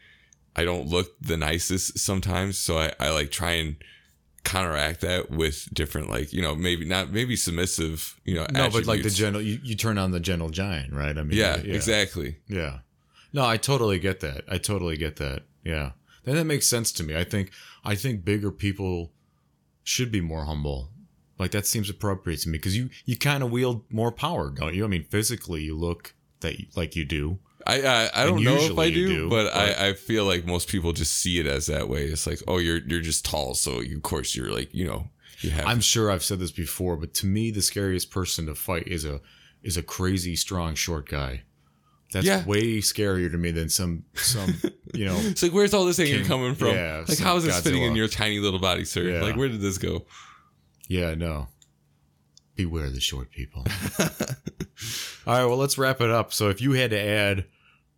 I 0.54 0.64
don't 0.64 0.88
look 0.88 1.18
the 1.20 1.36
nicest 1.36 1.98
sometimes, 1.98 2.56
so 2.58 2.78
I 2.78 2.92
I 2.98 3.10
like 3.10 3.30
try 3.30 3.52
and 3.52 3.76
counteract 4.46 5.00
that 5.02 5.30
with 5.30 5.68
different 5.74 6.08
like 6.08 6.32
you 6.32 6.40
know 6.40 6.54
maybe 6.54 6.84
not 6.84 7.10
maybe 7.10 7.36
submissive 7.36 8.18
you 8.24 8.34
know 8.34 8.46
No, 8.52 8.70
but 8.70 8.86
like 8.86 9.02
the 9.02 9.08
attributes. 9.08 9.16
gentle, 9.16 9.42
you, 9.42 9.58
you 9.62 9.74
turn 9.74 9.98
on 9.98 10.12
the 10.12 10.20
gentle 10.20 10.48
giant, 10.50 10.92
right? 10.92 11.16
I 11.18 11.22
mean, 11.22 11.36
yeah, 11.36 11.56
exactly 11.56 12.38
Yeah. 12.48 12.78
No, 13.32 13.44
I 13.44 13.56
totally 13.58 13.98
get 13.98 14.20
that. 14.20 14.44
I 14.48 14.56
totally 14.58 14.96
get 14.96 15.16
that. 15.16 15.42
Yeah. 15.62 15.90
Then 16.24 16.36
that 16.36 16.44
makes 16.44 16.66
sense 16.66 16.90
to 16.92 17.02
me. 17.04 17.14
I 17.16 17.24
think 17.24 17.50
I 17.84 17.94
think 17.94 18.24
bigger 18.24 18.50
people 18.50 19.12
should 19.84 20.10
be 20.10 20.20
more 20.20 20.44
humble. 20.44 20.90
Like 21.38 21.50
that 21.50 21.66
seems 21.66 21.90
appropriate 21.90 22.40
to 22.40 22.48
me 22.48 22.58
because 22.58 22.76
you 22.76 22.88
you 23.04 23.16
kind 23.16 23.42
of 23.42 23.50
wield 23.50 23.82
more 23.90 24.10
power, 24.12 24.50
don't 24.50 24.74
you? 24.74 24.84
I 24.84 24.88
mean, 24.88 25.04
physically 25.04 25.62
you 25.62 25.76
look 25.76 26.14
that 26.40 26.58
you, 26.60 26.66
like 26.74 26.96
you 26.96 27.04
do. 27.04 27.38
I 27.66 27.82
I, 27.82 28.22
I 28.22 28.26
don't 28.26 28.42
know 28.44 28.56
if 28.56 28.78
I 28.78 28.90
do, 28.90 29.08
do, 29.08 29.28
but, 29.30 29.52
but- 29.52 29.56
I, 29.56 29.88
I 29.88 29.92
feel 29.94 30.24
like 30.24 30.46
most 30.46 30.68
people 30.68 30.92
just 30.92 31.12
see 31.14 31.38
it 31.40 31.46
as 31.46 31.66
that 31.66 31.88
way. 31.88 32.04
It's 32.04 32.26
like, 32.26 32.40
oh, 32.46 32.58
you're 32.58 32.78
you're 32.86 33.00
just 33.00 33.24
tall, 33.24 33.54
so 33.54 33.80
you, 33.80 33.96
of 33.96 34.02
course 34.02 34.34
you're 34.36 34.52
like, 34.52 34.72
you 34.74 34.86
know, 34.86 35.08
you 35.40 35.50
have. 35.50 35.66
I'm 35.66 35.80
sure 35.80 36.10
I've 36.10 36.22
said 36.24 36.38
this 36.38 36.52
before, 36.52 36.96
but 36.96 37.12
to 37.14 37.26
me 37.26 37.50
the 37.50 37.62
scariest 37.62 38.10
person 38.10 38.46
to 38.46 38.54
fight 38.54 38.86
is 38.86 39.04
a 39.04 39.20
is 39.62 39.76
a 39.76 39.82
crazy 39.82 40.36
strong 40.36 40.74
short 40.74 41.08
guy. 41.08 41.42
That's 42.12 42.24
Yeah. 42.24 42.44
way 42.46 42.78
scarier 42.78 43.28
to 43.32 43.36
me 43.36 43.50
than 43.50 43.68
some 43.68 44.04
some, 44.14 44.54
you 44.94 45.04
know, 45.06 45.16
it's 45.22 45.42
like, 45.42 45.52
where's 45.52 45.74
all 45.74 45.84
this 45.84 45.98
anger 45.98 46.24
coming 46.24 46.54
from? 46.54 46.68
yeah, 46.68 47.04
like, 47.08 47.18
how 47.18 47.36
is 47.36 47.44
this 47.44 47.60
fitting 47.60 47.82
in 47.82 47.96
your 47.96 48.06
tiny 48.06 48.38
little 48.38 48.60
body, 48.60 48.84
sir? 48.84 49.02
Yeah. 49.02 49.22
Like, 49.22 49.36
where 49.36 49.48
did 49.48 49.60
this 49.60 49.76
go? 49.78 50.06
Yeah, 50.88 51.14
no. 51.14 51.48
Beware 52.54 52.88
the 52.90 53.00
short 53.00 53.30
people. 53.32 53.66
All 55.26 55.34
right, 55.34 55.44
well, 55.44 55.56
let's 55.56 55.76
wrap 55.78 56.00
it 56.00 56.10
up. 56.10 56.32
So, 56.32 56.48
if 56.48 56.60
you 56.60 56.72
had 56.72 56.90
to 56.90 56.98
add 57.00 57.44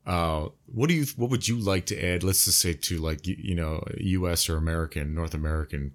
Uh, 0.09 0.49
what 0.67 0.89
do 0.89 0.95
you? 0.95 1.07
What 1.17 1.31
would 1.31 1.47
you 1.47 1.59
like 1.59 1.87
to 1.87 2.05
add? 2.05 2.25
Let's 2.25 2.47
just 2.47 2.59
say 2.59 2.73
to 2.73 2.99
like 2.99 3.27
you, 3.27 3.37
you 3.39 3.55
know, 3.55 3.85
U.S. 3.99 4.49
or 4.49 4.57
American, 4.57 5.15
North 5.15 5.35
American 5.35 5.93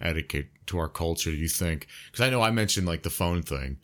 etiquette 0.00 0.48
to 0.66 0.78
our 0.78 0.88
culture. 0.88 1.30
Do 1.30 1.36
you 1.36 1.48
think? 1.48 1.88
Because 2.10 2.24
I 2.24 2.30
know 2.30 2.42
I 2.42 2.50
mentioned 2.50 2.86
like 2.86 3.02
the 3.02 3.10
phone 3.10 3.42
thing. 3.42 3.78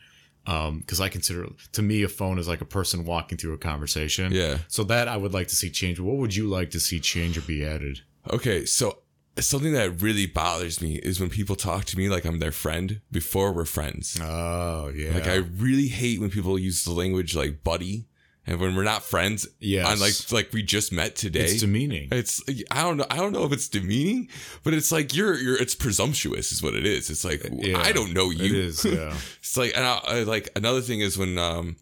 Because 0.45 1.01
I 1.01 1.09
consider 1.09 1.47
to 1.73 1.83
me 1.83 2.03
a 2.03 2.09
phone 2.09 2.39
is 2.39 2.49
like 2.49 2.61
a 2.61 2.65
person 2.65 3.05
walking 3.05 3.39
through 3.39 3.53
a 3.53 3.59
conversation. 3.59 4.33
Yeah. 4.33 4.59
So 4.67 4.83
that 4.85 5.07
I 5.07 5.17
would 5.17 5.33
like 5.33 5.47
to 5.49 5.55
see 5.57 5.71
change. 5.71 6.01
What 6.01 6.17
would 6.17 6.35
you 6.35 6.49
like 6.49 6.71
to 6.71 6.81
see 6.81 6.99
change 6.99 7.39
or 7.39 7.43
be 7.43 7.65
added? 7.65 8.01
Okay, 8.29 8.65
so 8.65 8.99
something 9.39 9.73
that 9.73 10.03
really 10.03 10.27
bothers 10.27 10.83
me 10.83 10.97
is 10.97 11.21
when 11.21 11.31
people 11.31 11.55
talk 11.55 11.85
to 11.87 11.97
me 11.97 12.09
like 12.09 12.25
I'm 12.25 12.41
their 12.41 12.51
friend 12.51 13.01
before 13.13 13.53
we're 13.53 13.65
friends. 13.65 14.19
Oh 14.21 14.93
yeah. 14.95 15.15
Like 15.15 15.29
I 15.29 15.37
really 15.37 15.87
hate 15.87 16.21
when 16.21 16.31
people 16.31 16.59
use 16.59 16.83
the 16.85 16.93
language 16.93 17.37
like 17.37 17.63
buddy 17.63 18.07
and 18.47 18.59
when 18.59 18.75
we're 18.75 18.83
not 18.83 19.03
friends. 19.05 19.47
Yes. 19.61 19.87
On 19.87 20.01
like 20.01 20.15
like 20.33 20.53
we 20.53 20.63
just 20.63 20.93
met 20.93 21.15
today. 21.17 21.45
it's 21.45 21.61
demeaning. 21.61 22.09
It's 22.11 22.43
I 22.71 22.83
don't 22.83 22.97
know 22.97 23.07
I 23.11 23.17
don't 23.17 23.33
know 23.33 23.45
if 23.45 23.53
it's 23.53 23.69
demeaning, 23.69 24.29
but 24.65 24.75
it's 24.75 24.91
like 24.93 25.15
you're 25.15 25.35
you're 25.37 25.57
it's 25.57 25.75
presumptuous 25.75 26.53
is 26.53 26.63
what 26.63 26.75
it 26.75 26.85
is. 26.87 27.09
It's 27.11 27.25
like 27.25 27.43
Yeah, 27.53 27.79
I 27.79 27.93
don't 27.93 28.13
know 28.13 28.31
you. 28.31 28.47
It 28.47 28.53
is. 28.53 28.85
Yeah. 28.85 29.15
It's 29.41 29.57
like 29.57 29.73
and 29.77 29.85
I, 29.85 30.01
I, 30.07 30.23
like 30.25 30.49
another 30.57 30.81
thing 30.81 31.01
is 31.01 31.17
when 31.19 31.39
um 31.39 31.77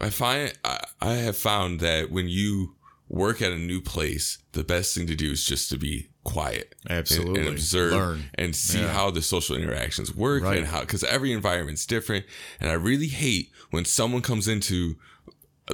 I 0.00 0.10
find 0.10 0.52
I, 0.64 0.84
I 1.00 1.12
have 1.14 1.36
found 1.36 1.80
that 1.80 2.10
when 2.10 2.28
you 2.28 2.74
work 3.08 3.42
at 3.42 3.52
a 3.52 3.58
new 3.58 3.80
place, 3.80 4.38
the 4.52 4.64
best 4.64 4.94
thing 4.94 5.06
to 5.06 5.14
do 5.14 5.30
is 5.32 5.44
just 5.44 5.68
to 5.70 5.76
be 5.78 6.08
quiet 6.24 6.74
and- 6.88 6.98
Absolutely. 6.98 7.40
and, 7.40 7.48
observe 7.50 7.92
Learn. 7.92 8.24
and 8.36 8.56
see 8.56 8.80
Yeah. 8.80 8.92
how 8.92 9.10
the 9.10 9.20
social 9.22 9.54
interactions 9.56 10.14
work 10.14 10.42
Right. 10.44 10.58
and 10.58 10.66
how 10.66 10.80
because 10.80 11.04
every 11.04 11.30
environment's 11.32 11.84
different 11.84 12.24
and 12.60 12.70
i 12.70 12.74
really 12.74 13.08
hate 13.08 13.50
when 13.70 13.84
someone 13.84 14.22
comes 14.22 14.46
into 14.46 14.96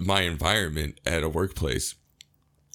my 0.00 0.22
environment 0.22 1.00
at 1.06 1.22
a 1.22 1.28
workplace 1.28 1.94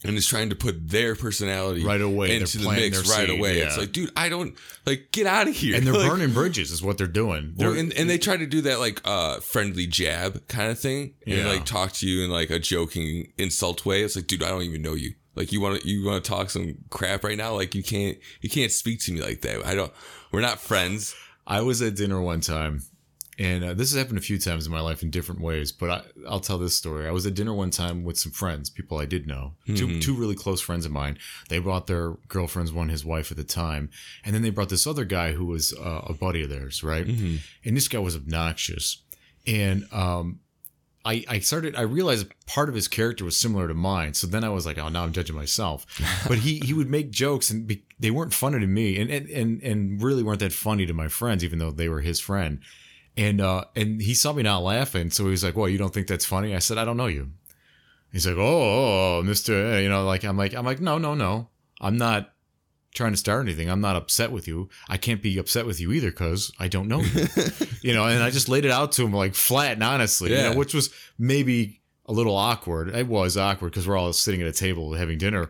and 0.05 0.17
is 0.17 0.27
trying 0.27 0.49
to 0.49 0.55
put 0.55 0.89
their 0.89 1.15
personality 1.15 1.81
Right 1.85 2.01
away. 2.01 2.35
Into 2.35 2.57
the 2.57 2.69
mix 2.71 2.97
right 3.09 3.27
seed, 3.29 3.39
away. 3.39 3.59
yeah. 3.59 3.65
It's 3.67 3.77
like, 3.77 3.93
dude, 3.93 4.11
I 4.17 4.27
don't 4.27 4.53
like 4.85 5.09
get 5.13 5.25
out 5.27 5.47
of 5.47 5.55
here. 5.55 5.77
and 5.77 5.85
they're 5.87 5.93
Like, 5.97 6.09
burning 6.09 6.33
bridges 6.33 6.71
is 6.71 6.81
what 6.83 6.97
they're 6.97 7.07
doing. 7.07 7.53
They're, 7.55 7.69
well, 7.69 7.79
and, 7.79 7.93
and 7.93 8.09
they 8.09 8.17
try 8.17 8.35
to 8.35 8.45
do 8.45 8.61
that 8.61 8.79
like 8.79 8.99
uh 9.05 9.39
friendly 9.39 9.87
jab 9.87 10.45
kind 10.49 10.69
of 10.71 10.77
thing 10.79 11.13
and 11.25 11.37
Yeah. 11.37 11.47
like 11.47 11.65
talk 11.65 11.93
to 11.93 12.07
you 12.07 12.23
in 12.25 12.29
like 12.31 12.49
a 12.49 12.59
joking 12.59 13.31
insult 13.37 13.85
way. 13.85 14.01
It's 14.03 14.15
like, 14.17 14.27
dude, 14.27 14.43
I 14.43 14.49
don't 14.49 14.63
even 14.63 14.81
know 14.81 14.93
you. 14.93 15.13
Like 15.35 15.51
you 15.53 15.61
want 15.61 15.81
to 15.81 15.87
you 15.87 16.05
want 16.05 16.23
to 16.23 16.29
talk 16.29 16.49
some 16.49 16.75
crap 16.89 17.23
right 17.23 17.37
now? 17.37 17.55
Like 17.55 17.73
you 17.73 17.81
can't 17.83 18.17
you 18.41 18.49
can't 18.49 18.71
speak 18.73 18.99
to 19.03 19.13
me 19.13 19.21
like 19.21 19.41
that. 19.41 19.65
I 19.65 19.73
don't. 19.73 19.91
We're 20.33 20.41
not 20.41 20.59
friends. 20.59 21.15
I 21.47 21.61
was 21.61 21.81
at 21.81 21.95
dinner 21.95 22.21
one 22.21 22.41
time, 22.41 22.81
and 23.43 23.63
uh, 23.63 23.73
this 23.73 23.91
has 23.91 23.97
happened 23.99 24.17
a 24.17 24.21
few 24.21 24.37
times 24.37 24.65
in 24.65 24.71
my 24.71 24.79
life 24.79 25.03
in 25.03 25.09
different 25.09 25.41
ways. 25.41 25.71
But 25.71 25.89
I, 25.89 26.01
I'll 26.27 26.39
tell 26.39 26.57
this 26.57 26.77
story. 26.77 27.07
I 27.07 27.11
was 27.11 27.25
at 27.25 27.33
dinner 27.33 27.53
one 27.53 27.71
time 27.71 28.03
with 28.03 28.17
some 28.17 28.31
friends, 28.31 28.69
people 28.69 28.97
I 28.99 29.05
did 29.05 29.27
know, 29.27 29.53
two 29.65 29.99
two 29.99 30.13
really 30.15 30.35
close 30.35 30.61
friends 30.61 30.85
of 30.85 30.91
mine. 30.91 31.17
They 31.49 31.59
brought 31.59 31.87
their 31.87 32.11
girlfriends, 32.27 32.71
one 32.71 32.89
his 32.89 33.03
wife 33.03 33.31
at 33.31 33.37
the 33.37 33.43
time, 33.43 33.89
and 34.23 34.33
then 34.33 34.41
they 34.41 34.49
brought 34.49 34.69
this 34.69 34.87
other 34.87 35.05
guy 35.05 35.33
who 35.33 35.45
was 35.45 35.73
uh, 35.73 36.01
a 36.07 36.13
buddy 36.13 36.43
of 36.43 36.49
theirs, 36.49 36.83
right? 36.83 37.05
And 37.65 37.77
this 37.77 37.87
guy 37.87 37.99
was 37.99 38.15
obnoxious, 38.15 39.01
and 39.45 39.85
um, 39.91 40.39
I, 41.05 41.25
I 41.27 41.39
started 41.39 41.75
I 41.75 41.81
realized 41.81 42.27
part 42.45 42.69
of 42.69 42.75
his 42.75 42.87
character 42.87 43.25
was 43.25 43.35
similar 43.35 43.67
to 43.67 43.73
mine. 43.73 44.13
So 44.13 44.25
then 44.27 44.43
I 44.43 44.49
was 44.49 44.65
like, 44.65 44.77
oh, 44.77 44.87
now 44.89 45.03
I'm 45.03 45.11
judging 45.11 45.35
myself. 45.35 45.85
But 46.27 46.39
he 46.39 46.59
he 46.59 46.73
would 46.73 46.89
make 46.89 47.11
jokes 47.11 47.49
and 47.51 47.67
be, 47.67 47.83
they 47.99 48.11
weren't 48.11 48.33
funny 48.33 48.59
to 48.59 48.67
me 48.67 48.99
and, 48.99 49.11
and 49.11 49.29
and 49.29 49.61
and 49.61 50.01
really 50.01 50.23
weren't 50.23 50.39
that 50.39 50.53
funny 50.53 50.85
to 50.85 50.93
my 50.93 51.09
friends, 51.09 51.43
even 51.43 51.59
though 51.59 51.71
they 51.71 51.89
were 51.89 52.01
his 52.01 52.19
friend. 52.21 52.61
And 53.15 53.41
uh 53.41 53.65
and 53.75 54.01
he 54.01 54.13
saw 54.15 54.33
me 54.33 54.41
not 54.43 54.63
laughing, 54.63 55.11
so 55.11 55.25
he 55.25 55.29
was 55.31 55.43
like, 55.43 55.55
"Well, 55.55 55.69
you 55.69 55.77
don't 55.77 55.93
think 55.93 56.07
that's 56.07 56.25
funny?" 56.25 56.55
I 56.55 56.59
said, 56.59 56.77
"I 56.79 56.85
don't 56.85 56.97
know 56.97 57.05
you." 57.07 57.29
He's 58.11 58.25
like, 58.27 58.37
"Oh, 58.37 59.19
oh, 59.19 59.23
Mister," 59.23 59.79
you 59.81 59.89
know, 59.89 60.03
like 60.05 60.23
I'm 60.23 60.37
like 60.37 60.53
I'm 60.55 60.65
like, 60.65 60.81
"No, 60.81 60.97
no, 60.97 61.13
no, 61.13 61.49
I'm 61.81 61.97
not." 61.97 62.29
trying 62.95 63.09
to 63.11 63.17
start 63.17 63.43
anything. 63.43 63.71
I'm 63.71 63.81
not 63.81 63.95
upset 63.95 64.31
with 64.31 64.47
you. 64.47 64.69
I 64.87 64.97
can't 64.97 65.19
be 65.19 65.39
upset 65.39 65.65
with 65.65 65.81
you 65.81 65.91
either 65.93 66.11
because 66.11 66.51
I 66.59 66.67
don't 66.67 66.87
know 66.87 66.99
you. 67.01 67.25
you 67.81 67.91
know, 67.91 68.05
and 68.05 68.21
I 68.21 68.29
just 68.29 68.49
laid 68.49 68.65
it 68.65 68.69
out 68.71 68.91
to 68.91 69.03
him 69.03 69.11
like 69.11 69.33
flat 69.33 69.71
and 69.71 69.83
honestly, 69.83 70.29
you 70.29 70.35
Yeah. 70.35 70.51
know, 70.51 70.59
which 70.59 70.75
was 70.75 70.91
maybe 71.17 71.81
a 72.05 72.13
little 72.13 72.35
awkward. 72.35 72.89
It 72.89 73.07
was 73.07 73.35
awkward 73.35 73.71
because 73.71 73.87
we're 73.87 73.97
all 73.97 74.13
sitting 74.13 74.43
at 74.43 74.47
a 74.47 74.51
table 74.51 74.93
having 74.93 75.17
dinner. 75.17 75.49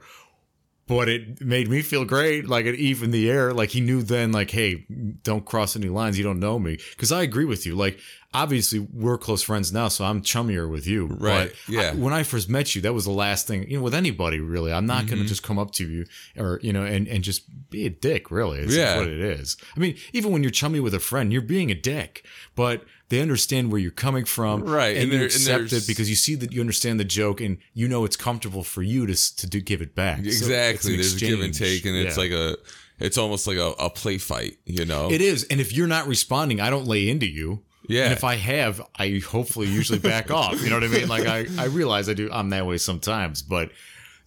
But 0.86 1.08
it 1.08 1.40
made 1.40 1.70
me 1.70 1.82
feel 1.82 2.04
great. 2.04 2.48
Like 2.50 2.66
it 2.66 2.76
evened 2.76 3.14
the 3.14 3.30
air. 3.32 3.54
Like 3.54 3.70
he 3.70 3.80
knew 3.80 4.02
then, 4.04 4.34
like, 4.34 4.52
hey, 4.52 4.86
don't 5.24 5.46
cross 5.46 5.78
any 5.78 5.88
lines. 5.88 6.18
You 6.18 6.26
don't 6.26 6.40
know 6.42 6.60
me. 6.60 6.78
Because 6.92 7.10
I 7.12 7.22
agree 7.22 7.46
with 7.46 7.66
you. 7.66 7.74
Like, 7.74 8.00
obviously, 8.34 8.80
we're 8.80 9.18
close 9.18 9.42
friends 9.42 9.72
now, 9.72 9.88
so 9.88 10.04
I'm 10.04 10.22
chummier 10.22 10.70
with 10.70 10.86
you. 10.86 11.06
Right, 11.06 11.54
But 11.68 11.74
yeah. 11.74 11.82
I- 11.92 11.96
when 11.96 12.12
I 12.12 12.24
first 12.24 12.50
met 12.50 12.76
you, 12.76 12.82
that 12.82 12.94
was 12.94 13.06
the 13.06 13.12
last 13.12 13.48
thing, 13.48 13.70
you 13.70 13.78
know, 13.78 13.84
with 13.84 13.94
anybody 13.96 14.40
really. 14.42 14.74
I'm 14.74 14.86
not 14.86 15.04
Mm-hmm. 15.06 15.08
going 15.12 15.22
to 15.24 15.28
just 15.30 15.42
come 15.44 15.58
up 15.58 15.72
to 15.76 15.88
you 15.88 16.06
or, 16.38 16.60
you 16.62 16.74
know, 16.74 16.84
and, 16.84 17.08
and 17.08 17.24
just 17.24 17.44
be 17.70 17.86
a 17.86 17.90
dick, 17.90 18.30
really. 18.30 18.60
It's 18.60 18.76
Yeah. 18.76 18.98
what 18.98 19.08
it 19.08 19.20
is. 19.22 19.56
I 19.78 19.80
mean, 19.80 19.96
even 20.12 20.34
when 20.34 20.44
you're 20.44 20.52
chummy 20.52 20.82
with 20.82 20.94
a 20.94 21.00
friend, 21.00 21.32
you're 21.32 21.42
being 21.42 21.72
a 21.72 21.76
dick, 21.76 22.26
but 22.56 22.84
they 23.10 23.22
understand 23.22 23.72
where 23.72 23.80
you're 23.80 23.92
coming 23.92 24.26
from. 24.26 24.64
Right, 24.64 24.96
And, 24.96 25.04
and 25.04 25.12
you 25.12 25.18
there- 25.20 25.26
and 25.28 25.34
accept 25.36 25.74
it 25.74 25.88
because 25.88 26.10
you 26.10 26.16
see 26.16 26.36
that 26.36 26.52
you 26.52 26.62
understand 26.62 27.00
the 27.00 27.04
joke 27.06 27.42
and 27.42 27.58
you 27.74 27.88
know 27.88 28.06
it's 28.06 28.16
comfortable 28.16 28.64
for 28.64 28.82
you 28.82 29.06
to, 29.06 29.36
to 29.38 29.48
do, 29.48 29.62
give 29.62 29.82
it 29.82 29.94
back. 29.96 30.20
So 30.20 30.26
Exactly. 30.26 30.92
an 30.94 30.98
There's 30.98 31.16
a 31.16 31.20
give 31.20 31.42
and 31.42 31.54
take, 31.54 31.86
and 31.86 31.96
it's 31.96 32.18
Yeah. 32.18 32.24
like 32.24 32.32
a. 32.32 32.58
It's 33.00 33.18
almost 33.18 33.48
like 33.48 33.58
a, 33.58 33.74
a 33.80 33.90
play 33.90 34.18
fight. 34.18 34.58
You 34.66 34.86
know. 34.86 35.12
It 35.12 35.20
is. 35.22 35.44
And 35.46 35.60
if 35.60 35.74
you're 35.74 35.88
not 35.88 36.08
responding, 36.08 36.62
I 36.62 36.70
don't 36.70 36.86
lay 36.86 37.10
into 37.10 37.26
you. 37.28 37.64
Yeah. 37.90 38.06
And 38.06 38.14
if 38.14 38.24
I 38.24 38.36
have, 38.36 38.82
I 38.96 39.20
hopefully 39.28 39.68
usually 39.68 40.00
back 40.00 40.32
off. 40.42 40.62
You 40.64 40.70
know 40.70 40.76
what 40.78 40.84
I 40.86 40.88
mean? 40.88 41.08
Like 41.10 41.26
I, 41.28 41.46
I 41.58 41.66
realize 41.66 42.08
I 42.08 42.14
do 42.14 42.30
I'm 42.32 42.50
that 42.52 42.66
way 42.66 42.78
sometimes, 42.78 43.42
but 43.42 43.72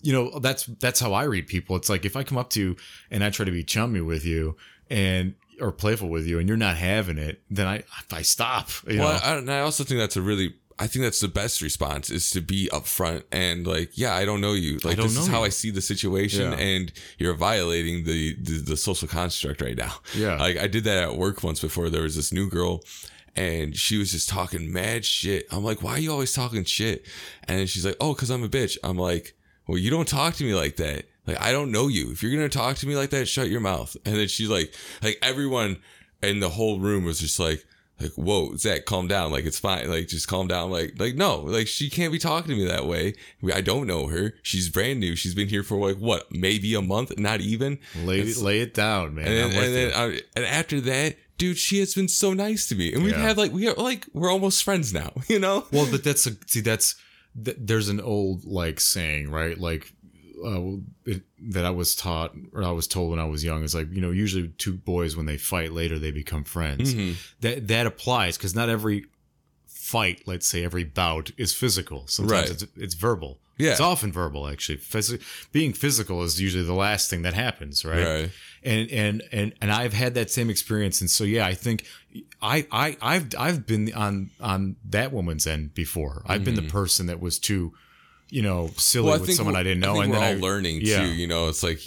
you 0.02 0.12
know, 0.12 0.38
that's 0.40 0.66
that's 0.66 1.00
how 1.00 1.14
I 1.14 1.24
read 1.24 1.46
people. 1.46 1.74
It's 1.76 1.88
like 1.88 2.04
if 2.04 2.16
I 2.16 2.22
come 2.22 2.36
up 2.36 2.50
to 2.50 2.60
you 2.60 2.76
and 3.10 3.24
I 3.24 3.30
try 3.30 3.46
to 3.46 3.50
be 3.52 3.64
chummy 3.64 4.02
with 4.02 4.26
you 4.26 4.56
and 4.90 5.34
or 5.60 5.72
playful 5.72 6.08
with 6.08 6.26
you 6.26 6.38
and 6.38 6.48
you're 6.48 6.56
not 6.56 6.76
having 6.76 7.18
it, 7.18 7.40
then 7.50 7.66
I 7.66 7.84
I 8.12 8.22
stop. 8.22 8.70
You 8.88 8.98
Well, 9.00 9.12
know? 9.14 9.20
I, 9.22 9.34
and 9.38 9.50
I 9.50 9.60
also 9.60 9.84
think 9.84 10.00
that's 10.00 10.16
a 10.16 10.22
really. 10.22 10.54
I 10.78 10.86
think 10.86 11.04
that's 11.04 11.20
the 11.20 11.28
best 11.28 11.62
response 11.62 12.10
is 12.10 12.28
to 12.32 12.42
be 12.42 12.68
upfront 12.70 13.22
and 13.32 13.66
like, 13.66 13.96
yeah, 13.96 14.14
I 14.14 14.26
don't 14.26 14.42
know 14.42 14.52
you. 14.52 14.76
Like 14.84 14.98
this 14.98 15.16
is 15.16 15.26
know 15.26 15.32
how 15.32 15.38
you. 15.40 15.46
I 15.46 15.48
see 15.48 15.70
the 15.70 15.80
situation, 15.80 16.52
Yeah. 16.52 16.58
and 16.58 16.92
you're 17.16 17.32
violating 17.32 18.04
the, 18.04 18.36
the 18.42 18.58
the 18.60 18.76
social 18.76 19.08
construct 19.08 19.62
right 19.62 19.74
now. 19.76 19.94
Yeah. 20.14 20.36
like 20.36 20.58
I 20.58 20.66
did 20.66 20.84
that 20.84 21.02
at 21.02 21.16
work 21.16 21.42
once 21.42 21.60
before. 21.62 21.88
There 21.88 22.02
was 22.02 22.14
this 22.14 22.30
new 22.30 22.50
girl, 22.50 22.82
and 23.34 23.74
she 23.74 23.96
was 23.96 24.12
just 24.12 24.28
talking 24.28 24.70
mad 24.70 25.06
shit. 25.06 25.46
I'm 25.50 25.64
like, 25.64 25.82
why 25.82 25.92
are 25.92 25.98
you 25.98 26.12
always 26.12 26.34
talking 26.34 26.64
shit? 26.64 27.06
And 27.48 27.68
she's 27.70 27.86
like, 27.86 27.96
oh, 27.98 28.14
cause 28.14 28.28
I'm 28.28 28.44
a 28.44 28.48
bitch. 28.48 28.76
I'm 28.84 28.98
like, 28.98 29.34
well, 29.66 29.78
you 29.78 29.90
don't 29.90 30.06
talk 30.08 30.34
to 30.34 30.44
me 30.44 30.54
like 30.54 30.76
that. 30.76 31.06
Like 31.26 31.40
I 31.40 31.52
don't 31.52 31.70
know 31.72 31.88
you. 31.88 32.10
If 32.12 32.22
you're 32.22 32.32
gonna 32.32 32.48
talk 32.48 32.76
to 32.78 32.86
me 32.86 32.96
like 32.96 33.10
that, 33.10 33.26
shut 33.28 33.48
your 33.48 33.60
mouth. 33.60 33.96
And 34.04 34.16
then 34.16 34.28
she's 34.28 34.48
like, 34.48 34.74
like 35.02 35.18
everyone 35.22 35.78
in 36.22 36.40
the 36.40 36.48
whole 36.50 36.78
room 36.80 37.04
was 37.04 37.18
just 37.20 37.38
like, 37.38 37.64
like, 38.00 38.12
whoa, 38.12 38.54
Zach, 38.56 38.84
calm 38.84 39.08
down. 39.08 39.32
Like 39.32 39.44
it's 39.46 39.58
fine. 39.58 39.88
Like 39.88 40.08
just 40.08 40.28
calm 40.28 40.48
down. 40.48 40.70
Like, 40.70 40.94
like 40.98 41.14
no, 41.14 41.40
like 41.40 41.66
she 41.66 41.88
can't 41.88 42.12
be 42.12 42.18
talking 42.18 42.50
to 42.50 42.56
me 42.56 42.66
that 42.68 42.86
way. 42.86 43.14
I 43.54 43.60
don't 43.62 43.86
know 43.86 44.06
her. 44.08 44.34
She's 44.42 44.68
brand 44.68 45.00
new. 45.00 45.16
She's 45.16 45.34
been 45.34 45.48
here 45.48 45.62
for 45.62 45.78
like 45.78 45.96
what, 45.96 46.30
maybe 46.30 46.74
a 46.74 46.82
month, 46.82 47.18
not 47.18 47.40
even. 47.40 47.78
lay 48.04 48.20
It's- 48.20 48.38
lay 48.38 48.60
it 48.60 48.74
down, 48.74 49.14
man. 49.14 49.26
and 49.26 49.52
then, 49.52 49.64
and 49.64 49.74
then. 49.74 49.92
I, 49.94 50.16
uh, 50.16 50.20
and 50.36 50.44
after 50.44 50.80
that, 50.82 51.16
dude, 51.38 51.56
she 51.58 51.78
has 51.80 51.94
been 51.94 52.08
so 52.08 52.32
nice 52.34 52.68
to 52.68 52.74
me, 52.74 52.92
and 52.92 53.02
we've 53.02 53.12
Yeah. 53.12 53.22
had 53.22 53.38
like 53.38 53.52
we 53.52 53.66
are 53.66 53.74
like 53.74 54.06
we're 54.12 54.30
almost 54.30 54.62
friends 54.62 54.92
now. 54.92 55.12
You 55.28 55.38
know? 55.38 55.64
Well, 55.72 55.88
but 55.90 56.04
that's 56.04 56.26
a 56.26 56.32
see. 56.46 56.60
That's 56.60 56.96
th- 57.42 57.56
there's 57.58 57.88
an 57.88 58.00
old 58.00 58.44
like 58.44 58.78
saying, 58.78 59.30
right? 59.30 59.56
Like 59.58 59.92
uh, 60.44 60.60
it, 61.04 61.22
that 61.52 61.64
I 61.64 61.70
was 61.70 61.94
taught 61.94 62.34
or 62.52 62.62
I 62.62 62.70
was 62.70 62.86
told 62.86 63.10
when 63.10 63.18
I 63.20 63.24
was 63.24 63.42
young 63.44 63.62
is 63.62 63.74
like 63.74 63.90
you 63.92 64.00
know 64.00 64.10
usually 64.10 64.48
two 64.58 64.74
boys 64.74 65.16
when 65.16 65.26
they 65.26 65.38
fight 65.38 65.72
later 65.72 65.98
they 65.98 66.10
become 66.10 66.44
friends. 66.44 66.94
Mm-hmm. 66.94 67.12
That 67.40 67.68
that 67.68 67.86
applies 67.86 68.36
because 68.36 68.54
not 68.54 68.68
every 68.68 69.06
fight, 69.66 70.22
let's 70.26 70.46
say 70.46 70.64
every 70.64 70.84
bout, 70.84 71.30
is 71.36 71.52
physical. 71.54 72.06
Sometimes 72.06 72.50
Right. 72.50 72.50
it's 72.50 72.66
it's 72.76 72.94
verbal. 72.94 73.38
Yeah. 73.58 73.70
it's 73.70 73.80
often 73.80 74.12
verbal 74.12 74.46
actually. 74.48 74.76
Phys- 74.78 75.18
being 75.52 75.72
physical 75.72 76.22
is 76.22 76.38
usually 76.40 76.64
the 76.64 76.74
last 76.74 77.08
thing 77.08 77.22
that 77.22 77.32
happens, 77.32 77.84
right? 77.86 78.04
Right. 78.04 78.30
and 78.62 78.90
and 78.90 79.22
and 79.32 79.54
and 79.62 79.72
I've 79.72 79.94
had 79.94 80.12
that 80.14 80.30
same 80.30 80.50
experience, 80.50 81.00
and 81.00 81.08
so 81.08 81.24
yeah, 81.24 81.46
I 81.46 81.54
think 81.54 81.86
I 82.42 82.66
I 82.70 82.96
I've 83.00 83.28
I've 83.38 83.66
been 83.66 83.92
on 83.94 84.30
on 84.40 84.76
that 84.90 85.10
woman's 85.12 85.46
end 85.46 85.72
before. 85.72 86.22
I've 86.26 86.44
been 86.44 86.54
the 86.56 86.62
person 86.68 87.06
that 87.06 87.18
was 87.20 87.38
too, 87.38 87.72
you 88.28 88.42
know, 88.42 88.70
silly 88.76 89.18
with 89.20 89.32
someone 89.34 89.54
I 89.54 89.62
didn't 89.62 89.80
know, 89.80 90.00
I 90.00 90.04
and 90.04 90.12
we're 90.12 90.18
then 90.18 90.38
all 90.38 90.44
I, 90.44 90.48
learning 90.48 90.80
yeah. 90.82 91.00
too. 91.00 91.14
You 91.14 91.28
know, 91.28 91.48
it's 91.48 91.62
like 91.62 91.80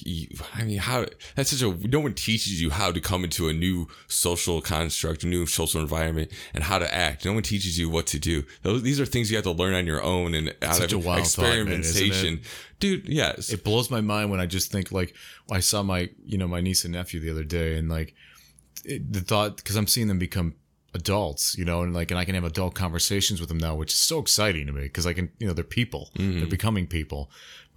I 0.56 0.64
mean, 0.64 0.78
how 0.78 1.06
that's 1.36 1.50
such 1.50 1.62
a 1.62 1.88
no 1.88 2.00
one 2.00 2.14
teaches 2.14 2.62
you 2.62 2.70
how 2.70 2.92
to 2.92 3.02
come 3.02 3.26
into 3.26 3.50
a 3.50 3.54
new 3.54 3.88
social 4.08 4.62
construct, 4.62 5.24
a 5.24 5.28
new 5.28 5.46
social 5.46 5.82
environment, 5.82 6.32
and 6.54 6.64
how 6.64 6.80
to 6.80 6.94
act. 6.94 7.26
No 7.26 7.34
one 7.34 7.44
teaches 7.44 7.78
you 7.78 7.90
what 7.90 8.08
to 8.08 8.20
do. 8.20 8.44
Those, 8.62 8.84
these 8.84 9.02
are 9.02 9.06
things 9.06 9.30
you 9.30 9.36
have 9.36 9.44
to 9.44 9.52
learn 9.52 9.74
on 9.74 9.86
your 9.86 10.02
own 10.02 10.34
and 10.34 10.56
out 10.62 10.94
of 10.94 11.06
wild 11.06 11.28
thought, 11.28 11.44
man, 11.44 11.82
experimentation. 11.82 12.42
Dude, 12.80 13.10
yes, 13.10 13.50
It 13.50 13.66
blows 13.66 13.92
my 13.92 14.00
mind 14.00 14.32
when 14.32 14.40
I 14.40 14.46
just 14.46 14.72
think 14.72 14.94
like 14.94 15.14
I 15.52 15.60
saw 15.60 15.84
my 15.84 16.10
you 16.26 16.38
know 16.38 16.48
my 16.48 16.62
niece 16.62 16.86
and 16.86 16.94
nephew 16.94 17.20
the 17.20 17.32
other 17.32 17.44
day, 17.44 17.76
and 17.76 17.90
like 17.90 18.16
it, 18.86 19.12
the 19.12 19.20
thought 19.20 19.58
because 19.58 19.76
I'm 19.76 19.88
seeing 19.88 20.08
them 20.08 20.20
become 20.20 20.54
adults, 20.94 21.58
you 21.58 21.66
know, 21.66 21.82
and 21.84 21.94
like, 21.94 22.12
and 22.12 22.20
I 22.20 22.26
can 22.26 22.36
have 22.36 22.44
adult 22.44 22.74
conversations 22.74 23.40
with 23.40 23.50
them 23.50 23.58
now, 23.58 23.76
which 23.76 23.94
is 23.94 24.00
so 24.00 24.20
exciting 24.20 24.66
to 24.68 24.74
me 24.74 24.84
because 24.84 25.06
I 25.06 25.14
can, 25.14 25.32
you 25.40 25.48
know, 25.48 25.54
they're 25.54 25.64
people, 25.64 26.10
they're 26.16 26.26
mm-hmm. 26.26 26.50
becoming 26.50 26.88
people. 26.88 27.30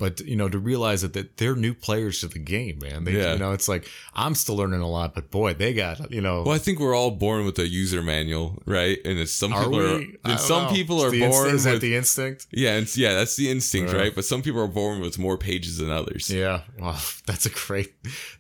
But 0.03 0.20
you 0.20 0.34
know, 0.34 0.48
to 0.48 0.59
realize 0.59 1.03
that, 1.03 1.12
that 1.12 1.36
they're 1.36 1.55
new 1.55 1.74
players 1.74 2.20
to 2.22 2.26
the 2.28 2.40
game, 2.40 2.80
man. 2.82 3.05
They, 3.05 3.12
Yeah. 3.12 3.34
You 3.34 3.38
know, 3.38 3.53
it's 3.53 3.68
like 3.68 3.88
I'm 4.14 4.34
still 4.34 4.57
learning 4.57 4.80
a 4.80 4.88
lot, 4.90 5.14
but 5.14 5.30
boy, 5.30 5.55
they 5.55 5.72
got, 5.74 6.11
you 6.11 6.20
know, 6.20 6.42
Well, 6.42 6.55
I 6.55 6.59
think 6.59 6.80
we're 6.80 6.94
all 6.96 7.12
born 7.12 7.44
with 7.46 7.57
a 7.61 7.68
user 7.68 8.03
manual, 8.03 8.61
right? 8.66 8.98
And 9.05 9.18
it's 9.18 9.30
some 9.32 9.53
are 9.53 9.62
people 9.64 9.78
we? 9.78 9.84
are, 9.86 10.03
and 10.32 10.40
some 10.40 10.64
know. 10.64 10.70
people 10.72 11.00
are 11.05 11.11
the 11.11 11.22
inst- 11.22 11.38
born 11.38 11.55
Is 11.55 11.64
that 11.64 11.72
with 11.74 11.80
the 11.82 11.94
instinct? 11.94 12.46
yeah, 12.50 12.74
and 12.78 12.96
yeah, 12.96 13.14
that's 13.14 13.36
the 13.36 13.48
instinct, 13.50 13.92
Yeah. 13.92 13.98
right? 14.00 14.14
But 14.14 14.24
some 14.24 14.42
people 14.42 14.61
are 14.61 14.66
born 14.82 15.00
with 15.00 15.18
more 15.18 15.38
pages 15.38 15.78
than 15.78 15.90
others. 15.90 16.28
Yeah, 16.28 16.62
wow, 16.78 16.98
that's 17.26 17.46
a 17.46 17.50
great, 17.50 17.92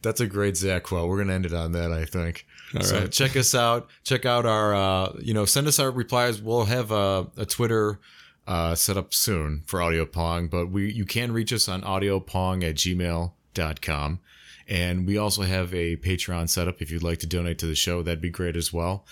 that's 0.02 0.20
a 0.20 0.26
great 0.26 0.56
Zach 0.56 0.82
quote. 0.82 1.08
We're 1.08 1.18
gonna 1.18 1.34
end 1.34 1.46
it 1.46 1.54
on 1.54 1.72
that, 1.72 1.92
I 1.92 2.04
think. 2.04 2.44
All 2.74 2.82
so 2.82 3.00
right. 3.00 3.12
check 3.12 3.36
us 3.36 3.54
out. 3.54 3.88
Check 4.02 4.24
out 4.26 4.46
our, 4.46 4.74
uh, 4.74 5.12
you 5.20 5.34
know, 5.34 5.44
send 5.44 5.66
us 5.68 5.78
our 5.78 5.90
replies. 5.90 6.40
We'll 6.42 6.64
have 6.64 6.90
a, 6.90 7.26
a 7.36 7.46
Twitter 7.46 8.00
uh, 8.46 8.74
set 8.74 8.96
up 8.96 9.14
soon 9.14 9.62
for 9.66 9.80
Audio 9.82 10.04
Pong, 10.04 10.48
but 10.48 10.68
we 10.70 10.90
you 10.92 11.04
can 11.04 11.32
reach 11.32 11.52
us 11.52 11.68
on 11.68 11.82
audiopong 11.82 12.64
at 12.68 12.76
gmail.com. 12.76 14.20
And 14.68 15.06
we 15.06 15.18
also 15.18 15.42
have 15.42 15.74
a 15.74 15.96
Patreon 15.96 16.48
setup. 16.48 16.80
If 16.80 16.90
you'd 16.90 17.02
like 17.02 17.18
to 17.18 17.26
donate 17.26 17.58
to 17.58 17.66
the 17.66 17.74
show, 17.74 18.02
that'd 18.02 18.20
be 18.20 18.30
great 18.30 18.56
as 18.56 18.72
well. 18.72 19.04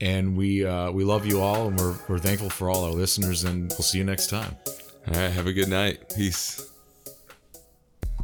And 0.00 0.36
we 0.36 0.64
uh, 0.64 0.90
we 0.90 1.04
love 1.04 1.24
you 1.26 1.40
all, 1.40 1.68
and 1.68 1.78
we're, 1.78 1.94
we're 2.08 2.18
thankful 2.18 2.50
for 2.50 2.68
all 2.68 2.84
our 2.84 2.90
listeners. 2.90 3.44
And 3.44 3.70
we'll 3.70 3.78
see 3.80 3.98
you 3.98 4.04
next 4.04 4.28
time. 4.28 4.56
All 5.06 5.14
right, 5.14 5.30
have 5.30 5.46
a 5.46 5.52
good 5.52 5.68
night. 5.68 6.12
Peace. 6.16 6.70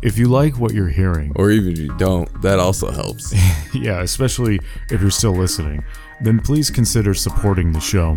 If 0.03 0.17
you 0.17 0.29
like 0.29 0.59
what 0.59 0.73
you're 0.73 0.89
hearing, 0.89 1.33
Or 1.37 1.51
even 1.51 1.73
if 1.73 1.79
you 1.79 1.95
don't, 1.99 2.41
that 2.41 2.59
also 2.59 2.91
helps. 2.91 3.35
yeah, 3.75 4.01
especially 4.01 4.59
if 4.89 5.03
you're 5.03 5.11
still 5.11 5.37
listening, 5.37 5.85
then 6.23 6.41
please 6.41 6.71
consider 6.71 7.13
supporting 7.13 7.73
the 7.73 7.81
show. 7.81 8.17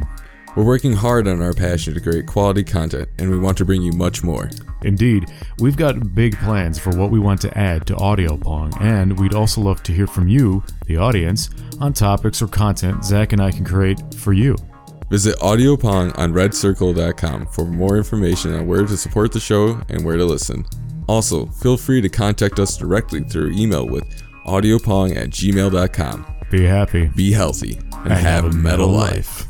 We're 0.56 0.64
working 0.64 0.93
hard 0.93 1.28
on 1.28 1.41
our 1.41 1.54
passion 1.54 1.95
to 1.95 1.99
create 1.99 2.28
quality 2.28 2.64
content, 2.64 3.10
and 3.18 3.32
we 3.32 3.39
want 3.39 3.58
to 3.58 3.66
bring 3.66 3.82
you 3.82 3.91
much 3.91 4.24
more. 4.24 4.51
Indeed, 4.84 5.26
we've 5.58 5.76
got 5.76 6.14
big 6.14 6.38
plans 6.38 6.78
for 6.78 6.91
what 6.91 7.10
we 7.10 7.18
want 7.18 7.41
to 7.41 7.58
add 7.58 7.88
to 7.88 7.95
Audio 7.95 8.38
Pong, 8.38 8.72
and 8.80 9.20
we'd 9.20 9.34
also 9.34 9.62
love 9.62 9.82
to 9.84 9.91
hear 9.91 10.06
from 10.06 10.28
you, 10.28 10.64
the 10.86 10.97
audience, 10.97 11.49
on 11.80 11.93
topics 11.93 12.39
or 12.39 12.47
content 12.47 13.04
Zach 13.04 13.34
and 13.34 13.41
I 13.41 13.49
can 13.49 13.66
create 13.66 13.99
for 14.14 14.32
you. 14.32 14.56
Visit 15.10 15.38
AudioPong 15.39 16.18
on 16.18 16.34
redcircle.com 16.34 17.47
for 17.47 17.66
more 17.66 17.97
information 17.97 18.54
on 18.54 18.68
where 18.68 18.86
to 18.86 18.97
support 18.97 19.32
the 19.32 19.39
show 19.39 19.82
and 19.89 20.06
where 20.06 20.18
to 20.18 20.26
listen. 20.26 20.66
Also, 21.08 21.47
feel 21.47 21.78
free 21.78 22.01
to 22.01 22.10
contact 22.10 22.60
us 22.60 22.78
directly 22.78 23.24
through 23.24 23.51
email 23.51 23.88
with 23.88 24.06
audiopong 24.45 25.16
at 25.16 25.30
gmail.com. 25.30 26.26
Be 26.49 26.64
happy. 26.64 27.08
Be 27.16 27.32
healthy 27.32 27.80
and, 27.93 28.14
have, 28.14 28.45
a 28.45 28.51
metal 28.51 28.89
life. 28.89 29.47